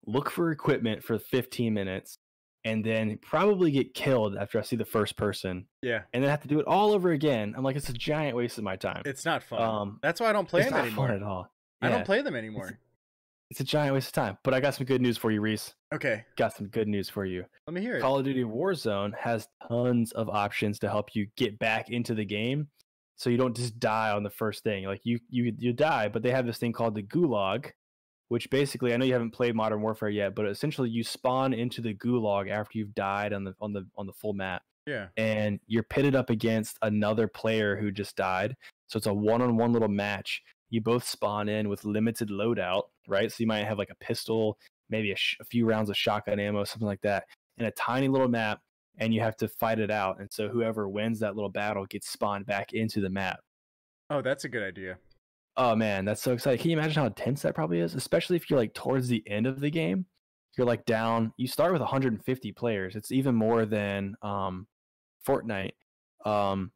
look 0.06 0.30
for 0.30 0.50
equipment 0.50 1.02
for 1.02 1.18
15 1.18 1.72
minutes, 1.72 2.18
and 2.64 2.84
then 2.84 3.18
probably 3.22 3.70
get 3.70 3.94
killed 3.94 4.36
after 4.36 4.58
I 4.58 4.62
see 4.62 4.76
the 4.76 4.84
first 4.84 5.16
person. 5.16 5.66
Yeah. 5.82 6.02
And 6.12 6.22
then 6.22 6.30
have 6.30 6.42
to 6.42 6.48
do 6.48 6.60
it 6.60 6.66
all 6.66 6.92
over 6.92 7.10
again. 7.10 7.54
I'm 7.56 7.64
like, 7.64 7.76
it's 7.76 7.88
a 7.88 7.94
giant 7.94 8.36
waste 8.36 8.58
of 8.58 8.64
my 8.64 8.76
time. 8.76 9.02
It's 9.04 9.24
not 9.24 9.42
fun. 9.42 9.62
Um, 9.62 9.98
That's 10.02 10.20
why 10.20 10.30
I 10.30 10.32
don't 10.32 10.48
play 10.48 10.62
them 10.64 10.74
anymore. 10.74 11.10
at 11.10 11.22
all. 11.22 11.50
Yeah. 11.80 11.88
I 11.88 11.90
don't 11.90 12.04
play 12.04 12.22
them 12.22 12.36
anymore. 12.36 12.78
It's 13.50 13.60
a 13.60 13.64
giant 13.64 13.92
waste 13.94 14.08
of 14.08 14.12
time. 14.14 14.38
But 14.44 14.54
I 14.54 14.60
got 14.60 14.74
some 14.74 14.86
good 14.86 15.02
news 15.02 15.18
for 15.18 15.30
you, 15.30 15.40
Reese. 15.40 15.74
Okay. 15.92 16.24
Got 16.36 16.54
some 16.54 16.68
good 16.68 16.88
news 16.88 17.10
for 17.10 17.24
you. 17.24 17.44
Let 17.66 17.74
me 17.74 17.80
hear 17.80 17.96
it. 17.96 18.00
Call 18.00 18.18
of 18.18 18.24
Duty 18.24 18.44
Warzone 18.44 19.12
has 19.18 19.48
tons 19.68 20.12
of 20.12 20.30
options 20.30 20.78
to 20.78 20.88
help 20.88 21.14
you 21.14 21.26
get 21.36 21.58
back 21.58 21.90
into 21.90 22.14
the 22.14 22.24
game. 22.24 22.68
So 23.22 23.30
you 23.30 23.36
don't 23.36 23.56
just 23.56 23.78
die 23.78 24.10
on 24.10 24.24
the 24.24 24.30
first 24.30 24.64
thing. 24.64 24.84
Like 24.84 25.02
you 25.04 25.20
you 25.30 25.54
you 25.56 25.72
die, 25.72 26.08
but 26.08 26.22
they 26.22 26.32
have 26.32 26.44
this 26.44 26.58
thing 26.58 26.72
called 26.72 26.96
the 26.96 27.04
gulag, 27.04 27.70
which 28.30 28.50
basically 28.50 28.92
I 28.92 28.96
know 28.96 29.04
you 29.04 29.12
haven't 29.12 29.30
played 29.30 29.54
Modern 29.54 29.80
Warfare 29.80 30.08
yet, 30.08 30.34
but 30.34 30.46
essentially 30.46 30.90
you 30.90 31.04
spawn 31.04 31.52
into 31.52 31.80
the 31.80 31.94
gulag 31.94 32.50
after 32.50 32.78
you've 32.78 32.96
died 32.96 33.32
on 33.32 33.44
the 33.44 33.54
on 33.60 33.72
the 33.72 33.86
on 33.96 34.08
the 34.08 34.12
full 34.12 34.32
map. 34.32 34.62
Yeah. 34.88 35.06
And 35.16 35.60
you're 35.68 35.84
pitted 35.84 36.16
up 36.16 36.30
against 36.30 36.78
another 36.82 37.28
player 37.28 37.76
who 37.76 37.92
just 37.92 38.16
died. 38.16 38.56
So 38.88 38.96
it's 38.96 39.06
a 39.06 39.14
one-on-one 39.14 39.72
little 39.72 39.88
match 39.88 40.42
you 40.70 40.80
both 40.80 41.06
spawn 41.06 41.48
in 41.48 41.68
with 41.68 41.84
limited 41.84 42.30
loadout, 42.30 42.84
right? 43.06 43.30
So 43.30 43.36
you 43.38 43.46
might 43.46 43.64
have 43.64 43.78
like 43.78 43.90
a 43.90 44.04
pistol, 44.04 44.58
maybe 44.90 45.12
a, 45.12 45.16
sh- 45.16 45.36
a 45.40 45.44
few 45.44 45.66
rounds 45.66 45.90
of 45.90 45.96
shotgun 45.96 46.40
ammo, 46.40 46.64
something 46.64 46.88
like 46.88 47.02
that, 47.02 47.26
in 47.58 47.66
a 47.66 47.70
tiny 47.72 48.08
little 48.08 48.26
map, 48.26 48.60
and 48.98 49.12
you 49.14 49.20
have 49.20 49.36
to 49.38 49.48
fight 49.48 49.78
it 49.78 49.90
out. 49.90 50.20
And 50.20 50.30
so 50.30 50.48
whoever 50.48 50.88
wins 50.88 51.20
that 51.20 51.34
little 51.34 51.50
battle 51.50 51.86
gets 51.86 52.10
spawned 52.10 52.46
back 52.46 52.72
into 52.72 53.00
the 53.00 53.10
map. 53.10 53.40
Oh, 54.10 54.22
that's 54.22 54.44
a 54.44 54.48
good 54.48 54.62
idea. 54.62 54.98
Oh 55.56 55.76
man, 55.76 56.04
that's 56.04 56.22
so 56.22 56.32
exciting. 56.32 56.60
Can 56.60 56.70
you 56.70 56.78
imagine 56.78 57.00
how 57.00 57.06
intense 57.06 57.42
that 57.42 57.54
probably 57.54 57.80
is? 57.80 57.94
Especially 57.94 58.36
if 58.36 58.48
you're 58.48 58.58
like 58.58 58.74
towards 58.74 59.08
the 59.08 59.22
end 59.26 59.46
of 59.46 59.60
the 59.60 59.70
game. 59.70 60.06
You're 60.56 60.66
like 60.66 60.84
down, 60.84 61.32
you 61.38 61.48
start 61.48 61.72
with 61.72 61.80
150 61.80 62.52
players. 62.52 62.94
It's 62.94 63.12
even 63.12 63.34
more 63.34 63.64
than 63.64 64.14
um 64.22 64.66
Fortnite. 65.26 65.72
Um 66.24 66.72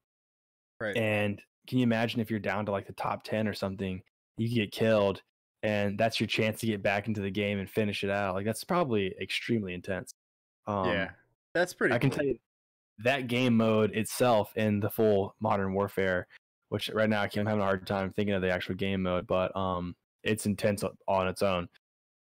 right. 0.80 0.96
And 0.96 1.40
can 1.66 1.78
you 1.78 1.84
imagine 1.84 2.20
if 2.20 2.30
you're 2.30 2.40
down 2.40 2.66
to 2.66 2.72
like 2.72 2.86
the 2.86 2.92
top 2.92 3.22
10 3.24 3.48
or 3.48 3.54
something, 3.54 4.00
you 4.38 4.54
get 4.54 4.72
killed 4.72 5.22
and 5.62 5.98
that's 5.98 6.20
your 6.20 6.26
chance 6.26 6.60
to 6.60 6.66
get 6.66 6.82
back 6.82 7.08
into 7.08 7.20
the 7.20 7.30
game 7.30 7.58
and 7.58 7.68
finish 7.68 8.04
it 8.04 8.10
out. 8.10 8.34
Like 8.34 8.46
that's 8.46 8.64
probably 8.64 9.14
extremely 9.20 9.74
intense. 9.74 10.12
Um, 10.66 10.86
yeah, 10.86 11.10
that's 11.56 11.72
pretty. 11.74 11.94
I 11.94 11.98
can 11.98 12.10
tell 12.10 12.24
you 12.24 12.38
that 12.98 13.26
game 13.26 13.56
mode 13.56 13.92
itself 13.92 14.52
in 14.56 14.80
the 14.80 14.90
full 14.90 15.34
Modern 15.40 15.74
Warfare, 15.74 16.26
which 16.68 16.90
right 16.90 17.08
now 17.08 17.22
I 17.22 17.30
am 17.36 17.46
having 17.46 17.60
a 17.60 17.64
hard 17.64 17.86
time 17.86 18.12
thinking 18.12 18.34
of 18.34 18.42
the 18.42 18.50
actual 18.50 18.74
game 18.74 19.02
mode, 19.02 19.26
but 19.26 19.54
um, 19.56 19.94
it's 20.22 20.46
intense 20.46 20.84
on 21.08 21.28
its 21.28 21.42
own. 21.42 21.68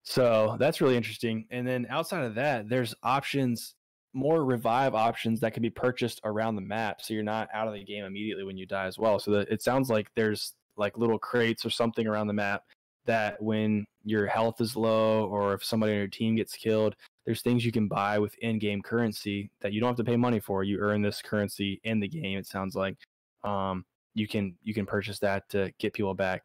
So 0.05 0.57
that's 0.59 0.81
really 0.81 0.97
interesting. 0.97 1.47
And 1.51 1.67
then 1.67 1.87
outside 1.89 2.25
of 2.25 2.35
that, 2.35 2.69
there's 2.69 2.95
options 3.03 3.75
more 4.15 4.45
revive 4.45 4.95
options 4.95 5.41
that 5.41 5.55
can 5.55 5.63
be 5.63 5.71
purchased 5.71 6.21
around 6.25 6.55
the 6.55 6.61
map 6.61 7.01
so 7.01 7.15
you're 7.15 7.23
not 7.23 7.49
out 7.55 7.67
of 7.67 7.73
the 7.73 7.83
game 7.83 8.05
immediately 8.05 8.45
when 8.45 8.59
you 8.59 8.67
die 8.67 8.85
as 8.85 8.99
well 8.99 9.19
so 9.19 9.31
that 9.31 9.49
it 9.49 9.63
sounds 9.63 9.89
like 9.89 10.07
there's 10.15 10.53
like 10.77 10.99
little 10.99 11.19
crates 11.19 11.65
or 11.65 11.71
something 11.71 12.07
around 12.07 12.27
the 12.27 12.33
map 12.35 12.63
that 13.07 13.43
when 13.43 13.87
your 14.05 14.27
health 14.27 14.61
is 14.61 14.77
low 14.77 15.25
or 15.29 15.55
if 15.55 15.65
somebody 15.65 15.93
on 15.93 15.99
your 15.99 16.09
team 16.09 16.37
gets 16.37 16.55
killed 16.55 16.95
there's 17.25 17.43
things 17.43 17.65
you 17.65 17.73
can 17.73 17.89
buy 17.89 18.19
with 18.19 18.35
in-game 18.39 18.83
currency 18.83 19.51
that 19.61 19.73
you 19.73 19.81
don't 19.81 19.89
have 19.89 19.97
to 19.97 20.05
pay 20.05 20.17
money 20.17 20.41
for. 20.41 20.65
You 20.65 20.79
earn 20.81 21.03
this 21.03 21.23
currency 21.23 21.81
in 21.85 22.01
the 22.01 22.09
game 22.09 22.39
it 22.39 22.47
sounds 22.47 22.75
like. 22.75 22.97
Um, 23.45 23.85
you 24.15 24.29
can 24.29 24.55
you 24.63 24.75
can 24.75 24.87
purchase 24.87 25.19
that 25.21 25.49
to 25.51 25.73
get 25.79 25.95
people 25.95 26.15
back. 26.15 26.43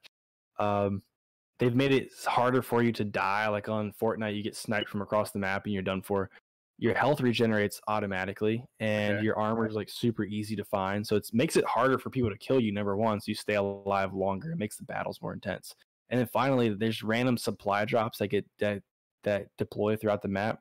Um, 0.60 1.02
they've 1.60 1.76
made 1.76 1.92
it 1.92 2.12
harder 2.26 2.62
for 2.62 2.84
you 2.84 2.92
to 2.94 3.04
die 3.04 3.48
like 3.48 3.70
on 3.70 3.94
fortnite 4.00 4.36
you 4.36 4.44
get 4.44 4.56
sniped 4.56 4.90
from 4.90 5.02
across 5.02 5.32
the 5.32 5.40
map 5.40 5.66
and 5.66 5.74
you're 5.74 5.84
done 5.84 6.02
for. 6.02 6.30
Your 6.80 6.94
health 6.94 7.22
regenerates 7.22 7.82
automatically 7.88 8.64
and 8.80 9.16
okay. 9.16 9.26
your 9.26 9.36
armor 9.36 9.68
is 9.68 9.74
like 9.74 9.90
super 9.90 10.24
easy 10.24 10.56
to 10.56 10.64
find 10.64 11.06
so 11.06 11.16
it 11.16 11.28
makes 11.34 11.58
it 11.58 11.66
harder 11.66 11.98
for 11.98 12.12
people 12.12 12.30
to 12.30 12.38
kill 12.38 12.60
you 12.60 12.72
number 12.72 12.96
one 12.96 13.20
so 13.20 13.26
you 13.30 13.34
stay 13.34 13.56
alive 13.56 14.14
longer 14.14 14.52
it 14.52 14.60
makes 14.60 14.78
the 14.78 14.84
battles 14.84 15.20
more 15.20 15.34
intense. 15.34 15.74
And 16.12 16.20
then 16.20 16.28
finally 16.28 16.70
there's 16.70 17.02
random 17.02 17.36
supply 17.36 17.84
drops 17.84 18.20
that 18.20 18.28
get 18.28 18.46
that, 18.60 18.84
that 19.24 19.48
deploy 19.58 19.96
throughout 19.96 20.22
the 20.22 20.28
map 20.28 20.60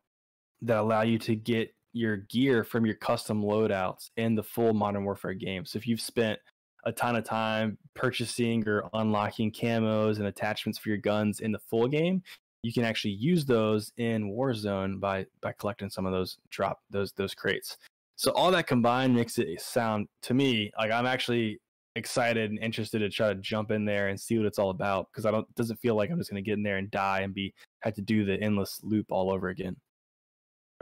that 0.62 0.78
allow 0.78 1.03
you 1.03 1.19
to 1.20 1.35
get 1.35 1.74
your 1.93 2.19
gear 2.19 2.62
from 2.62 2.85
your 2.85 2.95
custom 2.97 3.43
loadouts 3.43 4.11
in 4.16 4.35
the 4.35 4.43
full 4.43 4.74
Modern 4.74 5.05
Warfare 5.05 5.35
game. 5.35 5.65
So 5.65 5.78
if 5.78 5.87
you've 5.87 6.01
spent 6.01 6.39
a 6.85 6.93
ton 6.93 7.16
of 7.16 7.24
time 7.24 7.78
purchasing 7.95 8.66
or 8.69 8.89
unlocking 8.93 9.51
camos 9.51 10.19
and 10.19 10.27
attachments 10.27 10.78
for 10.78 10.91
your 10.91 10.99
guns 10.99 11.41
in 11.41 11.53
the 11.53 11.59
full 11.59 11.89
game, 11.89 12.23
you 12.62 12.73
can 12.73 12.85
actually 12.85 13.12
use 13.12 13.45
those 13.45 13.93
in 13.97 14.31
Warzone 14.33 15.01
by 15.01 15.27
by 15.41 15.53
collecting 15.53 15.89
some 15.89 16.05
of 16.05 16.12
those 16.12 16.39
drop 16.51 16.81
those 16.91 17.12
those 17.12 17.35
crates. 17.35 17.77
So 18.16 18.31
all 18.33 18.51
that 18.51 18.66
combined 18.66 19.15
makes 19.15 19.39
it 19.39 19.61
sound 19.61 20.09
to 20.23 20.35
me 20.35 20.70
like 20.78 20.91
I'm 20.91 21.07
actually 21.07 21.61
excited 21.97 22.51
and 22.51 22.59
interested 22.59 22.99
to 22.99 23.09
try 23.09 23.28
to 23.28 23.35
jump 23.37 23.70
in 23.70 23.85
there 23.85 24.09
and 24.09 24.20
see 24.20 24.37
what 24.37 24.47
it's 24.47 24.59
all 24.59 24.70
about 24.70 25.09
because 25.11 25.27
I 25.27 25.31
don't 25.31 25.53
doesn't 25.55 25.78
feel 25.78 25.97
like 25.97 26.11
I'm 26.11 26.19
just 26.19 26.31
gonna 26.31 26.43
get 26.43 26.55
in 26.55 26.62
there 26.62 26.77
and 26.77 26.91
die 26.91 27.20
and 27.20 27.33
be 27.33 27.55
have 27.81 27.95
to 27.95 28.03
do 28.03 28.24
the 28.24 28.41
endless 28.41 28.81
loop 28.83 29.07
all 29.11 29.33
over 29.33 29.49
again. 29.49 29.77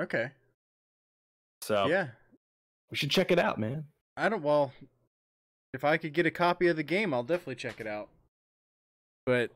Okay. 0.00 0.30
So 1.62 1.86
Yeah. 1.86 2.08
we 2.90 2.96
should 2.96 3.10
check 3.10 3.30
it 3.30 3.38
out, 3.38 3.58
man. 3.58 3.86
I 4.16 4.28
don't. 4.28 4.42
Well, 4.42 4.72
if 5.72 5.84
I 5.84 5.96
could 5.96 6.12
get 6.12 6.26
a 6.26 6.30
copy 6.30 6.66
of 6.68 6.76
the 6.76 6.82
game, 6.82 7.12
I'll 7.14 7.22
definitely 7.22 7.56
check 7.56 7.80
it 7.80 7.86
out. 7.86 8.08
But 9.26 9.50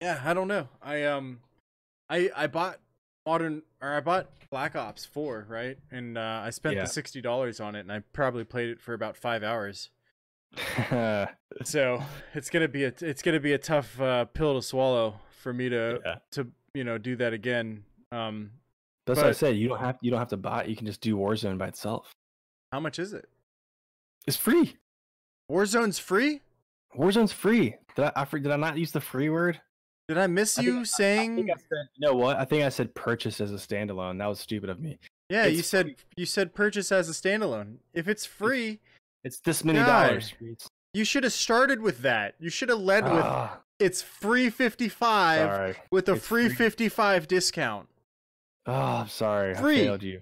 yeah, 0.00 0.22
I 0.24 0.34
don't 0.34 0.48
know. 0.48 0.68
I 0.82 1.04
um, 1.04 1.40
I 2.08 2.30
I 2.34 2.46
bought 2.46 2.80
modern 3.26 3.62
or 3.80 3.92
I 3.94 4.00
bought 4.00 4.28
Black 4.50 4.74
Ops 4.74 5.04
Four, 5.04 5.46
right? 5.48 5.78
And 5.90 6.16
uh, 6.18 6.42
I 6.44 6.50
spent 6.50 6.76
Yeah. 6.76 6.82
the 6.82 6.88
sixty 6.88 7.20
dollars 7.20 7.60
on 7.60 7.74
it, 7.74 7.80
and 7.80 7.92
I 7.92 8.00
probably 8.12 8.44
played 8.44 8.68
it 8.70 8.80
for 8.80 8.94
about 8.94 9.16
five 9.16 9.42
hours. 9.42 9.90
So 11.64 12.02
it's 12.34 12.50
gonna 12.50 12.68
be 12.68 12.84
a 12.84 12.92
it's 13.00 13.22
gonna 13.22 13.40
be 13.40 13.52
a 13.52 13.58
tough 13.58 13.98
uh, 14.00 14.26
pill 14.26 14.54
to 14.54 14.62
swallow 14.62 15.20
for 15.40 15.52
me 15.52 15.68
to 15.70 16.00
Yeah. 16.04 16.16
to 16.32 16.48
you 16.74 16.84
know 16.84 16.98
do 16.98 17.16
that 17.16 17.32
again. 17.32 17.84
Um, 18.12 18.50
That's 19.06 19.18
what 19.18 19.26
I 19.28 19.32
said. 19.32 19.56
You 19.56 19.68
don't 19.68 19.78
have 19.80 19.98
you 20.02 20.10
don't 20.10 20.18
have 20.18 20.28
to 20.28 20.36
buy 20.36 20.62
it. 20.64 20.68
You 20.68 20.76
can 20.76 20.86
just 20.86 21.00
do 21.00 21.16
Warzone 21.16 21.58
by 21.58 21.68
itself. 21.68 22.10
how 22.72 22.80
much 22.80 22.98
is 22.98 23.12
it? 23.12 23.28
It's 24.26 24.36
free. 24.36 24.76
Warzone's 25.50 25.98
free? 25.98 26.40
Warzone's 26.96 27.32
free. 27.32 27.76
Did 27.94 28.06
I, 28.06 28.12
I 28.16 28.24
did 28.24 28.50
I 28.50 28.56
not 28.56 28.76
use 28.78 28.90
the 28.90 29.00
free 29.00 29.28
word? 29.30 29.60
Did 30.08 30.18
I 30.18 30.26
miss 30.26 30.58
I 30.58 30.62
think- 30.62 30.74
you 30.74 30.80
I 30.80 30.84
saying? 30.84 31.36
think 31.36 31.50
I 31.50 31.54
said, 31.56 31.88
you 31.96 32.06
know 32.06 32.14
what? 32.14 32.36
I 32.36 32.44
think 32.44 32.64
I 32.64 32.68
said 32.68 32.94
purchase 32.94 33.40
as 33.40 33.52
a 33.52 33.56
standalone. 33.56 34.18
That 34.18 34.26
was 34.26 34.40
stupid 34.40 34.70
of 34.70 34.80
me. 34.80 34.98
Yeah, 35.30 35.46
you 35.46 35.62
said 35.62 35.86
free. 35.86 35.96
you 36.16 36.26
said 36.26 36.54
purchase 36.54 36.90
as 36.92 37.08
a 37.08 37.12
standalone. 37.12 37.76
If 37.94 38.08
it's 38.08 38.24
free, 38.24 38.80
It's 39.24 39.40
this 39.40 39.64
many 39.64 39.78
God. 39.80 40.08
dollars. 40.08 40.32
You 40.94 41.04
should 41.04 41.24
have 41.24 41.32
started 41.32 41.80
with 41.82 41.98
that. 42.02 42.34
You 42.38 42.48
should 42.50 42.68
have 42.70 42.78
led 42.78 43.04
with 43.04 43.22
Ah, 43.24 43.58
it's 43.78 44.00
free 44.02 44.48
55 44.50 45.76
with 45.90 46.08
a 46.08 46.16
free 46.16 46.46
free. 46.48 46.56
55 46.56 47.28
discount. 47.28 47.88
Oh, 48.66 48.72
I'm 48.72 49.08
sorry. 49.08 49.54
Free. 49.54 49.82
I 49.82 49.84
failed 49.84 50.02
you. 50.02 50.20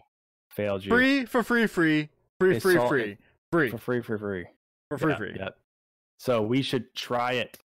Failed 0.51 0.85
you. 0.85 0.91
Free 0.91 1.25
for 1.25 1.43
free 1.43 1.67
free. 1.67 2.09
Free 2.41 2.57
It's 2.57 2.63
free 2.63 2.77
free. 2.77 3.17
Free 3.53 3.71
for 3.71 3.79
free 3.79 4.03
for 4.03 4.19
free. 4.19 4.47
for 4.91 4.99
free 4.99 5.13
Yeah, 5.13 5.17
free. 5.17 5.33
Yep. 5.37 5.59
So 6.19 6.43
we 6.43 6.63
should 6.63 6.95
try 6.95 7.33
it. 7.33 7.59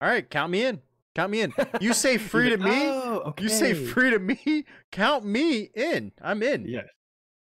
All 0.00 0.08
right, 0.08 0.28
count 0.28 0.50
me 0.52 0.64
in. 0.64 0.80
Count 1.14 1.30
me 1.30 1.40
in. 1.42 1.54
You 1.80 1.92
say 1.92 2.18
free 2.32 2.50
to 2.50 2.56
me? 2.56 2.70
Oh, 2.88 3.22
okay. 3.26 3.44
You 3.44 3.48
say 3.48 3.74
free 3.74 4.10
to 4.10 4.18
me? 4.18 4.64
Count 4.90 5.24
me 5.24 5.70
in. 5.74 6.12
I'm 6.20 6.42
in. 6.42 6.66
Yes. 6.66 6.86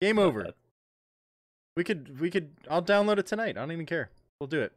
Game 0.01 0.17
love 0.17 0.27
over. 0.27 0.43
that. 0.43 0.55
We 1.75 1.83
could 1.83 2.19
we 2.19 2.29
could 2.29 2.51
I'll 2.69 2.81
download 2.83 3.19
it 3.19 3.25
tonight. 3.27 3.57
I 3.57 3.61
don't 3.61 3.71
even 3.71 3.85
care. 3.85 4.09
We'll 4.39 4.47
do 4.47 4.61
it. 4.61 4.73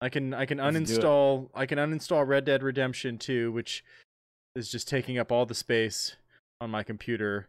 I 0.00 0.08
can 0.08 0.34
I 0.34 0.46
can 0.46 0.58
Let's 0.58 0.76
uninstall 0.76 1.48
I 1.54 1.66
can 1.66 1.78
uninstall 1.78 2.26
Red 2.26 2.44
Dead 2.44 2.62
Redemption 2.62 3.18
2, 3.18 3.52
which 3.52 3.84
is 4.54 4.70
just 4.70 4.88
taking 4.88 5.18
up 5.18 5.30
all 5.30 5.46
the 5.46 5.54
space 5.54 6.16
on 6.60 6.70
my 6.70 6.82
computer. 6.82 7.48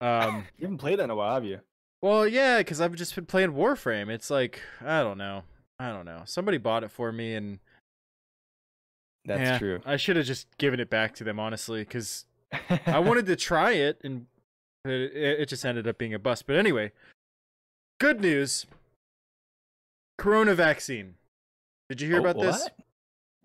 Um 0.00 0.46
You 0.58 0.64
haven't 0.66 0.78
played 0.78 0.98
that 0.98 1.04
in 1.04 1.10
a 1.10 1.16
while, 1.16 1.34
have 1.34 1.44
you? 1.44 1.60
well, 2.00 2.26
yeah, 2.26 2.62
cuz 2.62 2.80
I've 2.80 2.94
just 2.94 3.14
been 3.14 3.26
playing 3.26 3.52
Warframe. 3.52 4.08
It's 4.10 4.30
like 4.30 4.60
I 4.80 5.02
don't 5.02 5.18
know. 5.18 5.42
I 5.78 5.90
don't 5.90 6.04
know. 6.04 6.22
Somebody 6.24 6.58
bought 6.58 6.84
it 6.84 6.90
for 6.90 7.12
me 7.12 7.34
and 7.34 7.58
That's 9.24 9.40
yeah, 9.40 9.58
true. 9.58 9.80
I 9.84 9.96
should 9.96 10.16
have 10.16 10.26
just 10.26 10.46
given 10.58 10.80
it 10.80 10.90
back 10.90 11.14
to 11.16 11.24
them 11.24 11.38
honestly 11.40 11.84
cuz 11.84 12.24
I 12.86 12.98
wanted 12.98 13.26
to 13.26 13.36
try 13.36 13.72
it, 13.72 14.00
and 14.02 14.24
it, 14.86 15.12
it 15.14 15.48
just 15.50 15.66
ended 15.66 15.86
up 15.86 15.98
being 15.98 16.14
a 16.14 16.18
bust. 16.18 16.46
But 16.46 16.56
anyway, 16.56 16.92
good 18.00 18.22
news: 18.22 18.64
Corona 20.16 20.54
vaccine. 20.54 21.16
Did 21.90 22.00
you 22.00 22.08
hear 22.08 22.18
Oh, 22.18 22.20
about 22.30 22.40
this? 22.40 22.68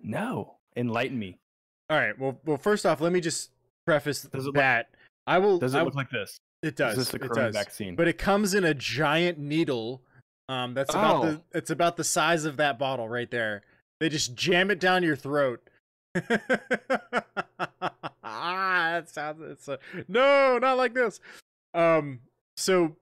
No. 0.02 0.56
Enlighten 0.78 1.20
me. 1.20 1.38
All 1.90 1.98
right. 1.98 2.18
Well, 2.18 2.40
well, 2.46 2.56
first 2.56 2.86
off, 2.86 3.02
let 3.02 3.12
me 3.12 3.20
just 3.20 3.52
preface 3.86 4.22
Does 4.24 4.44
it 4.44 4.48
look- 4.48 4.56
that 4.56 4.90
I 5.28 5.38
will. 5.40 5.60
Does 5.60 5.74
it 5.74 5.80
I- 5.80 5.84
look 5.84 5.96
like 5.96 6.10
this? 6.10 6.38
it 6.62 6.76
does. 6.76 6.94
Is 6.98 6.98
this 7.00 7.10
the 7.10 7.18
it 7.26 7.30
corona 7.30 7.48
does. 7.52 7.56
vaccine? 7.56 7.96
But 7.96 8.08
it 8.08 8.18
comes 8.18 8.54
in 8.54 8.64
a 8.64 8.74
giant 8.74 9.38
needle. 9.38 10.02
Um, 10.50 10.74
that's 10.74 10.94
about 10.94 11.24
Oh. 11.24 11.32
the. 11.32 11.42
It's 11.54 11.70
about 11.70 11.98
the 11.98 12.04
size 12.04 12.46
of 12.46 12.58
that 12.58 12.78
bottle 12.80 13.08
right 13.10 13.30
there. 13.32 13.64
They 14.00 14.10
just 14.10 14.36
jam 14.36 14.70
it 14.72 14.80
down 14.80 15.04
your 15.04 15.16
throat. 15.16 15.62
ah, 16.16 16.22
that 18.24 19.10
sounds. 19.10 19.42
It's 19.42 19.68
a, 19.68 19.80
no, 20.08 20.58
not 20.60 20.78
like 20.78 20.94
this. 20.94 21.20
Um. 21.74 22.20
So 22.58 22.96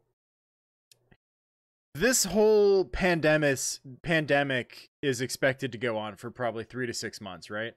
this 1.93 2.23
whole 2.25 2.85
pandemic 2.85 3.59
pandemic 4.01 4.89
is 5.01 5.19
expected 5.21 5.71
to 5.73 5.77
go 5.77 5.97
on 5.97 6.15
for 6.15 6.31
probably 6.31 6.63
three 6.63 6.87
to 6.87 6.93
six 6.93 7.19
months, 7.19 7.49
right? 7.49 7.73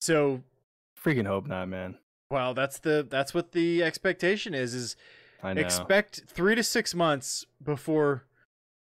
So, 0.00 0.42
Freaking 1.04 1.26
hope 1.26 1.46
not, 1.46 1.68
man. 1.68 1.96
well, 2.30 2.54
that's 2.54 2.78
the 2.78 3.06
that's 3.08 3.34
what 3.34 3.52
the 3.52 3.82
expectation 3.82 4.54
is. 4.54 4.74
Is 4.74 4.96
I 5.42 5.52
know. 5.52 5.60
expect 5.60 6.22
three 6.26 6.54
to 6.54 6.62
six 6.62 6.94
months 6.94 7.44
before 7.62 8.24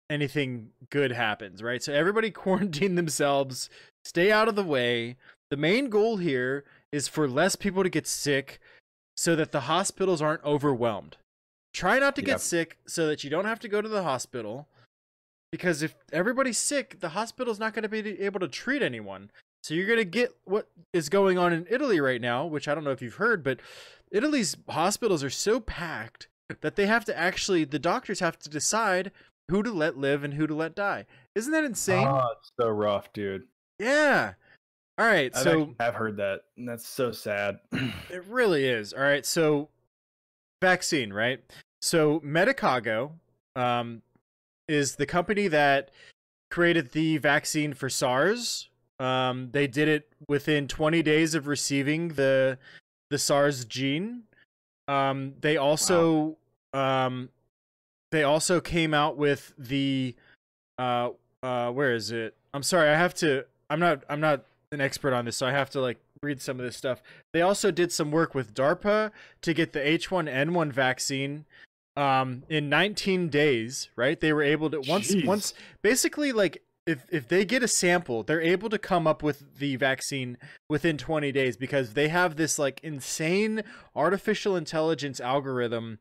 anything 0.10 0.70
good 0.90 1.12
happens, 1.12 1.64
right? 1.64 1.82
So 1.82 1.94
everybody 1.94 2.32
quarantine 2.32 2.96
themselves, 2.96 3.70
stay 4.04 4.32
out 4.32 4.48
of 4.50 4.56
the 4.56 4.64
way. 4.64 5.16
The 5.50 5.58
main 5.58 5.90
goal 5.90 6.18
here 6.18 6.66
is 6.92 7.08
for 7.08 7.28
less 7.28 7.56
people 7.56 7.84
to 7.84 7.90
get 7.90 8.08
sick 8.08 8.60
so 9.16 9.36
that 9.36 9.52
the 9.52 9.62
hospitals 9.62 10.22
aren't 10.22 10.44
overwhelmed. 10.44 11.18
Try 11.74 12.00
not 12.00 12.16
to 12.18 12.22
get 12.22 12.32
Yep. 12.32 12.40
sick 12.42 12.78
so 12.86 13.08
that 13.08 13.24
you 13.24 13.30
don't 13.30 13.46
have 13.46 13.60
to 13.62 13.70
go 13.70 13.82
to 13.82 13.88
the 13.88 14.04
hospital. 14.04 14.68
Because 15.52 15.82
if 15.82 15.96
everybody's 16.12 16.58
sick, 16.58 17.00
the 17.02 17.10
hospital's 17.10 17.60
not 17.60 17.74
going 17.74 17.84
to 17.84 17.90
be 17.90 18.22
able 18.22 18.40
to 18.42 18.48
treat 18.48 18.82
anyone. 18.82 19.30
So 19.64 19.74
you're 19.74 19.88
going 19.88 20.00
to 20.00 20.06
get 20.06 20.36
what 20.46 20.70
is 20.92 21.10
going 21.10 21.38
on 21.38 21.54
in 21.54 21.68
Italy 21.70 22.00
right 22.00 22.22
now, 22.22 22.46
which 22.46 22.68
I 22.68 22.76
don't 22.76 22.84
know 22.84 22.92
if 22.92 23.02
you've 23.02 23.16
heard, 23.16 23.44
but 23.44 23.60
Italy's 24.12 24.58
hospitals 24.70 25.24
are 25.24 25.30
so 25.30 25.60
packed 25.60 26.28
that 26.62 26.76
they 26.76 26.88
have 26.88 27.06
to 27.06 27.18
actually 27.18 27.64
the 27.64 27.80
doctors 27.80 28.20
have 28.20 28.38
to 28.40 28.50
decide 28.50 29.12
who 29.50 29.64
to 29.64 29.72
let 29.72 29.98
live 29.98 30.24
and 30.24 30.34
who 30.34 30.48
to 30.48 30.56
let 30.56 30.76
die. 30.76 31.06
Isn't 31.36 31.52
that 31.54 31.64
insane? 31.64 32.08
Oh, 32.08 32.30
it's 32.38 32.52
so 32.60 32.70
rough, 32.70 33.12
dude. 33.14 33.44
yeah. 33.80 34.34
All 34.98 35.08
right, 35.08 35.32
I've 35.36 35.42
so 35.42 35.74
have 35.80 35.96
heard 35.96 36.18
that, 36.18 36.42
and 36.58 36.68
that's 36.68 36.88
so 36.88 37.12
sad. 37.12 37.60
it 37.72 38.24
really 38.28 38.68
is. 38.68 38.94
All 38.94 39.02
right, 39.02 39.26
so 39.26 39.70
vaccine, 40.62 41.12
right? 41.14 41.42
So 41.82 42.20
Medicago 42.20 43.12
um 43.56 44.02
is 44.68 44.96
the 44.96 45.06
company 45.06 45.48
that 45.48 45.92
created 46.52 46.92
the 46.92 47.18
vaccine 47.18 47.74
for 47.74 47.90
SARS. 47.90 48.70
Um 49.02 49.50
they 49.52 49.66
did 49.66 49.88
it 49.88 50.14
within 50.28 50.68
20 50.68 51.02
days 51.02 51.34
of 51.34 51.48
receiving 51.48 52.10
the 52.10 52.60
the 53.10 53.18
SARS 53.18 53.66
gene. 53.66 54.24
Um 54.88 55.34
they 55.42 55.58
also 55.58 56.38
um 56.74 57.30
they 58.12 58.24
also 58.24 58.62
came 58.62 58.94
out 58.94 59.18
with 59.18 59.54
the 59.58 60.16
uh 60.78 61.10
uh 61.42 61.72
where 61.72 61.94
is 61.94 62.12
it? 62.12 62.36
I'm 62.54 62.64
sorry, 62.64 62.90
I 62.90 62.96
have 62.96 63.16
to 63.16 63.46
I'm 63.72 63.80
not 63.80 64.04
I'm 64.08 64.20
not 64.20 64.46
an 64.72 64.82
expert 64.82 65.14
on 65.14 65.26
this, 65.26 65.36
so 65.36 65.48
I 65.48 65.52
have 65.52 65.72
to 65.72 65.82
like 65.82 65.98
read 66.22 66.40
some 66.40 66.60
of 66.60 66.66
this 66.66 66.78
stuff. 66.78 67.02
They 67.34 67.42
also 67.42 67.72
did 67.72 67.92
some 67.92 68.12
work 68.12 68.36
with 68.36 68.54
DARPA 68.54 69.10
to 69.42 69.54
get 69.56 69.74
the 69.74 69.80
H1N1 69.80 70.72
vaccine 70.72 71.46
um 71.98 72.44
in 72.50 72.70
19 72.70 73.30
days, 73.30 73.90
right? 73.96 74.20
They 74.20 74.32
were 74.32 74.44
able 74.44 74.70
to 74.70 74.80
once 74.82 75.12
Jeez. 75.12 75.26
once 75.26 75.56
basically 75.82 76.32
like 76.32 76.62
if 76.86 77.06
if 77.12 77.28
they 77.28 77.46
get 77.46 77.64
a 77.64 77.68
sample, 77.68 78.24
they're 78.24 78.42
able 78.42 78.70
to 78.70 78.80
come 78.80 79.06
up 79.08 79.22
with 79.22 79.58
the 79.60 79.76
vaccine 79.76 80.38
within 80.70 80.98
20 80.98 81.32
days 81.32 81.58
because 81.58 81.94
they 81.94 82.08
have 82.10 82.36
this 82.36 82.58
like 82.58 82.80
insane 82.84 83.64
artificial 83.96 84.56
intelligence 84.56 85.20
algorithm 85.20 86.00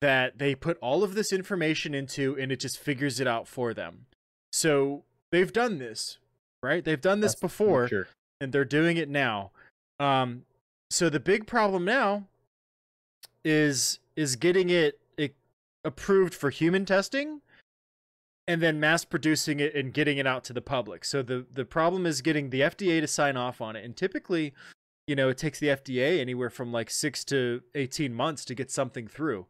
that 0.00 0.38
they 0.38 0.54
put 0.54 0.78
all 0.80 1.02
of 1.02 1.14
this 1.14 1.32
information 1.32 1.94
into 1.94 2.38
and 2.38 2.52
it 2.52 2.60
just 2.60 2.78
figures 2.78 3.18
it 3.20 3.26
out 3.26 3.48
for 3.48 3.74
them. 3.74 4.06
So 4.52 5.04
they've 5.32 5.52
done 5.52 5.78
this, 5.78 6.18
right? 6.62 6.84
They've 6.84 7.00
done 7.00 7.20
this 7.20 7.32
That's 7.32 7.40
before 7.40 7.88
Sure. 7.88 8.08
and 8.40 8.52
they're 8.52 8.64
doing 8.64 8.96
it 8.96 9.08
now. 9.08 9.50
Um, 9.98 10.44
so 10.90 11.08
the 11.10 11.20
big 11.20 11.46
problem 11.46 11.84
now 11.84 12.24
is 13.44 13.98
is 14.16 14.36
getting 14.36 14.68
it, 14.68 14.98
it 15.16 15.34
approved 15.84 16.34
for 16.34 16.50
human 16.50 16.84
testing 16.84 17.40
and 18.48 18.62
then 18.62 18.80
mass 18.80 19.04
producing 19.04 19.60
it 19.60 19.74
and 19.74 19.92
getting 19.92 20.16
it 20.16 20.26
out 20.26 20.42
to 20.44 20.52
the 20.54 20.62
public. 20.62 21.04
So 21.04 21.22
the 21.22 21.46
the 21.52 21.66
problem 21.66 22.06
is 22.06 22.22
getting 22.22 22.50
the 22.50 22.62
FDA 22.62 23.00
to 23.00 23.06
sign 23.06 23.36
off 23.36 23.60
on 23.60 23.76
it. 23.76 23.84
And 23.84 23.94
typically, 23.94 24.54
you 25.06 25.14
know, 25.14 25.28
it 25.28 25.38
takes 25.38 25.60
the 25.60 25.68
FDA 25.68 26.18
anywhere 26.18 26.50
from 26.50 26.72
like 26.72 26.90
6 26.90 27.24
to 27.26 27.62
18 27.74 28.12
months 28.12 28.44
to 28.46 28.54
get 28.54 28.70
something 28.70 29.06
through. 29.06 29.46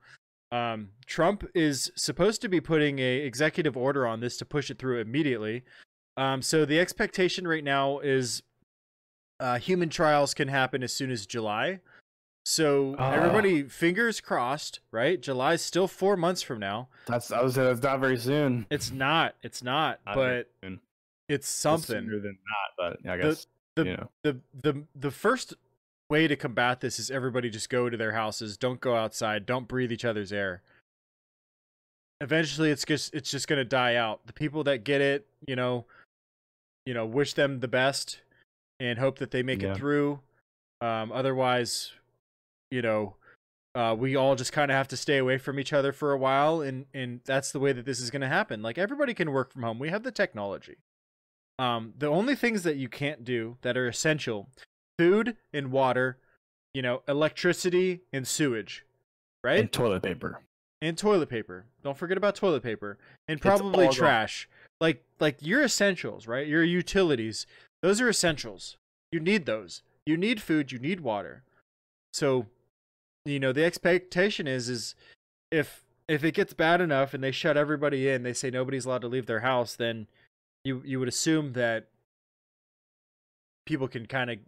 Um, 0.51 0.91
Trump 1.07 1.49
is 1.55 1.91
supposed 1.95 2.43
to 2.43 2.49
be 2.49 2.61
putting 2.61 2.99
a 2.99 3.19
executive 3.19 3.77
order 3.77 4.07
on 4.07 4.21
this 4.21 4.37
to 4.39 4.45
push 4.45 4.71
it 4.71 4.79
through 4.79 5.01
immediately. 5.01 5.63
Um, 6.17 6.43
so 6.43 6.65
the 6.65 6.81
expectation 6.81 7.47
right 7.47 7.63
now 7.63 8.01
is 8.01 8.43
uh, 9.39 9.59
human 9.59 9.89
trials 9.89 10.35
can 10.35 10.49
happen 10.49 10.83
as 10.83 10.93
soon 10.93 11.13
as 11.13 11.27
July. 11.27 11.81
So 12.49 12.97
Ah. 12.99 13.13
everybody, 13.13 13.65
fingers 13.65 14.23
crossed, 14.23 14.81
right? 14.91 15.21
July's 15.21 15.61
still 15.61 15.87
four 15.87 16.17
months 16.17 16.41
from 16.41 16.59
now. 16.61 16.89
That's 17.07 17.31
I 17.31 17.43
was 17.43 17.55
saying 17.55 17.67
that's 17.69 17.83
not 17.83 18.01
very 18.01 18.17
soon. 18.17 18.65
It's 18.71 18.91
not. 18.91 19.35
It's 19.43 19.63
not. 19.63 20.01
Not 20.07 20.15
but 20.15 20.51
it's 20.63 20.81
It's 21.29 21.47
something. 21.49 22.07
sooner 22.07 22.19
than 22.21 22.39
not, 22.49 22.97
but 23.03 23.07
I 23.11 23.17
The- 23.19 23.23
guess 23.23 23.47
the- 23.77 23.85
you 23.85 23.97
know. 23.99 24.11
the 24.23 24.41
the 24.55 24.85
the 24.95 25.11
first 25.11 25.53
way 26.09 26.27
to 26.27 26.37
combat 26.37 26.81
this 26.81 26.99
is 26.99 27.11
everybody 27.11 27.51
just 27.51 27.69
go 27.69 27.91
to 27.91 27.97
their 27.99 28.13
houses 28.13 28.57
don't 28.57 28.81
go 28.81 28.97
outside 28.97 29.45
don't 29.45 29.69
breathe 29.69 29.93
each 29.93 30.07
other's 30.07 30.33
air 30.33 30.63
eventually 32.23 32.71
it's 32.71 32.83
just 32.87 33.15
it's 33.15 33.31
just 33.31 33.47
going 33.47 33.59
to 33.59 33.65
die 33.65 33.95
out 33.95 34.27
the 34.27 34.33
people 34.33 34.65
that 34.65 34.85
get 34.85 35.03
it 35.03 35.27
you 35.47 35.55
know 35.55 35.85
you 36.87 36.95
know 36.95 37.05
wish 37.05 37.35
them 37.35 37.61
the 37.61 37.69
best 37.69 38.21
and 38.81 38.99
hope 38.99 39.19
that 39.19 39.33
they 39.33 39.43
make 39.43 39.61
Yeah. 39.61 39.73
it 39.73 39.77
through 39.77 40.21
um 40.81 41.13
otherwise 41.13 41.93
you 42.71 42.83
know 42.83 43.17
uh, 43.75 43.95
we 43.97 44.17
all 44.17 44.35
just 44.35 44.53
kind 44.53 44.71
of 44.71 44.77
have 44.77 44.89
to 44.89 44.97
stay 44.97 45.19
away 45.19 45.39
from 45.39 45.61
each 45.61 45.73
other 45.73 45.93
for 45.93 46.13
a 46.13 46.19
while 46.19 46.61
and 46.61 46.87
and 46.95 47.21
that's 47.25 47.53
the 47.53 47.61
way 47.61 47.73
that 47.73 47.85
this 47.85 48.01
is 48.01 48.11
going 48.11 48.23
to 48.23 48.29
happen 48.29 48.63
like 48.63 48.79
everybody 48.79 49.15
can 49.15 49.31
work 49.33 49.53
from 49.53 49.63
home 49.63 49.79
we 49.79 49.89
have 49.91 50.03
the 50.03 50.11
technology 50.11 50.77
um 51.59 51.93
the 51.99 52.07
only 52.07 52.35
things 52.35 52.63
that 52.63 52.77
you 52.77 52.89
can't 52.89 53.25
do 53.25 53.57
that 53.63 53.77
are 53.77 53.87
essential 53.89 54.49
food 54.99 55.37
and 55.53 55.71
water 55.71 56.19
you 56.75 56.83
know 56.83 57.03
electricity 57.09 58.01
and 58.13 58.27
sewage 58.27 58.85
right 59.45 59.61
And 59.61 59.73
toilet 59.73 60.03
paper. 60.03 60.41
and 60.83 60.97
toilet 60.99 61.29
paper. 61.29 61.67
Don't 61.83 61.97
forget 61.97 62.17
about 62.17 62.35
toilet 62.37 62.63
paper 62.63 62.99
and 63.29 63.41
probably 63.41 63.87
all 63.87 63.91
gone. 63.91 63.99
trash. 63.99 64.49
Like 64.81 65.05
like 65.21 65.39
your 65.41 65.63
essentials, 65.63 66.27
right? 66.27 66.47
Your 66.47 66.63
utilities. 66.65 67.47
Those 67.83 68.01
are 68.01 68.09
essentials. 68.09 68.77
You 69.13 69.21
need 69.21 69.47
those. 69.47 69.83
You 70.07 70.17
need 70.17 70.41
food, 70.43 70.71
you 70.73 70.79
need 70.79 71.01
water. 71.01 71.43
So, 72.13 72.47
you 73.25 73.41
know, 73.41 73.53
the 73.53 73.65
expectation 73.65 74.47
is 74.47 74.69
is 74.69 74.95
if 75.51 75.85
if 76.09 76.25
it 76.25 76.33
gets 76.33 76.55
bad 76.55 76.81
enough 76.81 77.15
and 77.15 77.23
they 77.23 77.31
shut 77.31 77.57
everybody 77.57 78.09
in, 78.09 78.23
they 78.23 78.33
say 78.33 78.51
nobody's 78.51 78.87
allowed 78.87 79.03
to 79.03 79.09
leave 79.09 79.27
their 79.27 79.41
house, 79.41 79.75
then 79.75 80.07
you 80.65 80.83
you 80.85 80.99
would 80.99 81.09
assume 81.09 81.53
that 81.53 81.89
people 83.67 83.89
can 83.89 84.07
kind 84.07 84.31
of 84.31 84.39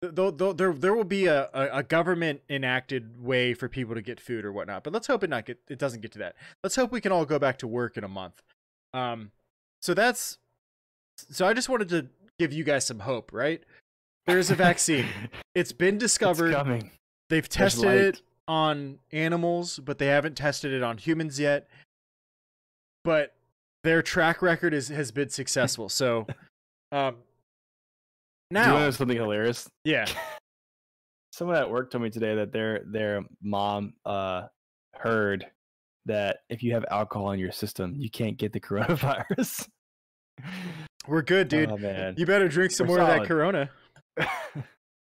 though, 0.00 0.52
there 0.52 0.72
there 0.72 0.94
will 0.94 1.04
be 1.04 1.26
a, 1.26 1.48
a, 1.52 1.82
government 1.82 2.42
enacted 2.48 3.22
way 3.22 3.54
for 3.54 3.68
people 3.68 3.94
to 3.94 4.02
get 4.02 4.20
food 4.20 4.44
or 4.44 4.52
whatnot. 4.52 4.84
But 4.84 4.92
let's 4.92 5.06
hope 5.06 5.24
it 5.24 5.30
not 5.30 5.46
get 5.46 5.58
it 5.68 5.78
doesn't 5.78 6.00
get 6.00 6.12
to 6.12 6.18
that. 6.20 6.36
Let's 6.62 6.76
hope 6.76 6.92
we 6.92 7.00
can 7.00 7.12
all 7.12 7.24
go 7.24 7.38
back 7.38 7.58
to 7.58 7.66
work 7.66 7.96
in 7.96 8.04
a 8.04 8.08
month. 8.08 8.42
Um, 8.94 9.32
so 9.82 9.94
that's 9.94 10.38
so 11.16 11.46
I 11.46 11.54
just 11.54 11.68
wanted 11.68 11.88
to 11.90 12.08
give 12.38 12.52
you 12.52 12.64
guys 12.64 12.86
some 12.86 13.00
hope, 13.00 13.32
right? 13.32 13.62
There's 14.26 14.50
a 14.50 14.54
vaccine. 14.54 15.06
It's 15.54 15.72
been 15.72 15.96
discovered. 15.96 16.48
It's 16.48 16.56
coming. 16.56 16.90
They've 17.28 17.48
tested 17.48 17.84
light. 17.84 17.96
it 17.96 18.22
on 18.48 18.98
animals, 19.12 19.78
but 19.78 19.98
they 19.98 20.06
haven't 20.06 20.36
tested 20.36 20.72
it 20.72 20.82
on 20.82 20.98
humans 20.98 21.40
yet. 21.40 21.68
But 23.04 23.34
their 23.84 24.02
track 24.02 24.42
record 24.42 24.74
is 24.74 24.88
has 24.88 25.10
been 25.10 25.28
successful. 25.30 25.88
So 25.88 26.26
um 26.92 27.14
Do 27.14 28.60
you 28.60 28.66
now 28.66 28.78
know 28.78 28.90
something 28.90 29.16
hilarious? 29.16 29.68
yeah. 29.84 30.06
Someone 31.32 31.56
at 31.56 31.70
work 31.70 31.90
told 31.90 32.02
me 32.02 32.10
today 32.10 32.34
that 32.36 32.52
their 32.52 32.82
their 32.86 33.22
mom 33.42 33.94
uh 34.04 34.46
heard 34.94 35.46
that 36.06 36.38
if 36.48 36.62
you 36.62 36.72
have 36.72 36.84
alcohol 36.90 37.32
in 37.32 37.40
your 37.40 37.52
system, 37.52 37.94
you 37.96 38.08
can't 38.08 38.36
get 38.38 38.52
the 38.52 38.60
coronavirus. 38.60 39.68
We're 41.06 41.22
good, 41.22 41.48
dude. 41.48 41.70
Oh 41.70 41.76
man. 41.76 42.14
You 42.16 42.24
better 42.26 42.48
drink 42.48 42.72
some 42.72 42.86
We're 42.86 42.98
more 42.98 43.10
of 43.10 43.20
that. 43.20 43.28
Corona. 43.28 43.70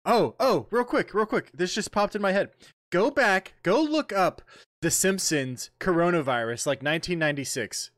Oh, 0.06 0.36
oh, 0.40 0.68
real 0.70 0.84
quick, 0.84 1.14
real 1.14 1.26
quick. 1.26 1.50
This 1.54 1.74
just 1.74 1.92
popped 1.92 2.16
in 2.16 2.22
my 2.22 2.32
head. 2.34 2.50
Go 2.92 3.10
back, 3.10 3.54
go 3.64 3.82
look 3.82 4.12
up 4.14 4.42
The 4.82 4.92
Simpsons 4.92 5.70
coronavirus, 5.80 6.66
like 6.68 6.84
1996. 6.84 7.90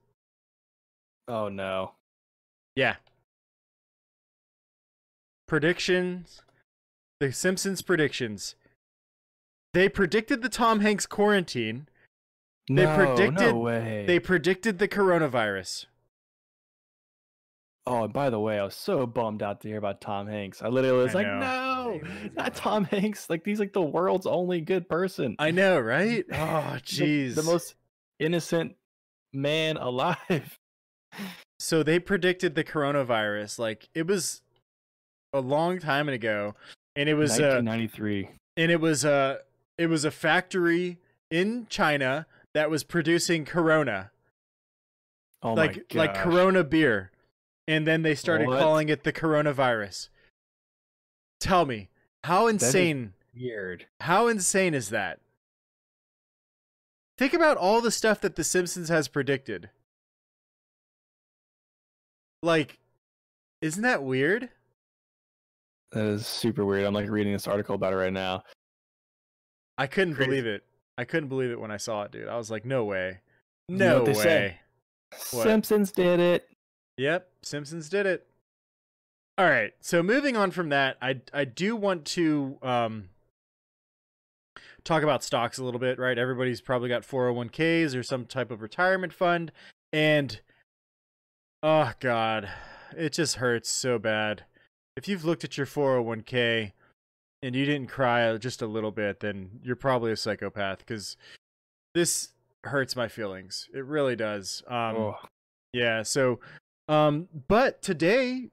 oh 1.28 1.50
no. 1.50 1.94
Yeah. 2.76 2.96
Predictions. 5.48 6.42
The 7.20 7.32
Simpsons 7.32 7.82
predictions. 7.82 8.56
They 9.74 9.90
predicted 9.90 10.42
the 10.42 10.50
Tom 10.50 10.80
Hanks 10.82 11.06
quarantine. 11.06 11.88
They 12.68 12.86
no, 12.86 12.96
predicted- 12.96 13.54
no 13.54 13.60
way. 13.60 14.06
They 14.08 14.20
predicted 14.20 14.80
the 14.80 14.88
coronavirus. 14.88 15.86
Oh, 17.88 18.06
and 18.06 18.14
by 18.14 18.32
the 18.32 18.40
way, 18.40 18.60
I 18.60 18.64
was 18.64 18.74
so 18.76 19.06
bummed 19.06 19.44
out 19.44 19.62
to 19.62 19.68
hear 19.68 19.78
about 19.78 20.02
Tom 20.02 20.26
Hanks. 20.28 20.64
I 20.64 20.70
literally 20.70 21.04
was 21.04 21.14
I 21.14 21.20
like, 21.20 21.28
know. 21.28 21.40
no, 21.40 22.02
not 22.36 22.56
Tom 22.56 22.86
Hanks. 22.86 23.30
Like 23.30 23.44
he's 23.46 23.60
like 23.60 23.74
the 23.74 23.82
world's 23.82 24.26
only 24.26 24.62
good 24.62 24.90
person. 24.90 25.36
I 25.38 25.52
know, 25.52 25.80
right? 25.80 26.26
Oh, 26.32 26.34
jeez. 26.84 27.36
The, 27.36 27.44
most 27.44 27.76
innocent 28.20 28.76
man 29.34 29.78
alive. 29.78 30.60
so 31.60 31.84
they 31.84 32.00
predicted 32.00 32.56
the 32.56 32.64
coronavirus 32.64 33.60
like 33.60 33.88
it 33.94 34.08
was 34.08 34.42
a 35.32 35.40
long 35.40 35.80
time 35.80 36.10
ago 36.10 36.56
and 36.96 37.08
it 37.08 37.14
was 37.14 37.32
uh 37.40 37.62
1993. 37.64 38.30
and 38.58 38.72
it 38.72 38.82
was 38.82 39.06
uh 39.06 39.38
it 39.78 39.88
was 39.88 40.04
a 40.04 40.12
factory 40.12 40.98
in 41.32 41.68
China 41.70 42.26
that 42.54 42.70
was 42.70 42.84
producing 42.84 43.46
corona 43.46 44.12
oh 45.42 45.54
like 45.54 45.86
my 45.94 46.02
like 46.02 46.16
corona 46.16 46.64
beer 46.64 47.12
and 47.68 47.86
then 47.88 48.02
they 48.04 48.16
started 48.16 48.48
What? 48.48 48.60
calling 48.60 48.90
it 48.90 49.04
the 49.04 49.14
coronavirus 49.14 50.10
tell 51.40 51.66
me 51.66 51.90
how 52.24 52.48
insane 52.48 53.14
Weird. 53.36 53.88
how 54.02 54.28
insane 54.28 54.74
is 54.74 54.90
that 54.90 55.20
think 57.18 57.34
about 57.34 57.58
all 57.58 57.82
the 57.82 57.92
stuff 57.92 58.22
that 58.22 58.36
the 58.36 58.44
simpsons 58.44 58.90
has 58.90 59.08
predicted 59.08 59.70
like 62.42 62.80
isn't 63.62 63.84
that 63.84 64.04
weird 64.04 64.50
That 65.92 66.06
is 66.06 66.28
super 66.28 66.66
weird. 66.66 66.86
I'm 66.86 66.94
like 66.94 67.10
reading 67.10 67.34
this 67.34 67.48
article 67.48 67.76
about 67.76 67.94
it 67.94 67.98
right 67.98 68.12
now. 68.14 68.44
I 69.78 69.88
couldn't 69.88 70.16
Crazy. 70.16 70.30
believe 70.30 70.46
it. 70.46 70.64
I 70.98 71.06
couldn't 71.06 71.30
believe 71.30 71.52
it 71.52 71.60
when 71.60 71.72
I 71.72 71.78
saw 71.78 72.04
it, 72.04 72.12
dude. 72.12 72.28
I 72.28 72.38
was 72.38 72.50
like, 72.52 72.66
no 72.66 72.84
way. 72.86 73.20
You 73.68 73.78
know 73.78 74.04
No 74.04 74.12
way. 74.14 74.58
Simpsons 75.16 75.92
did 75.92 76.20
it. 76.20 76.50
Yep, 76.98 77.30
Simpsons 77.42 77.90
did 77.90 78.06
it. 78.06 78.28
All 79.38 79.46
right. 79.46 79.74
So 79.82 80.02
moving 80.02 80.38
on 80.38 80.52
from 80.52 80.70
that, 80.70 80.98
I 81.02 81.20
I 81.34 81.46
do 81.46 81.76
want 81.76 82.06
to 82.06 82.58
um 82.62 83.10
talk 84.86 85.04
about 85.04 85.24
stocks 85.24 85.58
a 85.58 85.64
little 85.64 85.80
bit, 85.80 86.00
right? 86.00 86.18
Everybody's 86.18 86.62
probably 86.62 86.88
got 86.88 87.02
401k's 87.02 87.96
or 87.96 88.04
some 88.04 88.26
type 88.26 88.52
of 88.52 88.62
retirement 88.62 89.12
fund 89.12 89.52
and 89.92 90.40
oh 91.64 91.92
god, 92.00 92.50
it 92.96 93.12
just 93.12 93.38
hurts 93.38 93.70
so 93.70 94.00
bad. 94.00 94.46
If 94.96 95.08
you've 95.10 95.26
looked 95.26 95.44
at 95.44 95.58
your 95.58 95.66
401k 95.66 96.72
and 97.42 97.56
you 97.56 97.66
didn't 97.66 97.88
cry 97.88 98.38
just 98.38 98.62
a 98.62 98.68
little 98.68 98.92
bit, 98.92 99.20
then 99.20 99.60
you're 99.64 99.76
probably 99.76 100.14
a 100.14 100.18
psychopath 100.18 100.86
cuz 100.86 101.18
this 101.94 102.30
hurts 102.64 102.96
my 102.96 103.10
feelings. 103.10 103.68
It 103.74 103.84
really 103.84 104.16
does. 104.16 104.64
Um 104.68 104.96
oh, 104.96 105.16
yeah, 105.74 106.04
so 106.04 106.40
um 106.88 107.28
but 107.48 107.82
today 107.82 108.50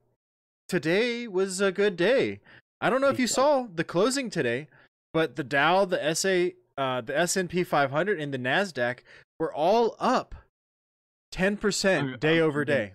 today 0.69 1.29
was 1.29 1.61
a 1.61 1.73
good 1.73 1.97
day. 1.97 2.41
I 2.81 2.91
don't 2.91 3.01
know 3.01 3.11
if 3.11 3.19
you 3.19 3.27
saw 3.27 3.67
the 3.73 3.85
closing 3.85 4.31
today, 4.31 4.69
but 5.13 5.37
the 5.37 5.45
Dow, 5.45 5.85
the 5.85 6.15
SA 6.15 6.49
uh 6.77 7.01
the 7.03 7.17
S&P 7.17 7.65
500 7.65 8.19
and 8.19 8.33
the 8.33 8.39
Nasdaq 8.39 9.01
were 9.39 9.53
all 9.53 9.97
up 10.01 10.35
10% 11.33 12.21
day 12.21 12.39
I'm 12.39 12.45
over 12.45 12.65
day. 12.65 12.93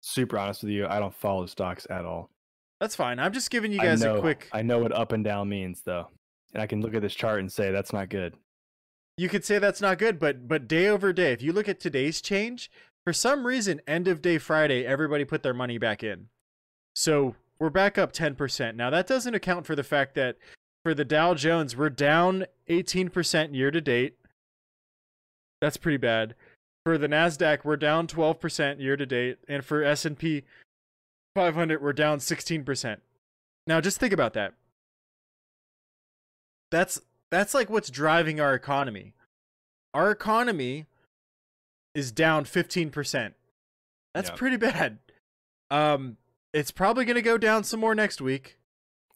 super 0.00 0.38
honest 0.38 0.62
with 0.62 0.72
you, 0.72 0.86
I 0.86 0.98
don't 0.98 1.14
follow 1.14 1.46
stocks 1.46 1.86
at 1.90 2.04
all. 2.04 2.30
That's 2.80 2.94
fine. 2.94 3.18
I'm 3.18 3.32
just 3.32 3.50
giving 3.50 3.72
you 3.72 3.80
guys 3.80 4.00
know, 4.02 4.16
a 4.16 4.20
quick 4.20 4.48
I 4.52 4.62
know 4.62 4.78
what 4.78 4.92
up 4.92 5.12
and 5.12 5.24
down 5.24 5.48
means 5.48 5.82
though. 5.84 6.08
And 6.54 6.62
I 6.62 6.66
can 6.66 6.80
look 6.80 6.94
at 6.94 7.02
this 7.02 7.14
chart 7.14 7.40
and 7.40 7.52
say 7.52 7.70
that's 7.72 7.92
not 7.92 8.08
good. 8.08 8.34
You 9.16 9.28
could 9.28 9.44
say 9.44 9.58
that's 9.58 9.80
not 9.80 9.98
good, 9.98 10.20
but 10.20 10.46
but 10.46 10.68
day 10.68 10.86
over 10.86 11.12
day, 11.12 11.32
if 11.32 11.42
you 11.42 11.52
look 11.52 11.68
at 11.68 11.80
today's 11.80 12.20
change, 12.20 12.70
for 13.08 13.12
some 13.14 13.46
reason, 13.46 13.80
end 13.86 14.06
of 14.06 14.20
day 14.20 14.36
Friday, 14.36 14.84
everybody 14.84 15.24
put 15.24 15.42
their 15.42 15.54
money 15.54 15.78
back 15.78 16.04
in. 16.04 16.28
So 16.94 17.36
we're 17.58 17.70
back 17.70 17.96
up 17.96 18.12
10%. 18.12 18.74
Now 18.74 18.90
that 18.90 19.06
doesn't 19.06 19.32
account 19.34 19.64
for 19.64 19.74
the 19.74 19.82
fact 19.82 20.14
that 20.16 20.36
for 20.84 20.92
the 20.92 21.06
Dow 21.06 21.32
Jones, 21.32 21.74
we're 21.74 21.88
down 21.88 22.44
18% 22.68 23.54
year 23.54 23.70
to 23.70 23.80
date. 23.80 24.18
That's 25.62 25.78
pretty 25.78 25.96
bad. 25.96 26.34
For 26.84 26.98
the 26.98 27.08
Nasdaq, 27.08 27.64
we're 27.64 27.78
down 27.78 28.08
12% 28.08 28.78
year 28.78 28.98
to 28.98 29.06
date, 29.06 29.38
and 29.48 29.64
for 29.64 29.82
S&P 29.82 30.42
500, 31.34 31.80
we're 31.80 31.94
down 31.94 32.18
16%. 32.18 32.98
Now 33.66 33.80
just 33.80 33.98
think 33.98 34.12
about 34.12 34.34
that. 34.34 34.52
That's 36.70 37.00
that's 37.30 37.54
like 37.54 37.70
what's 37.70 37.88
driving 37.88 38.38
our 38.38 38.52
economy. 38.52 39.14
our 39.94 40.10
economy 40.10 40.88
is 41.98 42.12
down 42.12 42.44
15%. 42.44 43.34
That's 44.14 44.30
Yeah. 44.30 44.36
pretty 44.36 44.56
bad. 44.56 44.98
Um 45.70 46.16
it's 46.54 46.70
probably 46.70 47.04
going 47.04 47.16
to 47.16 47.22
go 47.22 47.36
down 47.36 47.62
some 47.62 47.78
more 47.80 47.94
next 47.94 48.20
week 48.22 48.58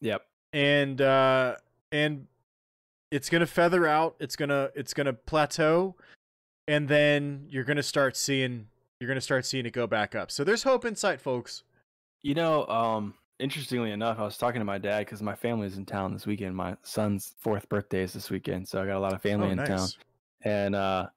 Yep. 0.00 0.26
and 0.52 1.00
uh 1.00 1.56
and 1.90 2.26
it's 3.10 3.28
going 3.30 3.40
to 3.40 3.46
feather 3.46 3.86
out, 3.86 4.16
it's 4.20 4.36
going 4.36 4.48
to 4.50 4.70
it's 4.74 4.92
going 4.94 5.06
to 5.06 5.12
plateau 5.14 5.96
and 6.68 6.88
then 6.88 7.46
you're 7.48 7.64
going 7.64 7.76
to 7.78 7.82
start 7.82 8.16
seeing 8.16 8.68
you're 9.00 9.08
going 9.08 9.16
to 9.16 9.20
start 9.22 9.44
seeing 9.46 9.66
it 9.66 9.72
go 9.72 9.86
back 9.86 10.14
up. 10.14 10.30
So 10.30 10.44
there's 10.44 10.62
hope 10.62 10.84
in 10.84 10.94
sight, 10.94 11.20
folks. 11.20 11.62
You 12.22 12.34
know, 12.34 12.66
um, 12.68 13.14
interestingly 13.40 13.90
enough, 13.90 14.18
I 14.20 14.22
was 14.22 14.38
talking 14.38 14.60
to 14.60 14.64
my 14.64 14.78
dad 14.78 15.00
because 15.00 15.20
my 15.22 15.34
family's 15.34 15.76
in 15.76 15.84
town 15.86 16.12
this 16.12 16.24
weekend. 16.26 16.54
My 16.54 16.76
son's 16.84 17.34
fourth 17.40 17.68
birthday 17.68 18.02
is 18.02 18.12
this 18.12 18.30
weekend, 18.30 18.68
so 18.68 18.80
I 18.80 18.86
got 18.86 18.96
a 18.96 19.00
lot 19.00 19.12
of 19.12 19.20
family 19.20 19.48
Oh, 19.48 19.50
in 19.52 19.56
town. 19.58 19.68
nice. 19.70 19.96
And 20.42 20.74
uh, 20.76 21.08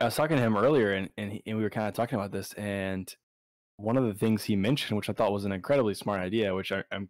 I 0.00 0.04
was 0.06 0.14
talking 0.14 0.36
to 0.36 0.42
him 0.42 0.56
earlier, 0.56 0.92
and 0.94 1.10
and, 1.16 1.32
he, 1.32 1.42
and 1.46 1.56
we 1.56 1.62
were 1.62 1.70
kind 1.70 1.88
of 1.88 1.94
talking 1.94 2.18
about 2.18 2.32
this. 2.32 2.52
And 2.54 3.12
one 3.76 3.96
of 3.96 4.04
the 4.04 4.14
things 4.14 4.44
he 4.44 4.56
mentioned, 4.56 4.96
which 4.96 5.10
I 5.10 5.12
thought 5.12 5.32
was 5.32 5.44
an 5.44 5.52
incredibly 5.52 5.94
smart 5.94 6.20
idea, 6.20 6.54
which 6.54 6.72
I, 6.72 6.82
I'm 6.92 7.08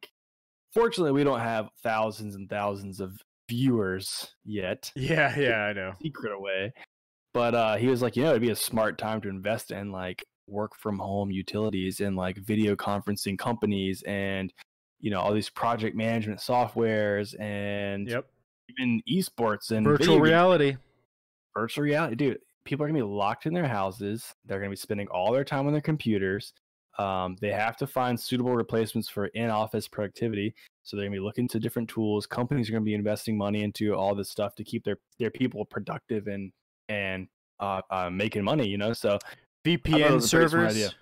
fortunately 0.75 1.13
we 1.13 1.25
don't 1.25 1.41
have 1.41 1.69
thousands 1.83 2.35
and 2.35 2.49
thousands 2.49 3.01
of 3.01 3.13
viewers 3.49 4.35
yet, 4.45 4.91
Yeah, 4.97 5.37
yeah, 5.39 5.57
I 5.65 5.73
know. 5.73 5.93
secret 6.03 6.33
away. 6.33 6.73
But 7.33 7.55
uh, 7.55 7.77
he 7.77 7.87
was 7.87 8.03
like, 8.03 8.17
you 8.17 8.25
know, 8.25 8.31
it'd 8.31 8.43
be 8.43 8.51
a 8.51 8.57
smart 8.57 8.99
time 8.99 9.21
to 9.21 9.29
invest 9.29 9.71
in 9.71 9.93
like 9.93 10.25
work 10.49 10.73
from 10.77 10.99
home 10.99 11.31
utilities 11.31 12.01
and 12.01 12.17
like 12.17 12.37
video 12.39 12.75
conferencing 12.75 13.39
companies 13.39 14.03
and 14.05 14.53
you 14.99 15.11
know 15.13 15.21
all 15.21 15.33
these 15.33 15.49
project 15.49 15.95
management 15.97 16.41
softwares 16.41 17.39
and 17.41 18.09
Yep. 18.09 18.27
even 18.69 19.01
esports 19.09 19.71
and 19.71 19.87
Virtual 19.87 20.21
reality. 20.21 20.77
virtual 21.57 21.85
reality, 21.85 22.17
dude. 22.17 22.39
People 22.65 22.85
are 22.85 22.89
gonna 22.89 22.99
be 22.99 23.03
locked 23.03 23.47
in 23.47 23.55
their 23.55 23.67
houses. 23.67 24.35
They're 24.45 24.59
gonna 24.59 24.71
be 24.71 24.77
spending 24.77 25.09
all 25.09 25.33
their 25.33 25.45
time 25.45 25.67
on 25.67 25.73
their 25.73 25.83
computers. 25.83 26.53
Um, 26.99 27.37
they 27.41 27.53
have 27.53 27.77
to 27.79 27.87
find 27.87 28.19
suitable 28.19 28.55
replacements 28.55 29.09
for 29.09 29.27
in-office 29.27 29.89
productivity. 29.89 30.55
So 30.83 30.97
they're 30.97 31.07
gonna 31.07 31.17
be 31.17 31.21
looking 31.21 31.49
to 31.49 31.61
different 31.61 31.89
tools. 31.89 32.27
Companies 32.27 32.69
are 32.69 32.73
gonna 32.73 32.85
be 32.85 32.95
investing 32.95 33.37
money 33.39 33.63
into 33.63 33.95
all 33.95 34.15
this 34.15 34.31
stuff 34.31 34.55
to 34.57 34.65
keep 34.65 34.85
their 34.85 34.99
their 35.19 35.31
people 35.31 35.65
productive 35.65 36.27
and 36.27 36.53
and 36.89 37.29
uh, 37.61 37.83
uh, 37.91 38.11
making 38.11 38.45
money. 38.45 38.67
You 38.67 38.79
know, 38.79 38.93
so 38.93 39.19
VPN 39.65 40.15
was 40.15 40.33
a 40.33 40.37
pretty 40.37 40.51
smart 40.51 40.73
servers. 40.73 40.95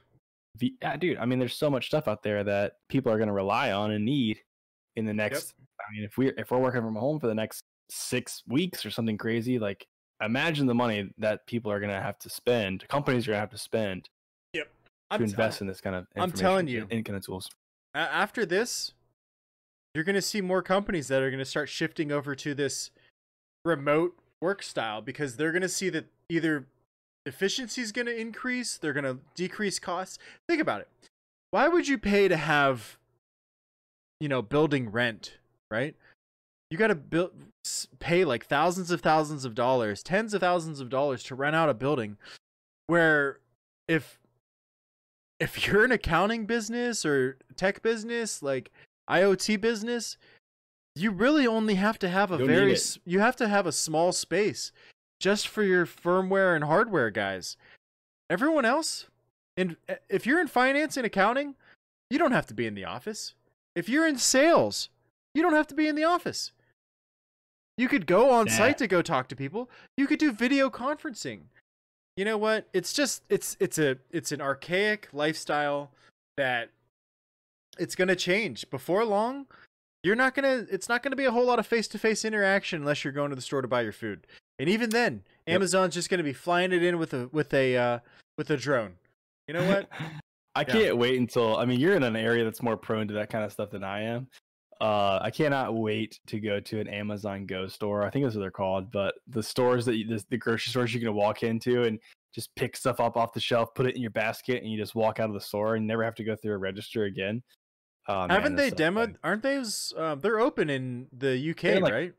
V- 0.57 0.77
yeah, 0.83 0.97
dude. 0.97 1.19
I 1.19 1.27
mean, 1.27 1.39
there's 1.39 1.57
so 1.57 1.71
much 1.71 1.87
stuff 1.87 2.09
out 2.09 2.23
there 2.23 2.45
that 2.45 2.75
people 2.89 3.13
are 3.13 3.19
gonna 3.19 3.33
rely 3.33 3.73
on 3.73 3.93
and 3.93 4.05
need 4.05 4.41
in 4.97 5.05
the 5.05 5.15
next. 5.15 5.55
I 5.81 5.93
mean, 5.95 6.05
if 6.05 6.19
we're 6.19 6.35
if 6.37 6.51
we're 6.51 6.59
working 6.59 6.83
from 6.83 6.97
home 6.97 7.19
for 7.21 7.29
the 7.29 7.35
next 7.35 7.63
six 7.91 8.43
weeks 8.47 8.85
or 8.85 8.91
something 8.91 9.17
crazy, 9.17 9.59
like 9.59 9.87
imagine 10.21 10.67
the 10.67 10.75
money 10.75 11.11
that 11.19 11.47
people 11.47 11.71
are 11.71 11.81
gonna 11.81 12.01
have 12.03 12.19
to 12.21 12.31
spend, 12.31 12.87
companies 12.89 13.27
are 13.27 13.33
gonna 13.33 13.41
have 13.41 13.51
to 13.51 13.59
spend 13.59 14.09
Yep, 14.53 14.69
I'm 15.11 15.21
to 15.21 15.27
tell- 15.27 15.31
invest 15.31 15.61
in 15.61 15.67
this 15.67 15.81
kind 15.81 15.97
of. 15.97 16.07
I'm 16.17 16.33
telling 16.33 16.69
you. 16.69 16.87
in 16.91 17.05
kind 17.05 17.17
of 17.17 17.25
tools. 17.25 17.51
after 17.95 18.45
this, 18.47 18.95
you're 19.95 20.05
going 20.05 20.15
to 20.15 20.23
see 20.23 20.41
more 20.41 20.63
companies 20.63 21.09
that 21.09 21.23
are 21.23 21.31
going 21.31 21.39
to 21.41 21.45
start 21.45 21.69
shifting 21.69 22.13
over 22.13 22.35
to 22.37 22.55
this 22.55 22.91
remote 23.65 24.17
work 24.41 24.63
style 24.63 25.01
because 25.03 25.37
they're 25.37 25.51
going 25.51 25.63
to 25.63 25.69
see 25.69 25.89
that 25.89 26.07
either 26.29 26.67
efficiency 27.27 27.81
is 27.83 27.91
going 27.91 28.07
to 28.07 28.17
increase, 28.17 28.77
they're 28.77 28.93
going 28.93 29.05
to 29.05 29.19
decrease 29.35 29.79
costs. 29.79 30.19
Think 30.49 30.61
about 30.61 30.83
it. 30.83 30.89
Why 31.51 31.67
would 31.67 31.89
you 31.89 31.99
pay 31.99 32.29
to 32.29 32.37
have, 32.37 32.99
you 34.21 34.29
know, 34.29 34.43
building 34.43 34.91
rent, 34.93 35.39
right? 35.71 35.97
You 36.71 36.77
got 36.77 36.89
to 36.89 36.95
build, 36.95 37.33
pay 37.99 38.25
like 38.25 38.47
thousands 38.47 38.91
of 38.91 39.01
thousands 39.01 39.45
of 39.45 39.55
dollars, 39.55 40.03
tens 40.03 40.35
of 40.35 40.41
thousands 40.41 40.81
of 40.81 40.91
dollars 40.91 41.23
to 41.25 41.35
rent 41.35 41.57
out 41.57 41.69
a 41.69 41.75
building 41.75 42.19
where 42.87 43.39
if 43.87 44.19
if 45.41 45.67
you're 45.67 45.85
an 45.85 45.93
accounting 45.93 46.47
business 46.47 47.05
or 47.05 47.39
tech 47.57 47.83
business 47.83 48.43
like 48.43 48.71
IoT 49.09 49.61
business, 49.61 50.17
you 50.95 51.11
really 51.11 51.47
only 51.47 51.77
have 51.77 51.99
to 52.01 52.09
have 52.09 52.31
a 52.31 52.39
You'll 52.39 52.47
very 52.47 52.77
you 53.05 53.21
have 53.21 53.37
to 53.37 53.49
have 53.49 53.67
a 53.67 53.73
small 53.73 54.13
space 54.13 54.73
just 55.21 55.49
for 55.49 55.63
your 55.63 55.87
firmware 55.87 56.55
and 56.55 56.65
hardware 56.65 57.11
guys. 57.11 57.57
Everyone 58.31 58.65
else, 58.65 59.07
and 59.57 59.77
uh, 59.89 59.95
if 60.11 60.27
you're 60.27 60.41
in 60.41 60.49
finance 60.49 60.97
and 60.97 61.07
accounting, 61.07 61.55
you 62.11 62.19
don't 62.19 62.33
have 62.33 62.47
to 62.47 62.55
be 62.55 62.67
in 62.67 62.75
the 62.75 62.85
office. 62.85 63.35
If 63.75 63.89
you're 63.89 64.07
in 64.07 64.19
sales, 64.19 64.91
you 65.35 65.43
don't 65.43 65.55
have 65.55 65.67
to 65.69 65.75
be 65.75 65.89
in 65.89 65.95
the 65.95 66.05
office. 66.05 66.53
You 67.79 67.89
could 67.89 68.07
go 68.07 68.31
on 68.31 68.47
Nah. 68.47 68.53
site 68.53 68.79
to 68.79 68.87
go 68.87 69.01
talk 69.01 69.29
to 69.29 69.37
people. 69.37 69.71
You 69.97 70.07
could 70.07 70.19
do 70.19 70.33
video 70.33 70.69
conferencing. 70.69 71.43
You 72.17 72.25
know 72.25 72.37
what? 72.37 72.69
It's 72.75 72.93
just 72.93 73.23
it's 73.31 73.57
it's 73.61 73.79
a 73.79 73.97
it's 74.11 74.33
an 74.33 74.41
archaic 74.41 75.09
lifestyle 75.13 75.93
that 76.37 76.71
it's 77.79 77.95
going 77.95 78.09
to 78.09 78.17
change. 78.17 78.69
Before 78.71 79.05
long, 79.05 79.47
you're 80.03 80.17
not 80.17 80.35
going 80.35 80.67
to 80.67 80.75
it's 80.75 80.89
not 80.89 81.03
going 81.05 81.13
to 81.13 81.17
be 81.17 81.25
a 81.25 81.31
whole 81.31 81.47
lot 81.47 81.61
of 81.61 81.67
face-to-face 81.67 82.25
interaction 82.25 82.81
unless 82.81 83.05
you're 83.05 83.13
going 83.13 83.31
to 83.31 83.37
the 83.37 83.43
store 83.43 83.63
to 83.63 83.69
buy 83.69 83.83
your 83.83 83.93
food. 83.93 84.27
And 84.59 84.69
even 84.69 84.91
then, 84.91 85.23
Yep. 85.47 85.55
Amazon's 85.55 85.95
just 85.95 86.11
going 86.11 86.19
to 86.19 86.25
be 86.25 86.33
flying 86.35 86.73
it 86.73 86.83
in 86.83 86.99
with 86.99 87.15
a 87.15 87.29
with 87.33 87.55
a 87.55 87.77
uh 87.77 87.99
with 88.37 88.51
a 88.51 88.57
drone. 88.57 88.95
You 89.47 89.55
know 89.55 89.67
what? 89.69 89.89
I 90.57 90.65
can't 90.65 90.97
wait 90.97 91.17
until. 91.21 91.57
I 91.57 91.65
mean, 91.67 91.79
you're 91.79 91.95
in 91.95 92.03
an 92.03 92.17
area 92.17 92.43
that's 92.43 92.61
more 92.63 92.77
prone 92.77 93.07
to 93.09 93.15
that 93.15 93.31
kind 93.31 93.45
of 93.45 93.53
stuff 93.53 93.71
than 93.71 93.85
I 93.85 94.03
am. 94.03 94.27
Uh, 94.81 95.19
I 95.21 95.31
cannot 95.31 95.75
wait 95.75 96.21
to 96.29 96.39
go 96.39 96.61
to 96.61 96.79
an 96.81 96.87
Amazon 96.89 97.47
Go 97.47 97.67
store. 97.67 98.05
I 98.05 98.11
think 98.11 98.25
that's 98.25 98.37
what 98.37 98.43
they're 98.43 98.51
called. 98.51 98.93
But 98.93 99.15
the 99.27 99.43
stores 99.43 99.85
that 99.87 99.97
you, 99.97 100.07
the, 100.07 100.25
the 100.31 100.37
grocery 100.37 100.71
stores 100.71 100.95
you 100.95 101.01
can 101.01 101.13
walk 101.15 101.43
into 101.43 101.83
and 101.83 101.99
just 102.33 102.55
pick 102.55 102.77
stuff 102.77 103.01
up 103.01 103.17
off 103.17 103.33
the 103.33 103.41
shelf, 103.41 103.75
put 103.75 103.87
it 103.87 103.97
in 103.97 104.03
your 104.03 104.13
basket, 104.13 104.63
and 104.63 104.71
you 104.71 104.79
just 104.79 104.95
walk 104.95 105.19
out 105.19 105.29
of 105.29 105.35
the 105.35 105.41
store 105.41 105.75
and 105.75 105.87
never 105.87 106.05
have 106.05 106.15
to 106.15 106.25
go 106.25 106.37
through 106.37 106.55
a 106.55 106.59
register 106.59 107.05
again. 107.05 107.43
Oh, 108.07 108.21
man, 108.21 108.31
Haven't 108.31 108.57
they 108.57 108.71
demoed? 108.71 108.95
fun. 108.95 109.19
Aren't 109.25 109.43
they? 109.43 109.63
Uh, 109.97 110.15
they're 110.15 110.39
open 110.39 110.71
in 110.71 111.09
the 111.13 111.51
UK, 111.51 111.81
like- 111.83 111.93
right? 111.93 112.15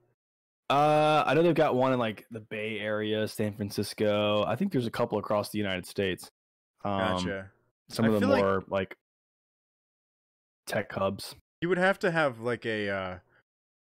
Uh, 0.69 1.23
I 1.26 1.34
know 1.34 1.41
they've 1.41 1.56
got 1.56 1.73
one 1.73 1.94
in 1.94 1.99
like 1.99 2.26
the 2.30 2.41
Bay 2.41 2.77
Area, 2.80 3.27
San 3.27 3.56
Francisco. 3.56 4.44
I 4.45 4.56
think 4.56 4.72
there's 4.72 4.86
a 4.86 4.91
couple 4.91 5.18
across 5.18 5.49
the 5.49 5.57
United 5.57 5.88
States. 5.88 6.30
Um, 6.86 6.99
Gotcha. 6.99 7.52
Some 7.90 8.06
I 8.06 8.07
of 8.10 8.14
the 8.15 8.19
feel 8.19 8.30
like- 8.30 8.44
more 8.44 8.64
like 8.68 8.95
tech 10.68 10.91
hubs. 10.91 11.36
You 11.61 11.69
would 11.69 11.77
have 11.77 11.99
to 11.99 12.11
have 12.11 12.40
like 12.40 12.65
a. 12.65 12.90
Uh, 12.90 13.18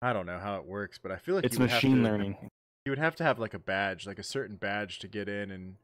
I 0.03 0.13
don't 0.13 0.27
know 0.27 0.39
how 0.39 0.57
it 0.57 0.65
works, 0.65 0.99
but 1.03 1.13
I 1.13 1.17
feel 1.17 1.35
like 1.35 1.45
It's 1.45 1.57
you 1.57 1.61
would 1.61 1.71
have 1.71 1.77
machine 1.83 1.99
to- 1.99 2.03
learning. 2.03 2.37
You 2.87 2.93
would 2.93 2.99
have 2.99 3.15
to 3.17 3.25
have 3.25 3.39
like 3.39 3.53
a 3.53 3.59
badge, 3.59 4.07
like 4.07 4.19
a 4.19 4.23
certain 4.23 4.57
badge 4.57 4.99
to 5.01 5.09
get 5.09 5.29
in, 5.29 5.51
and 5.51 5.77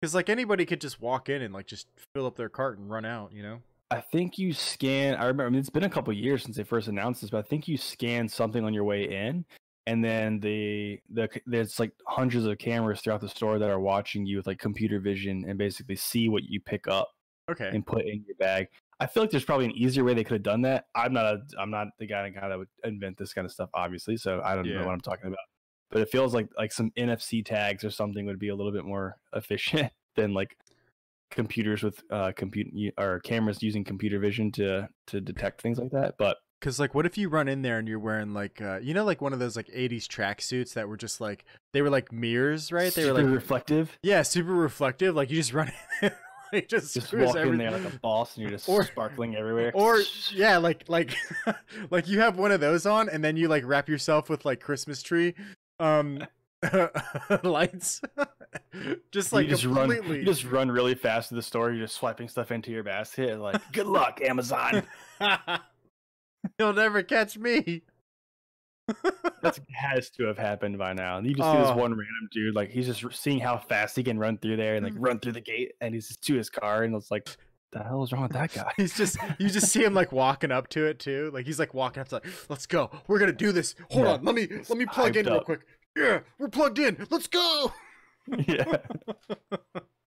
because 0.00 0.14
like 0.14 0.28
anybody 0.28 0.66
could 0.66 0.80
just 0.80 1.00
walk 1.00 1.28
in 1.28 1.42
and 1.42 1.54
like 1.54 1.66
just 1.66 1.86
fill 2.14 2.26
up 2.26 2.36
their 2.36 2.48
cart 2.48 2.78
and 2.78 2.90
run 2.90 3.04
out. 3.04 3.32
You 3.32 3.42
know? 3.44 3.58
I 3.92 4.00
think 4.00 4.38
you 4.38 4.52
scan. 4.52 5.14
I 5.14 5.22
remember. 5.26 5.46
I 5.46 5.50
mean, 5.50 5.60
it's 5.60 5.70
been 5.70 5.84
a 5.84 5.90
couple 5.90 6.12
years 6.12 6.42
since 6.42 6.56
they 6.56 6.64
first 6.64 6.88
announced 6.88 7.20
this, 7.20 7.30
but 7.30 7.38
I 7.38 7.42
think 7.42 7.68
you 7.68 7.76
scan 7.76 8.28
something 8.28 8.64
on 8.64 8.74
your 8.74 8.82
way 8.84 9.04
in, 9.04 9.44
and 9.86 10.04
then 10.04 10.40
the 10.40 10.98
the 11.10 11.28
there's 11.46 11.78
like 11.78 11.92
hundreds 12.08 12.46
of 12.46 12.58
cameras 12.58 13.00
throughout 13.00 13.20
the 13.20 13.28
store 13.28 13.60
that 13.60 13.70
are 13.70 13.78
watching 13.80 14.26
you 14.26 14.38
with 14.38 14.48
like 14.48 14.58
computer 14.58 14.98
vision 14.98 15.44
and 15.48 15.56
basically 15.56 15.96
see 15.96 16.28
what 16.28 16.42
you 16.42 16.60
pick 16.60 16.88
up 16.88 17.08
Okay. 17.48 17.70
and 17.72 17.86
put 17.86 18.04
in 18.04 18.24
your 18.26 18.36
bag. 18.36 18.66
I 19.00 19.06
feel 19.06 19.22
like 19.22 19.30
there's 19.30 19.44
probably 19.44 19.64
an 19.64 19.72
easier 19.72 20.04
way 20.04 20.12
they 20.14 20.22
could 20.24 20.34
have 20.34 20.42
done 20.42 20.62
that. 20.62 20.84
I'm 20.94 21.12
not 21.12 21.24
a 21.26 21.38
I'm 21.58 21.70
not 21.70 21.88
the 21.98 22.06
guy, 22.06 22.28
guy 22.28 22.48
that 22.48 22.58
would 22.58 22.68
invent 22.84 23.16
this 23.16 23.32
kind 23.32 23.46
of 23.46 23.50
stuff, 23.52 23.70
obviously. 23.74 24.16
So 24.18 24.42
I 24.44 24.54
don't 24.54 24.66
Yeah. 24.66 24.76
know 24.76 24.84
what 24.84 24.92
I'm 24.92 25.00
talking 25.00 25.26
about. 25.26 25.38
But 25.90 26.02
it 26.02 26.10
feels 26.10 26.34
like 26.34 26.48
like 26.56 26.72
some 26.72 26.92
NFC 26.96 27.44
tags 27.44 27.82
or 27.82 27.90
something 27.90 28.26
would 28.26 28.38
be 28.38 28.48
a 28.50 28.54
little 28.54 28.72
bit 28.72 28.84
more 28.84 29.16
efficient 29.34 29.90
than 30.16 30.34
like 30.34 30.56
computers 31.30 31.82
with 31.82 32.02
uh 32.10 32.32
compute 32.36 32.68
or 32.98 33.20
cameras 33.20 33.62
using 33.62 33.84
computer 33.84 34.18
vision 34.18 34.50
to 34.52 34.88
to 35.06 35.20
detect 35.20 35.62
things 35.62 35.78
like 35.78 35.90
that. 35.92 36.14
But 36.18 36.36
Cause 36.60 36.78
like, 36.78 36.94
what 36.94 37.06
if 37.06 37.16
you 37.16 37.30
run 37.30 37.48
in 37.48 37.62
there 37.62 37.78
and 37.78 37.88
you're 37.88 37.98
wearing 37.98 38.34
like, 38.34 38.60
uh, 38.60 38.80
you 38.82 38.92
know, 38.92 39.02
like 39.02 39.22
one 39.22 39.32
of 39.32 39.38
those 39.38 39.56
like 39.56 39.68
'80s 39.68 40.06
tracksuits 40.06 40.74
that 40.74 40.88
were 40.88 40.98
just 40.98 41.18
like 41.18 41.46
they 41.72 41.80
were 41.80 41.88
like 41.88 42.12
mirrors, 42.12 42.70
right? 42.70 42.92
They 42.92 43.06
were 43.06 43.14
like, 43.14 43.24
reflective. 43.32 43.98
yeah, 44.02 44.20
super 44.20 44.52
reflective. 44.52 45.14
Like 45.14 45.30
you 45.30 45.36
just 45.36 45.54
run, 45.54 45.72
in, 46.02 46.10
like 46.52 46.68
just 46.68 46.94
Just 46.94 47.06
screws 47.08 47.26
walk 47.28 47.36
in 47.36 47.56
there 47.58 47.70
like 47.70 47.84
a 47.84 47.98
boss 47.98 48.34
and 48.36 48.42
you're 48.42 48.50
just 48.50 48.68
Or- 48.68 48.84
sparkling 48.84 49.36
everywhere. 49.36 49.70
or 49.74 50.00
yeah 50.32 50.56
like 50.58 50.84
like 50.88 51.16
like 51.90 52.08
you 52.08 52.20
have 52.20 52.38
one 52.38 52.52
of 52.52 52.60
those 52.60 52.86
on 52.86 53.08
and 53.08 53.22
then 53.24 53.36
you 53.36 53.48
like 53.48 53.64
wrap 53.66 53.88
yourself 53.88 54.28
with 54.28 54.44
like 54.44 54.60
christmas 54.60 55.02
tree 55.02 55.34
um 55.78 56.26
lights 57.42 58.00
just 59.12 59.32
like 59.32 59.44
you 59.44 59.50
just 59.50 59.64
run 59.64 59.90
you 59.90 60.24
just 60.24 60.44
run 60.44 60.70
really 60.70 60.94
fast 60.94 61.28
to 61.30 61.34
the 61.34 61.42
store, 61.42 61.70
you're 61.70 61.84
just 61.86 61.96
swiping 61.96 62.28
stuff 62.28 62.50
into 62.50 62.70
your 62.70 62.82
basket, 62.82 63.38
like 63.40 63.60
good 63.72 63.86
luck, 63.86 64.20
Amazon. 64.22 64.82
you'll 66.58 66.72
never 66.72 67.02
catch 67.02 67.38
me 67.38 67.82
That 69.42 69.58
has 69.72 70.10
to 70.10 70.24
have 70.26 70.36
happened 70.38 70.76
by 70.78 70.92
now. 70.92 71.16
And 71.18 71.26
you 71.26 71.34
just 71.34 71.50
see 71.50 71.56
this 71.58 71.68
Oh. 71.68 71.76
one 71.76 71.92
random 71.92 72.28
dude, 72.30 72.54
like 72.54 72.70
he's 72.70 72.86
just 72.86 73.04
seeing 73.22 73.40
how 73.40 73.56
fast 73.58 73.96
he 73.96 74.02
can 74.02 74.18
run 74.18 74.36
through 74.38 74.56
there 74.56 74.74
and 74.76 74.84
like 74.84 74.94
Mm. 74.94 74.98
run 75.06 75.18
through 75.20 75.32
the 75.32 75.40
gate, 75.40 75.72
and 75.80 75.94
he's 75.94 76.08
just 76.08 76.22
to 76.24 76.34
his 76.34 76.50
car, 76.50 76.82
and 76.82 76.94
it's 76.94 77.10
like, 77.10 77.28
the 77.72 77.82
hell 77.82 78.02
is 78.02 78.12
wrong 78.12 78.22
with 78.22 78.32
that 78.32 78.52
guy? 78.54 78.72
he's 78.76 78.96
just 78.96 79.16
you 79.38 79.48
just 79.48 79.68
see 79.68 79.82
him 79.84 79.94
like 79.94 80.10
walking 80.12 80.50
up 80.50 80.66
to 80.70 80.84
it 80.86 80.98
too 80.98 81.30
like 81.32 81.46
he's 81.46 81.58
like 81.60 81.72
walking 81.72 82.00
up 82.00 82.08
to 82.08 82.16
like 82.16 82.26
let's 82.48 82.66
go 82.66 82.90
we're 83.06 83.20
gonna 83.20 83.32
do 83.32 83.52
this 83.52 83.76
hold 83.92 84.06
Yeah. 84.06 84.12
on 84.14 84.24
let 84.24 84.34
me 84.34 84.48
let 84.68 84.76
me 84.76 84.86
plug 84.86 85.16
in 85.16 85.24
real 85.26 85.40
quick 85.42 85.60
yeah 85.96 86.18
we're 86.40 86.48
plugged 86.48 86.80
in 86.80 87.06
let's 87.10 87.28
go 87.28 87.72
yeah. 88.48 88.78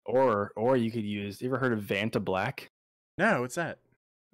Or 0.06 0.52
or 0.56 0.76
you 0.78 0.92
could 0.92 1.04
use. 1.06 1.42
You 1.42 1.50
ever 1.50 1.58
heard 1.60 1.74
of 1.74 1.80
Vanta 1.84 2.24
Black? 2.24 2.70
no, 3.18 3.42
what's 3.42 3.56
that? 3.56 3.80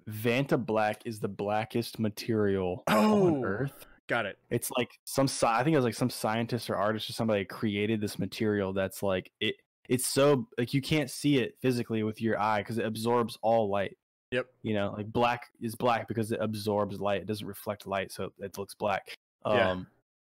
Vanta 0.08 0.64
Black 0.64 1.02
is 1.04 1.20
the 1.20 1.28
blackest 1.28 1.98
material 1.98 2.82
Oh. 2.88 3.26
on 3.26 3.44
Earth. 3.44 3.86
Got 4.08 4.26
it. 4.26 4.38
It's 4.50 4.70
like 4.76 4.98
some 5.04 5.28
I 5.42 5.62
think 5.62 5.74
it 5.74 5.78
was 5.78 5.84
like 5.84 5.94
some 5.94 6.10
scientist 6.10 6.70
or 6.70 6.76
artist 6.76 7.08
or 7.10 7.12
somebody 7.12 7.44
created 7.44 8.00
this 8.00 8.18
material 8.18 8.72
that's 8.72 9.02
like 9.02 9.30
it. 9.40 9.56
It's 9.88 10.06
so 10.06 10.48
like 10.56 10.74
you 10.74 10.82
can't 10.82 11.10
see 11.10 11.38
it 11.38 11.56
physically 11.60 12.02
with 12.02 12.20
your 12.20 12.38
eye 12.40 12.60
because 12.60 12.78
it 12.78 12.86
absorbs 12.86 13.38
all 13.42 13.70
light. 13.70 13.96
Yep. 14.30 14.46
You 14.62 14.74
know, 14.74 14.94
like 14.96 15.12
black 15.12 15.46
is 15.60 15.74
black 15.74 16.08
because 16.08 16.32
it 16.32 16.38
absorbs 16.40 17.00
light. 17.00 17.22
It 17.22 17.26
doesn't 17.26 17.46
reflect 17.46 17.86
light, 17.86 18.10
so 18.12 18.32
it 18.38 18.58
looks 18.58 18.74
black. 18.74 19.14
Yeah. 19.46 19.70
Um, 19.70 19.86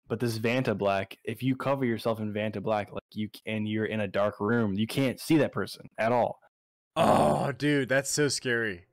but 0.07 0.19
this 0.19 0.39
Vanta 0.39 0.77
Black, 0.77 1.17
if 1.23 1.43
you 1.43 1.55
cover 1.55 1.83
yourself 1.83 2.19
in 2.19 2.33
Vanta 2.33 2.61
Black, 2.61 2.91
like 2.91 3.03
you 3.11 3.29
and 3.45 3.67
you're 3.67 3.85
in 3.85 4.01
a 4.01 4.07
dark 4.07 4.39
room, 4.39 4.73
you 4.73 4.87
can't 4.87 5.19
see 5.19 5.37
that 5.37 5.51
person 5.51 5.89
at 5.97 6.11
all. 6.11 6.39
Oh, 6.95 7.51
dude, 7.51 7.89
that's 7.89 8.09
so 8.09 8.27
scary. 8.27 8.85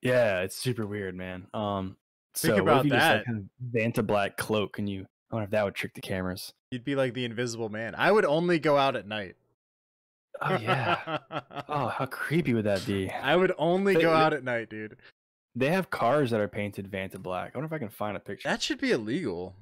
Yeah, 0.00 0.40
it's 0.40 0.56
super 0.56 0.86
weird, 0.86 1.14
man. 1.14 1.46
Um, 1.52 1.96
Think 2.34 2.56
so 2.56 2.62
about 2.62 2.80
if 2.80 2.84
you 2.86 2.90
just, 2.90 3.06
like, 3.06 3.18
that. 3.18 3.26
kind 3.26 3.38
of 3.38 3.72
Vanta 3.72 4.06
Black 4.06 4.36
cloak, 4.36 4.78
and 4.78 4.88
you. 4.88 5.06
I 5.30 5.34
wonder 5.34 5.44
if 5.44 5.50
that 5.50 5.64
would 5.64 5.74
trick 5.74 5.94
the 5.94 6.00
cameras. 6.00 6.52
You'd 6.70 6.84
be 6.84 6.94
like 6.94 7.12
the 7.14 7.24
invisible 7.24 7.68
man. 7.68 7.94
I 7.96 8.10
would 8.12 8.24
only 8.24 8.58
go 8.58 8.76
out 8.78 8.96
at 8.96 9.06
night. 9.06 9.36
Oh 10.40 10.56
yeah. 10.56 11.18
oh, 11.68 11.88
how 11.88 12.06
creepy 12.06 12.54
would 12.54 12.64
that 12.64 12.86
be? 12.86 13.10
I 13.10 13.34
would 13.36 13.52
only 13.58 13.94
They- 13.94 14.02
go 14.02 14.12
out 14.12 14.32
at 14.32 14.44
night, 14.44 14.70
dude. 14.70 14.96
They 15.56 15.70
have 15.70 15.90
cars 15.90 16.30
that 16.30 16.40
are 16.40 16.46
painted 16.48 16.88
Vanta 16.90 17.20
Black. 17.20 17.52
I 17.54 17.58
wonder 17.58 17.66
if 17.66 17.72
I 17.72 17.78
can 17.80 17.88
find 17.88 18.16
a 18.16 18.20
picture. 18.20 18.48
That 18.48 18.62
should 18.62 18.80
be 18.80 18.92
illegal. 18.92 19.56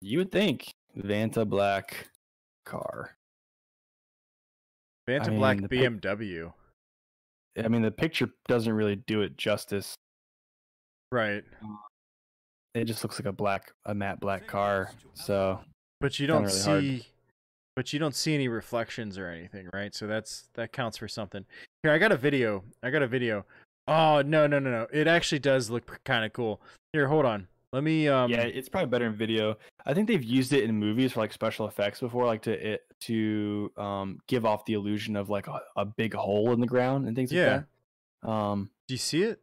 You 0.00 0.18
would 0.18 0.30
think 0.30 0.70
Vanta 0.96 1.48
Black 1.48 2.08
car. 2.64 3.16
Vanta 5.08 5.28
I 5.32 5.36
Black 5.36 5.58
mean, 5.58 5.68
pic- 5.68 5.80
BMW. 6.00 6.52
I 7.62 7.68
mean, 7.68 7.82
the 7.82 7.90
picture 7.90 8.30
doesn't 8.48 8.72
really 8.72 8.96
do 8.96 9.22
it 9.22 9.36
justice. 9.36 9.94
Right. 11.14 11.44
It 12.74 12.86
just 12.86 13.04
looks 13.04 13.20
like 13.20 13.26
a 13.26 13.32
black, 13.32 13.70
a 13.86 13.94
matte 13.94 14.18
black 14.18 14.48
car. 14.48 14.90
So 15.14 15.60
But 16.00 16.18
you 16.18 16.26
don't 16.26 16.42
really 16.42 16.60
hard. 16.60 16.82
see 16.82 17.06
but 17.76 17.92
you 17.92 17.98
don't 17.98 18.14
see 18.14 18.34
any 18.34 18.46
reflections 18.48 19.16
or 19.18 19.28
anything, 19.28 19.68
right? 19.72 19.94
So 19.94 20.06
that's 20.08 20.48
that 20.54 20.72
counts 20.72 20.96
for 20.98 21.06
something. 21.08 21.44
Here, 21.84 21.92
I 21.92 21.98
got 21.98 22.10
a 22.10 22.16
video. 22.16 22.64
I 22.82 22.90
got 22.90 23.02
a 23.02 23.06
video. 23.06 23.44
Oh, 23.86 24.22
no, 24.22 24.46
no, 24.48 24.58
no, 24.58 24.70
no. 24.70 24.86
It 24.92 25.06
actually 25.06 25.40
does 25.40 25.70
look 25.70 26.00
kind 26.04 26.24
of 26.24 26.32
cool. 26.32 26.60
Here, 26.92 27.06
hold 27.06 27.24
on. 27.26 27.46
Let 27.72 27.82
me 27.84 28.08
um 28.08 28.30
yeah, 28.30 28.42
it's 28.42 28.68
probably 28.68 28.88
better 28.90 29.06
in 29.06 29.14
video. 29.14 29.56
I 29.86 29.94
think 29.94 30.08
they've 30.08 30.22
used 30.22 30.52
it 30.52 30.64
in 30.64 30.74
movies 30.74 31.12
for 31.12 31.20
like 31.20 31.32
special 31.32 31.66
effects 31.68 32.00
before, 32.00 32.26
like 32.26 32.42
to 32.42 32.52
it 32.72 32.82
to 33.02 33.70
um 33.76 34.18
give 34.26 34.44
off 34.44 34.64
the 34.64 34.72
illusion 34.74 35.14
of 35.14 35.30
like 35.30 35.46
a, 35.46 35.60
a 35.76 35.84
big 35.84 36.14
hole 36.14 36.52
in 36.52 36.60
the 36.60 36.66
ground 36.66 37.06
and 37.06 37.14
things 37.14 37.32
Yeah. 37.32 37.52
like 37.52 37.64
that. 38.22 38.28
Um, 38.30 38.70
Do 38.88 38.94
you 38.94 38.98
see 38.98 39.22
it? 39.22 39.40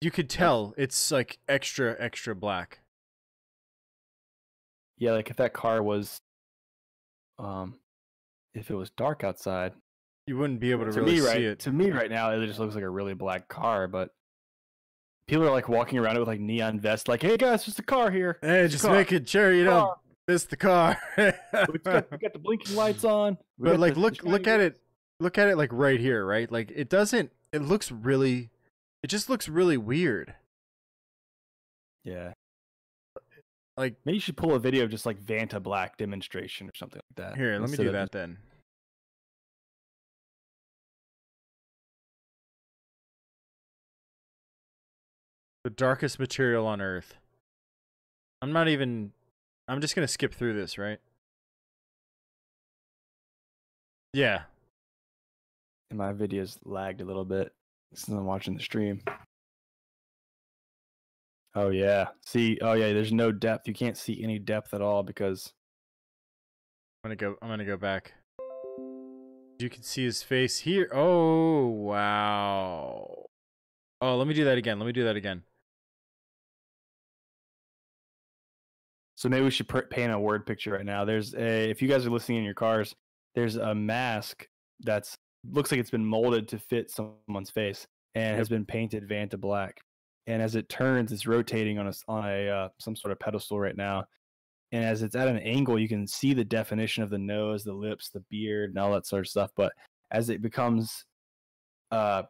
You 0.00 0.10
could 0.10 0.28
tell 0.30 0.74
it's 0.76 1.10
like 1.10 1.38
extra 1.48 1.96
extra 1.98 2.34
black. 2.34 2.80
yeah, 4.98 5.12
like 5.12 5.30
if 5.30 5.36
that 5.36 5.52
car 5.52 5.82
was, 5.82 6.20
um, 7.38 7.78
if 8.54 8.70
it 8.70 8.74
was 8.74 8.90
dark 8.90 9.22
outside, 9.24 9.72
You 10.26 10.36
wouldn't 10.36 10.60
be 10.60 10.70
able 10.72 10.84
to, 10.86 10.92
to 10.92 11.00
really 11.00 11.14
me 11.14 11.20
see 11.20 11.44
it. 11.44 11.60
to 11.60 11.72
me 11.72 11.90
right 11.90 12.10
now, 12.10 12.30
it 12.30 12.46
just 12.46 12.58
looks 12.58 12.74
like 12.74 12.84
a 12.84 12.90
really 12.90 13.14
black 13.14 13.48
car. 13.48 13.86
But 13.88 14.10
people 15.26 15.44
are 15.44 15.50
like 15.52 15.68
walking 15.68 15.98
around 15.98 16.16
it 16.16 16.20
with 16.20 16.28
like 16.28 16.40
neon 16.40 16.80
vests, 16.80 17.08
like, 17.08 17.22
"Hey 17.22 17.36
guys, 17.36 17.64
just 17.64 17.78
a 17.78 17.82
car 17.84 18.10
here." 18.10 18.38
Hey, 18.42 18.60
It's 18.62 18.72
just 18.72 18.84
car, 18.84 18.94
making 18.94 19.24
sure 19.26 19.52
you 19.52 19.64
don't 19.64 19.96
miss 20.26 20.44
the 20.44 20.56
car. 20.56 20.98
we 21.16 21.78
got, 21.78 22.10
we 22.10 22.18
got 22.18 22.32
the 22.32 22.38
blinking 22.40 22.74
lights 22.76 23.04
on. 23.04 23.38
We 23.58 23.70
but 23.70 23.78
like 23.80 23.94
the- 23.94 24.00
look 24.00 24.18
the 24.18 24.28
look 24.28 24.46
at 24.46 24.60
it 24.60 24.80
look 25.20 25.38
at 25.38 25.48
it 25.48 25.56
like 25.56 25.70
right 25.72 26.00
here, 26.00 26.24
right? 26.24 26.50
Like 26.50 26.72
it 26.74 26.88
doesn't 26.88 27.30
it 27.52 27.62
looks 27.62 27.90
really 27.92 28.50
it 29.02 29.08
just 29.08 29.28
looks 29.30 29.48
really 29.48 29.76
weird. 29.76 30.34
Yeah, 32.04 32.32
Like 33.76 33.96
maybe 34.04 34.16
you 34.16 34.20
should 34.20 34.36
pull 34.36 34.54
a 34.54 34.58
video 34.58 34.84
of 34.84 34.90
just 34.90 35.04
like 35.04 35.20
Vanta 35.22 35.62
Black 35.62 35.96
demonstration 35.98 36.68
or 36.68 36.72
something 36.74 37.00
like 37.10 37.16
that. 37.30 37.36
here, 37.36 37.58
let 37.58 37.68
me 37.70 37.76
do 37.76 37.92
that 37.92 38.04
just- 38.04 38.12
then. 38.12 38.38
The 45.64 45.70
darkest 45.70 46.18
material 46.18 46.66
on 46.66 46.80
earth. 46.80 47.14
I'm 48.40 48.52
not 48.52 48.68
even 48.68 49.12
I'm 49.66 49.80
just 49.80 49.94
going 49.94 50.06
to 50.06 50.12
skip 50.12 50.32
through 50.32 50.54
this, 50.54 50.78
right? 50.78 50.98
Yeah. 54.12 54.42
And 55.90 55.98
my 55.98 56.12
video's 56.12 56.58
lagged 56.64 57.00
a 57.00 57.04
little 57.04 57.24
bit 57.24 57.52
since 57.94 58.08
I'm 58.08 58.24
watching 58.24 58.54
the 58.54 58.62
stream. 58.62 59.02
Oh 61.54 61.70
yeah. 61.70 62.08
See, 62.24 62.58
oh 62.62 62.74
yeah, 62.74 62.92
there's 62.92 63.12
no 63.12 63.32
depth. 63.32 63.66
You 63.66 63.74
can't 63.74 63.96
see 63.96 64.22
any 64.22 64.38
depth 64.38 64.74
at 64.74 64.82
all 64.82 65.02
because 65.02 65.52
I'm 67.02 67.08
gonna 67.08 67.16
go. 67.16 67.36
I'm 67.42 67.48
gonna 67.48 67.64
go 67.64 67.76
back. 67.76 68.14
You 69.58 69.68
can 69.68 69.82
see 69.82 70.04
his 70.04 70.22
face 70.22 70.58
here. 70.58 70.90
Oh 70.92 71.66
wow. 71.66 73.26
Oh, 74.00 74.16
let 74.16 74.28
me 74.28 74.34
do 74.34 74.44
that 74.44 74.58
again. 74.58 74.78
Let 74.78 74.86
me 74.86 74.92
do 74.92 75.04
that 75.04 75.16
again. 75.16 75.42
so 79.18 79.28
maybe 79.28 79.42
we 79.42 79.50
should 79.50 79.68
paint 79.90 80.12
a 80.12 80.18
word 80.18 80.46
picture 80.46 80.70
right 80.70 80.86
now. 80.86 81.04
There's 81.04 81.34
a 81.34 81.68
if 81.68 81.82
you 81.82 81.88
guys 81.88 82.06
are 82.06 82.10
listening 82.10 82.38
in 82.38 82.44
your 82.44 82.54
cars, 82.54 82.94
there's 83.34 83.56
a 83.56 83.74
mask 83.74 84.46
that's 84.78 85.18
looks 85.44 85.70
like 85.70 85.80
it's 85.80 85.90
been 85.90 86.04
molded 86.04 86.48
to 86.48 86.58
fit 86.58 86.90
someone's 86.90 87.50
face 87.50 87.86
and 88.14 88.36
has 88.36 88.48
been 88.48 88.64
painted 88.64 89.08
Vanta 89.08 89.38
black. 89.38 89.80
And 90.26 90.42
as 90.42 90.56
it 90.56 90.68
turns, 90.68 91.12
it's 91.12 91.26
rotating 91.26 91.78
on 91.78 91.86
a 91.86 91.92
on 92.06 92.28
a 92.28 92.48
uh, 92.48 92.68
some 92.78 92.96
sort 92.96 93.12
of 93.12 93.18
pedestal 93.18 93.58
right 93.58 93.76
now. 93.76 94.04
And 94.72 94.84
as 94.84 95.02
it's 95.02 95.16
at 95.16 95.28
an 95.28 95.38
angle, 95.38 95.78
you 95.78 95.88
can 95.88 96.06
see 96.06 96.34
the 96.34 96.44
definition 96.44 97.02
of 97.02 97.08
the 97.08 97.18
nose, 97.18 97.64
the 97.64 97.72
lips, 97.72 98.10
the 98.10 98.22
beard, 98.30 98.70
and 98.70 98.78
all 98.78 98.92
that 98.92 99.06
sort 99.06 99.20
of 99.20 99.28
stuff. 99.28 99.50
But 99.56 99.72
as 100.10 100.28
it 100.28 100.42
becomes 100.42 101.06
uh, 101.90 102.24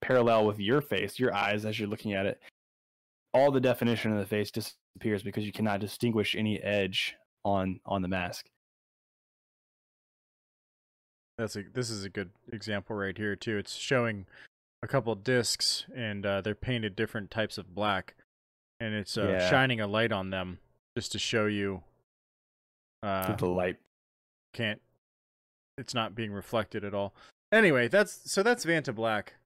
parallel 0.00 0.46
with 0.46 0.58
your 0.58 0.80
face, 0.80 1.18
your 1.18 1.32
eyes, 1.32 1.64
as 1.64 1.78
you're 1.78 1.88
looking 1.88 2.14
at 2.14 2.26
it, 2.26 2.40
all 3.32 3.52
the 3.52 3.60
definition 3.60 4.12
of 4.12 4.18
the 4.18 4.26
face 4.26 4.50
disappears 4.50 5.22
because 5.22 5.44
you 5.44 5.52
cannot 5.52 5.78
distinguish 5.78 6.34
any 6.34 6.60
edge 6.60 7.14
on 7.44 7.78
on 7.86 8.02
the 8.02 8.08
mask. 8.08 8.46
That's 11.40 11.56
a. 11.56 11.62
This 11.72 11.88
is 11.88 12.04
a 12.04 12.10
good 12.10 12.28
example 12.52 12.94
right 12.94 13.16
here 13.16 13.34
too. 13.34 13.56
It's 13.56 13.74
showing 13.74 14.26
a 14.82 14.86
couple 14.86 15.14
discs, 15.14 15.86
and 15.96 16.26
uh, 16.26 16.42
they're 16.42 16.54
painted 16.54 16.94
different 16.94 17.30
types 17.30 17.56
of 17.56 17.74
black, 17.74 18.14
and 18.78 18.92
it's 18.94 19.16
uh, 19.16 19.26
Yeah. 19.26 19.48
shining 19.50 19.80
a 19.80 19.86
light 19.86 20.12
on 20.12 20.28
them 20.28 20.58
just 20.94 21.12
to 21.12 21.18
show 21.18 21.46
you. 21.46 21.82
Uh, 23.02 23.34
the 23.36 23.46
light. 23.46 23.78
can't. 24.52 24.82
It's 25.78 25.94
not 25.94 26.14
being 26.14 26.30
reflected 26.30 26.84
at 26.84 26.92
all. 26.92 27.14
Anyway, 27.50 27.88
that's 27.88 28.30
so 28.30 28.42
that's 28.42 28.66
Vanta 28.66 28.94
Black. 28.94 29.36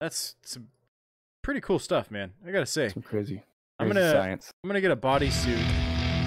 That's 0.00 0.36
some 0.42 0.68
pretty 1.42 1.60
cool 1.60 1.78
stuff, 1.78 2.10
man. 2.10 2.32
I 2.46 2.52
gotta 2.52 2.64
say. 2.64 2.88
Some 2.88 3.02
crazy, 3.02 3.42
I'm 3.78 3.88
gonna- 3.88 4.10
science. 4.12 4.50
I'm 4.64 4.68
gonna 4.70 4.80
get 4.80 4.92
a 4.92 4.96
bodysuit 4.96 5.60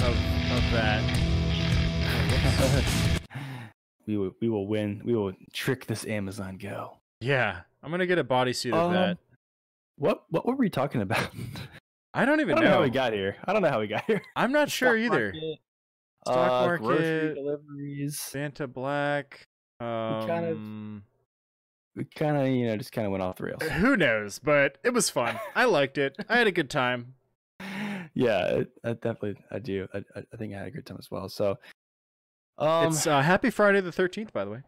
of 0.04 0.16
of 0.52 0.72
that. 0.74 1.02
we 4.08 4.18
will 4.18 4.32
we 4.42 4.50
will 4.50 4.68
win. 4.68 5.02
We 5.06 5.16
will 5.16 5.34
trick 5.54 5.86
this 5.86 6.06
Amazon 6.08 6.58
Go. 6.58 6.98
Yeah, 7.20 7.62
I'm 7.84 7.92
gonna 7.92 8.06
get 8.08 8.18
a 8.20 8.24
bodysuit 8.24 8.74
of 8.74 8.92
that. 8.94 9.10
Um, 9.12 9.18
What 9.98 10.24
what 10.30 10.46
were 10.46 10.56
we 10.56 10.70
talking 10.70 11.02
about? 11.02 11.30
I 12.14 12.26
don't 12.26 12.40
I 12.40 12.44
even 12.44 12.56
don't 12.56 12.64
know 12.64 12.70
know. 12.72 12.78
how 12.78 12.84
we 12.84 12.90
got 12.90 13.14
here. 13.14 13.36
I 13.46 13.54
don't 13.54 13.62
know 13.62 13.70
how 13.70 13.80
we 13.80 13.88
got 13.88 14.06
here. 14.06 14.22
I'm 14.36 14.52
not 14.52 14.70
sure 14.72 14.98
Stock 14.98 15.14
either. 15.14 15.26
market, 15.34 15.60
Stock 16.26 16.52
uh, 16.52 16.78
grocery 16.78 16.96
market. 16.98 17.36
deliveries. 17.36 18.16
Vanta 18.34 18.72
Black. 18.72 19.46
Um, 19.80 20.28
kind 20.28 20.46
of- 20.46 21.04
We 21.96 22.06
kind 22.06 22.38
of 22.38 22.48
you 22.48 22.68
know 22.68 22.78
just 22.78 22.92
kind 22.92 23.06
of 23.06 23.12
went 23.12 23.24
off 23.24 23.36
the 23.38 23.44
rails. 23.46 23.62
who 23.82 23.98
knows? 23.98 24.40
But 24.40 24.78
it 24.84 24.94
was 24.94 25.10
fun. 25.10 25.40
I 25.56 25.66
liked 25.66 25.98
it. 25.98 26.16
I 26.30 26.38
had 26.38 26.48
a 26.48 26.52
good 26.52 26.70
time. 26.70 27.14
yeah, 28.14 28.46
it, 28.48 28.70
I 28.84 28.94
definitely 28.94 29.36
I 29.52 29.60
do. 29.60 29.88
I, 29.94 29.98
I 30.16 30.24
I 30.34 30.38
think 30.38 30.54
I 30.54 30.60
had 30.60 30.68
a 30.68 30.72
good 30.72 30.86
time 30.86 30.98
as 31.00 31.10
well. 31.12 31.28
So, 31.30 31.58
um, 32.58 32.88
it's 32.88 33.08
uh, 33.08 33.22
Happy 33.22 33.50
Friday 33.50 33.82
the 33.82 33.92
13th, 33.92 34.32
by 34.34 34.46
the 34.46 34.52
way. 34.52 34.62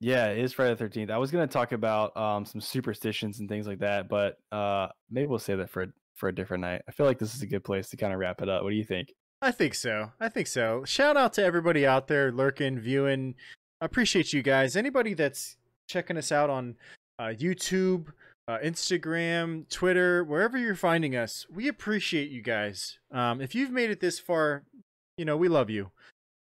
Yeah, 0.00 0.26
it 0.26 0.38
is 0.38 0.52
Friday 0.52 0.72
the 0.72 0.76
Thirteenth. 0.76 1.10
I 1.10 1.16
was 1.16 1.30
gonna 1.30 1.46
talk 1.46 1.72
about 1.72 2.14
um 2.16 2.44
some 2.44 2.60
superstitions 2.60 3.40
and 3.40 3.48
things 3.48 3.66
like 3.66 3.78
that, 3.78 4.08
but 4.08 4.38
uh 4.52 4.88
maybe 5.10 5.28
we'll 5.28 5.38
save 5.38 5.58
that 5.58 5.70
for 5.70 5.84
a, 5.84 5.86
for 6.14 6.28
a 6.28 6.34
different 6.34 6.60
night. 6.60 6.82
I 6.86 6.92
feel 6.92 7.06
like 7.06 7.18
this 7.18 7.34
is 7.34 7.40
a 7.40 7.46
good 7.46 7.64
place 7.64 7.88
to 7.88 7.96
kind 7.96 8.12
of 8.12 8.18
wrap 8.18 8.42
it 8.42 8.48
up. 8.48 8.64
What 8.64 8.70
do 8.70 8.76
you 8.76 8.84
think? 8.84 9.14
I 9.40 9.50
think 9.50 9.74
so. 9.74 10.12
I 10.20 10.28
think 10.28 10.46
so. 10.46 10.84
Shout 10.84 11.16
out 11.16 11.32
to 11.34 11.44
everybody 11.44 11.86
out 11.86 12.08
there 12.08 12.32
lurking, 12.32 12.78
viewing. 12.80 13.34
I 13.80 13.86
appreciate 13.86 14.32
you 14.32 14.42
guys. 14.42 14.76
Anybody 14.76 15.14
that's 15.14 15.56
checking 15.88 16.16
us 16.16 16.32
out 16.32 16.50
on 16.50 16.76
uh, 17.18 17.32
YouTube, 17.36 18.08
uh, 18.48 18.58
Instagram, 18.64 19.68
Twitter, 19.68 20.24
wherever 20.24 20.56
you're 20.58 20.74
finding 20.74 21.14
us, 21.14 21.46
we 21.52 21.68
appreciate 21.68 22.30
you 22.30 22.42
guys. 22.42 22.98
Um, 23.10 23.40
if 23.40 23.54
you've 23.54 23.70
made 23.70 23.90
it 23.90 24.00
this 24.00 24.18
far, 24.18 24.64
you 25.16 25.24
know, 25.24 25.36
we 25.36 25.48
love 25.48 25.70
you. 25.70 25.90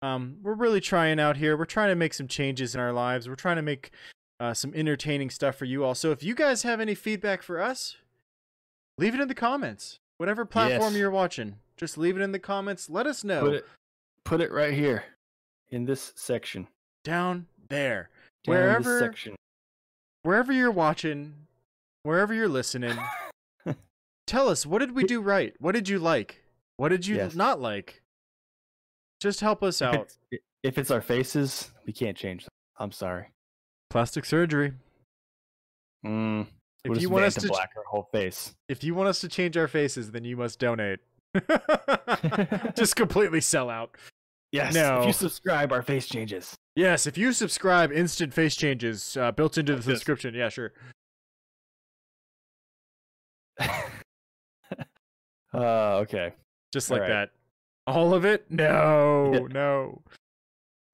Um, 0.03 0.39
we're 0.43 0.55
really 0.55 0.81
trying 0.81 1.21
out 1.21 1.37
here. 1.37 1.57
We're 1.57 1.65
trying 1.65 1.91
to 1.91 1.95
make 1.95 2.13
some 2.13 2.27
changes 2.29 2.75
in 2.75 2.81
our 2.81 2.93
lives. 2.93 3.29
We're 3.29 3.35
trying 3.37 3.57
to 3.57 3.63
make 3.63 3.93
uh, 4.41 4.53
some 4.53 4.75
entertaining 4.75 5.31
stuff 5.31 5.55
for 5.55 5.65
you 5.65 5.85
all. 5.85 5.95
So 5.95 6.11
if 6.11 6.23
you 6.23 6.35
guys 6.35 6.65
have 6.65 6.81
any 6.81 6.95
feedback 6.97 7.43
for 7.43 7.61
us, 7.61 7.97
leave 8.99 9.15
it 9.15 9.21
in 9.21 9.29
the 9.29 9.35
comments. 9.35 9.99
Whatever 10.19 10.45
platform 10.45 10.93
Yes. 10.93 10.99
you're 11.01 11.11
watching, 11.11 11.57
just 11.77 11.97
leave 11.97 12.17
it 12.17 12.23
in 12.23 12.33
the 12.33 12.39
comments. 12.41 12.91
Let 12.91 13.07
us 13.07 13.23
know 13.25 13.41
Put 13.43 13.55
it, 13.55 13.67
put 14.25 14.41
it 14.41 14.53
right 14.53 14.75
here 14.75 15.05
in 15.71 15.85
this 15.85 16.13
section. 16.17 16.67
down 17.05 17.47
there, 17.69 18.11
Down 18.45 18.55
wherever 18.57 18.99
section. 18.99 19.37
wherever 20.23 20.53
you're 20.53 20.71
watching, 20.71 21.35
wherever 22.03 22.35
you're 22.35 22.49
listening. 22.49 22.99
tell 24.27 24.49
us 24.49 24.67
what 24.67 24.79
did 24.81 24.93
we 24.93 25.05
do 25.05 25.21
right? 25.21 25.55
What 25.59 25.73
did 25.73 25.89
you 25.89 25.99
like? 25.99 26.43
What 26.77 26.89
did 26.91 27.07
you 27.07 27.17
Yes. 27.17 27.35
not 27.35 27.61
like? 27.61 28.02
Just 29.23 29.41
help 29.41 29.63
us 29.63 29.81
If 29.81 29.87
out. 29.89 29.95
it's, 30.33 30.43
if 30.65 30.79
it's 30.79 30.91
our 30.91 31.01
faces, 31.01 31.71
we 31.87 31.93
can't 31.93 32.17
change 32.17 32.43
them. 32.43 32.51
I'm 32.77 32.91
sorry. 32.91 33.27
Plastic 33.89 34.25
surgery. 34.25 34.73
Mm, 36.05 36.49
If 36.85 36.91
we'll 36.91 36.99
you 37.01 37.09
want 37.09 37.27
us 37.27 37.37
to 37.37 37.47
black 37.47 37.71
our 37.77 37.85
whole 37.85 38.09
face. 38.11 38.53
if 38.69 38.83
you 38.83 38.97
want 38.97 39.09
us 39.09 39.21
to 39.21 39.29
change 39.29 39.57
our 39.57 39.69
faces, 39.69 40.11
then 40.11 40.25
you 40.25 40.37
must 40.37 40.59
donate. 40.59 40.99
Just 42.77 42.97
completely 42.97 43.41
sell 43.41 43.71
out. 43.71 43.97
Yes. 44.51 44.75
No. 44.75 45.03
If 45.03 45.07
you 45.07 45.13
subscribe, 45.13 45.71
our 45.71 45.83
face 45.83 46.09
changes. 46.09 46.57
Yes, 46.75 47.07
if 47.07 47.17
you 47.17 47.33
subscribe, 47.33 47.93
instant 47.93 48.35
face 48.35 48.57
changes 48.57 49.17
uh, 49.17 49.31
built 49.31 49.57
into 49.57 49.77
the 49.77 49.83
subscription. 49.83 50.35
Yeah, 50.35 50.49
sure. 50.49 50.73
uh, 55.55 55.99
okay. 55.99 56.33
Just 56.73 56.91
like 56.91 57.03
right. 57.03 57.09
that. 57.09 57.31
All 57.87 58.15
of 58.15 58.25
it? 58.25 58.51
No, 58.51 59.47
no. 59.51 60.03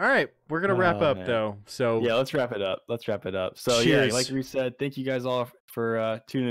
All 0.00 0.06
right, 0.06 0.28
we're 0.48 0.60
gonna 0.60 0.74
wrap 0.74 0.96
Oh, 1.00 1.06
up 1.06 1.16
man. 1.18 1.26
though. 1.26 1.56
So 1.66 2.00
Yeah, 2.00 2.14
let's 2.14 2.32
wrap 2.32 2.52
it 2.52 2.62
up. 2.62 2.82
Let's 2.88 3.08
wrap 3.08 3.26
it 3.26 3.34
up. 3.34 3.58
So 3.58 3.80
yeah, 3.80 4.04
like 4.12 4.28
we 4.28 4.42
said, 4.44 4.78
thank 4.78 4.96
you 4.96 5.04
guys 5.04 5.26
all 5.26 5.50
for 5.66 5.98
uh, 5.98 6.20
tuning 6.28 6.46